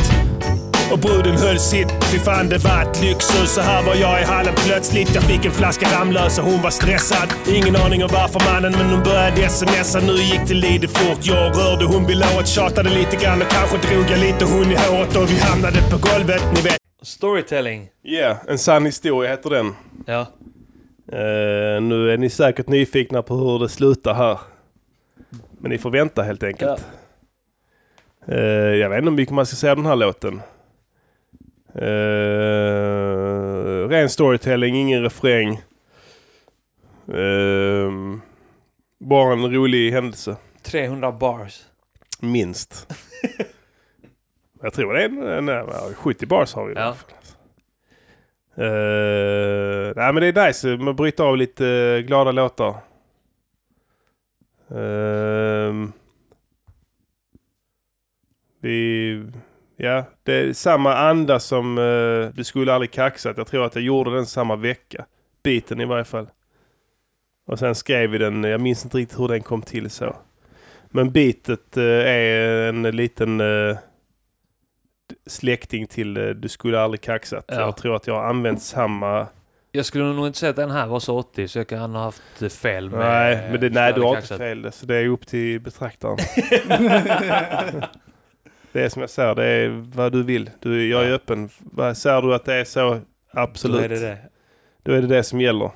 Och 0.92 1.00
bruden 1.00 1.36
höll 1.38 1.60
sitt, 1.60 1.92
fy 2.10 2.18
fan 2.20 2.50
det 2.50 2.58
var 2.58 2.82
ett 2.82 3.02
lyxhus. 3.04 3.50
Så 3.56 3.62
här 3.62 3.84
var 3.88 3.96
jag 3.96 4.22
i 4.22 4.24
hallen 4.24 4.54
plötsligt. 4.68 5.16
Jag 5.16 5.24
fick 5.24 5.46
en 5.46 5.52
flaska 5.52 5.86
Ramlös 5.96 6.40
och 6.40 6.46
hon 6.46 6.62
var 6.62 6.70
stressad. 6.70 7.30
Ingen 7.58 7.76
aning 7.76 8.04
om 8.04 8.10
varför 8.14 8.42
mannen, 8.52 8.74
men 8.80 8.88
hon 8.94 9.04
började 9.04 9.50
smsa. 9.50 10.00
Nu 10.00 10.16
gick 10.32 10.44
det 10.48 10.54
lite 10.54 10.88
fort. 10.88 11.20
Jag 11.22 11.58
rörde 11.60 11.86
hon 11.86 12.04
vid 12.08 12.18
låret, 12.18 12.48
tjatade 12.48 12.90
lite 12.90 13.16
grann 13.16 13.42
och 13.42 13.48
kanske 13.58 13.78
drog 13.88 14.06
jag 14.14 14.20
lite 14.20 14.46
hon 14.54 14.68
i 14.76 14.78
håret. 14.84 15.16
Och 15.18 15.30
vi 15.32 15.38
hamnade 15.50 15.80
på 15.92 15.98
golvet, 16.08 16.44
ni 16.56 16.62
vet. 16.62 16.78
Storytelling. 17.02 17.90
Ja, 18.02 18.38
en 18.48 18.58
sann 18.58 18.86
historia 18.86 19.30
heter 19.32 19.50
den. 19.50 19.76
Ja. 20.06 20.22
Eh, 21.12 21.82
nu 21.82 22.12
är 22.14 22.18
ni 22.18 22.30
säkert 22.30 22.68
nyfikna 22.68 23.22
på 23.22 23.36
hur 23.36 23.60
det 23.60 23.70
slutar 23.70 24.14
här. 24.14 24.40
Men 25.60 25.72
ni 25.72 25.78
får 25.78 25.90
vänta 25.90 26.24
helt 26.24 26.44
enkelt. 26.44 26.86
Eh, 28.28 28.36
jag 28.82 28.90
vet 28.90 28.98
inte 28.98 29.10
hur 29.10 29.18
mycket 29.18 29.36
man 29.36 29.46
ska 29.46 29.56
säga 29.56 29.74
om 29.74 29.80
den 29.80 29.90
här 29.90 29.96
låten. 29.96 30.42
Uh, 31.76 31.82
ren 33.90 34.10
storytelling, 34.10 34.76
ingen 34.76 35.02
refräng. 35.02 35.62
Eh, 37.08 37.92
bara 39.00 39.34
en 39.34 39.54
rolig 39.54 39.92
händelse. 39.92 40.36
300 40.62 41.12
bars. 41.12 41.66
Minst. 42.20 42.94
jag 44.62 44.74
tror 44.74 44.94
det 44.94 45.04
är 45.04 45.06
en, 45.06 45.28
en, 45.28 45.50
en, 45.50 45.94
70 45.96 46.26
bars 46.26 46.54
har 46.54 46.66
vi. 46.66 46.74
Ja. 46.74 46.96
Uh, 48.58 49.94
nej 49.96 50.14
men 50.14 50.16
det 50.16 50.28
är 50.28 50.48
nice. 50.48 50.78
Man 50.78 50.96
bryter 50.96 51.24
av 51.24 51.38
lite 51.38 52.04
glada 52.08 52.32
låtar. 52.32 52.76
Ehm, 54.76 55.92
Vi, 58.64 59.24
ja, 59.82 60.06
det 60.24 60.34
är 60.34 60.54
samma 60.54 60.96
anda 60.96 61.40
som 61.40 61.78
eh, 61.78 62.36
Du 62.36 62.44
skulle 62.44 62.74
aldrig 62.74 62.92
kaxat. 62.92 63.38
Jag 63.38 63.48
tror 63.48 63.66
att 63.66 63.76
jag 63.76 63.84
gjorde 63.84 64.16
den 64.16 64.26
samma 64.26 64.56
vecka. 64.56 65.06
Biten 65.44 65.82
i 65.82 65.86
varje 65.86 66.04
fall. 66.04 66.28
Och 67.48 67.60
sen 67.60 67.76
skrev 67.76 68.10
vi 68.10 68.18
den, 68.18 68.44
jag 68.44 68.62
minns 68.62 68.84
inte 68.84 68.98
riktigt 68.98 69.20
hur 69.20 69.28
den 69.28 69.42
kom 69.42 69.62
till 69.62 69.90
så. 69.90 70.16
Men 70.90 71.12
bitet 71.12 71.78
eh, 71.78 71.84
är 71.84 72.70
en 72.70 72.82
liten 72.82 73.42
eh, 73.42 73.78
släkting 75.26 75.88
till 75.88 76.14
Du 76.14 76.48
skulle 76.48 76.80
aldrig 76.80 77.02
kaxat. 77.02 77.46
Ja. 77.48 77.60
Jag 77.60 77.78
tror 77.78 77.96
att 77.96 78.08
jag 78.08 78.14
har 78.14 78.24
använt 78.24 78.62
samma... 78.62 79.28
Jag 79.72 79.86
skulle 79.86 80.06
nog 80.06 80.28
inte 80.28 80.40
säga 80.40 80.50
att 80.50 80.56
den 80.56 80.72
här 80.72 80.88
var 80.88 81.00
så 81.00 81.18
80 81.18 81.48
så 81.48 81.60
jag 81.60 81.68
kan 81.68 81.96
ha 81.96 82.04
haft 82.04 82.54
fel 82.54 82.90
med... 82.90 83.00
nej, 83.00 83.52
men 83.52 83.62
det, 83.62 83.70
nej, 83.70 83.94
du 83.94 84.02
har 84.02 84.18
inte 84.18 84.38
fel. 84.38 84.72
Så 84.72 84.86
det 84.86 84.96
är 84.96 85.08
upp 85.08 85.28
till 85.28 85.60
betraktaren. 85.62 86.18
det 88.72 88.82
är 88.82 88.90
som 88.90 89.02
jag 89.02 89.10
säger, 89.10 89.36
det 89.36 89.46
är 89.46 89.70
vad 89.96 90.12
du 90.12 90.24
vill. 90.24 90.50
Du, 90.60 90.88
jag 90.88 91.04
är 91.04 91.12
öppen. 91.12 91.50
Vad 91.60 91.98
Säger 91.98 92.22
du 92.22 92.36
att 92.36 92.46
det 92.46 92.54
är 92.54 92.64
så, 92.66 93.00
absolut. 93.32 93.78
Då 93.80 93.84
är 93.86 93.90
det 93.90 94.00
det. 94.00 94.18
Då 94.84 94.92
är 94.92 95.02
det 95.02 95.08
det 95.08 95.24
som 95.24 95.42
gäller. 95.42 95.72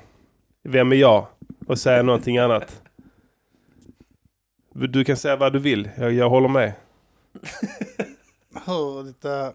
Vem 0.62 0.92
är 0.92 0.96
jag? 0.96 1.26
Och 1.66 1.78
säga 1.78 2.02
någonting 2.02 2.38
annat. 2.38 2.82
Du 4.74 5.04
kan 5.04 5.16
säga 5.16 5.36
vad 5.36 5.52
du 5.52 5.58
vill. 5.58 5.88
Jag, 5.96 6.12
jag 6.12 6.30
håller 6.30 6.48
med. 6.48 6.72
Hör 8.66 9.02
lite... 9.02 9.52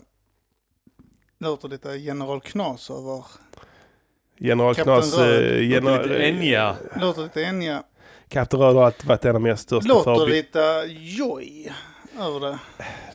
Låter 1.39 1.69
lite 1.69 1.89
General 1.89 2.41
Knas 2.41 2.89
över... 2.91 3.26
General 4.38 4.76
Kapten 4.76 4.93
Knas... 4.93 5.18
Röd. 5.18 5.55
eh, 5.55 5.69
general, 5.69 6.01
Lite 6.09 6.23
Enya. 6.30 6.76
Låter 7.01 7.22
lite 7.23 7.41
Enya. 7.41 7.84
Kapten 8.27 8.59
Röd 8.59 8.76
har 8.76 8.85
alltid 8.85 9.05
varit 9.07 9.26
en 9.26 9.35
av 9.35 9.41
mina 9.41 9.57
största 9.57 9.88
Låter 9.88 10.15
förebilder. 10.15 10.38
lite 10.88 10.93
Joy 11.03 11.69
över 12.19 12.39
det. 12.39 12.59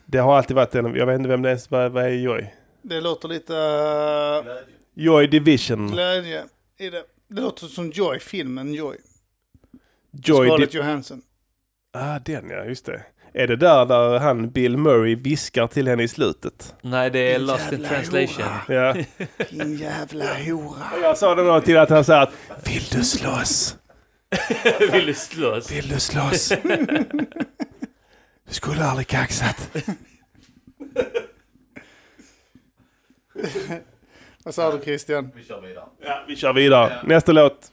Det 0.09 0.17
har 0.17 0.37
alltid 0.37 0.55
varit 0.55 0.75
en 0.75 0.95
Jag 0.95 1.05
vet 1.05 1.15
inte 1.15 1.29
vem 1.29 1.41
det 1.41 1.51
är. 1.51 1.59
Vad, 1.69 1.91
vad 1.91 2.03
är 2.03 2.09
Joy? 2.09 2.53
Det 2.81 3.01
låter 3.01 3.27
lite 3.27 3.53
uh, 3.53 4.53
Joy 4.93 5.27
Division. 5.27 5.87
glädje 5.87 6.43
i 6.77 6.89
det. 6.89 7.03
Det 7.29 7.41
låter 7.41 7.67
som 7.67 7.91
Joy, 7.91 8.19
filmen 8.19 8.73
Joy. 8.73 8.97
Joy 10.11 10.47
Scarlett 10.47 10.73
Johansson. 10.73 11.21
Ah, 11.93 12.19
den 12.19 12.49
ja, 12.49 12.65
just 12.65 12.85
det. 12.85 13.01
Är 13.33 13.47
det 13.47 13.55
där 13.55 13.85
där 13.85 14.19
han 14.19 14.49
Bill 14.49 14.77
Murray 14.77 15.15
viskar 15.15 15.67
till 15.67 15.87
henne 15.87 16.03
i 16.03 16.07
slutet? 16.07 16.75
Nej, 16.81 17.09
det 17.09 17.33
är 17.33 17.39
Lost 17.39 17.71
in 17.71 17.83
translation. 17.83 18.45
Ja. 18.67 18.95
Din 19.49 19.77
jävla 19.77 20.25
hora. 20.25 20.83
Jag 21.01 21.17
sa 21.17 21.35
det 21.35 21.43
då 21.43 21.61
till 21.61 21.77
att 21.77 21.89
han 21.89 22.05
sa 22.05 22.21
att 22.21 22.33
Vill 22.65 22.83
du 22.91 23.03
slåss? 23.03 23.77
Vill 24.91 25.05
du 25.05 25.13
slåss? 25.13 25.71
Vill 25.71 25.89
du 25.89 25.99
slåss? 25.99 26.53
Du 28.47 28.53
skulle 28.53 28.83
aldrig 28.85 29.07
kaxat. 29.07 29.69
Vad 34.43 34.55
sa 34.55 34.71
du 34.71 34.79
Christian? 34.83 35.31
Vi 35.35 35.43
kör 35.43 35.61
vidare. 35.61 35.85
Ja, 36.01 36.23
vi 36.27 36.35
kör 36.35 36.53
vidare. 36.53 37.01
Nästa 37.03 37.31
låt. 37.31 37.71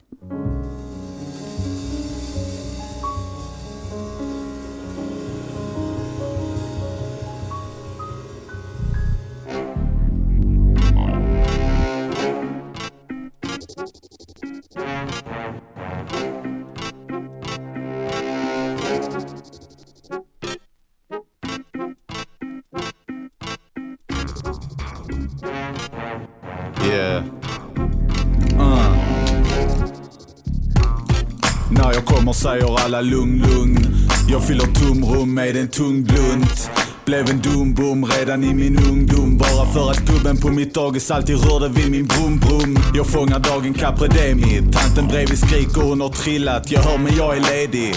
Kommer 32.24 32.32
säger 32.32 32.80
alla 32.84 33.00
lugn, 33.00 33.38
lugn. 33.38 33.86
Jag 34.28 34.42
fyller 34.44 34.66
tomrum 34.66 35.34
med 35.34 35.56
en 35.56 35.68
tung 35.68 36.02
blunt. 36.02 36.70
Blev 37.04 37.30
en 37.30 37.40
dumbom 37.40 38.04
redan 38.04 38.44
i 38.44 38.54
min 38.54 38.78
ungdom. 38.78 39.38
Bara 39.38 39.66
för 39.66 39.90
att 39.90 39.98
gubben 39.98 40.36
på 40.36 40.48
mitt 40.48 40.74
dagis 40.74 41.10
alltid 41.10 41.36
rörde 41.36 41.68
vid 41.68 41.90
min 41.90 42.06
brum 42.06 42.38
brum. 42.38 42.78
Jag 42.94 43.06
fångar 43.06 43.38
dagen 43.38 43.74
Capre 43.74 44.08
Demi 44.08 44.72
Tanten 44.72 45.08
bredvid 45.08 45.38
skriker 45.38 45.80
hon 45.80 46.00
har 46.00 46.08
trillat. 46.08 46.70
Jag 46.70 46.80
hör 46.80 46.98
men 46.98 47.16
jag 47.16 47.36
är 47.36 47.40
ledig. 47.40 47.94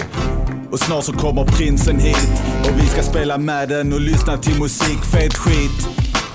Och 0.70 0.80
snart 0.80 1.04
så 1.04 1.12
kommer 1.12 1.44
prinsen 1.44 1.98
hit. 1.98 2.42
Och 2.64 2.82
vi 2.82 2.86
ska 2.86 3.02
spela 3.02 3.38
med 3.38 3.68
den 3.68 3.92
och 3.92 4.00
lyssna 4.00 4.36
till 4.36 4.60
musik, 4.60 5.04
fet 5.12 5.34
skit. 5.34 5.88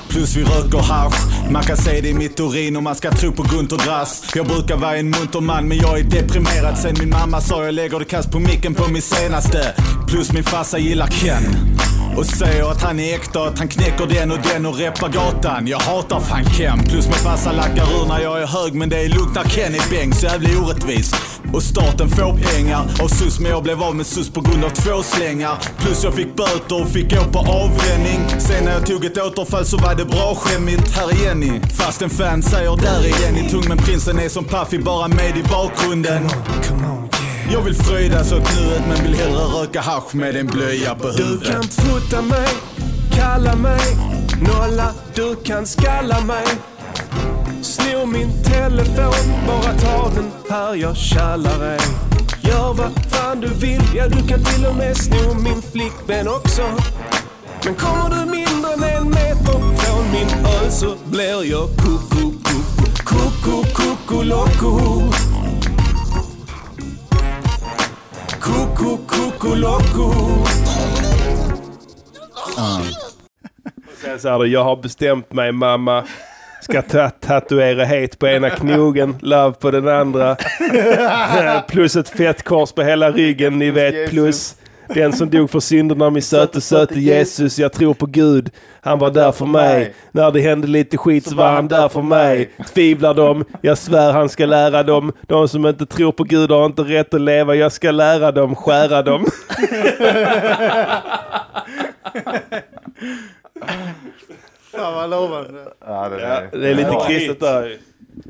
Plus 0.09 0.35
vi 0.35 0.43
röker 0.43 0.77
hasch 0.77 1.32
man 1.51 1.63
kan 1.63 1.77
se 1.77 2.01
det 2.01 2.09
i 2.09 2.13
mitt 2.13 2.39
urin 2.39 2.77
och 2.77 2.83
man 2.83 2.95
ska 2.95 3.11
tro 3.11 3.31
på 3.31 3.43
Gunter 3.43 3.77
Grass 3.85 4.31
Jag 4.35 4.47
brukar 4.47 4.77
vara 4.77 4.97
en 4.97 5.09
munter 5.09 5.41
man 5.41 5.67
men 5.67 5.77
jag 5.77 5.99
är 5.99 6.03
deprimerad. 6.03 6.77
Sen 6.77 6.95
min 6.99 7.09
mamma 7.09 7.41
sa 7.41 7.65
jag 7.65 7.73
lägger 7.73 7.99
det 7.99 8.05
kast 8.05 8.31
på 8.31 8.39
micken 8.39 8.73
på 8.73 8.87
min 8.87 9.01
senaste. 9.01 9.75
Plus 10.07 10.31
min 10.33 10.43
farsa 10.43 10.77
gillar 10.77 11.07
Ken. 11.07 11.43
Och 12.17 12.25
säger 12.25 12.71
att 12.71 12.81
han 12.81 12.99
är 12.99 13.15
äkta, 13.15 13.43
att 13.47 13.59
han 13.59 13.67
knäcker 13.67 14.07
den 14.07 14.31
och 14.31 14.37
den 14.53 14.65
och 14.65 14.75
reppar 14.75 15.09
gatan. 15.09 15.67
Jag 15.67 15.79
hatar 15.79 16.19
fan 16.19 16.45
Ken, 16.45 16.79
plus 16.83 17.05
min 17.05 17.15
farsa 17.15 17.51
lackar 17.51 18.01
ur 18.01 18.07
när 18.07 18.19
jag 18.19 18.41
är 18.41 18.47
hög 18.47 18.73
Men 18.73 18.89
det 18.89 18.99
är 18.99 19.09
lugnt 19.09 19.35
när 19.35 19.43
Ken 19.43 19.75
är 19.75 19.89
bäng, 19.89 20.13
så 20.13 20.25
jävla 20.25 20.59
orättvis. 20.59 21.13
Och 21.53 21.63
staten 21.63 22.09
får 22.09 22.37
pengar. 22.37 22.85
Av 23.01 23.07
SUS 23.07 23.39
men 23.39 23.51
jag 23.51 23.63
blev 23.63 23.83
av 23.83 23.95
med 23.95 24.05
SUS 24.05 24.29
på 24.29 24.41
grund 24.41 24.63
av 24.63 24.69
två 24.69 25.03
slängar. 25.03 25.57
Plus 25.79 26.03
jag 26.03 26.13
fick 26.13 26.35
böter 26.35 26.81
och 26.81 26.89
fick 26.89 27.15
gå 27.15 27.23
på 27.23 27.39
avvänning 27.39 28.19
Sen 28.39 28.65
när 28.65 28.71
jag 28.71 28.85
tog 28.85 29.05
ett 29.05 29.17
återfall 29.17 29.65
så 29.65 29.77
var 29.77 29.95
det 29.95 30.05
bra 30.05 30.35
skämmigt 30.35 30.91
Här 30.95 31.09
är 31.09 31.25
Jenny, 31.25 31.59
fast 31.77 32.01
en 32.01 32.09
fan 32.09 32.43
säger 32.43 32.75
där 32.77 32.99
är 33.05 33.21
Jenny 33.21 33.49
tung 33.49 33.63
Men 33.67 33.77
prinsen 33.77 34.19
är 34.19 34.29
som 34.29 34.45
Puffy, 34.45 34.77
bara 34.79 35.07
med 35.07 35.37
i 35.37 35.43
bakgrunden. 35.43 36.29
Jag 37.53 37.61
vill 37.61 37.75
fröjdas 37.75 38.31
åt 38.31 38.55
nuet 38.55 38.81
men 38.87 39.03
vill 39.03 39.15
hellre 39.15 39.41
röka 39.43 39.81
hasch 39.81 40.13
med 40.15 40.35
en 40.35 40.47
blöja 40.47 40.95
på 40.95 41.07
Du 41.11 41.23
huvudet. 41.23 41.47
kan 41.51 41.61
putta 41.85 42.21
mig, 42.21 42.47
kalla 43.15 43.55
mig 43.55 43.81
nolla, 44.41 44.91
du 45.15 45.35
kan 45.35 45.65
skalla 45.65 46.21
mig 46.21 46.45
Snor 47.63 48.05
min 48.05 48.43
telefon, 48.43 49.47
bara 49.47 49.73
ta 49.73 50.09
den 50.15 50.31
här, 50.49 50.75
jag 50.75 50.97
tjallar 50.97 51.59
dig. 51.59 51.79
Gör 52.41 52.73
vad 52.73 52.91
fan 53.09 53.39
du 53.39 53.47
vill, 53.47 53.81
ja 53.95 54.07
du 54.07 54.27
kan 54.27 54.43
till 54.43 54.65
och 54.65 54.75
med 54.75 54.97
sno 54.97 55.33
min 55.33 55.61
flickvän 55.61 56.27
också. 56.27 56.61
Men 57.65 57.75
kommer 57.75 58.09
du 58.09 58.31
mindre 58.31 58.73
än 58.73 58.83
en 58.83 59.09
meter 59.09 59.75
från 59.77 60.11
min 60.11 60.45
öl 60.45 60.71
så 60.71 60.95
blir 61.05 61.51
jag 61.51 61.69
koko, 61.69 62.31
koko, 62.43 63.31
koko, 63.43 63.63
koko, 63.73 64.23
loco 64.23 65.01
Koko, 68.41 68.97
koko, 68.97 69.55
sa 74.19 74.37
du, 74.37 74.47
jag 74.47 74.63
har 74.63 74.75
bestämt 74.75 75.33
mig 75.33 75.51
mamma. 75.51 76.03
Ska 76.63 76.81
ta 76.81 77.09
tatuera 77.09 77.85
het 77.85 78.19
på 78.19 78.27
ena 78.27 78.49
knogen, 78.49 79.15
love 79.21 79.53
på 79.53 79.71
den 79.71 79.87
andra. 79.87 80.35
plus 81.67 81.95
ett 81.95 82.09
fett 82.09 82.43
kors 82.43 82.71
på 82.71 82.81
hela 82.81 83.11
ryggen, 83.11 83.59
ni 83.59 83.71
vet. 83.71 84.09
Plus 84.09 84.55
den 84.87 85.13
som 85.13 85.29
dog 85.29 85.49
för 85.49 85.59
synderna, 85.59 86.09
min 86.09 86.21
söte 86.21 86.61
söte 86.61 86.99
Jesus. 86.99 87.59
Jag 87.59 87.73
tror 87.73 87.93
på 87.93 88.05
Gud, 88.05 88.49
han 88.81 88.99
var 88.99 89.11
där 89.11 89.31
för 89.31 89.45
mig. 89.45 89.93
När 90.11 90.31
det 90.31 90.41
hände 90.41 90.67
lite 90.67 90.97
skit 90.97 91.29
så 91.29 91.35
var 91.35 91.51
han 91.51 91.67
där 91.67 91.89
för 91.89 92.01
mig. 92.01 92.49
Tvivlar 92.73 93.13
de, 93.13 93.45
jag 93.61 93.77
svär 93.77 94.11
han 94.11 94.29
ska 94.29 94.45
lära 94.45 94.83
dem. 94.83 95.11
De 95.21 95.47
som 95.47 95.65
inte 95.65 95.85
tror 95.85 96.11
på 96.11 96.23
Gud 96.23 96.51
har 96.51 96.65
inte 96.65 96.81
rätt 96.81 97.13
att 97.13 97.21
leva. 97.21 97.55
Jag 97.55 97.71
ska 97.71 97.91
lära 97.91 98.31
dem, 98.31 98.55
skära 98.55 99.01
dem. 99.01 99.25
Fan 104.75 104.93
vad 104.93 105.09
lovande. 105.09 105.73
Ja, 105.79 106.09
det, 106.09 106.21
Ja, 106.21 106.41
det 106.59 106.69
är 106.69 106.75
lite 106.75 106.97
kristet 107.07 107.39
där. 107.39 107.77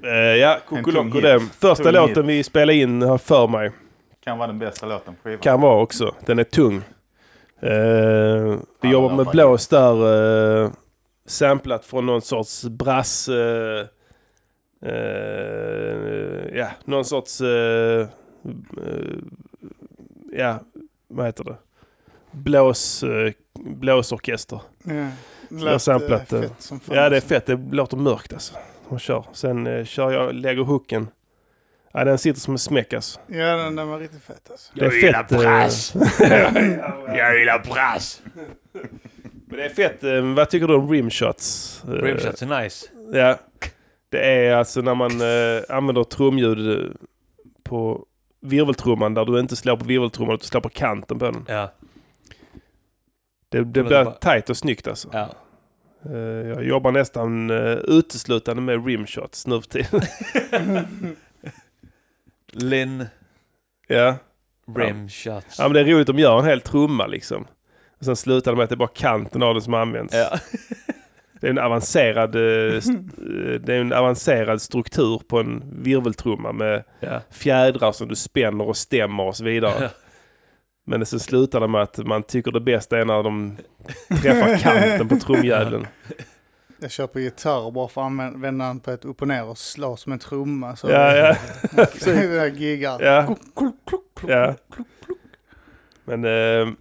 Uh, 0.04 0.12
ja, 0.12 0.60
Kokoloko 0.68 1.20
det. 1.20 1.40
Första 1.40 1.84
Tung 1.84 1.94
låten 1.94 2.30
hit. 2.30 2.40
vi 2.40 2.44
spelade 2.44 2.78
in 2.78 3.02
har 3.02 3.18
för 3.18 3.48
mig. 3.48 3.72
Kan 4.24 4.38
vara 4.38 4.48
den 4.48 4.60
bästa 4.60 4.86
låten 4.86 5.16
på 5.16 5.24
skivan. 5.24 5.40
Kan 5.40 5.62
vara 5.62 5.82
också. 5.82 6.16
Den 6.26 6.40
är 6.40 6.44
tung. 6.44 6.82
Eh, 7.62 8.60
vi 8.82 8.90
jobbar 8.90 9.16
med 9.16 9.28
blås 9.28 9.68
där. 9.68 10.06
Uh, 10.64 10.72
samplat 11.26 11.86
från 11.86 12.06
någon 12.06 12.22
sorts 12.22 12.64
brass... 12.64 13.30
eh, 13.30 13.86
eh, 14.86 16.58
ja, 16.58 16.68
någon 16.86 17.06
sorts... 17.06 17.42
eh, 17.42 18.08
eh, 18.78 19.18
ja, 20.32 20.60
vad 21.08 21.26
heter 21.26 21.44
det? 21.44 21.56
Blås... 22.32 23.04
Uh, 23.04 23.32
blåsorkester. 23.60 24.62
Ja. 24.84 25.08
Jag 25.60 25.64
lät 25.64 25.82
samplat 25.82 26.34
eh, 26.34 26.40
det. 26.42 26.48
fett 26.48 26.62
som 26.62 26.80
fan. 26.80 26.96
Ja, 26.96 27.10
det 27.10 27.18
är 27.18 27.22
fett. 27.22 27.46
Det 27.46 27.60
låter 27.72 27.98
mörkt 27.98 28.34
alltså. 28.34 28.54
Man 28.90 29.00
kör. 29.00 29.26
Sen 29.34 29.68
eh, 29.68 29.86
kör 29.86 30.12
jag, 30.12 30.34
lägger 30.36 30.62
hooken. 30.64 31.08
Ja, 31.94 32.04
den 32.04 32.18
sitter 32.18 32.40
som 32.40 32.54
en 32.54 32.58
smäck 32.60 32.94
alltså. 32.94 33.20
Ja, 33.28 33.56
den, 33.56 33.76
den 33.76 33.88
var 33.88 34.00
riktigt 34.00 34.24
fet 34.24 34.52
alltså. 34.52 34.72
Det 34.76 34.86
är 34.86 34.90
fett. 34.90 35.32
eh, 35.32 35.40
Jag 37.18 37.40
gillar 37.40 37.60
brass. 37.74 38.22
Men 39.48 39.58
det 39.58 39.66
är 39.66 39.70
fett. 39.70 40.04
Eh, 40.04 40.22
vad 40.22 40.50
tycker 40.50 40.68
du 40.68 40.76
om 40.76 40.90
rimshots? 40.92 41.82
Eh, 41.88 41.92
Rimshots 41.92 42.42
är 42.42 42.62
nice. 42.64 42.88
Ja. 43.14 43.38
Det 44.10 44.20
är 44.46 44.56
alltså 44.56 44.82
när 44.82 44.96
man 44.96 45.12
eh, 45.22 45.78
använder 45.78 46.04
trumljud 46.04 46.80
eh, 46.86 46.92
på 47.64 48.06
virveltrumman 48.42 49.14
där 49.14 49.26
du 49.26 49.40
inte 49.40 49.56
slår 49.56 49.78
på 49.78 49.86
virveltrumman 49.86 50.36
utan 50.36 50.46
slår 50.46 50.62
på 50.62 50.70
kanten 50.70 51.20
på 51.20 51.26
den. 51.26 51.46
Ja. 51.48 51.72
Det, 53.50 53.58
det 53.58 53.64
blir 53.84 53.84
bara- 53.84 54.12
tajt 54.12 54.50
och 54.50 54.58
snyggt 54.58 54.88
alltså. 54.88 55.10
Ja. 55.14 55.30
Eh, 56.10 56.18
jag 56.50 56.64
jobbar 56.64 56.92
nästan 56.92 57.52
uh, 57.52 57.78
uteslutande 57.88 58.62
med 58.62 58.86
rimshots 58.86 59.48
nu 59.48 59.62
för 59.62 59.70
tiden. 59.70 60.02
Lin 62.52 63.06
ja. 63.88 64.16
Rimshots. 64.78 65.60
Ja 65.60 65.64
men 65.64 65.74
det 65.74 65.80
är 65.80 65.86
roligt, 65.86 66.08
de 66.08 66.20
gör 66.20 66.40
en 66.40 66.46
hel 66.46 66.62
trumma 66.62 67.08
liksom. 67.08 67.46
Och 68.00 68.06
sen 68.06 68.16
slutar 68.16 68.52
de 68.52 68.56
med 68.58 68.64
att 68.64 68.70
det 68.70 68.76
är 68.76 68.78
bara 68.78 68.88
kanten 68.88 69.44
av 69.44 69.54
den 69.54 69.62
som 69.64 69.74
används. 69.74 70.14
Ja. 70.14 70.38
Det 71.42 71.48
är 71.48 71.52
en 71.52 71.58
avancerad, 71.58 72.36
eh, 72.36 72.76
eh, 72.76 72.82
det 73.62 73.74
är 73.76 73.82
en 73.82 73.94
avancerad 73.94 74.62
struktur 74.62 75.22
på 75.28 75.40
en 75.40 75.64
virveltrumma 75.84 76.52
med 76.52 76.84
Ja. 77.00 77.22
fjädrar 77.32 77.92
som 77.92 78.08
du 78.08 78.16
spänner 78.16 78.68
och 78.68 78.78
stämmer 78.78 79.24
och 79.24 79.36
så 79.36 79.44
vidare. 79.44 79.90
Men 80.86 81.06
sen 81.06 81.20
slutar 81.20 81.60
det 81.60 81.68
med 81.68 81.82
att 81.82 81.98
man 81.98 82.24
tycker 82.24 82.52
det 82.52 82.60
bästa 82.62 83.00
är 83.00 83.06
när 83.06 83.24
de 83.24 83.58
träffar 84.22 84.58
kanten 84.62 85.08
på 85.10 85.16
trumjäveln. 85.16 85.88
Jag 86.80 86.92
kör 86.92 87.08
på 87.08 87.20
gitarr 87.20 87.72
bara 87.72 87.88
för 87.88 88.02
att 88.02 88.06
använda 88.06 88.66
den 88.66 88.80
på 88.80 88.92
ett 88.92 89.06
upp 89.06 89.22
och 89.22 89.28
ner 89.28 89.46
och 89.46 89.58
slå 89.58 89.98
som 89.98 90.12
en 90.14 90.20
trumma. 90.20 90.76
Så 90.76 90.90
Ja, 90.90 91.16
ja. 91.16 91.36
jag 92.34 92.56
giggar. 92.56 93.02
Ja. 93.04 93.36
ja. 94.28 94.56
Men, 96.06 96.26
eh, 96.26 96.74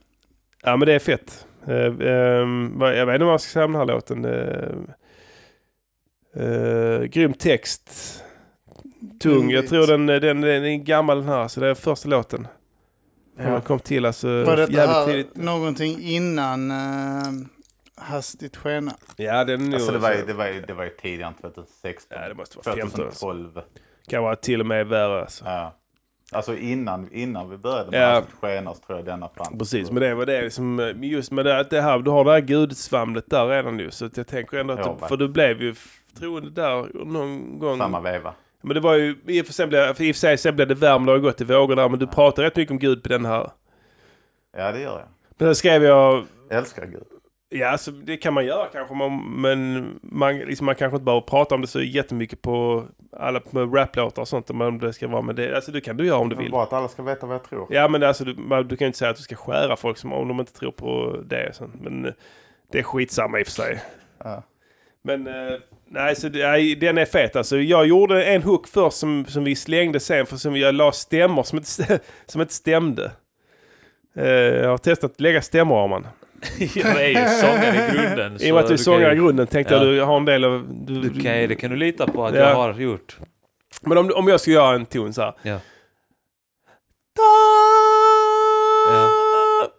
ja, 0.63 0.77
men 0.77 0.81
det 0.81 0.93
är 0.93 0.99
fett. 0.99 1.47
Eh, 1.67 2.77
vad- 2.79 2.97
jag 2.99 3.07
vet 3.07 3.15
inte 3.15 3.25
vad 3.25 3.33
jag 3.33 3.41
ska 3.41 3.51
säga 3.53 3.65
om 3.65 3.73
den 3.73 3.81
här 3.81 3.87
låten. 3.95 4.25
Eh, 6.37 7.03
grym 7.05 7.33
text. 7.33 8.19
Tung. 9.23 9.51
Jag 9.51 9.67
tror 9.69 9.87
den, 9.87 10.07
den, 10.07 10.21
den 10.41 10.65
är 10.65 10.77
gammal 10.77 11.19
den 11.19 11.29
här, 11.29 11.49
så 11.49 11.61
det 11.61 11.69
är 11.69 11.75
första 11.75 12.09
låten. 12.09 12.47
Ja. 13.37 13.61
Kom 13.61 13.79
till 13.81 14.07
alltså 14.07 14.45
Var 14.45 14.57
det 14.57 14.63
jävligt 14.63 14.79
här 14.79 15.07
tidigt. 15.07 15.37
någonting 15.37 16.01
innan 16.03 16.71
uh, 16.71 17.47
Hastigt 17.97 18.57
skena? 18.57 18.93
Ja, 19.17 19.45
den 19.45 19.61
är 19.61 19.65
nog... 19.65 19.75
Alltså 19.75 19.93
det 19.93 19.99
var 19.99 20.13
ju, 20.13 20.27
det 20.27 20.33
var 20.33 20.47
ju, 20.47 20.61
det 20.61 20.73
var 20.75 20.85
ju 20.85 20.91
tidigare 20.91 21.29
än 21.29 21.35
2016. 21.55 22.19
Ja, 22.21 22.29
det 22.29 22.35
måste 22.35 22.59
vara 22.65 22.77
15 22.77 23.05
alltså. 23.05 23.27
2012. 23.27 23.61
Kan 24.09 24.23
vara 24.23 24.37
till 24.37 24.61
och 24.61 24.67
med 24.67 24.87
värre 24.87 25.21
alltså. 25.21 25.45
Ja. 25.45 25.79
Alltså 26.33 26.57
innan, 26.57 27.13
innan 27.13 27.51
vi 27.51 27.57
började 27.57 27.91
med 27.91 28.03
Ja. 28.03 28.07
Hastigt 28.15 28.35
skena 28.41 28.75
så 28.75 28.81
tror 28.81 28.99
jag 28.99 29.07
denna 29.07 29.29
fanns. 29.29 29.59
Precis, 29.59 29.91
men 29.91 30.03
det 30.03 30.15
var 30.15 30.27
det 30.27 30.43
liksom, 30.43 30.95
just 31.03 31.33
med 31.33 31.45
det, 31.45 31.59
att 31.61 31.71
det 31.71 31.81
här, 31.81 31.99
du 31.99 32.11
har 32.11 32.25
det 32.25 32.31
här 32.31 32.41
gudsvamlet 32.41 33.31
där 33.31 33.47
redan 33.47 33.77
nu. 33.77 33.91
Så 33.91 34.05
att 34.07 34.17
jag 34.17 34.27
tänker 34.27 34.57
ändå 34.59 34.75
att, 34.75 34.87
Ja, 34.87 34.99
du, 35.01 35.09
för 35.09 35.17
du 35.17 35.29
blev 35.29 35.63
ju 35.63 35.75
troende 36.19 36.51
där 36.51 37.05
någon 37.05 37.59
gång. 37.59 37.79
Samma 37.79 38.01
veva. 38.01 38.35
Men 38.63 38.75
det 38.75 38.81
var 38.81 38.95
ju, 38.95 39.17
i 39.27 39.43
och 39.43 39.47
för 39.47 39.53
sig 39.53 39.67
blev, 39.67 39.95
för 39.95 40.13
sig 40.13 40.39
sen 40.39 40.57
blev 40.57 40.69
det 40.69 40.75
värme, 40.75 41.07
det 41.07 41.13
har 41.13 41.19
gått 41.19 41.41
i 41.41 41.45
vågor 41.45 41.77
där, 41.77 41.89
men 41.89 41.99
du 41.99 42.07
pratar 42.07 42.43
rätt 42.43 42.57
mycket 42.57 42.71
om 42.71 42.79
Gud 42.79 43.03
på 43.03 43.09
den 43.09 43.25
här. 43.25 43.51
Ja 44.57 44.73
det 44.73 44.81
gör 44.81 44.99
jag. 44.99 45.09
Men 45.39 45.49
då 45.49 45.55
skrev 45.55 45.85
jag, 45.85 46.25
Jag 46.49 46.59
älskar 46.59 46.87
Gud. 46.87 47.03
ja 47.49 47.69
alltså, 47.69 47.91
det 47.91 48.17
kan 48.17 48.35
man 48.35 48.47
göra 48.47 48.67
kanske, 48.67 48.95
man, 48.95 49.41
men 49.41 49.87
man, 50.03 50.39
liksom, 50.39 50.67
man 50.67 50.75
kanske 50.75 50.97
inte 50.97 51.05
behöver 51.05 51.27
prata 51.27 51.55
om 51.55 51.61
det 51.61 51.67
så 51.67 51.81
jättemycket 51.83 52.43
på 52.43 52.85
alla 53.17 53.41
raplåtar 53.55 54.23
och 54.23 54.29
sånt, 54.29 54.49
men 54.49 54.67
om 54.67 54.79
det 54.79 54.93
ska 54.93 55.09
vara 55.09 55.23
med 55.23 55.37
det, 55.37 55.55
alltså 55.55 55.73
det 55.73 55.81
kan 55.81 55.97
du 55.97 56.07
göra 56.07 56.19
om 56.19 56.29
du 56.29 56.37
vill. 56.37 56.51
Bara 56.51 56.63
att 56.63 56.73
alla 56.73 56.89
ska 56.89 57.03
veta 57.03 57.27
vad 57.27 57.35
jag 57.35 57.45
tror. 57.45 57.67
Ja 57.71 57.89
men 57.89 58.03
alltså 58.03 58.25
du, 58.25 58.35
man, 58.35 58.69
du 58.69 58.77
kan 58.77 58.85
ju 58.85 58.87
inte 58.87 58.99
säga 58.99 59.11
att 59.11 59.17
du 59.17 59.23
ska 59.23 59.37
skära 59.37 59.77
folk 59.77 59.99
som 59.99 60.13
om 60.13 60.29
de 60.29 60.41
inte 60.41 60.53
tror 60.53 60.73
på 60.73 61.21
det. 61.27 61.61
Men 61.81 62.13
det 62.73 62.79
är 62.79 62.83
skitsamma 62.83 63.41
i 63.41 63.43
och 63.43 63.47
för 63.47 63.53
sig. 63.53 63.83
Ja. 64.25 64.43
Men 65.03 65.27
eh, 65.27 65.59
nej, 65.93 66.17
så 66.17 66.29
det, 66.29 66.47
nej, 66.51 66.75
den 66.75 66.99
är 66.99 67.05
fet 67.05 67.37
alltså. 67.37 67.57
Jag 67.59 67.87
gjorde 67.87 68.25
en 68.25 68.43
hook 68.43 68.69
först 68.69 68.97
som, 68.97 69.25
som 69.29 69.45
vi 69.45 69.57
slängde 69.57 70.01
sen 70.01 70.27
för 70.27 70.37
som 70.37 70.57
jag 70.57 70.75
la 70.75 70.93
stämmor 70.93 71.43
som 71.43 71.59
inte, 71.59 72.01
som 72.27 72.41
inte 72.41 72.55
stämde. 72.55 73.13
Eh, 74.17 74.27
jag 74.31 74.69
har 74.71 74.79
testat 74.79 75.11
att 75.11 75.21
lägga 75.21 75.43
stämmor 75.43 75.75
har 75.77 75.89
man. 75.89 76.07
ja, 76.59 76.95
det 76.95 77.05
är 77.05 77.09
ju 77.09 77.29
sångare 77.41 77.87
i 77.87 77.97
grunden. 77.97 78.37
I 78.43 78.51
och 78.51 78.55
med 78.55 78.63
att 78.63 78.69
du 78.69 78.75
är 78.75 78.79
sångare 78.79 79.13
i 79.13 79.17
grunden 79.17 79.47
tänkte 79.47 79.75
Ja. 79.75 79.85
jag 79.85 79.89
du 79.95 80.01
har 80.03 80.17
en 80.17 80.25
del 80.25 80.45
av... 80.45 80.67
Du, 80.87 81.01
Du 81.01 81.09
kan, 81.23 81.33
det 81.33 81.55
kan 81.61 81.71
du 81.71 81.77
lita 81.77 82.07
på 82.07 82.27
att 82.27 82.35
Ja. 82.35 82.41
jag 82.49 82.55
har 82.55 82.75
gjort. 82.75 83.17
Men 83.83 83.99
om, 83.99 84.13
om 84.15 84.29
jag 84.29 84.41
ska 84.41 84.51
göra 84.51 84.75
en 84.75 84.87
ton 84.87 85.13
så 85.15 85.21
här. 85.23 85.35
Ja. 85.43 85.59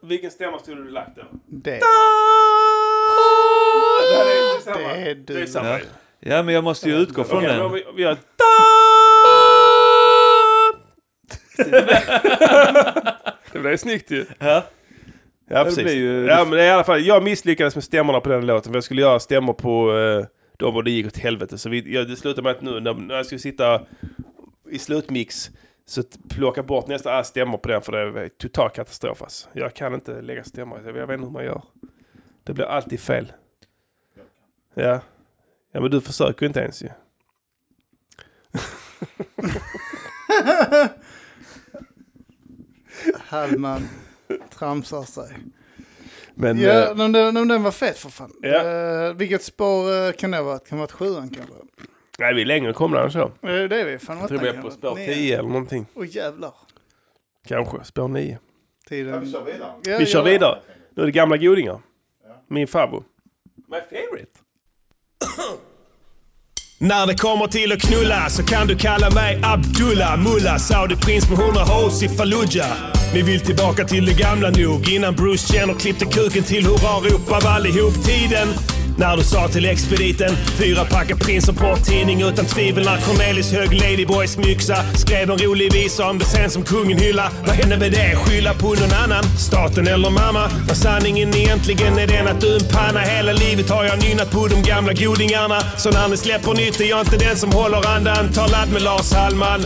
Vilken 0.04 0.32
stämma 0.32 0.60
skulle 0.60 0.82
du 0.82 0.90
lagt 0.90 1.16
då? 1.16 1.22
Det. 1.48 1.72
Det 1.72 1.80
här 4.18 4.26
är 4.26 4.62
samma. 4.62 4.78
Det 4.78 5.10
är 5.12 5.16
du. 5.16 5.34
Det 5.34 5.42
är 5.42 5.46
samma. 5.46 5.80
Ja. 6.26 6.44
men 6.44 6.54
jag 6.56 6.64
måste 6.64 6.90
ju 6.90 6.96
utgå 6.96 7.24
från 7.24 7.44
den. 7.44 7.72
vi, 7.72 7.86
vi 7.96 8.02
gör... 8.04 8.18
det 13.54 13.60
blev 13.60 13.78
snyggt 13.78 14.12
ju. 14.12 14.26
Ja. 14.40 14.64
Ja, 15.50 15.60
Det 15.60 15.66
precis. 15.66 15.94
ju- 15.94 16.26
Ja, 16.26 16.46
men 16.50 16.60
i 16.60 16.70
alla 16.70 16.84
fall, 16.84 17.02
jag 17.06 17.24
misslyckades 17.24 17.76
med 17.76 17.84
stämmorna 17.84 18.20
på 18.20 18.30
den 18.30 18.46
låten. 18.46 18.72
För 18.72 18.78
jag 18.78 18.84
skulle 18.84 19.02
göra 19.02 19.20
stämmor 19.20 19.54
på 19.54 19.98
eh, 19.98 20.26
dem 20.58 20.76
och 20.76 20.84
det 20.84 20.92
gick 20.92 21.06
åt 21.08 21.18
helvete. 21.18 21.58
Så 21.58 21.70
vi, 21.70 21.94
ja, 21.96 22.04
det 22.04 22.16
slutade 22.16 22.42
med 22.44 22.52
att 22.52 22.62
nu 22.62 22.80
när, 22.80 22.94
när 22.94 23.16
jag 23.16 23.26
skulle 23.26 23.40
sitta 23.40 23.82
i 24.70 24.80
slutmix 24.80 25.52
så 25.86 26.04
plocka 26.30 26.64
bort 26.64 26.88
nästan 26.88 27.14
alla 27.14 27.24
stämmor 27.24 27.58
på 27.58 27.68
den 27.70 27.82
för 27.82 27.92
det 27.92 28.22
är 28.22 28.30
total 28.30 28.70
katastrof. 28.70 29.22
Alltså. 29.22 29.50
Jag 29.54 29.74
kan 29.74 29.94
inte 29.94 30.22
lägga 30.22 30.44
stämmor. 30.44 30.80
Jag 30.86 30.94
vet 30.94 31.04
inte 31.10 31.26
hur 31.26 31.32
man 31.34 31.46
gör. 31.46 31.62
Det 32.44 32.54
blir 32.54 32.66
alltid 32.66 33.00
fel. 33.00 33.32
Ja. 34.74 35.00
Ja 35.76 35.82
men 35.82 35.92
du 35.92 36.02
försöker 36.02 36.42
ju 36.42 36.48
inte 36.48 36.60
ens 36.60 36.84
ju. 36.84 36.90
Hallman 43.16 43.88
tramsar 44.50 45.04
sig. 45.04 45.38
Men, 46.36 46.60
ja, 46.60 46.90
eh, 46.90 46.96
men 46.96 47.12
den, 47.12 47.34
men 47.34 47.48
den 47.48 47.64
var 47.64 47.72
fet 47.72 47.98
för 47.98 48.10
fan. 48.10 48.32
Ja. 48.42 48.64
Eh, 48.64 49.14
vilket 49.14 49.44
spår 49.44 50.06
eh, 50.08 50.12
kan 50.12 50.32
det 50.32 50.42
vara? 50.42 50.60
Kan 50.60 50.78
det 50.78 50.82
vara 50.82 50.92
sjuan 50.92 51.30
kanske? 51.30 51.54
Nej 52.20 52.34
vi 52.34 52.42
är 52.42 52.46
längre 52.46 52.74
komna 52.74 53.04
än 53.04 53.12
så. 53.12 53.20
Eh, 53.20 53.30
det 53.42 53.82
är 53.82 53.86
vi. 53.86 54.00
Fan, 54.00 54.20
Jag 54.20 54.28
tror 54.28 54.40
vi 54.40 54.48
är 54.48 54.62
på 54.62 54.72
spår 54.72 54.96
10 54.96 55.40
eller 55.40 55.50
någonting. 55.50 55.86
Åh 55.94 56.06
jävlar. 56.08 56.54
Kanske 57.48 57.84
spår 57.84 58.08
9. 58.08 58.40
Tiden... 58.90 59.22
Vi 59.22 59.32
kör 59.32 59.44
vidare. 59.44 59.74
Ja, 59.84 59.98
Vi 59.98 60.06
kör 60.06 60.20
ja. 60.20 60.26
vidare. 60.26 60.60
Nu 60.90 61.02
är 61.02 61.06
det 61.06 61.12
gamla 61.12 61.38
godingar. 61.38 61.82
Min 62.48 62.68
favorit. 62.68 63.06
My 63.56 63.78
favorite. 63.90 64.40
När 66.78 67.08
det 67.08 67.16
kommer 67.16 67.48
till 67.48 67.72
att 67.72 67.82
knulla 67.82 68.30
så 68.30 68.44
kan 68.44 68.68
du 68.68 68.76
kalla 68.76 69.10
mig 69.10 69.40
Abdullah 69.44 70.18
Mulla 70.18 70.58
Saudi-prins 70.58 71.30
med 71.30 71.40
100 71.40 71.64
hoes 71.64 72.04
i 72.04 72.10
Fallujah. 72.10 72.78
Ni 73.14 73.22
vill 73.22 73.40
tillbaka 73.40 73.86
till 73.86 74.06
det 74.06 74.14
gamla 74.14 74.50
nog 74.50 74.90
innan 74.90 75.16
Bruce 75.16 75.56
Jenner 75.56 75.74
klippte 75.74 76.06
kuken 76.06 76.44
till 76.44 76.66
hurrarop 76.66 77.32
av 77.32 77.48
allihop 77.48 77.94
tiden 78.06 78.48
när 78.98 79.18
du 79.18 79.24
sa 79.24 79.48
till 79.48 79.66
expediten 79.66 80.36
Fyra 80.36 80.86
packar 80.86 81.16
prins 81.16 81.50
och 81.50 81.58
porrtidning 81.58 82.22
utan 82.22 82.46
tvivel 82.46 82.86
när 82.86 82.98
Cornelis 82.98 83.52
hög 83.52 83.74
Ladyboys 83.74 84.38
myxa. 84.38 84.76
Skrev 84.96 85.32
en 85.32 85.38
rolig 85.38 85.74
visa 85.74 86.10
om 86.10 86.20
det 86.20 86.26
sen 86.26 86.50
som 86.50 86.64
kungen 86.64 86.98
hylla. 86.98 87.32
Vad 87.48 87.56
hände 87.56 87.78
med 87.78 87.92
det? 87.92 88.16
Skylla 88.16 88.54
på 88.54 88.68
någon 88.68 88.94
annan? 89.04 89.24
Staten 89.40 89.88
eller 89.88 90.10
mamma? 90.10 90.50
När 90.68 90.74
sanningen 90.76 91.36
egentligen? 91.36 91.98
Är 91.98 92.08
den 92.08 92.28
att 92.28 92.42
du 92.42 92.56
är 92.56 92.60
en 92.60 92.68
panna? 92.72 93.00
Hela 93.00 93.32
livet 93.32 93.70
har 93.70 93.84
jag 93.84 94.04
nynnat 94.04 94.32
på 94.32 94.48
de 94.48 94.62
gamla 94.62 94.94
godingarna. 94.94 95.60
Så 95.78 95.92
när 95.92 96.08
ni 96.08 96.18
släpper 96.18 96.54
nytt 96.54 96.82
är 96.82 96.86
jag 96.86 97.00
inte 97.00 97.18
den 97.18 97.38
som 97.38 97.52
håller 97.52 97.88
andan. 97.88 98.34
Ta 98.34 98.48
ladd 98.48 98.70
med 98.74 98.82
Lars 98.82 99.14
Hallman 99.14 99.66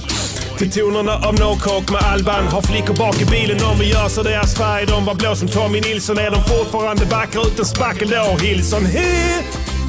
till 0.57 0.71
tonerna 0.71 1.15
av 1.15 1.33
No 1.39 1.57
Coke 1.59 1.91
med 1.93 2.01
Alban 2.01 2.47
Har 2.47 2.61
flickor 2.61 2.95
bak 2.95 3.21
i 3.21 3.25
bilen. 3.25 3.57
Om 3.71 3.79
vi 3.79 3.89
gör 3.89 4.09
så 4.09 4.23
deras 4.23 4.55
färg. 4.55 4.85
De 4.85 5.05
var 5.05 5.15
blå 5.15 5.35
som 5.35 5.47
Tommy 5.47 5.81
Nilsson. 5.81 6.17
Är 6.17 6.31
de 6.31 6.43
fortfarande 6.43 7.05
vackra? 7.05 7.41
Utan 7.41 7.65
spackel 7.65 8.09
då? 8.09 8.37
Hillson 8.45 8.85
he 8.85 9.43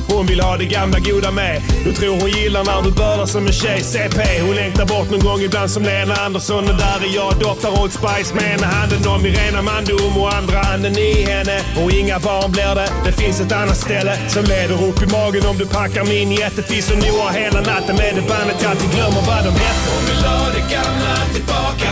hon 0.09 0.26
vill 0.26 0.40
ha 0.40 0.56
det 0.56 0.64
gamla 0.64 0.98
goda 0.98 1.30
med. 1.30 1.62
Du 1.85 1.93
tror 1.93 2.20
hon 2.20 2.30
gillar 2.30 2.64
när 2.64 2.82
du 2.82 2.90
bölar 2.90 3.26
som 3.26 3.47
en 3.47 3.52
tjej. 3.52 3.80
CP. 3.80 4.40
Hon 4.40 4.56
längtar 4.56 4.86
bort 4.86 5.10
någon 5.10 5.20
gång 5.20 5.40
ibland 5.40 5.70
som 5.70 5.82
Lena 5.82 6.14
Andersson. 6.14 6.64
Och 6.70 6.76
där 6.76 6.98
är 7.09 7.14
jag. 7.14 7.35
Doftar 7.40 7.82
Old 7.82 7.93
Spice 7.93 8.35
med 8.35 8.55
ena 8.55 8.66
handen 8.66 9.09
om 9.09 9.26
Irena 9.26 9.62
Mandom 9.62 10.18
och 10.22 10.35
andra 10.35 10.59
handen 10.59 10.98
i 10.98 11.22
henne. 11.22 11.60
Och 11.82 11.90
inga 11.90 12.18
barn 12.18 12.52
blir 12.52 12.74
det. 12.74 12.89
Det 13.05 13.12
finns 13.12 13.40
ett 13.40 13.52
annat 13.52 13.76
ställe 13.76 14.18
som 14.28 14.44
leder 14.44 14.89
upp 14.89 15.02
i 15.02 15.06
magen 15.06 15.47
om 15.47 15.59
du 15.59 15.66
packar 15.66 16.05
min 16.05 16.32
jättefiss 16.32 16.90
och 16.90 16.98
noar 16.98 17.30
hela 17.32 17.60
natten 17.60 17.97
med 17.97 18.14
det 18.14 18.24
bandet 18.28 18.56
jag 18.62 18.70
alltid 18.70 18.90
glömmer 18.90 19.22
vad 19.30 19.44
de 19.44 19.52
heter. 19.64 19.89
Hon 19.94 20.05
vill 20.10 20.24
ha 20.30 20.47
det 20.56 20.64
gamla 20.74 21.14
tillbaka. 21.35 21.90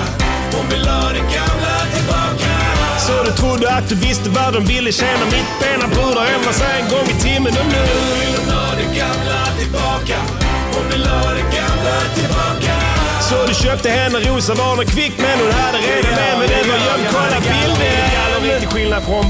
Hon 0.57 0.69
vill 0.69 0.89
ha 0.89 1.09
det 1.09 1.27
gamla 1.37 1.75
tillbaka. 1.95 2.66
Så 3.07 3.17
du 3.27 3.33
trodde 3.41 3.67
att 3.77 3.89
du 3.89 3.95
visste 3.95 4.29
vad 4.31 4.51
de 4.57 4.61
ville 4.73 4.93
tjäna 5.01 5.25
mittbena 5.35 5.87
brudar 5.95 6.25
ändrar 6.35 6.55
sig 6.61 6.73
en 6.81 6.87
gång 6.95 7.07
i 7.15 7.17
timmen 7.27 7.53
och 7.61 7.69
nu 7.75 7.83
vill 8.21 8.35
hon 8.41 8.49
ha 8.59 8.69
det 8.81 8.89
gamla 9.01 9.41
tillbaka. 9.61 10.17
Hon 10.75 10.85
vill 10.93 11.05
ha 11.15 11.27
det 11.39 11.47
gamla 11.59 11.97
tillbaka. 12.17 12.75
Så 13.29 13.37
du 13.49 13.55
köpte 13.65 13.89
henne 13.99 14.19
rosa 14.29 14.55
vanor 14.55 14.85
kvickt 14.95 15.19
men 15.25 15.37
hon 15.43 15.53
hade 15.61 15.79
redan 15.89 16.13
med 16.19 16.33
men 16.39 16.49
den 16.55 16.65
var 16.71 16.79
gömd. 16.87 17.07
Kolla 17.17 17.39
bilden! 17.49 18.61
Till 18.61 18.69
skillnad 18.69 19.03
från 19.03 19.25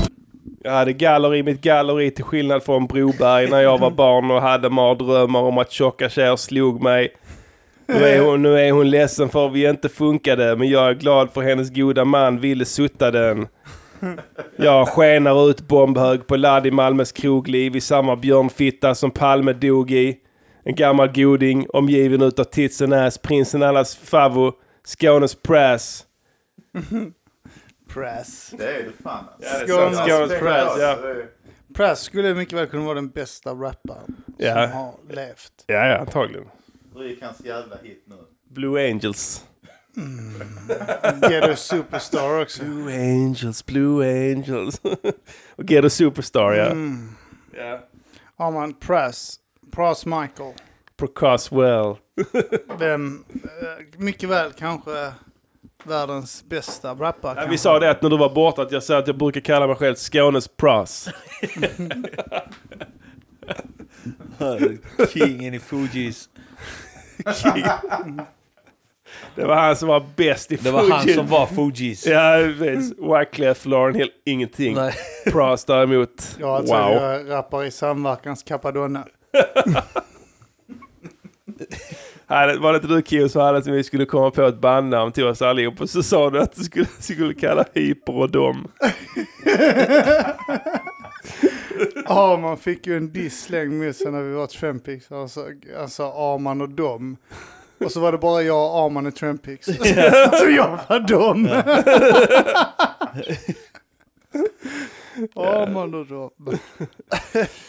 Jag 0.65 0.73
hade 0.73 0.93
galler 0.93 1.35
i 1.35 1.43
mitt 1.43 1.61
galleri 1.61 2.11
till 2.11 2.25
skillnad 2.25 2.63
från 2.63 2.87
Broberg 2.87 3.51
när 3.51 3.61
jag 3.61 3.79
var 3.79 3.91
barn 3.91 4.31
och 4.31 4.43
hade 4.43 4.71
mardrömmar 4.71 5.41
om 5.41 5.59
att 5.59 5.73
tjocka 5.73 6.09
tjejer 6.09 6.37
slog 6.37 6.83
mig. 6.83 7.09
Nu 7.87 8.05
är, 8.05 8.21
hon, 8.21 8.43
nu 8.43 8.59
är 8.61 8.73
hon 8.73 8.91
ledsen 8.91 9.29
för 9.29 9.47
att 9.47 9.53
vi 9.53 9.69
inte 9.69 9.89
funkade, 9.89 10.57
men 10.57 10.69
jag 10.69 10.89
är 10.89 10.95
glad 10.95 11.33
för 11.33 11.41
hennes 11.41 11.71
goda 11.71 12.05
man 12.05 12.41
ville 12.41 12.65
sutta 12.65 13.11
den. 13.11 13.49
Jag 14.57 14.89
skenar 14.89 15.51
ut 15.51 15.61
bombhög 15.69 16.27
på 16.27 16.37
ladd 16.37 16.67
i 16.67 16.71
Malmös 16.71 17.13
krogliv 17.13 17.77
i 17.77 17.81
samma 17.81 18.17
björnfitta 18.17 18.95
som 18.95 19.11
Palme 19.11 19.53
dog 19.53 19.91
i. 19.91 20.17
En 20.65 20.75
gammal 20.75 21.09
goding 21.13 21.67
omgiven 21.69 22.23
utav 22.23 22.45
tits 22.45 22.83
and 22.83 22.95
ass, 22.95 23.19
prinsen 23.19 23.63
allas 23.63 23.97
favvo, 23.97 24.53
Skånes 24.85 25.35
prass. 25.35 26.05
Press. 27.95 28.55
Det 28.59 28.65
är 28.65 28.83
det 28.83 29.03
fan 29.03 29.25
alltså. 29.37 29.67
Skånes, 29.67 29.99
Skånes 29.99 30.39
press, 30.41 30.69
ja. 30.81 30.97
Press 31.75 32.01
skulle 32.01 32.35
mycket 32.35 32.59
väl 32.59 32.67
kunna 32.67 32.85
vara 32.85 32.95
den 32.95 33.09
bästa 33.09 33.51
rapparen 33.51 34.17
Ja. 34.39 34.63
som 34.69 34.73
har 34.79 34.95
levt. 35.15 35.53
Ja, 35.67 35.87
ja, 35.87 35.97
antagligen. 35.99 36.47
Ryk 36.97 37.23
hans 37.23 37.41
jävla 37.41 37.77
hit 37.77 38.05
nu. 38.07 38.17
Blue 38.49 38.91
Angels. 38.91 39.45
Ghetto 41.31 41.57
Superstar 41.57 42.43
också. 42.43 42.65
Blue 42.65 42.95
Angels, 42.95 43.67
Blue 43.67 44.33
Angels. 44.33 44.81
och 45.57 45.65
Ghetto 45.65 45.91
Superstar, 45.91 46.53
ja. 46.53 46.67
Mm. 46.67 47.09
ja. 47.57 47.81
Ja 48.37 48.51
man, 48.51 48.75
Press. 48.75 49.41
Press 49.71 50.07
Michael. 50.07 50.55
Procaswell. 50.97 51.97
Vem, 52.79 53.25
eh, 53.35 53.99
mycket 53.99 54.29
väl 54.29 54.53
kanske 54.53 55.13
världens 55.85 56.45
bästa 56.49 56.95
rappare. 56.95 57.41
Ja, 57.41 57.47
vi 57.51 57.59
sa 57.59 57.79
det 57.79 57.91
att 57.91 58.03
när 58.03 58.11
du 58.11 58.19
var 58.19 58.35
borta 58.35 58.63
att 58.63 58.73
jag 58.73 58.83
sa 58.83 58.99
att 58.99 59.07
jag 59.07 59.19
brukar 59.19 59.41
kalla 59.41 59.67
mig 59.67 59.77
själv 59.77 59.95
Skånes 59.95 60.49
Pras. 60.49 61.09
Kingen 65.13 65.55
i 65.55 65.59
Fugees. 65.59 66.29
King. 67.43 67.65
Det 69.35 69.45
var 69.45 69.55
han 69.55 69.77
som 69.77 69.89
var 69.89 70.05
bäst 70.17 70.53
i 70.53 70.57
Det 70.57 70.71
var 70.71 70.91
han 70.91 71.09
som 71.09 71.27
var 71.27 71.47
Fugees. 71.47 72.07
Ja, 72.07 72.39
precis. 72.59 72.93
Wyclef, 72.99 73.67
Lauren 73.67 73.95
Hill, 73.95 74.11
ingenting. 74.25 74.75
Nej. 74.75 74.93
Pras 75.33 75.65
däremot, 75.65 76.37
Ja, 76.41 76.57
alltså 76.57 76.75
wow. 76.75 76.93
jag 76.93 77.31
rappar 77.31 77.65
i 77.65 77.71
samverkans 77.71 78.43
Capadonna. 78.43 79.05
Hade- 82.27 82.59
Var 82.59 82.73
det 82.73 82.77
inte 82.77 82.89
du 82.89 83.03
Kio 83.03 83.29
som 83.29 83.43
hade 83.43 83.59
att 83.59 83.67
vi 83.67 83.85
skulle 83.85 84.05
komma 84.05 84.31
på 84.31 84.43
ett 84.43 84.61
bandnamn 84.61 85.13
till 85.13 85.25
oss 85.27 85.43
allihop 85.43 85.81
och 85.81 85.91
så 85.91 86.03
sa 86.03 86.31
du 86.31 86.41
att 86.41 86.53
du 86.57 86.65
skulle, 86.65 86.87
skulle 87.01 87.35
kalla 87.35 87.65
Hyper 87.75 88.15
och 88.17 88.31
dem. 88.31 88.69
Ja, 92.05 92.37
man 92.37 92.57
fick 92.57 92.87
ju 92.87 92.97
en 92.97 93.13
diss 93.13 93.43
slängd 93.43 93.73
med 93.73 93.97
sig 93.97 94.13
när 94.13 94.23
vi 94.23 94.33
var 94.33 94.47
Trampix. 94.47 95.13
Alltså, 95.13 95.47
alltså 95.79 96.03
Arman 96.03 96.61
och 96.61 96.69
dem. 96.69 97.17
Och 97.79 97.93
så 97.93 98.01
var 98.01 98.13
det 98.13 98.19
bara 98.19 98.43
jag 98.43 98.71
och 98.71 98.85
Arman 98.85 99.07
i 99.07 99.13
Trampix. 99.13 99.67
så 100.39 100.51
jag 100.51 100.81
var 100.89 101.01
dem. 101.01 101.47
Arman 105.35 105.95
och 105.95 106.07
dem. 106.07 106.31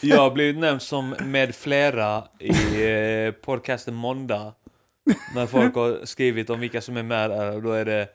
Jag 0.02 0.34
blivit 0.34 0.58
nämnd 0.58 0.82
som 0.82 1.16
med 1.24 1.56
flera 1.56 2.24
i 2.40 2.52
eh, 2.92 3.32
podcasten 3.32 3.94
Måndag. 3.94 4.54
När 5.36 5.46
folk 5.46 5.76
har 5.76 6.06
skrivit 6.06 6.50
om 6.50 6.60
vilka 6.60 6.82
som 6.82 6.98
är 6.98 7.04
med 7.04 7.30
där. 7.30 7.62
Då 7.62 7.72
är 7.72 7.86
det 7.86 8.08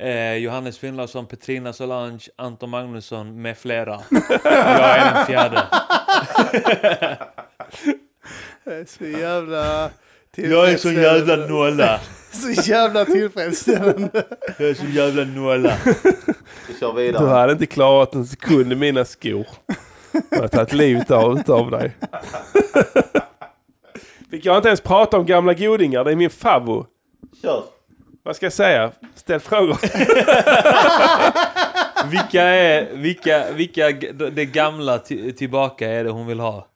eh, 0.00 0.34
Johannes 0.34 0.78
Finnlausson, 0.78 1.26
Petrina 1.26 1.72
Solange, 1.72 2.28
Anton 2.36 2.70
Magnusson 2.70 3.42
med 3.42 3.58
flera. 3.58 4.00
Jag 4.44 4.98
är 4.98 5.14
den 5.14 5.26
fjärde. 5.26 5.62
Det 8.64 8.74
är 8.74 8.84
så 8.84 9.04
jävla 9.04 9.90
Jag 10.36 10.70
är 10.70 10.76
så 10.76 10.92
jävla 10.92 11.36
nolla. 11.36 12.00
Så 12.34 12.70
jävla 12.70 13.04
tillfredsställande. 13.04 14.24
Jag 14.58 14.68
är 14.68 14.74
så 14.74 14.86
jävla 14.86 15.24
nolla. 15.24 15.76
Vi 16.68 16.74
kör 16.80 17.20
Du 17.20 17.26
hade 17.26 17.52
inte 17.52 17.66
klarat 17.66 18.14
en 18.14 18.26
sekund 18.26 18.72
i 18.72 18.76
mina 18.76 19.04
skor. 19.04 19.46
Jag 20.30 20.40
har 20.40 20.48
tagit 20.48 20.72
livet 20.72 21.10
av, 21.10 21.38
utav 21.38 21.70
dig. 21.70 21.96
Fick 24.30 24.44
jag 24.44 24.56
inte 24.56 24.68
ens 24.68 24.80
prata 24.80 25.16
om 25.16 25.26
gamla 25.26 25.54
godingar? 25.54 26.04
Det 26.04 26.12
är 26.12 26.16
min 26.16 26.30
favvo. 26.30 26.86
Kör. 27.42 27.62
Vad 28.24 28.36
ska 28.36 28.46
jag 28.46 28.52
säga? 28.52 28.92
Ställ 29.14 29.40
frågor. 29.40 29.78
Vilka 32.10 32.42
är, 32.42 32.94
vilka, 32.96 33.52
vilka 33.52 33.90
det 34.30 34.44
gamla 34.44 34.98
ti- 34.98 35.32
tillbaka 35.32 35.88
är 35.90 36.04
det 36.04 36.10
hon 36.10 36.26
vill 36.26 36.40
ha? 36.40 36.68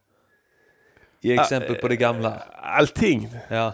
Ge 1.21 1.33
exempel 1.39 1.75
på 1.75 1.87
det 1.87 1.95
gamla. 1.95 2.33
Allting. 2.61 3.29
Ja. 3.47 3.73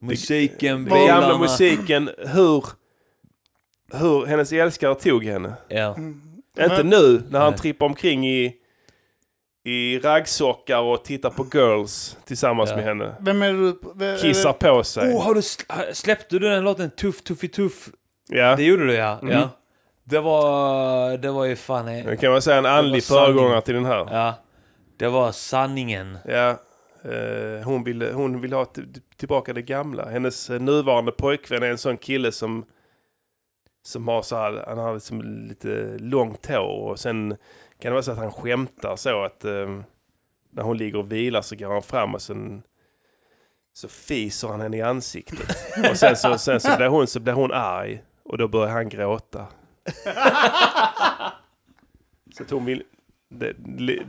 Musiken, 0.00 0.84
Den 0.84 1.06
gamla 1.06 1.20
bilarna. 1.20 1.38
musiken, 1.38 2.10
hur, 2.18 2.64
hur 3.92 4.26
hennes 4.26 4.52
älskare 4.52 4.94
tog 4.94 5.24
henne. 5.24 5.52
Ja. 5.68 5.96
Inte 6.60 6.82
nu 6.82 7.22
när 7.30 7.40
han 7.40 7.50
Nej. 7.50 7.58
trippar 7.58 7.86
omkring 7.86 8.26
i, 8.28 8.54
i 9.66 9.98
raggsockar 9.98 10.80
och 10.80 11.04
tittar 11.04 11.30
på 11.30 11.46
girls 11.54 12.16
tillsammans 12.24 12.70
Ja. 12.70 12.76
med 12.76 12.84
henne. 12.84 13.14
Vem 13.20 13.42
är 13.42 13.52
du? 13.52 13.78
vem- 13.94 14.18
Kissar 14.18 14.52
på 14.52 14.84
sig. 14.84 15.14
Oh, 15.14 15.24
har 15.24 15.34
du 15.34 15.40
sl- 15.40 15.92
släppte 15.92 16.38
du 16.38 16.48
den 16.48 16.64
låten 16.64 16.90
Tuff 16.90 17.22
Tuffi 17.22 17.48
Tuff? 17.48 17.88
Ja. 18.28 18.56
Det 18.56 18.62
gjorde 18.64 18.86
du 18.86 18.94
ja. 18.94 19.18
Mhm. 19.22 19.30
ja. 19.32 19.50
Det 20.04 20.20
var, 20.20 21.16
det 21.18 21.30
var 21.30 21.44
ju 21.44 21.56
fan... 21.56 21.88
eh, 21.88 22.04
Det 22.06 22.16
kan 22.16 22.32
man 22.32 22.42
säga 22.42 22.56
en 22.56 22.66
andlig 22.66 23.04
föregångare 23.04 23.60
till 23.60 23.74
den 23.74 23.84
här. 23.84 24.06
Ja. 24.10 24.34
Det 24.96 25.08
var 25.08 25.32
sanningen. 25.32 26.18
Ja, 26.24 26.48
eh, 27.04 27.64
hon, 27.64 27.84
vill, 27.84 28.12
hon 28.12 28.40
vill 28.40 28.52
ha 28.52 28.66
tillbaka 29.16 29.52
det 29.52 29.62
gamla. 29.62 30.08
Hennes 30.10 30.50
eh, 30.50 30.60
nuvarande 30.60 31.12
pojkvän 31.12 31.62
är 31.62 31.70
en 31.70 31.78
sån 31.78 31.96
kille 31.96 32.32
som 32.32 32.64
som 33.86 34.08
har 34.08 34.22
så 34.22 34.36
här, 34.36 34.64
han 34.68 34.78
har 34.78 34.94
liksom 34.94 35.22
lite 35.48 35.96
långt 35.98 36.46
hår 36.46 36.90
och 36.90 36.98
sen 36.98 37.36
kan 37.84 37.90
det 37.90 37.94
vara 37.94 38.02
så 38.02 38.12
att 38.12 38.18
han 38.18 38.32
skämtar 38.32 38.96
så 38.96 39.24
att 39.24 39.44
eh, 39.44 39.80
när 40.50 40.62
hon 40.62 40.76
ligger 40.76 40.98
och 40.98 41.12
vilar 41.12 41.42
så 41.42 41.56
går 41.56 41.68
han 41.72 41.82
fram 41.82 42.14
och 42.14 42.22
sen 42.22 42.62
så 43.72 43.88
fiser 43.88 44.48
han 44.48 44.60
henne 44.60 44.76
i 44.76 44.82
ansiktet. 44.82 45.56
Och 45.90 45.96
sen 45.96 46.16
så, 46.16 46.38
sen 46.38 46.60
så, 46.60 46.76
blir 46.76 46.88
hon, 46.88 47.06
så 47.06 47.20
blir 47.20 47.32
hon 47.32 47.52
arg 47.52 48.02
och 48.22 48.38
då 48.38 48.48
börjar 48.48 48.72
han 48.72 48.88
gråta. 48.88 49.46
Så 52.34 52.42
att 52.42 52.50
hon 52.50 52.64
vill, 52.64 52.82
det, 53.28 53.52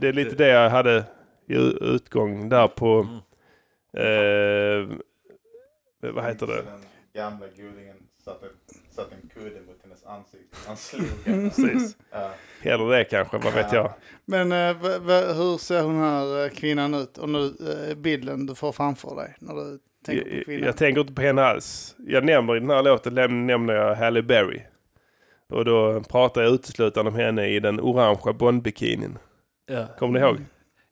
det 0.00 0.08
är 0.08 0.12
lite 0.12 0.36
det 0.36 0.48
jag 0.48 0.70
hade 0.70 1.04
i 1.46 1.54
utgång 1.80 2.48
där 2.48 2.68
på... 2.68 3.08
Eh, 3.92 4.96
vad 6.00 6.24
heter 6.24 6.46
det? 6.46 6.64
Gamla 7.12 7.46
godingen 7.46 7.96
satt 8.24 8.42
en, 8.42 8.50
satt 8.96 9.12
en 9.12 9.28
kudde 9.34 9.60
mot 9.60 9.78
hennes 9.82 10.04
ansikte. 10.04 10.56
Han 10.66 10.76
slog 10.76 11.06
henne. 11.24 11.48
Precis. 11.50 11.96
Ja. 12.10 12.30
Hellre 12.62 12.96
det 12.98 13.04
kanske, 13.04 13.38
vad 13.38 13.52
vet 13.54 13.72
jag. 13.72 13.92
Men 14.24 14.52
eh, 14.52 14.76
v- 14.82 14.98
v- 15.00 15.32
hur 15.34 15.58
ser 15.58 15.82
hon 15.82 15.98
här 16.00 16.44
eh, 16.44 16.50
kvinnan 16.50 16.94
ut? 16.94 17.18
Och 17.18 17.28
nu 17.28 17.44
eh, 17.90 17.94
bilden 17.96 18.46
du 18.46 18.54
får 18.54 18.72
framför 18.72 19.16
dig 19.16 19.34
när 19.38 19.54
du 19.54 19.78
tänker 20.06 20.24
på 20.24 20.36
Jag, 20.36 20.44
kvinnan. 20.44 20.66
jag 20.66 20.76
tänker 20.76 21.00
inte 21.00 21.12
på 21.12 21.22
henne 21.22 21.42
alls. 21.42 21.94
Jag 21.98 22.24
nämner 22.24 22.56
i 22.56 22.60
den 22.60 22.70
här 22.70 22.82
låten 22.82 23.14
läm- 23.18 23.46
nämner 23.46 23.74
jag 23.74 23.94
Halle 23.94 24.22
Berry. 24.22 24.62
Och 25.48 25.64
då 25.64 26.00
pratar 26.00 26.42
jag 26.42 26.52
uteslutande 26.52 27.10
om 27.10 27.16
henne 27.16 27.46
i 27.48 27.60
den 27.60 27.80
orangea 27.80 28.32
Bondbikinin. 28.32 29.18
Ja. 29.66 29.86
Kommer 29.98 30.20
ni 30.20 30.26
ihåg? 30.26 30.36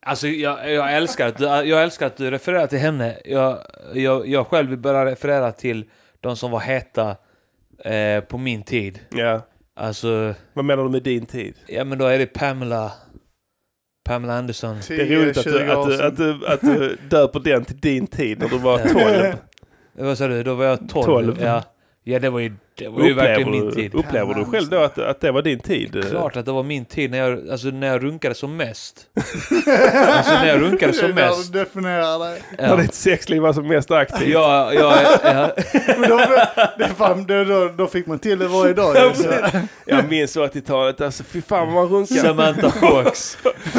Alltså 0.07 0.29
jag, 0.29 0.73
jag, 0.73 0.97
älskar 0.97 1.29
att 1.29 1.37
du, 1.39 1.45
jag 1.45 1.83
älskar 1.83 2.07
att 2.07 2.17
du 2.17 2.31
refererar 2.31 2.67
till 2.67 2.79
henne. 2.79 3.17
Jag, 3.25 3.59
jag, 3.95 4.27
jag 4.29 4.47
själv 4.47 4.71
vill 4.71 4.79
börja 4.79 5.05
referera 5.05 5.53
till 5.53 5.91
de 6.21 6.37
som 6.37 6.51
var 6.51 6.61
heta 6.61 7.17
eh, 7.85 8.21
på 8.21 8.39
min 8.39 8.63
tid. 8.63 9.01
Ja. 9.11 9.47
Alltså, 9.77 10.35
Vad 10.53 10.65
menar 10.65 10.85
du 10.85 10.91
med 10.91 11.03
din 11.03 11.27
tid? 11.27 11.55
ja 11.67 11.85
men 11.85 11.99
då 11.99 12.07
är 12.07 12.19
det 12.19 12.27
Pamela, 12.27 12.93
Pamela 14.05 14.39
Anderson. 14.39 14.77
Det 14.89 14.95
är 14.95 15.07
roligt 15.07 15.37
att 15.39 15.45
du, 15.45 15.71
att, 15.73 15.87
du, 15.89 16.03
att, 16.03 16.17
du, 16.17 16.47
att 16.47 16.61
du 16.79 16.97
döper 17.11 17.41
den 17.41 17.65
till 17.65 17.81
din 17.81 18.07
tid 18.07 18.39
när 18.39 18.49
du 18.49 18.59
var 18.59 18.79
12. 18.79 19.35
Vad 19.93 20.19
sa 20.19 20.29
du? 20.29 20.43
Då 20.43 20.55
var 20.55 20.65
jag 20.65 20.89
12. 20.89 21.05
12. 21.05 21.37
Ja. 21.43 21.63
Ja, 22.05 22.19
det 22.19 22.31
var 22.31 22.41
ju, 22.41 22.53
det 22.79 22.89
var 22.89 23.05
ju 23.05 23.15
verkligen 23.15 23.51
min 23.51 23.67
du, 23.69 23.75
tid. 23.75 23.95
upplever 23.95 24.35
du 24.35 24.45
själv 24.45 24.69
då 24.69 24.77
att, 24.79 24.99
att 24.99 25.21
det 25.21 25.33
var 25.33 25.43
din 25.43 25.59
tid? 25.61 26.05
Klart 26.11 26.37
att 26.37 26.45
det 26.47 26.53
var 26.53 26.63
min 26.63 26.85
tid 26.85 27.11
när 27.11 27.19
jag, 27.19 27.51
alltså 27.51 27.67
när 27.69 27.87
jag 27.87 28.05
runkade 28.05 28.35
som 28.35 28.57
mest. 28.57 29.07
alltså 30.07 30.33
när 30.33 30.47
jag 30.49 30.61
runkade 30.61 30.93
Det 30.93 30.99
är 30.99 31.01
som 31.01 31.15
där 31.15 31.29
mest. 31.29 31.53
du 31.53 31.59
definierar 31.59 32.19
dig. 32.31 32.43
När 32.59 32.77
ditt 32.77 32.95
sexliv 32.95 33.43
var 33.43 33.53
som 33.53 33.69
mest 33.69 33.91
aktivt? 33.91 34.29
Ja, 34.29 34.73
ja, 34.73 34.97
ja. 35.25 35.51
Men 35.99 36.11
då, 36.11 36.17
det 36.79 36.85
är 36.85 36.95
fan, 36.97 37.25
det, 37.27 37.45
då, 37.45 37.69
då 37.77 37.87
fick 37.87 38.07
man 38.07 38.19
till 38.19 38.39
det 38.39 38.49
varje 38.49 38.75
dag. 38.75 38.97
ju, 38.97 39.23
så. 39.23 39.33
Jag 39.87 40.09
minns 40.11 40.37
80-talet, 40.37 41.01
alltså 41.01 41.23
fy 41.25 41.43
fan 41.43 41.67
vad 41.67 41.75
man 41.75 41.89
runkade. 41.99 42.21
Samantha 42.21 42.71
Fox. 42.81 43.39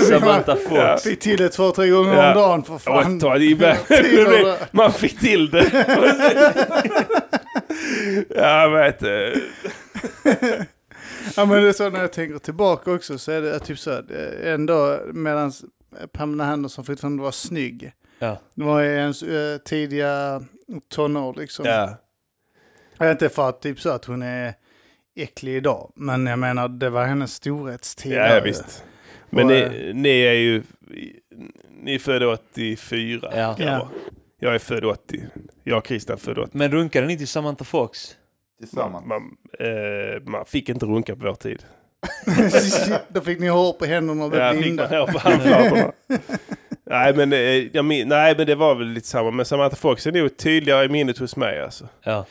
Samantha 0.09 0.55
Fox. 0.69 1.03
Fick 1.03 1.19
till 1.19 1.37
det 1.37 1.49
två, 1.49 1.71
tre 1.71 1.87
gånger 1.89 2.13
Ja. 2.15 2.27
om 2.27 2.33
dagen 2.35 2.63
för 2.63 2.77
fan. 2.77 3.19
80-talet, 3.21 3.39
det 3.39 3.51
är 3.51 3.55
verkligen- 3.55 4.55
man 4.71 4.91
fick 4.93 5.19
till 5.19 5.49
det. 5.49 5.65
Ja, 8.29 8.61
jag 8.61 8.69
vet 8.69 9.01
Ja 11.35 11.45
men 11.45 11.63
det 11.63 11.69
är 11.69 11.73
så 11.73 11.89
när 11.89 12.01
jag 12.01 12.13
tänker 12.13 12.39
tillbaka 12.39 12.91
också 12.91 13.17
så 13.17 13.31
är 13.31 13.41
det 13.41 13.59
typ 13.59 13.79
så 13.79 13.91
här, 13.91 14.05
eh, 14.09 14.53
ändå 14.53 14.99
medan 15.13 15.51
Pamela 16.11 16.43
Henderson 16.43 16.85
fortfarande 16.85 17.23
var 17.23 17.31
snygg. 17.31 17.91
Ja. 18.19 18.37
Det 18.53 18.63
var 18.63 18.83
i 18.83 18.95
ens 18.95 19.23
eh, 19.23 19.57
tidiga 19.57 20.43
tonår 20.89 21.33
liksom. 21.33 21.65
Ja. 21.65 21.97
Jag 22.97 23.07
är 23.07 23.11
inte 23.11 23.29
för 23.29 23.49
att 23.49 23.61
typ 23.61 23.79
så 23.79 23.89
att 23.89 24.05
hon 24.05 24.21
är 24.21 24.53
äcklig 25.15 25.55
idag. 25.55 25.91
Men 25.95 26.25
jag 26.25 26.39
menar 26.39 26.67
det 26.67 26.89
var 26.89 27.05
hennes 27.05 27.33
storhetstid. 27.33 28.13
Ja, 28.13 28.35
ja 28.35 28.41
visst. 28.43 28.83
Men 29.29 29.45
Och, 29.45 29.51
ni, 29.51 29.59
eh, 29.59 29.95
ni 29.95 30.21
är 30.21 30.33
ju... 30.33 30.63
Ni 31.69 31.95
är 31.95 31.99
födda 31.99 32.27
84. 32.27 33.31
Ja. 33.35 33.55
kan 33.55 33.87
jag 34.39 34.55
är 34.55 34.59
född 34.59 34.85
80. 34.85 35.25
Jag 35.63 35.77
och 35.77 35.87
Christian 35.87 36.13
är 36.13 36.19
född 36.19 36.37
80. 36.37 36.57
Men 36.57 36.71
runkade 36.71 37.07
ni 37.07 37.17
till 37.17 37.27
Samantha 37.27 37.63
Fox? 37.65 38.15
Tillsammans. 38.59 39.05
Man, 39.05 39.21
eh, 39.59 40.21
man 40.25 40.45
fick 40.45 40.69
inte 40.69 40.85
runka 40.85 41.15
på 41.15 41.25
vår 41.27 41.33
tid. 41.35 41.63
Då 43.07 43.21
fick 43.21 43.39
ni 43.39 43.47
hår 43.47 43.73
på 43.73 43.85
händerna 43.85 44.23
och 44.23 44.29
blev 44.29 44.41
Ja, 44.41 44.51
fick 44.51 44.61
blinda. 44.61 44.89
man 44.89 44.99
hår 44.99 45.07
på 45.07 45.91
nej, 46.89 47.13
men, 47.15 47.33
eh, 47.33 47.39
jag 47.75 47.85
min, 47.85 48.07
nej, 48.07 48.35
men 48.37 48.47
det 48.47 48.55
var 48.55 48.75
väl 48.75 48.87
lite 48.87 49.07
samma. 49.07 49.31
Men 49.31 49.45
Samantha 49.45 49.75
Fox 49.75 50.07
är 50.07 50.11
nog 50.11 50.37
tydligare 50.37 50.85
i 50.85 50.89
minnet 50.89 51.17
hos 51.17 51.35
mig 51.35 51.61
alltså. 51.61 51.87
Ja. 52.03 52.25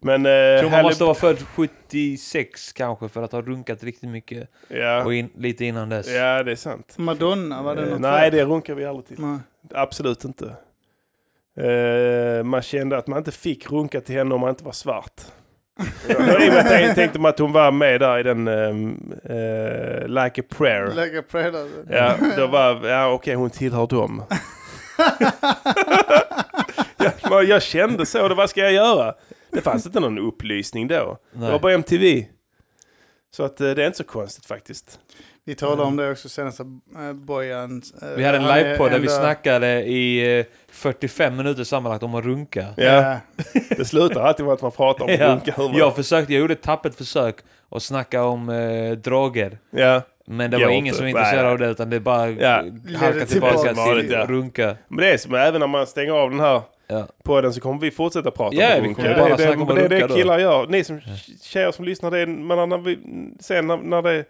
Men... 0.00 0.26
Eh, 0.26 0.32
Jag 0.32 0.60
tror 0.60 0.70
man 0.70 0.76
Halle- 0.78 0.88
måste 0.88 1.04
vara 1.04 1.14
född 1.14 1.38
76 1.42 2.72
kanske 2.72 3.08
för 3.08 3.22
att 3.22 3.32
ha 3.32 3.42
runkat 3.42 3.82
riktigt 3.84 4.08
mycket. 4.10 4.48
Ja. 4.68 5.04
Och 5.04 5.14
in, 5.14 5.30
lite 5.36 5.64
innan 5.64 5.88
dess. 5.88 6.08
Ja, 6.10 6.42
det 6.42 6.52
är 6.52 6.56
sant. 6.56 6.94
Madonna, 6.98 7.62
var 7.62 7.76
det 7.76 7.82
Eh, 7.82 7.88
något 7.88 8.00
nej, 8.00 8.30
för? 8.30 8.36
det 8.36 8.44
runkar 8.44 8.74
vi 8.74 8.84
aldrig 8.84 9.06
till. 9.06 9.20
Nej. 9.20 9.38
Absolut 9.74 10.24
inte. 10.24 10.56
Eh, 11.60 12.44
man 12.44 12.62
kände 12.62 12.96
att 12.96 13.06
man 13.06 13.18
inte 13.18 13.32
fick 13.32 13.70
runka 13.70 14.00
till 14.00 14.14
henne 14.14 14.34
om 14.34 14.40
man 14.40 14.50
inte 14.50 14.64
var 14.64 14.72
svart. 14.72 15.20
I 16.08 16.14
och 16.14 16.20
med 16.20 16.82
jag 16.86 16.94
tänkte 16.94 17.18
man 17.18 17.28
att 17.28 17.38
hon 17.38 17.52
var 17.52 17.70
med 17.70 18.00
där 18.00 18.18
i 18.18 18.22
den 18.22 18.48
ehm, 18.48 19.12
eh, 19.24 20.08
Like 20.08 20.40
a 20.40 20.44
prayer. 20.48 20.94
Lägga 20.94 21.22
predator. 21.22 21.86
Ja, 21.90 22.14
då 22.36 22.46
var, 22.46 22.88
ja 22.88 23.08
okej 23.12 23.34
hon 23.34 23.50
tillhör 23.50 23.86
dem. 23.86 24.22
ja, 26.96 27.10
men 27.30 27.46
jag 27.46 27.62
kände 27.62 28.06
så, 28.06 28.28
det, 28.28 28.34
vad 28.34 28.50
ska 28.50 28.60
jag 28.60 28.72
göra? 28.72 29.14
Det 29.50 29.60
fanns 29.60 29.86
inte 29.86 30.00
någon 30.00 30.18
upplysning 30.18 30.88
då. 30.88 31.18
Det 31.32 31.38
Nej. 31.40 31.52
var 31.52 31.58
bara 31.58 31.72
MTV. 31.72 32.26
Så 33.30 33.44
att 33.44 33.60
eh, 33.60 33.70
det 33.70 33.82
är 33.82 33.86
inte 33.86 33.98
så 33.98 34.04
konstigt 34.04 34.46
faktiskt. 34.46 35.00
Vi 35.48 35.54
talade 35.54 35.82
om 35.82 35.96
det 35.96 36.10
också 36.10 36.28
senast, 36.28 36.60
äh, 36.60 36.66
Bojan. 37.14 37.82
eh, 38.02 38.08
Vi 38.16 38.24
hade 38.24 38.38
en 38.38 38.44
livepodd 38.46 38.90
där 38.90 38.98
vi 38.98 39.08
snackade 39.08 39.82
i 39.82 40.38
eh, 40.38 40.44
45 40.72 41.36
minuter 41.36 41.64
sammanlagt 41.64 42.02
om 42.02 42.14
att 42.14 42.24
runka. 42.24 42.66
Ja. 42.76 43.16
Det 43.76 43.84
slutar 43.84 44.20
alltid 44.20 44.44
med 44.46 44.52
att 44.54 44.62
man 44.62 44.70
pratar 44.70 45.04
om 45.04 45.10
Ja. 45.20 45.28
runka. 45.28 45.52
hur 45.56 45.68
man- 45.68 45.76
Jag 45.76 45.96
försökte, 45.96 46.32
jag 46.32 46.40
gjorde 46.40 46.52
ett 46.52 46.62
tappert 46.62 46.94
försök 46.94 47.36
att 47.70 47.82
snacka 47.82 48.22
om 48.24 48.48
eh, 48.48 48.90
droger. 48.92 49.58
Ja. 49.70 50.02
Men 50.26 50.50
det 50.50 50.58
var 50.58 50.68
ingen 50.70 50.86
inte. 50.86 50.96
som 50.96 51.04
var 51.04 51.08
intresserad 51.10 51.46
av 51.46 51.58
det 51.58 51.66
utan 51.70 51.90
det 51.90 52.00
bara 52.00 52.28
Ja. 52.30 52.64
halkade 52.96 53.26
tillbaka 53.26 53.74
till 53.74 54.00
till- 54.00 54.10
ja. 54.12 54.26
runka. 54.28 54.76
Men 54.88 54.98
det 54.98 55.12
är 55.12 55.16
som 55.18 55.34
även 55.34 55.60
när 55.60 55.66
man 55.66 55.86
stänger 55.86 56.12
av 56.12 56.30
den 56.30 56.40
här 56.40 56.60
Ja. 56.88 57.06
podden 57.24 57.52
så 57.52 57.60
kommer 57.60 57.80
vi 57.80 57.90
fortsätta 57.90 58.30
prata 58.30 58.56
Ja, 58.56 58.78
om 58.78 58.84
runka. 58.84 59.02
Det 59.02 59.08
det, 59.08 59.36
snacka 59.36 59.60
om 59.60 59.74
det, 59.74 59.84
är 59.84 59.88
det 59.88 60.06
då. 60.06 60.14
killar 60.14 60.38
gör. 60.38 60.66
Ni 60.66 60.84
som 60.84 61.00
tjejer 61.42 61.72
som 61.72 61.84
lyssnar, 61.84 62.10
det 62.10 62.18
är, 62.18 62.26
men 62.26 62.68
när 62.68 62.78
vi, 62.78 62.98
sen 63.40 63.66
när, 63.66 63.76
när, 63.76 64.02
det, 64.02 64.24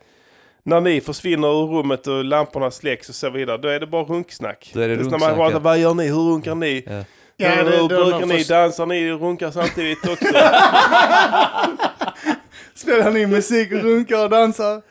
när 0.69 0.81
ni 0.81 1.01
försvinner 1.01 1.49
ur 1.49 1.67
rummet 1.67 2.07
och 2.07 2.25
lamporna 2.25 2.71
släcks 2.71 3.09
och 3.09 3.15
så 3.15 3.31
vidare, 3.31 3.57
då 3.59 3.69
är 3.69 3.81
det 3.81 3.87
bara 3.87 4.03
runksnack. 4.05 4.71
Då 4.75 4.81
är 4.81 4.89
det 4.89 4.97
när 4.97 5.03
man 5.03 5.11
runksnack, 5.11 5.37
pratar, 5.37 5.53
ja. 5.53 5.59
vad 5.59 5.79
gör 5.79 5.95
ni, 5.95 6.07
hur 6.07 6.31
runkar 6.33 6.55
ni? 6.55 6.85
Ja. 6.87 7.05
Ja, 7.41 7.49
hur 7.51 7.89
brukar 7.89 8.27
ni, 8.27 8.35
först- 8.39 8.49
dansar 8.49 8.87
ni, 8.87 9.11
runkar 9.13 9.51
samtidigt 9.51 10.09
också? 10.09 10.27
Spelar 12.75 13.11
ni 13.11 13.27
musik 13.27 13.73
och 13.73 13.79
runkar 13.83 14.25
och 14.25 14.31
dansar? 14.31 14.83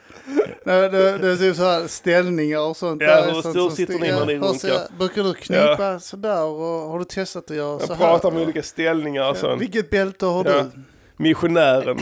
Nej, 0.64 0.88
det, 0.90 1.18
det 1.18 1.28
är 1.28 1.36
typ 1.36 1.56
så 1.56 1.62
här 1.64 1.86
ställningar 1.86 2.60
och 2.60 2.76
sånt. 2.76 3.02
Ja, 3.02 3.08
där, 3.20 3.32
hur 3.34 3.40
stor 3.40 3.70
sitter 3.70 3.94
ni 3.94 4.08
när 4.12 4.26
ni 4.26 4.32
ja, 4.34 4.48
och 4.48 4.56
så- 4.56 4.66
runkar? 4.68 4.86
Brukar 4.98 5.22
du 5.24 5.34
knipa 5.34 6.00
sådär 6.00 6.42
och 6.44 6.90
har 6.90 6.98
du 6.98 7.04
testat 7.04 7.50
att 7.50 7.56
göra 7.56 7.78
så 7.78 7.84
Jag 7.88 7.96
här? 7.96 8.06
pratar 8.06 8.28
om 8.28 8.36
olika 8.36 8.62
ställningar 8.62 9.22
och 9.22 9.28
Ja, 9.28 9.34
sånt. 9.34 9.62
Vilket 9.62 9.90
bälte 9.90 10.26
har 10.26 10.44
Ja. 10.44 10.52
du? 10.62 10.70
Missionären. 11.18 11.98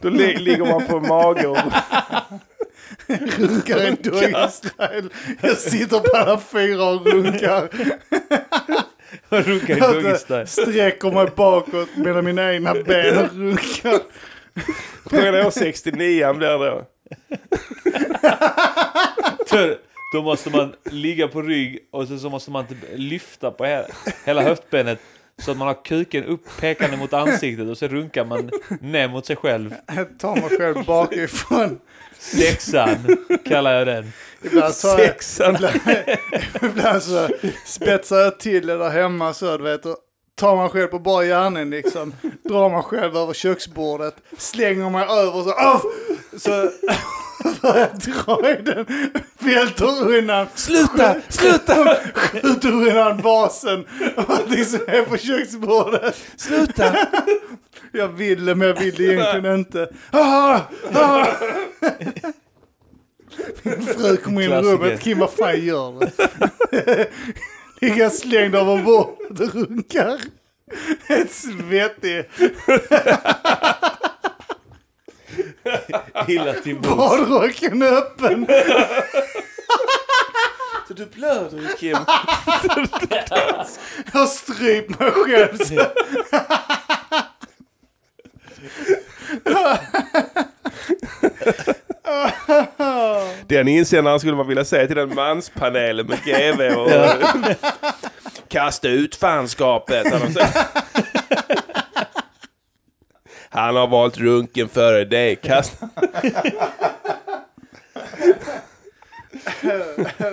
Då 0.00 0.08
li- 0.08 0.36
ligger 0.38 0.64
man 0.64 0.86
på 0.86 1.00
mage 1.00 1.46
och 1.46 1.58
Runkar 3.38 3.78
en 3.78 3.96
doggy 4.02 4.48
style. 4.50 5.08
Jag 5.40 5.56
sitter 5.58 5.98
på 5.98 6.16
alla 6.16 6.40
fyra 6.40 6.84
och 6.84 7.06
runkar. 7.06 7.68
I 9.30 9.62
Jag 9.68 9.92
doggy 9.94 10.14
style. 10.14 10.46
Sträcker 10.46 11.10
mig 11.10 11.26
bakåt 11.36 11.96
med 11.96 12.24
mina 12.24 12.52
egna 12.54 12.74
ben 12.74 13.18
och 13.18 13.32
runkar. 13.36 14.00
frågan 15.10 15.34
är 15.34 15.50
69 15.50 16.32
blir 16.34 16.48
det 16.48 16.70
då. 16.70 16.86
Då- 19.50 19.74
Då 20.14 20.22
måste 20.22 20.50
man 20.50 20.74
ligga 20.84 21.28
på 21.28 21.42
rygg 21.42 21.78
och 21.90 22.08
så 22.08 22.30
måste 22.30 22.50
man 22.50 22.66
typ 22.66 22.78
lyfta 22.94 23.50
på 23.50 23.64
hela, 23.64 23.86
hela 24.24 24.42
höftbenet 24.42 24.98
så 25.44 25.50
att 25.50 25.56
man 25.56 25.66
har 25.68 25.84
kuken 25.84 26.24
upp 26.24 26.44
pekande 26.60 26.96
mot 26.96 27.12
ansiktet 27.12 27.68
och 27.68 27.78
så 27.78 27.88
runkar 27.88 28.24
man 28.24 28.50
ner 28.80 29.08
mot 29.08 29.26
sig 29.26 29.36
själv. 29.36 29.74
Jag 29.96 30.18
tar 30.18 30.36
mig 30.36 30.58
själv 30.58 30.84
bakifrån. 30.86 31.78
Sexan 32.18 33.16
kallar 33.44 33.72
jag 33.74 33.86
den. 33.86 34.12
Ibland, 34.42 34.74
tar 34.74 34.88
jag, 34.88 34.98
Sexan. 34.98 35.54
ibland, 35.54 35.80
ibland 36.62 37.02
så 37.02 37.28
spetsar 37.64 38.16
jag 38.16 38.40
till 38.40 38.66
det 38.66 38.78
där 38.78 38.90
hemma 38.90 39.34
så 39.34 39.56
du 39.56 39.64
vet. 39.64 39.86
Och 39.86 39.96
tar 40.34 40.56
man 40.56 40.68
själv 40.68 40.86
på 40.86 40.98
bara 40.98 41.24
hjärnan 41.24 41.70
liksom. 41.70 42.12
Drar 42.44 42.70
man 42.70 42.82
själv 42.82 43.16
över 43.16 43.34
köksbordet. 43.34 44.14
Slänger 44.38 44.90
mig 44.90 45.02
över 45.02 45.42
så. 45.42 45.52
Av! 45.52 45.82
Så 46.38 46.70
jag 47.62 47.88
dra 47.98 48.50
i 48.50 48.62
den. 48.62 48.86
Välter 49.38 50.16
undan. 50.16 50.46
Sluta! 50.54 51.16
Sluta! 51.28 51.96
Skjuter 52.14 52.72
undan 52.72 53.20
basen. 53.22 53.84
Och 54.16 54.30
allting 54.30 54.64
som 54.64 54.80
är 54.86 55.02
på 55.02 55.16
köksbordet. 55.16 56.16
Sluta! 56.36 56.96
Jag 57.92 58.08
vill 58.08 58.44
det 58.44 58.54
men 58.54 58.68
jag 58.68 58.80
vill 58.80 58.94
det 58.94 59.04
egentligen 59.04 59.58
inte. 59.58 59.88
Ah, 60.10 60.60
ah. 60.94 61.26
Min 63.62 63.86
fru 63.86 64.16
kommer 64.16 64.42
in 64.42 64.52
i 64.52 64.62
rummet. 64.62 65.00
Kim 65.00 65.18
vad 65.18 65.30
fan 65.30 65.64
gör 65.64 66.00
du? 66.00 66.10
Ligger 67.80 68.08
slängd 68.08 68.54
över 68.54 68.82
bordet 68.82 69.40
och 69.40 69.54
runkar. 69.54 70.20
Ett 71.06 71.32
svettig. 71.32 72.24
Illa 76.28 76.52
till 76.52 76.74
mods. 76.74 76.88
Badrocken 76.88 77.82
är 77.82 77.92
öppen. 77.92 78.46
Så 80.88 80.94
du 80.94 81.06
blöder 81.06 81.58
ju 81.58 81.68
Kim. 81.68 81.92
Jag 84.12 84.20
har 84.20 84.26
strypt 84.26 85.00
mig 85.00 85.10
själv. 85.10 85.58
Den 93.46 93.68
insändaren 93.68 94.20
skulle 94.20 94.36
man 94.36 94.48
vilja 94.48 94.64
säga 94.64 94.86
till 94.86 94.96
den 94.96 95.14
manspanelen 95.14 96.06
med 96.06 96.18
GV 96.24 96.60
och 96.78 96.90
kasta 98.48 98.88
ut 98.88 99.14
fanskapet. 99.16 100.06
Han 103.52 103.76
har 103.76 103.86
valt 103.86 104.18
runken 104.18 104.68
före 104.68 105.04
dig. 105.04 105.36
Kasta. 105.36 105.88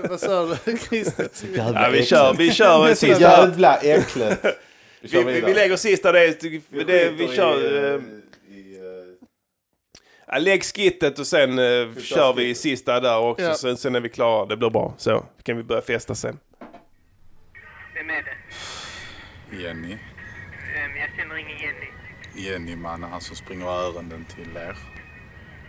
Vad 0.10 0.20
sa 0.20 0.58
du 0.66 0.78
Christer? 0.78 1.30
Ja, 1.56 1.90
vi 1.92 2.06
kör, 2.06 2.34
vi 2.34 2.52
kör 2.52 2.88
en 2.90 2.96
sista. 2.96 3.22
Jävla 3.22 3.78
äckligt. 3.78 4.46
Vi, 5.02 5.24
vi, 5.24 5.42
vi 5.42 5.54
lägger 5.54 5.76
sista 5.76 6.12
det. 6.12 6.42
det 6.88 7.10
vi 7.10 7.28
kör... 7.28 7.62
i, 7.62 7.78
eh, 7.78 7.84
eh, 7.84 8.00
i, 8.58 8.78
eh, 8.78 8.84
Ja, 10.28 10.38
lägg 10.38 10.64
skittet 10.64 11.20
och 11.20 11.28
sen 11.28 11.60
uh, 11.60 11.96
kör 11.98 12.34
vi 12.34 12.56
sista 12.56 13.00
där 13.00 13.20
också. 13.20 13.46
Ja. 13.46 13.54
Sen, 13.56 13.78
sen 13.78 13.96
är 13.96 14.00
vi 14.00 14.10
klara. 14.10 14.46
Det 14.46 14.58
blir 14.58 14.70
bra. 14.70 14.94
Så 14.98 15.26
kan 15.44 15.58
vi 15.58 15.64
börja 15.64 15.82
festa 15.82 16.16
sen. 16.16 16.40
Vem 17.96 18.10
är 18.10 18.24
det? 18.24 18.38
Jenny. 19.64 19.94
Ehm, 19.94 20.98
Jag 20.98 21.10
känner 21.18 21.38
ingen 21.38 21.58
Jenny. 21.60 21.89
Jenny 22.40 22.76
mannen, 22.76 23.10
han 23.12 23.22
som 23.22 23.36
springer 23.36 23.68
ärenden 23.68 24.26
till 24.26 24.58
er. 24.58 24.78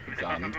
Ibland. 0.08 0.44
Du? 0.44 0.58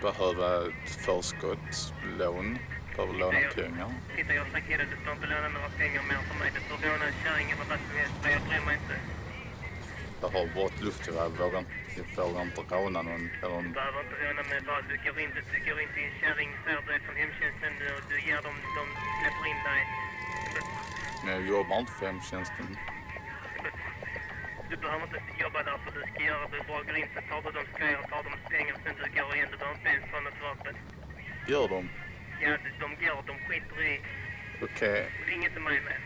Behöva 0.00 0.66
ett 0.68 0.90
förskottslån. 1.04 2.58
Behöver 2.96 3.14
låna 3.18 3.38
pengar. 3.54 3.88
Titta, 4.16 4.34
jag 4.34 4.44
har 4.44 4.50
du 4.90 4.96
får 5.04 5.12
inte 5.12 5.26
låna 5.26 5.48
några 5.48 5.68
pengar 5.68 6.02
mer 6.08 6.20
från 6.28 6.38
mig. 6.38 6.50
Du 6.54 6.60
får 6.68 6.78
låna 6.86 7.04
en 7.10 7.18
kärring 7.24 7.46
eller 7.52 7.64
vad 7.72 7.78
som 7.78 7.96
helst. 8.00 8.14
Jag 8.22 8.42
bryr 8.48 8.64
mig 8.66 8.74
inte. 8.80 8.96
Behöver 10.20 10.54
bara 10.54 10.66
ett 10.66 10.82
luftgevär. 10.86 11.28
Vågar 11.28 11.58
inte, 11.58 11.72
jag 12.16 12.28
vågar 12.28 12.42
inte 12.42 12.60
råna 12.74 13.02
någon. 13.02 13.24
Eller 13.42 13.62
Du 13.62 13.68
behöver 13.78 14.00
inte 14.04 14.16
råna 14.24 14.42
mig. 14.50 14.58
Bara 14.68 14.82
du 14.90 14.94
går 15.04 15.18
inte, 15.26 15.40
du 15.52 15.58
går 15.66 15.78
in 15.82 15.90
till 15.94 16.04
en 16.08 16.14
kärring, 16.20 16.50
du 16.64 16.70
är 16.96 17.00
från 17.06 17.16
hemtjänsten 17.22 17.72
och 17.94 18.02
du 18.10 18.16
ger 18.28 18.40
dem, 18.46 18.56
de 18.78 18.84
släpper 19.18 19.44
in 19.52 19.60
dig. 19.68 19.82
men 21.24 21.32
jag 21.36 21.44
jobbar 21.54 21.76
inte 21.82 21.92
för 21.98 22.06
hemtjänsten. 22.06 22.66
Du 24.70 24.76
behöver 24.76 25.04
inte 25.06 25.20
jobba 25.42 25.62
där 25.62 25.78
för 25.84 25.90
du 25.92 26.00
ska 26.12 26.24
göra 26.24 26.48
det. 26.48 26.64
Bara 26.68 26.82
går 26.82 26.96
in, 26.96 27.08
sen 27.14 27.22
tar 27.28 27.42
du 27.42 27.50
de 27.58 27.78
grejer, 27.78 28.02
tar 28.02 28.22
de 28.22 28.50
pengar, 28.50 28.76
sen 28.84 28.94
du 28.96 29.20
går 29.20 29.34
igen. 29.36 29.48
Du 29.50 29.56
behöver 29.56 29.78
inte 29.78 29.88
ens 29.88 30.12
ha 30.12 30.20
något 30.20 30.40
vapen. 30.42 30.76
Gör 31.48 31.68
de? 31.68 31.88
Ja, 32.40 32.50
de, 32.64 32.70
de 32.80 33.06
går, 33.06 33.22
de 33.26 33.38
skiter 33.46 33.82
i. 33.82 34.00
Okej. 34.62 35.10
Ring 35.26 35.44
inte 35.44 35.60
mig 35.60 35.80
mer. 35.80 36.00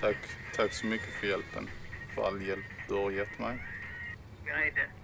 Tack. 0.00 0.16
Tack 0.56 0.72
så 0.72 0.86
mycket 0.86 1.12
för 1.20 1.26
hjälpen. 1.26 1.70
För 2.14 2.26
all 2.26 2.42
hjälp 2.42 2.66
du 2.88 2.94
har 2.94 3.10
gett 3.10 3.38
mig. 3.38 3.58
Nej, 4.44 4.72
det. 4.74 4.97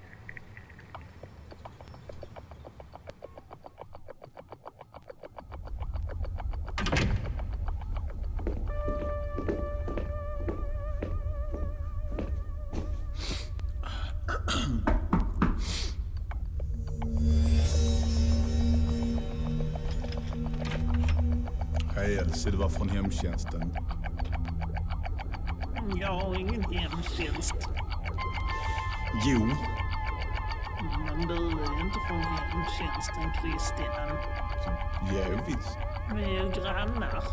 Det 22.05 22.57
var 22.57 22.69
från 22.69 22.89
hemtjänsten. 22.89 23.77
Jag 25.97 26.13
har 26.13 26.39
ingen 26.39 26.63
hemtjänst. 26.63 27.55
Jo, 29.27 29.39
Men 31.07 31.29
du 31.29 31.35
är 31.35 31.81
inte 31.85 31.99
från 32.09 32.21
hemtjänsten 32.21 33.31
Christian. 33.43 34.19
jo 35.13 35.39
visst. 35.47 35.79
Vi 36.15 36.23
är 36.25 36.29
ju 36.29 36.51
grannar. 36.63 37.25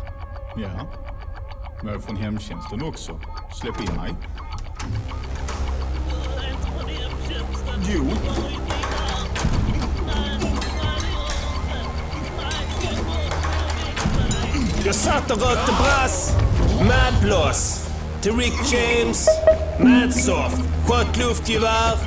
Ja. 0.56 0.86
Men 1.82 1.86
jag 1.86 1.96
är 1.96 2.00
från 2.00 2.16
hemtjänsten 2.16 2.82
också. 2.82 3.20
Släpp 3.52 3.80
in 3.80 3.96
mig. 3.96 4.14
Du 6.10 6.44
är 6.44 6.50
inte 6.50 6.66
från 6.66 6.88
hemtjänsten. 6.88 7.80
Jo. 7.94 8.10
Jag 14.84 14.94
satt 14.94 15.30
och 15.30 15.42
rökte 15.42 15.72
brass, 15.72 16.32
madblås. 16.80 17.88
Till 18.20 18.36
Rick 18.36 18.72
James, 18.72 19.26
madsoft. 19.78 20.62
Sköt 20.88 21.16
luftgevär, 21.16 21.98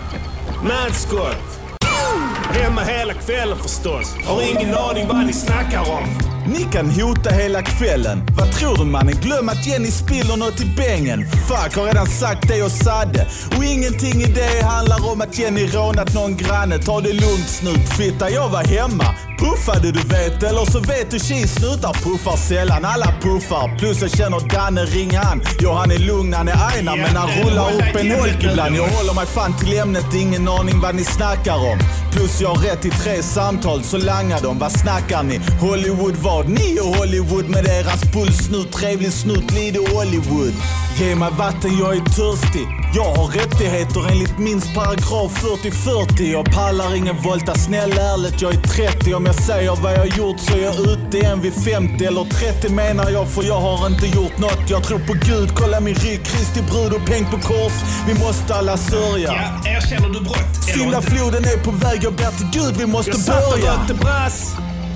madskott. 0.64 1.60
Hemma 2.52 2.82
hela 2.82 3.14
kvällen 3.14 3.58
förstås. 3.58 4.16
Har 4.26 4.42
ingen 4.42 4.78
aning 4.78 5.08
vad 5.08 5.26
ni 5.26 5.34
snackar 5.34 5.80
om. 5.80 6.26
Ni 6.48 6.64
kan 6.64 6.90
hota 6.90 7.30
hela 7.30 7.62
kvällen. 7.62 8.28
Vad 8.38 8.52
tror 8.52 8.78
du 8.78 8.86
mannen? 8.86 9.16
Glöm 9.22 9.50
att 9.50 9.68
Jenny 9.68 9.92
spiller 9.92 10.38
något 10.38 10.62
i 10.62 10.66
bängen. 10.66 11.26
Fuck, 11.26 11.76
har 11.76 11.86
redan 11.86 12.08
sagt 12.08 12.48
det 12.48 12.58
jag 12.58 12.72
sade. 12.72 13.28
Och 13.58 13.64
ingenting 13.64 14.22
i 14.22 14.26
det 14.26 14.66
handlar 14.66 15.12
om 15.12 15.22
att 15.22 15.40
Jenny 15.40 15.68
rånat 15.68 16.14
någon 16.14 16.38
granne. 16.38 16.78
Ta 16.80 17.02
det 17.02 17.14
lugnt 17.14 17.50
snut, 17.50 17.90
fitta. 17.98 18.30
Jag 18.30 18.50
var 18.50 18.64
hemma. 18.64 19.06
Puffade 19.38 19.92
du 19.92 20.00
vet, 20.00 20.44
eller 20.44 20.66
så 20.72 20.80
vet 20.80 21.12
du 21.12 21.20
tjejsnutar 21.20 21.94
puffar 21.94 22.38
sällan. 22.38 22.86
Alla 22.86 23.14
puffar. 23.22 23.78
Plus 23.80 24.02
jag 24.02 24.12
känner 24.12 24.40
Danne, 24.50 24.82
ring 24.86 25.16
han. 25.18 25.42
Ja, 25.60 25.74
han 25.74 25.92
är 25.92 25.98
lugn, 25.98 26.34
han 26.34 26.48
är 26.48 26.58
ajna, 26.74 26.96
men 26.96 27.16
han 27.16 27.30
rullar 27.30 27.74
upp 27.74 27.96
en 27.96 28.12
holk 28.12 28.44
ibland. 28.44 28.76
Jag 28.76 28.88
håller 28.88 29.14
mig 29.14 29.26
fan 29.26 29.58
till 29.58 29.80
ämnet, 29.80 30.14
ingen 30.14 30.48
aning 30.48 30.80
vad 30.80 30.96
ni 30.96 31.04
snackar 31.04 31.56
om. 31.56 31.80
Plus 32.12 32.42
jag 32.42 32.50
har 32.50 32.64
rätt 32.64 32.82
till 32.82 32.92
tre 32.92 33.24
samtal, 33.24 33.84
så 33.84 33.98
langar 33.98 34.42
de. 34.42 34.60
Vad 34.60 34.72
snackar 34.72 35.24
ni? 35.24 35.40
Hollywood 35.60 36.16
vad? 36.16 36.50
Ni 36.50 36.78
är 36.78 36.98
Hollywood 36.98 37.50
med 37.50 37.64
deras 37.64 38.12
bullsnut. 38.14 38.72
Trevlig 38.72 39.14
snut, 39.14 39.52
lite 39.52 39.96
Hollywood. 39.96 40.54
Ge 40.98 41.16
mig 41.16 41.30
vatten, 41.38 41.78
jag 41.80 41.96
är 41.96 42.02
törstig. 42.02 42.85
Jag 42.96 43.04
har 43.16 43.28
rättigheter 43.28 44.12
enligt 44.12 44.38
minst 44.38 44.74
paragraf 44.76 45.44
40-40. 45.44 46.32
Jag 46.32 46.46
pallar 46.46 46.96
ingen 46.96 47.16
volta, 47.22 47.56
snäll 47.56 47.92
ärligt, 47.92 48.42
jag 48.42 48.54
är 48.54 48.62
30. 48.62 49.14
Om 49.14 49.26
jag 49.26 49.36
säger 49.36 49.76
vad 49.84 49.94
jag 49.94 50.08
gjort 50.08 50.40
så 50.40 50.58
är 50.58 50.62
jag 50.64 50.76
ute 50.80 51.20
en 51.28 51.42
vid 51.42 51.54
50 51.54 52.06
eller 52.06 52.24
30 52.24 52.70
menar 52.74 53.12
jag 53.12 53.30
för 53.30 53.44
jag 53.44 53.60
har 53.60 53.88
inte 53.88 54.06
gjort 54.08 54.38
något. 54.38 54.70
Jag 54.70 54.84
tror 54.84 55.00
på 55.00 55.14
Gud, 55.14 55.50
kolla 55.56 55.80
min 55.80 55.96
rygg, 55.96 56.26
Kristi 56.26 56.62
brud 56.62 56.94
och 56.94 57.06
peng 57.06 57.26
på 57.26 57.38
kors. 57.38 57.74
Vi 58.08 58.14
måste 58.20 58.56
alla 58.56 58.78
sörja. 58.78 59.34
Ja, 59.64 59.70
erkänner 59.72 60.10
du 60.10 60.20
brott? 60.20 60.64
Syndafloden 60.76 61.44
är 61.44 61.64
på 61.64 61.72
väg, 61.72 62.00
jag 62.04 62.14
ber 62.14 62.32
till 62.38 62.62
Gud, 62.62 62.76
vi 62.78 62.86
måste 62.86 63.12
Jag 63.12 63.20
satt 63.20 63.54
och 63.54 63.60
börja. 63.60 63.74
rökte 63.74 63.94
brass, 63.94 64.52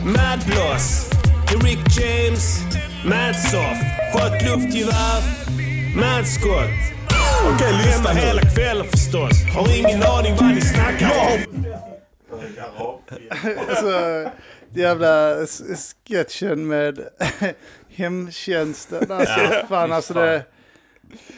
madblås. 0.05 1.09
Till 1.47 1.61
Rick 1.61 1.79
James, 1.99 2.59
madsoft. 3.05 3.83
Sköt 4.13 4.41
luftgevär, 4.41 5.21
madskott. 5.95 6.98
Okej, 7.55 7.73
lyssna 7.85 8.13
nu. 8.13 8.19
hela 8.19 8.41
kvällen 8.41 8.85
förstås. 8.87 9.43
Har 9.55 9.77
ingen 9.79 10.03
aning 10.03 10.35
vad 10.35 10.55
ni 10.55 10.61
snackar 10.61 11.11
om. 11.11 11.65
alltså, 13.69 14.29
jävla 14.73 15.35
sketchen 16.07 16.67
med 16.67 16.99
hemtjänsten. 17.95 19.11
Alltså, 19.11 19.39
Ja, 19.39 19.65
fan, 19.69 19.91
alltså 19.91 20.13
fan. 20.13 20.23
det, 20.25 20.43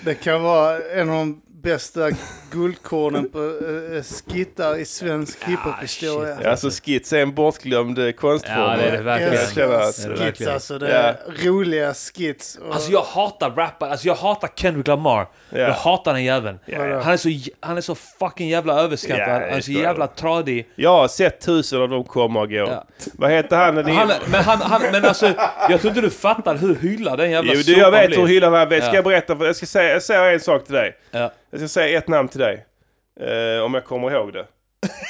det 0.03 0.15
kan 0.15 0.41
vara 0.43 0.80
en 0.89 1.09
av 1.09 1.15
de 1.15 1.41
bästa 1.64 2.10
guldkornen 2.52 3.30
på 3.30 3.40
uh, 3.40 4.02
skittar 4.32 4.78
i 4.78 4.86
svensk 4.86 5.44
hiphop-historia. 5.44 6.38
Ja, 6.44 6.50
alltså 6.50 6.70
skits 6.70 7.14
är 7.14 7.22
en 7.22 7.34
bortglömd 7.34 8.00
eh, 8.00 8.12
konstform. 8.12 8.60
Ja, 8.60 8.76
det 8.78 8.84
är 8.84 8.92
det 8.92 9.02
verkligen. 9.04 9.34
Jag 9.34 9.52
känner 9.54 9.76
att- 9.76 9.98
Det 9.98 10.04
är 10.04 10.10
det 10.10 10.16
Skits 10.16 10.22
verkligen. 10.26 10.54
alltså, 10.54 10.78
det 10.80 10.88
är 10.92 11.16
roliga 11.46 11.94
skits. 11.94 12.56
Och, 12.68 12.74
Alltså 12.76 12.92
jag 12.92 13.02
hatar 13.02 13.50
rappare, 13.52 13.92
alltså 13.92 14.08
jag 14.08 14.16
hatar 14.16 14.50
Kendrick 14.56 14.88
Lamar. 14.88 15.28
Jag 15.50 15.72
hatar 15.74 16.14
den 16.14 16.24
jäveln. 16.24 16.60
Ja. 16.66 17.02
Han, 17.02 17.14
är 17.14 17.18
så, 17.18 17.30
han 17.60 17.78
är 17.78 17.82
så 17.82 17.96
fucking 17.96 18.50
jävla 18.50 18.80
överskattad. 18.82 19.28
Ja, 19.28 19.34
han 19.34 19.42
är 19.44 19.62
så 19.62 19.72
jävla 19.72 20.08
tradig. 20.08 20.70
Jag 20.76 20.90
har 20.90 21.08
sett 21.08 21.42
tusen 21.42 21.82
av 21.82 21.90
dem 21.90 22.04
komma 22.04 22.42
och 22.42 22.50
gå. 22.50 22.84
Vad 23.14 23.32
heter 23.32 23.56
han? 23.58 23.76
Den 23.76 23.90
Han, 23.96 24.12
men, 24.28 24.44
han, 24.44 24.62
han, 24.62 24.82
men 24.92 25.06
alltså, 25.06 25.26
jag 25.70 25.82
tror 25.82 25.90
inte 25.90 26.02
du 26.02 26.10
fattar 26.10 26.56
hur 26.56 26.76
hyllad 26.76 27.20
den 27.20 27.32
jävla 27.32 27.54
Jo, 27.54 27.62
du, 27.66 27.78
jag 27.78 27.92
vet 27.92 28.08
blir. 28.08 28.18
hur 28.20 28.28
hyllad 28.28 28.54
han 28.54 28.72
är. 28.72 28.78
Ska 28.78 28.88
Ja. 28.88 28.96
jag 28.96 29.04
berätta? 29.04 29.38
För, 29.38 29.46
jag 29.46 29.56
ska 29.56 29.66
säga, 29.66 29.94
jag 29.94 30.04
säger 30.04 30.34
en 30.34 30.40
sak 30.40 30.66
till 30.66 30.74
dig. 30.74 30.98
Ja. 31.12 31.32
Jag 31.52 31.60
ska 31.60 31.68
säga 31.68 31.98
ett 31.98 32.07
namn 32.07 32.28
till 32.30 32.40
dig. 32.40 32.65
Eh, 33.19 33.64
om 33.64 33.73
jag 33.73 33.86
kommer 33.86 34.11
ihåg 34.11 34.34
det. 34.34 34.45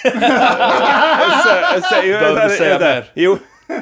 Behöver 0.20 1.76
du 2.50 2.56
säga 2.56 2.80
mer? 2.80 3.12
Jo, 3.14 3.38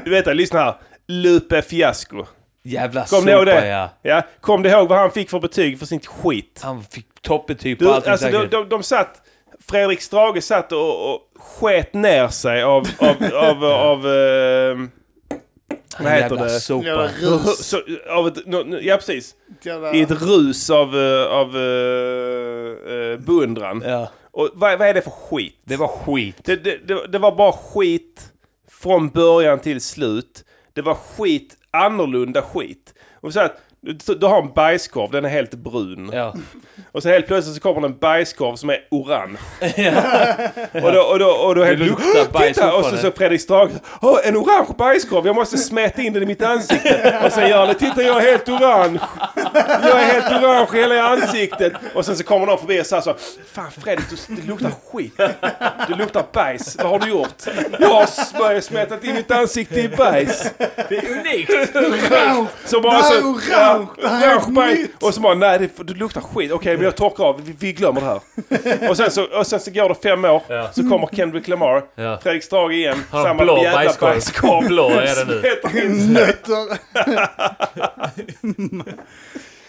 du 0.06 0.12
vet 0.12 0.36
lyssna 0.36 0.60
här. 0.60 0.76
Lupe 1.08 1.62
Fiasco. 1.62 2.26
Jävla 2.64 3.06
Kom 3.06 3.26
ni 3.26 3.32
ihåg 3.32 3.48
sopa 3.48 3.62
det? 3.62 3.68
ja. 3.68 3.90
Ja. 4.02 4.22
Kom 4.42 4.64
du 4.64 4.70
ihåg 4.70 4.90
vad 4.90 5.00
han 5.00 5.12
fick 5.12 5.30
för 5.30 5.40
betyg 5.40 5.80
för 5.80 5.86
sitt 5.86 6.06
skit? 6.08 6.60
Han 6.64 6.84
fick 6.84 7.22
toppbetyg 7.22 7.78
på 7.80 7.84
Du, 7.84 7.92
allting 7.92 8.12
alltså, 8.12 8.26
de, 8.28 8.34
säkert. 8.34 8.52
de, 8.52 8.70
de 8.70 8.84
satt... 8.84 9.22
Fredrik 9.70 10.02
Strage 10.02 10.44
satt 10.44 10.72
och, 10.72 11.14
och 11.14 11.20
sket 11.40 11.94
ner 11.94 12.28
sig 12.28 12.64
av... 12.64 12.88
av, 13.00 13.16
av, 13.34 13.64
av 13.66 14.08
ehm, 14.14 14.92
vad 16.04 16.12
heter 16.14 16.30
jävla 16.36 16.44
det? 16.44 16.60
sopa. 16.60 16.88
Jävla 16.88 17.08
rus. 17.08 17.68
Så, 17.68 17.82
av 18.10 18.28
ett, 18.28 18.46
no, 18.46 18.64
no, 18.64 18.78
ja, 18.82 18.96
precis. 18.96 19.36
Jävla- 19.62 19.94
I 19.94 20.02
ett 20.02 20.22
rus 20.22 20.70
av, 20.70 21.00
eh, 21.00 21.26
av 21.32 21.56
uh, 21.56 22.92
uh, 22.94 23.20
beundran. 23.20 23.84
Ja. 23.86 24.12
Och 24.32 24.50
vad, 24.54 24.80
vad 24.80 24.88
är 24.88 24.94
det 24.94 25.02
för 25.02 25.12
skit? 25.12 25.60
Det 25.64 25.78
var 25.78 25.88
skit. 25.88 26.36
Det, 26.44 26.56
det, 26.56 26.88
det, 26.88 27.08
det 27.08 27.20
var 27.20 27.36
bara 27.36 27.52
skit 27.52 28.32
från 28.72 29.10
början 29.10 29.60
till 29.60 29.82
slut. 29.82 30.44
Det 30.74 30.82
var 30.82 30.96
skit, 30.96 31.58
annorlunda 31.72 32.42
skit. 32.42 32.94
Och 33.22 33.34
så 33.34 33.40
att, 33.40 33.62
du, 33.82 34.16
du 34.16 34.26
har 34.26 34.42
en 34.42 34.54
bajskorv, 34.54 35.12
den 35.12 35.26
är 35.26 35.30
helt 35.30 35.54
brun. 35.54 36.10
Ja. 36.14 36.34
Och 36.92 37.04
så 37.04 37.10
helt 37.10 37.28
plötsligt 37.28 37.56
så 37.56 37.62
kommer 37.62 37.82
det 37.82 37.88
en 37.88 37.98
bajskorv 37.98 38.56
som 38.56 38.70
är 38.70 38.78
orange. 38.92 39.38
och 40.84 40.92
då, 40.94 41.02
och 41.02 41.20
då, 41.20 41.28
och 41.30 41.56
då 41.56 41.62
Det 41.62 41.68
helt 41.68 41.80
luktar 41.80 42.32
bajs 42.34 42.56
Titta! 42.56 42.74
Och 42.74 42.86
så, 42.86 42.98
så 42.98 43.12
Fredrik 43.12 43.42
Strage, 43.42 43.72
Åh, 44.02 44.20
en 44.24 44.38
orange 44.38 44.74
bajskorv, 44.78 45.26
jag 45.26 45.36
måste 45.36 45.58
smeta 45.58 46.02
in 46.02 46.14
den 46.14 46.24
i 46.24 46.26
mitt 46.26 46.42
ansikte. 46.42 47.22
Och 47.26 47.32
sen 47.32 47.50
gör 47.50 47.58
han 47.58 47.68
det, 47.68 47.74
titta 47.74 48.04
jag 48.04 48.18
är 48.18 48.32
helt 48.32 48.50
orange. 48.50 49.00
Jag 49.84 50.02
är 50.02 50.06
helt 50.22 50.44
orange 50.44 50.68
i 50.74 50.82
hela 50.82 51.04
ansiktet. 51.04 51.74
Och 51.96 52.06
sen 52.06 52.18
så 52.18 52.24
kommer 52.24 52.46
någon 52.46 52.60
förbi 52.60 52.82
och 52.82 52.86
säger 52.86 53.02
så, 53.02 53.16
Fan 53.54 53.72
Fredrik, 53.72 54.06
du, 54.10 54.36
det 54.36 54.48
luktar 54.48 54.72
skit. 54.92 55.20
Du 55.88 55.96
luktar 55.96 56.26
bajs. 56.34 56.78
Vad 56.78 56.88
har 56.88 57.00
du 57.00 57.10
gjort? 57.10 57.44
Jag 57.80 57.90
har 57.90 58.06
sm- 58.06 58.62
smetat 58.62 59.04
in 59.04 59.16
mitt 59.16 59.32
ansikte 59.32 59.80
i 59.80 59.90
bajs. 59.90 60.52
Det 60.90 60.98
är 60.98 61.20
unikt. 61.20 61.52
Så 62.66 62.82
bara 62.82 62.98
Det 62.98 63.04
här 63.70 63.88
det 64.02 64.08
här 64.08 64.38
är 64.38 64.76
nytt. 64.76 65.04
Och 65.04 65.14
så 65.14 65.22
bara, 65.22 65.34
nej 65.34 65.60
det, 65.60 65.84
du 65.84 65.94
luktar 65.94 66.22
skit. 66.22 66.52
Okej, 66.52 66.76
men 66.76 66.86
jag 66.86 66.96
torkar 66.96 67.24
av. 67.24 67.42
Vi, 67.46 67.56
vi 67.60 67.74
glömmer 67.74 68.02
det 68.02 68.08
här. 68.08 68.90
och, 68.90 68.98
sen 68.98 69.12
så, 69.12 69.24
och 69.40 69.48
sen 69.48 69.60
så 69.60 69.72
går 69.72 69.90
det 69.90 69.96
fem 69.96 70.26
år. 70.26 70.42
Ja. 70.48 70.70
Så 70.74 70.82
kommer 70.90 71.08
Kendrick 71.08 71.48
Lamar. 71.48 71.84
Ja. 71.96 72.20
Fredrik 72.24 72.44
Strage 72.44 72.72
igen. 72.74 73.04
Har 73.12 73.30
en 73.30 73.38
blå 73.38 73.56
bajskorv. 73.56 74.68
Blå 74.68 74.90
är 74.90 75.26
det 75.26 75.34
nu. 75.34 75.40
Smetar 75.42 75.86
in 75.86 76.00
sig. 76.02 76.14
Nötter. 76.14 76.80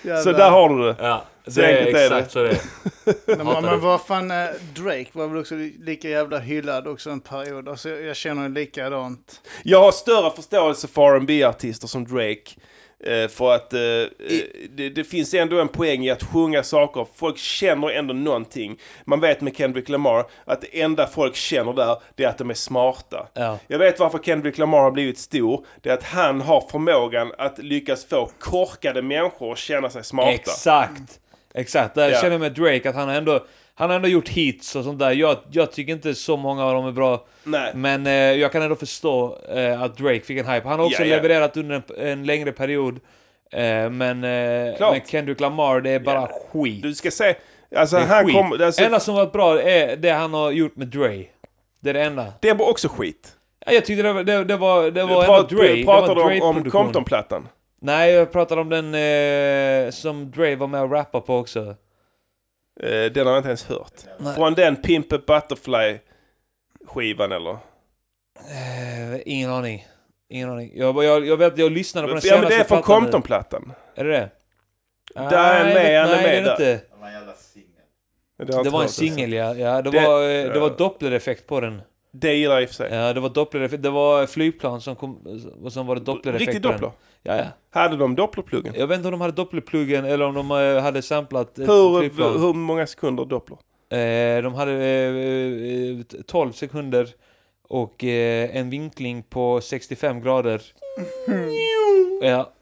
Så 0.24 0.32
där 0.32 0.50
har 0.50 0.68
du 0.68 0.82
det. 0.84 0.96
Ja, 0.98 1.24
Så 1.46 1.60
det 1.60 1.66
är 1.66 1.78
enkelt 1.78 1.96
är 1.96 2.10
det. 2.10 2.16
exakt 2.16 2.32
så 2.32 2.42
det 2.42 2.50
är. 2.50 2.58
Men, 3.36 3.46
men 3.46 3.62
det. 3.62 3.76
vad 3.76 4.00
fan, 4.00 4.30
eh, 4.30 4.46
Drake 4.74 5.06
var 5.12 5.26
väl 5.26 5.40
också 5.40 5.54
lika 5.80 6.08
jävla 6.08 6.38
hyllad 6.38 6.88
också 6.88 7.10
en 7.10 7.20
period. 7.20 7.68
Alltså, 7.68 7.88
jag 7.88 8.16
känner 8.16 8.48
likadant. 8.48 9.40
Jag 9.62 9.80
har 9.80 9.92
större 9.92 10.30
förståelse 10.30 10.88
för 10.88 11.20
rb 11.20 11.30
artister 11.44 11.86
som 11.86 12.04
Drake. 12.04 12.50
Eh, 13.04 13.28
för 13.28 13.54
att 13.54 13.72
eh, 13.72 13.80
eh, 13.80 14.08
det, 14.70 14.88
det 14.88 15.04
finns 15.04 15.34
ändå 15.34 15.60
en 15.60 15.68
poäng 15.68 16.04
i 16.04 16.10
att 16.10 16.22
sjunga 16.22 16.62
saker. 16.62 17.06
Folk 17.14 17.38
känner 17.38 17.90
ändå 17.90 18.14
någonting. 18.14 18.78
Man 19.04 19.20
vet 19.20 19.40
med 19.40 19.56
Kendrick 19.56 19.88
Lamar 19.88 20.24
att 20.44 20.60
det 20.60 20.80
enda 20.82 21.06
folk 21.06 21.36
känner 21.36 21.72
där, 21.72 21.96
det 22.14 22.24
är 22.24 22.28
att 22.28 22.38
de 22.38 22.50
är 22.50 22.54
smarta. 22.54 23.26
Ja. 23.34 23.58
Jag 23.66 23.78
vet 23.78 23.98
varför 24.00 24.18
Kendrick 24.18 24.58
Lamar 24.58 24.78
har 24.80 24.90
blivit 24.90 25.18
stor. 25.18 25.66
Det 25.80 25.90
är 25.90 25.94
att 25.94 26.02
han 26.04 26.40
har 26.40 26.60
förmågan 26.70 27.32
att 27.38 27.58
lyckas 27.58 28.04
få 28.04 28.30
korkade 28.38 29.02
människor 29.02 29.52
att 29.52 29.58
känna 29.58 29.90
sig 29.90 30.04
smarta. 30.04 30.30
Exakt! 30.30 31.20
Exakt, 31.54 31.94
där 31.94 32.10
Ja. 32.10 32.16
känner 32.20 32.32
jag 32.32 32.40
med 32.40 32.52
Drake 32.52 32.88
att 32.88 32.94
han 32.94 33.08
har 33.08 33.14
ändå 33.14 33.44
han 33.80 33.88
har 33.90 33.96
ändå 33.96 34.08
gjort 34.08 34.28
hits 34.28 34.76
och 34.76 34.84
sånt 34.84 34.98
där. 34.98 35.10
Jag, 35.10 35.36
jag 35.50 35.72
tycker 35.72 35.92
inte 35.92 36.14
så 36.14 36.36
många 36.36 36.64
av 36.64 36.74
dem 36.74 36.86
är 36.86 36.92
bra. 36.92 37.24
Nej. 37.44 37.72
Men 37.74 38.06
eh, 38.06 38.12
jag 38.12 38.52
kan 38.52 38.62
ändå 38.62 38.76
förstå 38.76 39.38
eh, 39.54 39.82
att 39.82 39.96
Drake 39.98 40.20
fick 40.20 40.38
en 40.38 40.46
hype. 40.48 40.68
Han 40.68 40.78
har 40.78 40.86
också 40.86 41.02
Ja, 41.02 41.08
ja. 41.08 41.16
levererat 41.16 41.56
under 41.56 41.82
en, 41.98 42.08
en 42.08 42.24
längre 42.26 42.52
period. 42.52 43.00
Eh, 43.52 43.90
men, 43.90 44.24
eh, 44.24 44.74
men 44.80 45.00
Kendrick 45.06 45.40
Lamar, 45.40 45.80
det 45.80 45.90
är 45.90 46.00
bara 46.00 46.26
skit. 46.52 46.82
Du 46.82 46.94
ska 46.94 47.10
se, 47.10 47.34
alltså 47.76 47.96
det 47.96 48.02
är 48.02 48.24
skit. 48.24 48.34
kom... 48.36 48.52
Alltså, 48.52 48.80
Det 48.82 48.86
enda 48.86 49.00
som 49.00 49.14
varit 49.14 49.32
bra 49.32 49.62
är 49.62 49.96
det 49.96 50.10
han 50.10 50.34
har 50.34 50.50
gjort 50.50 50.76
med 50.76 50.88
Dre. 50.88 51.24
Det 51.80 51.90
är 51.90 51.94
det 51.94 52.02
enda. 52.02 52.26
det 52.40 52.48
är 52.48 52.68
också 52.68 52.88
skit. 52.88 53.32
Ja, 53.66 53.72
jag 53.72 53.84
tyckte 53.84 54.02
det 54.02 54.12
var, 54.12 54.22
det, 54.24 54.44
det 54.44 54.56
var, 54.56 54.90
det 54.90 55.04
var 55.04 55.24
prat, 55.24 55.52
ändå 55.52 55.62
Dre. 55.62 55.84
Pratar 55.84 56.14
var 56.14 56.30
du 56.30 56.40
om. 56.40 56.70
Compton-plattan? 56.70 57.48
Nej, 57.82 58.12
jag 58.12 58.32
pratar 58.32 58.56
om 58.56 58.68
den 58.68 58.94
eh, 58.94 59.90
som 59.90 60.30
Dre 60.30 60.56
var 60.56 60.66
med 60.66 60.82
och 60.82 60.92
rappade 60.92 61.26
på 61.26 61.36
också. 61.36 61.74
Eh, 62.82 63.12
den 63.12 63.26
har 63.26 63.32
jag 63.32 63.38
inte 63.38 63.48
ens 63.48 63.64
hört. 63.64 63.92
Nej. 64.18 64.34
Från 64.34 64.54
den 64.54 64.76
Pimp 64.76 65.12
a 65.12 65.18
Butterfly-skivan 65.26 67.32
eller? 67.32 67.58
Eh, 68.50 69.20
ingen 69.26 69.50
aning. 69.50 69.86
Ingen 70.28 70.50
aning. 70.50 70.72
Jag, 70.74 71.04
jag, 71.04 71.26
jag 71.26 71.36
vet, 71.36 71.58
jag 71.58 71.72
lyssnade 71.72 72.08
på 72.08 72.14
den 72.14 72.22
Ja 72.24 72.34
men 72.34 72.40
det 72.40 72.46
är 72.46 72.50
senaste 72.50 72.68
från 72.68 72.82
plattan. 72.82 73.00
Compton-plattan. 73.02 73.72
Är 73.94 74.04
det 74.04 74.10
det? 74.10 74.30
Där 75.14 75.54
är 75.54 75.64
han 75.64 75.66
Nej, 75.66 75.74
med, 75.74 76.00
han 76.00 76.10
är 76.10 76.16
nej, 76.16 76.22
med 76.22 76.32
det 76.32 76.38
är 76.38 76.42
där. 76.44 76.50
inte. 76.52 76.64
Det 76.64 76.80
var 77.00 77.06
en 77.06 77.12
jävla 77.14 77.32
singel. 77.34 77.68
Det, 78.36 78.52
var 78.70 78.80
en 78.80 78.82
hört, 78.82 78.90
singel 78.90 79.32
ja. 79.32 79.54
ja 79.54 79.82
det, 79.82 79.90
Det- 79.90 80.06
var, 80.06 80.22
eh, 80.22 80.52
det 80.52 80.60
var 80.60 80.68
ja. 80.68 80.74
dopplereffekt 80.78 81.46
på 81.46 81.60
den. 81.60 81.82
Det 82.12 82.34
gillar 82.34 82.54
jag 82.54 82.62
i 82.62 82.66
och 82.66 82.68
för 82.68 82.74
sig. 82.74 82.94
Ja, 82.94 83.12
det 83.12 83.20
var 83.20 83.28
dopplereffekt. 83.28 83.82
Det 83.82 83.90
var 83.90 84.26
flygplan 84.26 84.80
som 84.80 84.96
kom, 84.96 85.40
och 85.62 85.72
som 85.72 85.86
var 85.86 85.94
det 85.94 86.00
dopplereffekt 86.00 86.48
Riktigt 86.48 86.62
på 86.62 86.68
den. 86.68 86.80
doppler? 86.80 86.98
Ja, 87.22 87.36
ja. 87.36 87.44
Hade 87.70 87.96
de 87.96 88.14
dopplerpluggen? 88.14 88.74
Jag 88.76 88.86
vet 88.86 88.96
inte 88.96 89.08
om 89.08 89.12
de 89.12 89.20
hade 89.20 89.32
dopplerpluggen 89.32 90.04
eller 90.04 90.24
om 90.24 90.34
de 90.34 90.50
eh, 90.50 90.82
hade 90.82 91.02
samplat 91.02 91.58
ett 91.58 91.68
Hur, 91.68 91.98
flygplan. 91.98 92.40
hur 92.40 92.52
många 92.52 92.86
sekunder 92.86 93.24
doppler? 93.24 93.58
Eh, 93.90 94.42
de 94.42 94.54
hade 94.54 94.72
eh, 94.72 96.18
eh, 96.18 96.22
12 96.26 96.52
sekunder 96.52 97.08
och 97.68 98.04
eh, 98.04 98.56
en 98.56 98.70
vinkling 98.70 99.22
på 99.22 99.60
65 99.60 100.20
grader. 100.22 100.62
Ja. 102.22 102.52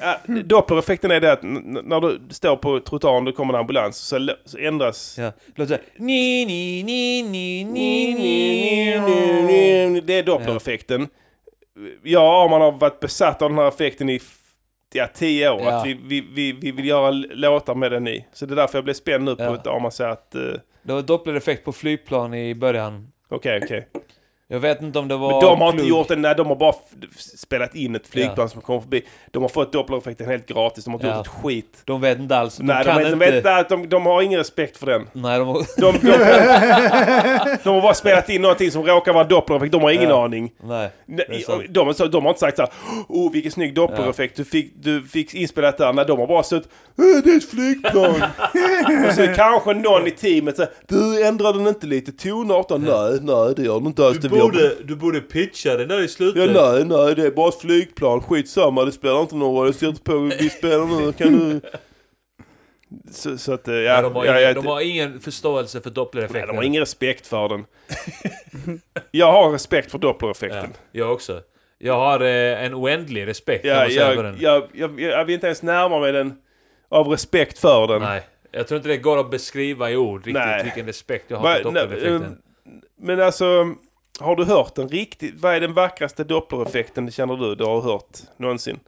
Ja, 0.00 0.16
dopplereffekten 0.44 1.10
är 1.10 1.20
det 1.20 1.32
att 1.32 1.42
när 1.42 2.00
du 2.00 2.20
står 2.30 2.56
på 2.56 2.80
trottoaren 2.80 3.28
och 3.28 3.34
kommer 3.36 3.54
en 3.54 3.60
ambulans 3.60 3.96
så, 3.96 4.28
ändras... 4.58 5.18
Ja, 5.18 5.32
låter 5.54 5.66
såhär... 5.66 5.82
Ni, 5.96 6.44
ni, 6.44 6.82
ni, 6.82 7.22
ni, 7.22 7.64
ni, 7.64 8.14
ni, 8.14 9.86
ni. 9.88 10.00
Det 10.00 10.18
är 10.18 10.22
dopplereffekten. 10.22 11.00
Jag 11.00 11.08
och 12.20 12.42
Arman 12.44 12.60
har 12.60 12.72
varit 12.72 13.00
besatta 13.00 13.44
av 13.44 13.50
den 13.50 13.58
här 13.58 13.68
effekten 13.68 14.08
i 14.10 14.20
ja, 14.92 15.06
tio 15.14 15.50
år. 15.50 15.60
Ja. 15.60 15.70
Att 15.80 15.86
vi, 15.86 15.94
vi, 16.04 16.20
vi, 16.20 16.52
vi 16.52 16.72
vill 16.72 16.86
göra 16.86 17.10
låtar 17.10 17.74
med 17.74 17.92
den 17.92 18.08
i. 18.08 18.26
Så 18.32 18.46
det 18.46 18.54
är 18.54 18.56
därför 18.56 18.78
jag 18.78 18.84
blev 18.84 18.94
spänd 18.94 19.24
nu 19.24 19.36
på 19.36 19.42
Ja. 19.42 19.54
att 19.54 19.66
Arman 19.66 19.92
att... 20.10 20.34
eh, 20.34 20.40
Det 20.82 20.92
var 20.92 21.02
dopplereffekt 21.02 21.64
på 21.64 21.72
flygplan 21.72 22.34
i 22.34 22.54
början. 22.54 23.12
Okej, 23.28 23.60
okej. 23.64 23.88
Jag 24.52 24.60
vet 24.60 24.82
inte 24.82 24.98
om 24.98 25.08
det 25.08 25.16
var... 25.16 25.30
Men 25.30 25.40
de 25.40 25.60
har 25.60 25.70
inte 25.70 25.84
gjort 25.84 26.08
det, 26.08 26.16
nej 26.16 26.34
de 26.36 26.46
har 26.46 26.56
bara 26.56 26.74
spelat 27.38 27.74
in 27.74 27.94
ett 27.96 28.08
flygplan 28.08 28.34
Ja. 28.38 28.48
som 28.48 28.60
kommer 28.60 28.80
förbi. 28.80 29.02
De 29.30 29.42
har 29.42 29.48
fått 29.48 29.72
dopplereffekten 29.72 30.26
helt 30.26 30.46
gratis, 30.46 30.84
de 30.84 30.90
har 30.90 30.98
inte 31.00 31.06
Ja. 31.06 31.16
gjort 31.16 31.26
ett 31.26 31.32
skit. 31.44 31.82
De 31.84 32.00
vet 32.00 32.18
inte 32.18 32.36
alls. 32.36 32.56
De 32.56 32.62
nej, 32.64 32.84
de, 32.84 32.96
vet, 32.98 33.12
inte... 33.12 33.30
vet, 33.30 33.44
nej, 33.44 33.64
de, 33.68 33.88
de 33.88 34.06
har 34.06 34.22
ingen 34.22 34.38
respekt 34.38 34.76
för 34.76 34.86
den. 34.86 35.06
Nej, 35.12 35.38
de 35.38 35.48
har... 35.48 35.54
De, 35.80 35.98
de, 35.98 37.58
de 37.64 37.68
har 37.74 37.82
bara 37.82 37.94
spelat 37.94 38.28
in 38.28 38.42
någonting 38.42 38.70
som 38.70 38.82
råkar 38.86 39.12
vara 39.12 39.24
dopplereffekt, 39.24 39.72
de 39.72 39.82
har 39.82 39.90
ingen 39.90 40.08
Ja. 40.10 40.24
aning. 40.24 40.52
Nej. 40.62 40.90
De, 41.06 41.22
har- 41.52 42.08
de 42.08 42.22
har 42.24 42.28
inte 42.30 42.40
sagt 42.40 42.56
så 42.56 42.62
här, 42.62 42.70
oh 43.08 43.32
vilken 43.32 43.52
snygg 43.52 43.74
dopplereffekt, 43.74 44.36
du, 44.36 44.44
fick, 44.44 44.72
du 44.76 45.02
fick 45.02 45.34
inspelat 45.34 45.78
där. 45.78 45.92
Nej, 45.92 46.04
de 46.06 46.18
har 46.18 46.26
bara 46.26 46.42
suttit, 46.42 46.68
"Eh, 46.98 47.22
det 47.24 47.30
är 47.32 47.36
ett 47.36 47.50
flygplan. 47.50 48.14
och 49.08 49.14
så 49.14 49.26
kanske 49.36 49.74
någon 49.74 50.06
i 50.06 50.10
teamet 50.10 50.56
säger, 50.56 50.72
du 50.88 51.26
ändrar 51.26 51.52
den 51.52 51.66
inte 51.66 51.86
lite 51.86 52.12
tonarten? 52.12 52.80
Nej, 52.88 53.18
nej 53.22 53.52
det 53.56 53.62
gör 53.62 53.74
den 53.78 53.86
inte 53.86 54.06
alls. 54.06 54.18
Borde, 54.42 54.74
du 54.84 54.96
borde 54.96 55.20
pitcha 55.20 55.76
den 55.76 55.88
där 55.88 55.98
i 55.98 56.02
Ja, 56.02 56.08
slutet. 56.08 56.50
nej, 56.52 56.84
nej, 56.84 57.14
det 57.14 57.26
är 57.26 57.30
bara 57.30 57.48
ett 57.48 57.60
flygplan. 57.60 58.20
Skitsamma, 58.20 58.84
det 58.84 58.92
spelar 58.92 59.20
inte 59.20 59.36
någon 59.36 59.56
roll. 59.56 59.66
Jag 59.66 59.74
ser 59.74 59.88
inte 59.88 60.02
på 60.02 60.18
vi 60.18 60.50
spelar 60.50 61.00
nu. 61.00 61.12
Kan 61.12 61.32
du... 61.38 61.60
Så, 63.10 63.38
så 63.38 63.52
att, 63.52 63.68
eh, 63.68 63.74
ja, 63.74 63.80
Ja, 63.82 64.02
de, 64.02 64.14
har 64.14 64.24
ja, 64.24 64.32
ingen, 64.32 64.42
jag- 64.42 64.54
de 64.54 64.66
har 64.66 64.80
ingen 64.80 65.20
förståelse 65.20 65.80
för 65.80 65.90
nej, 65.90 65.94
dopplereffekten. 65.94 66.48
de 66.48 66.56
har 66.56 66.62
ingen 66.64 66.80
respekt 66.80 67.26
för 67.26 67.48
den. 67.48 67.64
jag 69.10 69.32
har 69.32 69.50
respekt 69.52 69.90
för 69.90 69.98
dopplereffekten. 69.98 70.70
Ja, 70.72 71.00
jag 71.00 71.12
också. 71.12 71.40
Jag 71.78 71.94
har 71.94 72.20
eh, 72.20 72.64
en 72.64 72.74
oändlig 72.74 73.26
respekt 73.26 73.64
Ja, 73.64 73.86
jag, 73.88 74.14
för 74.14 74.22
den. 74.22 74.36
jag, 74.40 74.64
jag, 74.72 75.00
jag 75.00 75.24
vill 75.24 75.34
inte 75.34 75.46
ens 75.46 75.62
närma 75.62 75.98
mig 76.00 76.12
den 76.12 76.34
av 76.88 77.08
respekt 77.08 77.58
för 77.58 77.86
den. 77.86 78.02
Nej, 78.02 78.22
jag 78.50 78.68
tror 78.68 78.76
inte 78.76 78.88
det 78.88 78.96
går 78.96 79.18
att 79.20 79.30
beskriva 79.30 79.90
i 79.90 79.96
ord 79.96 80.26
riktigt 80.26 80.34
Nej. 80.46 80.64
vilken 80.64 80.86
respekt 80.86 81.24
jag 81.28 81.36
har 81.38 81.54
för 81.54 81.62
dopplereffekten. 81.62 82.20
nej, 82.20 82.78
Men 83.00 83.20
alltså, 83.20 83.74
har 84.20 84.36
du 84.36 84.44
hört 84.44 84.74
den 84.74 84.88
riktigt? 84.88 85.40
Vad 85.40 85.54
är 85.54 85.60
den 85.60 85.74
vackraste 85.74 86.24
dopplereffekten 86.24 87.10
känner 87.10 87.36
du 87.36 87.54
du 87.54 87.64
har 87.64 87.80
hört 87.80 88.18
någonsin? 88.36 88.80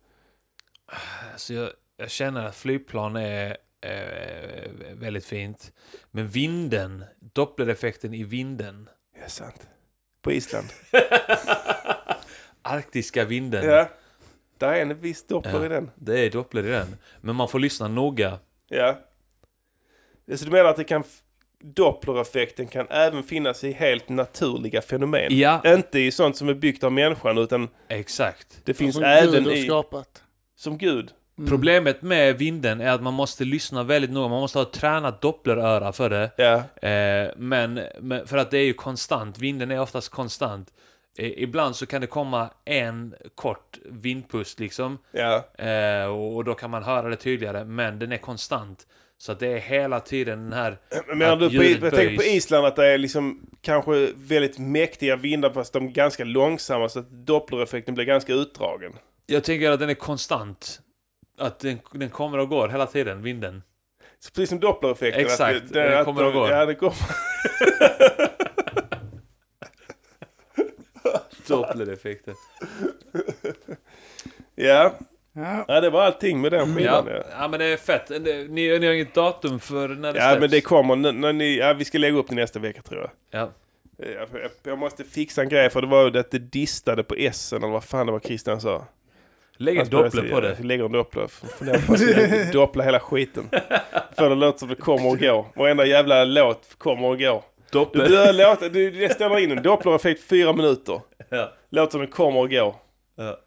Alltså 1.32 1.54
jag, 1.54 1.70
jag 1.96 2.10
känner 2.10 2.44
att 2.46 2.56
flygplan 2.56 3.16
är 3.16 3.56
eh, 3.80 4.70
väldigt 4.94 5.24
fint. 5.24 5.72
Men 6.10 6.28
vinden, 6.28 7.04
dopplereffekten 7.20 8.14
i 8.14 8.24
vinden. 8.24 8.88
Ja, 9.20 9.28
sant. 9.28 9.68
På 10.22 10.32
Island. 10.32 10.66
Arktiska 12.62 13.24
vinden. 13.24 13.64
Ja. 13.64 13.88
Där 14.58 14.72
är 14.72 14.82
en 14.82 15.00
viss 15.00 15.26
doppler 15.26 15.60
Ja, 15.60 15.66
i 15.66 15.68
den. 15.68 15.90
Det 15.94 16.20
är 16.20 16.30
doppler 16.30 16.66
i 16.66 16.70
den. 16.70 16.96
Men 17.20 17.36
man 17.36 17.48
får 17.48 17.58
lyssna 17.58 17.88
noga. 17.88 18.38
Ja. 18.68 18.98
Så 20.34 20.44
du 20.44 20.50
menar 20.50 20.64
att 20.70 20.76
det 20.76 20.84
kan... 20.84 21.04
Dopplereffekten 21.60 22.66
kan 22.66 22.86
även 22.90 23.22
finnas 23.22 23.64
i 23.64 23.72
helt 23.72 24.08
naturliga 24.08 24.82
fenomen? 24.82 25.38
Ja. 25.38 25.74
Inte 25.74 25.98
i 26.00 26.10
sånt 26.10 26.36
som 26.36 26.48
är 26.48 26.54
byggt 26.54 26.84
av 26.84 26.92
människan 26.92 27.38
utan 27.38 27.68
Exakt. 27.88 28.60
det 28.64 28.74
finns 28.74 28.94
Som 28.94 29.04
även 29.04 29.30
Gud 29.32 29.46
har 29.46 29.52
i... 29.52 29.64
skapat. 29.64 30.22
Som 30.56 30.78
Gud? 30.78 31.10
Mm. 31.38 31.50
Problemet 31.50 32.02
med 32.02 32.38
vinden 32.38 32.80
är 32.80 32.90
att 32.90 33.02
man 33.02 33.14
måste 33.14 33.44
lyssna 33.44 33.82
väldigt 33.82 34.10
noga. 34.10 34.28
Man 34.28 34.40
måste 34.40 34.58
ha 34.58 34.62
ett 34.66 34.72
tränat 34.72 35.20
doppleröra 35.20 35.92
för 35.92 36.10
det. 36.10 36.30
Ja. 36.36 36.54
Eh, 36.88 37.30
men, 37.36 37.80
men 38.00 38.26
för 38.26 38.36
att 38.36 38.50
det 38.50 38.58
är 38.58 38.64
ju 38.64 38.72
konstant. 38.72 39.38
Vinden 39.38 39.70
är 39.70 39.80
oftast 39.80 40.08
konstant. 40.08 40.68
Eh, 41.18 41.42
ibland 41.42 41.76
så 41.76 41.86
kan 41.86 42.00
det 42.00 42.06
komma 42.06 42.50
en 42.64 43.14
kort 43.34 43.78
vindpust 43.84 44.60
liksom. 44.60 44.98
Ja. 45.12 45.44
Eh, 45.64 46.06
och, 46.06 46.36
och 46.36 46.44
då 46.44 46.54
kan 46.54 46.70
man 46.70 46.82
höra 46.82 47.08
det 47.08 47.16
tydligare. 47.16 47.64
Men 47.64 47.98
den 47.98 48.12
är 48.12 48.18
konstant. 48.18 48.86
Så 49.24 49.32
att 49.32 49.38
det 49.40 49.46
är 49.48 49.58
hela 49.58 50.00
tiden 50.00 50.42
den 50.44 50.52
här... 50.52 50.78
Men 51.14 51.38
du 51.38 51.48
på, 51.48 51.64
jag 51.64 51.94
tänker 51.94 52.16
på. 52.16 52.22
Island 52.22 52.66
att 52.66 52.76
det 52.76 52.86
är 52.86 52.98
liksom 52.98 53.46
kanske 53.60 54.08
väldigt 54.16 54.58
mäktiga 54.58 55.16
vindar 55.16 55.50
fast 55.50 55.72
de 55.72 55.86
är 55.86 55.90
ganska 55.90 56.24
långsamma 56.24 56.88
så 56.88 56.98
att 56.98 57.10
dopplereffekten 57.10 57.94
blir 57.94 58.04
ganska 58.04 58.32
utdragen. 58.32 58.92
Jag 59.26 59.44
tänker 59.44 59.70
att 59.70 59.80
den 59.80 59.90
är 59.90 59.94
konstant. 59.94 60.80
Att 61.38 61.58
den, 61.58 61.78
den 61.92 62.10
kommer 62.10 62.38
och 62.38 62.48
går 62.48 62.68
hela 62.68 62.86
tiden, 62.86 63.22
vinden. 63.22 63.62
Så 64.18 64.30
precis 64.30 64.48
som 64.48 64.60
dopplereffekten. 64.60 65.22
Exakt, 65.22 65.56
att 65.56 65.72
det, 65.72 65.82
den 65.82 65.98
att 65.98 66.04
kommer 66.04 66.22
de- 66.22 66.26
och 66.26 66.32
går. 66.32 66.50
Ja, 66.50 66.66
det 66.66 66.74
kommer. 66.74 66.96
Dopplereffekten. 71.48 72.34
ja. 74.54 74.94
Ja. 75.36 75.64
ja, 75.68 75.80
det 75.80 75.90
var 75.90 76.02
allting 76.02 76.40
med 76.40 76.52
den 76.52 76.68
Ja, 76.70 76.76
skivan. 76.76 77.06
Ja. 77.06 77.22
ja, 77.38 77.48
men 77.48 77.60
det 77.60 77.64
är 77.66 77.76
fett. 77.76 78.10
Ni, 78.10 78.48
ni 78.48 78.86
har 78.86 78.94
inget 78.94 79.14
datum 79.14 79.60
för 79.60 79.88
när 79.88 80.12
det 80.12 80.18
Ja, 80.18 80.24
släpps? 80.28 80.40
men 80.40 80.50
det 80.50 80.60
kommer. 80.60 80.94
N- 81.08 81.20
när 81.20 81.32
ni, 81.32 81.58
ja, 81.58 81.72
vi 81.72 81.84
ska 81.84 81.98
lägga 81.98 82.16
upp 82.18 82.28
det 82.28 82.34
nästa 82.34 82.58
vecka 82.58 82.82
tror 82.82 83.00
jag. 83.00 83.40
Ja. 83.40 83.50
Jag, 83.96 84.10
jag, 84.42 84.50
jag 84.62 84.78
måste 84.78 85.04
fixa 85.04 85.42
en 85.42 85.48
grej 85.48 85.70
för 85.70 85.80
det 85.80 85.86
var 85.86 86.10
ju 86.10 86.18
att 86.18 86.30
det 86.30 86.38
distade 86.38 87.02
på 87.04 87.14
S 87.18 87.52
eller 87.52 87.68
vad 87.68 87.84
fan 87.84 88.06
det 88.06 88.12
var 88.12 88.20
Christian 88.20 88.60
sa. 88.60 88.84
Lägg 89.56 89.78
en 89.78 89.88
doppler 89.88 90.30
på 90.30 90.40
det. 90.40 90.56
Lägger 90.62 90.84
en 90.84 90.92
doppler. 90.92 91.28
Doppla 92.52 92.84
hela 92.84 93.00
skiten. 93.00 93.48
För 94.16 94.28
det 94.30 94.34
låter 94.36 94.58
som 94.58 94.68
det 94.68 94.74
kommer 94.74 95.08
och 95.10 95.18
går. 95.18 95.46
Varenda 95.56 95.86
jävla 95.86 96.24
låt 96.24 96.74
kommer 96.78 97.08
och 97.08 97.18
går. 97.18 97.42
Du 97.70 97.78
Doppler. 97.78 98.08
börjar 98.08 98.32
låta, 98.32 98.68
du, 98.68 98.90
det 98.90 99.08
ställer 99.08 99.38
in 99.38 99.50
en 99.50 99.62
dopplereffekt 99.62 100.24
fyra 100.24 100.52
minuter. 100.52 101.00
Ja. 101.30 101.52
Låter 101.70 101.90
som 101.90 102.00
den 102.00 102.10
kommer 102.10 102.40
och 102.40 102.50
går. 102.50 102.74
Ja. 103.16 103.38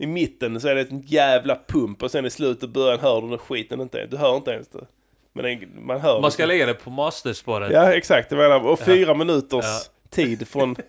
I 0.00 0.06
mitten 0.06 0.60
så 0.60 0.68
är 0.68 0.74
det 0.74 0.90
en 0.90 1.00
jävla 1.00 1.58
pump 1.68 2.02
och 2.02 2.10
sen 2.10 2.26
i 2.26 2.30
slutet 2.30 2.62
och 2.62 2.68
början 2.68 3.00
hör 3.00 3.20
du 3.22 3.28
den 3.28 3.38
skiten 3.38 3.80
inte. 3.80 4.06
Du 4.06 4.16
hör 4.16 4.36
inte 4.36 4.50
ens 4.50 4.68
det. 4.68 4.86
Men 5.32 5.44
den, 5.44 5.86
man 5.86 6.00
hör 6.00 6.12
Man 6.14 6.22
det. 6.22 6.30
ska 6.30 6.46
lägga 6.46 6.66
det 6.66 6.74
på 6.74 6.90
masterspåret. 6.90 7.72
Ja 7.72 7.92
exakt, 7.92 8.30
jag 8.30 8.38
menar, 8.38 8.60
och 8.66 8.80
fyra 8.80 9.14
minuters 9.14 9.64
Ja. 9.64 9.80
tid 10.10 10.48
från... 10.48 10.76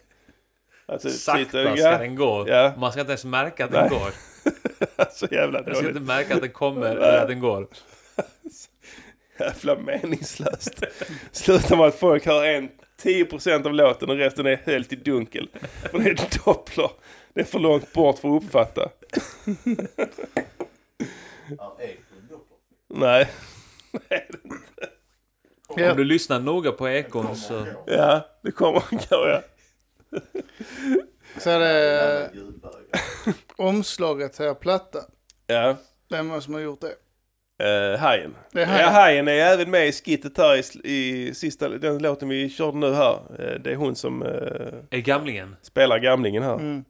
Alltså, 0.85 1.09
Sakta 1.09 1.43
sitter- 1.45 1.75
ska 1.75 1.81
ja. 1.83 1.97
den 1.97 2.15
gå. 2.15 2.45
Ja. 2.47 2.73
Man 2.77 2.91
ska 2.91 3.01
inte 3.01 3.11
ens 3.11 3.25
märka 3.25 3.65
att 3.65 3.71
Nej. 3.71 3.89
den 3.89 3.99
går. 3.99 4.11
Så 5.13 5.27
jävla 5.31 5.57
Jag 5.59 5.65
ska 5.65 5.73
dåligt. 5.73 5.88
inte 5.89 5.99
märka 6.07 6.35
att 6.35 6.41
den 6.41 6.49
kommer 6.51 6.85
eller 6.95 7.21
att 7.21 7.27
den 7.27 7.39
går. 7.39 7.67
Jävla 9.39 9.75
meningslöst. 9.75 10.83
Slutar 11.31 11.77
med 11.77 11.85
att 11.85 11.95
folk 11.95 12.25
hör 12.25 12.45
en 12.45 12.69
10% 13.03 13.65
av 13.65 13.73
låten 13.73 14.09
och 14.09 14.15
resten 14.17 14.45
är 14.45 14.61
helt 14.65 14.93
i 14.93 14.95
dunkel. 14.95 15.49
För 15.91 15.99
det 15.99 16.09
är 16.09 16.45
doppler. 16.45 16.89
Det 17.33 17.41
är 17.41 17.45
för 17.45 17.59
långt 17.59 17.93
bort 17.93 18.19
för 18.19 18.37
att 18.37 18.43
uppfatta. 18.43 18.89
Nej. 22.93 23.29
Om 25.67 25.97
du 25.97 26.03
lyssnar 26.03 26.39
noga 26.39 26.71
på 26.71 26.89
ekon 26.89 27.35
så... 27.35 27.65
Ja, 27.85 28.25
det 28.43 28.51
kommer 28.51 28.77
att 28.77 29.09
gå 29.09 29.27
ja. 29.27 29.41
Så 31.37 31.49
är 31.49 31.59
det 31.59 32.31
omslaget 33.55 34.39
här, 34.39 34.53
platta. 34.53 34.99
Ja. 35.47 35.77
Vem 36.09 36.29
var 36.29 36.35
det 36.35 36.41
som 36.41 36.53
har 36.53 36.61
gjort 36.61 36.81
det? 36.81 36.95
Uh, 37.63 37.97
hajen. 37.97 38.35
Det 38.51 38.61
är 38.61 38.65
Hajen. 38.65 38.81
Ja, 38.81 38.89
hajen 38.89 39.27
är 39.27 39.31
även 39.31 39.71
med 39.71 39.87
i 39.87 39.91
skittet 39.91 40.37
här 40.37 40.55
i, 40.55 40.89
i 41.27 41.33
sista, 41.33 41.69
den 41.69 41.97
låten 41.97 42.29
vi 42.29 42.49
körde 42.49 42.77
nu 42.77 42.93
här. 42.93 43.19
Eh, 43.39 43.59
det 43.59 43.71
är 43.71 43.75
hon 43.75 43.95
som 43.95 44.23
eh, 44.23 44.29
Är 44.89 45.01
gamlingen? 45.01 45.55
spelar 45.61 45.99
gamlingen 45.99 46.43
här. 46.43 46.53
Mm. 46.55 46.83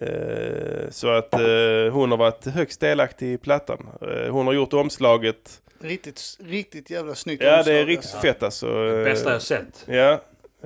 Eh, 0.00 0.90
så 0.90 1.08
att 1.08 1.34
eh, 1.34 1.92
hon 1.92 2.10
har 2.10 2.16
varit 2.16 2.44
högst 2.46 2.80
delaktig 2.80 3.32
i 3.32 3.38
plattan. 3.38 3.88
Eh, 4.00 4.30
hon 4.32 4.46
har 4.46 4.54
gjort 4.54 4.72
omslaget. 4.72 5.62
Riktigt, 5.80 6.38
riktigt 6.40 6.90
jävla 6.90 7.14
snyggt 7.14 7.42
Ja, 7.42 7.50
det 7.50 7.58
omslag, 7.58 7.76
är 7.76 7.86
riktigt 7.86 8.14
alltså. 8.14 8.26
fett 8.26 8.42
alltså. 8.42 8.86
Eh, 8.86 9.04
Bästa 9.04 9.32
jag 9.32 9.42
sett. 9.42 9.86
Ja. 9.86 10.12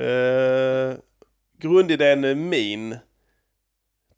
Eh, 0.03 0.95
grundidén 1.59 2.25
är 2.25 2.35
min, 2.35 2.97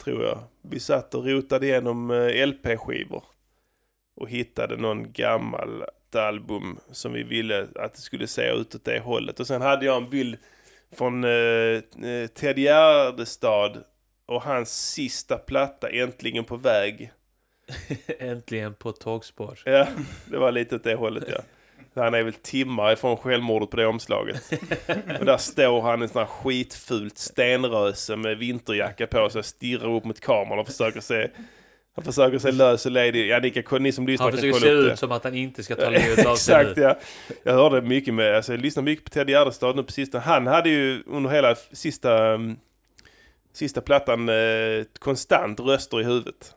tror 0.05 0.24
jag. 0.24 0.39
Vi 0.62 0.81
satt 0.81 1.15
och 1.15 1.27
rotade 1.27 1.66
igenom 1.66 2.11
LP-skivor 2.47 3.24
och 4.16 4.28
hittade 4.31 4.77
någon 4.77 5.12
gammal 5.12 5.85
album 6.15 6.78
som 6.93 7.12
vi 7.12 7.23
ville 7.23 7.66
att 7.74 7.95
det 7.95 8.01
skulle 8.01 8.27
se 8.27 8.51
ut 8.51 8.74
åt 8.74 8.85
det 8.85 8.99
hållet. 9.01 9.41
Och 9.41 9.47
sen 9.47 9.62
hade 9.62 9.86
jag 9.86 9.97
en 9.97 10.11
bild 10.11 10.36
från 10.93 11.24
eh, 11.24 11.81
Ted 12.35 12.59
Gärdestad 12.59 13.85
och 14.26 14.42
hans 14.42 14.90
sista 14.92 15.38
platta 15.38 15.88
Äntligen 15.90 16.44
på 16.44 16.56
väg. 16.56 17.12
Äntligen 18.18 18.74
på 18.74 18.92
tågspår. 18.92 19.59
Ja, 19.64 19.86
det 20.24 20.38
var 20.38 20.52
lite 20.52 20.76
åt 20.76 20.84
det 20.84 20.94
hållet 20.94 21.24
ja. 21.28 21.38
Han 21.96 22.14
är 22.14 22.22
väl 22.22 22.32
timmar 22.32 22.92
ifrån 22.92 23.16
självmordet 23.16 23.70
på 23.70 23.76
det 23.76 23.86
omslaget. 23.86 24.52
Och 25.20 25.24
där 25.24 25.36
står 25.36 25.82
han 25.82 26.02
i 26.02 26.09
sån 26.09 26.18
här 26.18 26.26
skitfult 26.26 27.18
stenröse 27.18 28.16
med 28.16 28.38
vinterjacka 28.38 29.06
på 29.06 29.30
sig 29.30 29.38
och 29.38 29.44
stirrar 29.44 29.94
upp 29.96 30.05
mot 30.05 30.20
kameran 30.20 30.59
och 30.59 30.66
försöker 30.66 31.01
se 31.01 31.28
han 31.96 32.05
försöker 32.05 32.38
se 32.38 32.52
lös 32.52 32.86
och 32.86 32.92
ledig. 32.92 33.26
Ja, 33.26 33.38
ni, 33.38 33.51
kan, 33.51 33.82
ni 33.82 33.92
som 33.92 34.06
lyssnar 34.06 34.24
Han 34.24 34.32
kan 34.32 34.40
försöker 34.40 34.52
kolla 34.52 34.66
se 34.66 34.72
upp 34.72 34.86
det. 34.86 34.92
ut 34.92 34.98
som 34.98 35.12
att 35.12 35.24
han 35.24 35.34
inte 35.34 35.62
ska 35.62 35.76
ta 35.76 35.90
livet 35.90 36.26
av 36.26 36.36
sig 36.36 36.55
Exakt 36.55 36.76
ja. 36.76 36.98
Jag 37.42 37.52
hörde 37.52 37.82
mycket 37.82 38.14
med, 38.14 38.36
alltså 38.36 38.52
jag 38.52 38.60
lyssnade 38.60 38.84
mycket 38.84 39.05
på 39.05 39.10
Ted 39.10 39.30
Gärdestad 39.30 39.76
nu 39.76 39.82
på 39.82 39.92
sistone. 39.92 40.22
Han 40.22 40.46
hade 40.46 40.68
ju 40.68 41.02
under 41.06 41.30
hela 41.30 41.55
sista, 41.55 42.34
um, 42.34 42.56
sista 43.55 43.81
plattan 43.81 44.28
eh, 44.28 44.85
konstant 44.98 45.60
röster 45.60 46.01
i 46.01 46.05
huvudet. 46.05 46.55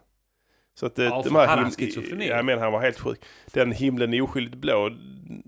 Så 0.73 0.85
att 0.85 0.99
eh, 0.99 1.05
Ja, 1.05 1.21
de 1.25 1.35
här 1.35 1.47
hade 1.47 1.61
han 1.61 1.71
him- 1.71 1.75
schizofreni? 1.75 2.27
Ja, 2.27 2.41
men 2.43 2.59
han 2.59 2.71
var 2.71 2.81
helt 2.81 2.99
sjuk. 2.99 3.19
Den 3.53 3.71
himlen 3.71 4.13
är 4.13 4.21
oskyldigt 4.21 4.57
blå, 4.57 4.91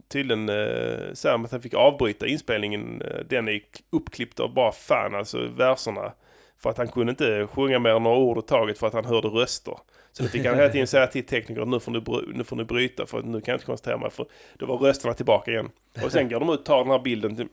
tydligen 0.07 0.49
eh, 0.49 1.13
så 1.13 1.29
här 1.29 1.43
att 1.43 1.51
han 1.51 1.61
fick 1.61 1.73
avbryta 1.73 2.27
inspelningen. 2.27 3.01
Eh, 3.01 3.19
den 3.29 3.47
är 3.47 3.61
uppklippt 3.89 4.39
av 4.39 4.53
bara 4.53 4.71
fan, 4.71 5.15
alltså 5.15 5.47
verserna. 5.47 6.13
För 6.57 6.69
att 6.69 6.77
han 6.77 6.87
kunde 6.87 7.09
inte 7.09 7.47
sjunga 7.53 7.79
mer 7.79 7.89
än 7.89 8.03
några 8.03 8.17
ord 8.17 8.37
åt 8.37 8.47
taget 8.47 8.77
för 8.79 8.87
att 8.87 8.93
han 8.93 9.05
hörde 9.05 9.27
röster. 9.27 9.77
Så 10.11 10.23
då 10.23 10.29
fick 10.29 10.45
han 10.45 10.55
hela 10.55 10.69
tiden 10.69 10.87
säga 10.87 11.07
till 11.07 11.25
tekniker 11.25 11.61
att 11.61 11.67
nu 11.67 11.79
får, 11.79 11.91
du, 11.91 12.33
nu 12.33 12.43
får 12.43 12.55
ni 12.55 12.63
bryta 12.63 13.05
för 13.05 13.19
att 13.19 13.25
nu 13.25 13.41
kan 13.41 13.51
jag 13.51 13.55
inte 13.55 13.65
koncentrera 13.65 13.97
mig. 13.97 14.09
För 14.11 14.25
då 14.57 14.65
var 14.65 14.77
rösterna 14.77 15.13
tillbaka 15.13 15.51
igen. 15.51 15.69
Och 16.03 16.11
sen 16.11 16.29
går 16.29 16.39
de 16.39 16.49
ut 16.49 16.59
och 16.59 16.65
tar 16.65 16.79
den 16.83 16.91
här 16.91 16.99
bilden 16.99 17.35
till, 17.35 17.47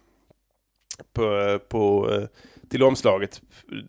på, 1.12 1.58
på, 1.68 2.10
eh, 2.12 2.22
till 2.70 2.82
omslaget. 2.82 3.42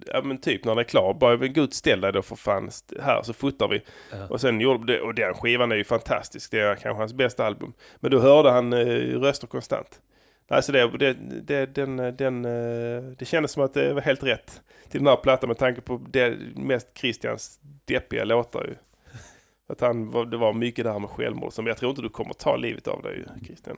Ja 0.05 0.21
men 0.21 0.37
typ 0.37 0.65
när 0.65 0.75
det 0.75 0.81
är 0.81 0.83
klart. 0.83 1.19
Bara 1.19 1.37
men 1.37 1.53
gud 1.53 1.73
ställ 1.73 2.01
dig 2.01 2.13
då 2.13 2.21
för 2.21 2.35
fan 2.35 2.69
här 3.01 3.23
så 3.23 3.33
fotar 3.33 3.67
vi. 3.67 3.81
Ja. 4.11 4.27
Och 4.27 4.41
sen 4.41 4.61
gjorde 4.61 4.93
det, 4.93 5.01
och 5.01 5.13
den 5.15 5.33
skivan 5.33 5.71
är 5.71 5.75
ju 5.75 5.83
fantastisk. 5.83 6.51
Det 6.51 6.59
är 6.59 6.75
kanske 6.75 6.99
hans 7.01 7.13
bästa 7.13 7.45
album. 7.45 7.73
Men 7.99 8.11
då 8.11 8.19
hörde 8.19 8.51
han 8.51 8.73
eh, 8.73 8.85
röster 9.19 9.47
konstant. 9.47 10.01
Alltså 10.49 10.71
det, 10.71 10.97
det, 10.97 11.13
det, 11.41 11.65
den, 11.65 11.97
den, 11.97 12.45
eh, 12.45 13.01
det 13.17 13.25
kändes 13.25 13.51
som 13.51 13.63
att 13.63 13.73
det 13.73 13.93
var 13.93 14.01
helt 14.01 14.23
rätt 14.23 14.61
till 14.89 14.99
den 14.99 15.07
här 15.07 15.15
plattan 15.15 15.47
med 15.47 15.57
tanke 15.57 15.81
på 15.81 16.01
det 16.09 16.37
mest 16.55 16.97
Christians 16.97 17.59
deppiga 17.85 18.23
låtar 18.23 18.63
ju. 18.63 18.75
Att 19.73 19.81
han, 19.81 20.29
det 20.29 20.37
var 20.37 20.53
mycket 20.53 20.85
där 20.85 20.99
med 20.99 21.09
självmord 21.09 21.53
som 21.53 21.67
jag 21.67 21.77
tror 21.77 21.89
inte 21.89 22.01
du 22.01 22.09
kommer 22.09 22.33
ta 22.33 22.55
livet 22.55 22.87
av 22.87 23.01
dig 23.01 23.17
ju, 23.17 23.45
Christian. 23.45 23.77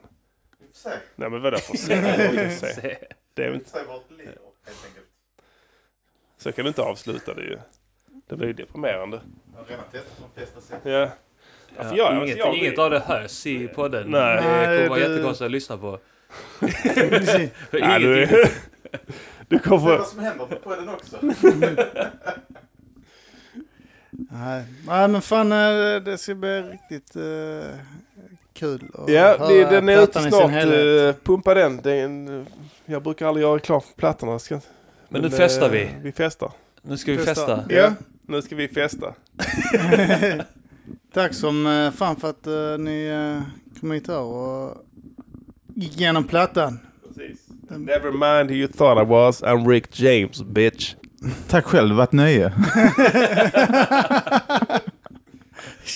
Se. 0.74 0.90
Nej 1.16 1.30
men 1.30 1.42
vadå 1.42 1.58
för 1.58 1.78
se? 1.78 1.96
Det, 2.32 2.50
Se. 2.50 2.74
se. 2.74 2.98
det 3.34 3.44
är 3.44 3.54
inte, 3.54 3.70
Se 4.70 4.76
det 4.76 4.76
helt 4.76 4.86
enkelt. 4.86 5.08
så 6.38 6.52
kan 6.52 6.64
du 6.66 6.68
inte 6.70 6.82
avsluta 6.82 7.34
det 7.34 7.42
ju. 7.42 7.58
Det 8.28 8.36
blir 8.36 8.48
ju 8.48 8.54
deprimerande. 8.54 9.20
Jag 9.54 9.60
har 9.60 9.66
redan 9.66 9.84
testat 9.92 10.18
de 10.34 10.40
flesta 10.40 10.62
sätt. 10.62 10.80
Ja. 10.84 11.10
Ja, 11.78 11.84
för 11.84 11.96
jag- 11.98 12.24
inget, 12.24 12.38
jag- 12.38 12.56
inget 12.56 12.80
av 12.80 12.90
det 12.92 13.00
hörs 13.00 13.46
i 13.46 13.68
podden. 13.68 14.12
Nej. 14.12 14.36
Det 14.36 14.42
kommer 14.78 14.90
vara 14.90 15.00
det- 15.00 15.10
jättekonstigt 15.12 15.46
att 15.46 15.52
lyssna 15.52 15.78
på. 15.78 16.00
För 16.60 17.80
Nej, 17.80 18.00
du, 18.00 18.16
ingenting. 18.24 18.38
du 19.48 19.58
Se 19.58 19.64
kommer 19.64 19.98
vad 19.98 20.08
som 20.08 20.20
händer 20.20 20.46
på 20.46 20.76
den 20.76 20.90
också. 20.90 21.18
Nej. 24.12 24.64
Nej, 24.88 25.08
men 25.08 25.22
fan 25.22 25.52
eh, 25.52 25.96
det 26.02 26.18
ska 26.18 26.36
bli 26.36 26.62
riktigt 26.62 27.16
eh, 27.16 27.76
kul 28.54 28.92
att 28.94 29.10
Ja, 29.10 29.38
det, 29.38 29.54
höra 29.64 29.72
den 29.72 29.90
är 29.90 30.04
ute 30.04 30.20
snart. 30.22 30.52
eh, 30.52 31.14
Pumpa 31.24 31.54
den. 31.54 31.78
det 31.84 31.92
är 31.92 32.06
en, 32.06 32.48
jag 32.90 33.04
brukar 33.04 33.28
aldrig 33.28 33.44
göra 33.44 33.56
reklam 33.56 33.82
för 33.82 33.94
plattorna. 33.94 34.40
Ska, 34.40 34.60
Men 35.10 35.22
nu 35.22 35.30
festar 35.30 35.66
eh, 35.66 35.72
vi. 35.72 35.90
Vi 36.02 36.12
festar. 36.12 36.52
Nu 36.82 36.98
ska 36.98 37.12
vi 37.12 37.18
Festa. 37.18 37.34
festa. 37.58 37.64
Ja, 37.70 37.94
nu 38.28 38.42
ska 38.42 38.56
vi 38.56 38.68
festa. 38.68 39.14
Tack 41.14 41.34
som 41.34 41.68
eh, 41.68 41.92
fan 41.92 42.16
för 42.16 42.30
att 42.30 42.48
eh, 42.48 42.78
ni 42.78 43.12
kom 43.80 43.92
hit 43.92 44.08
här 44.08 44.20
och 44.20 44.78
gick 45.76 45.98
igenom 45.98 46.24
plattan. 46.24 46.80
Never 47.70 48.12
mind 48.12 48.50
who 48.50 48.56
you 48.56 48.68
thought 48.68 49.04
I 49.04 49.06
was. 49.10 49.44
I'm 49.44 49.68
Rick 49.70 50.00
James, 50.00 50.42
bitch. 50.42 50.96
Tack 51.48 51.66
själv, 51.66 51.96
varit 51.96 52.12
nöje. 52.12 52.54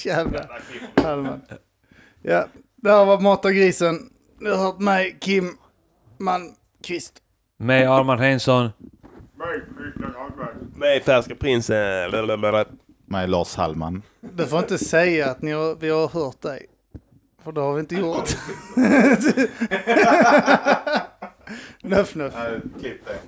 Jävlar. 0.06 0.62
Hallman. 0.96 1.42
Ja, 2.22 2.48
det 2.76 2.90
här 2.90 3.06
var 3.06 3.20
Mata 3.20 3.52
grisen. 3.52 4.10
Du 4.40 4.52
har 4.52 4.58
hört 4.58 4.80
mig, 4.80 5.18
Kim 5.22 5.58
Kvist. 6.84 7.14
Med 7.60 7.90
Armand 7.90 8.22
Henson. 8.22 8.70
Med 10.76 11.04
Färska 11.04 11.36
Prinsen. 11.36 12.12
Med 13.06 13.30
Lars 13.30 13.56
Hallman. 13.56 14.02
Du 14.22 14.46
får 14.48 14.60
inte 14.60 14.78
säga 14.78 15.32
att 15.32 15.42
ni 15.42 15.52
har, 15.52 15.76
vi 15.76 15.90
har 15.90 16.08
hört 16.08 16.42
dig. 16.42 16.66
För 17.44 17.52
det 17.52 17.62
har 17.62 17.74
vi 17.74 17.80
inte 17.80 17.96
gjort. 17.96 18.30
nöff, 21.82 22.16
nöff. 22.16 22.34
Klipp 22.80 23.06
det. 23.06 23.20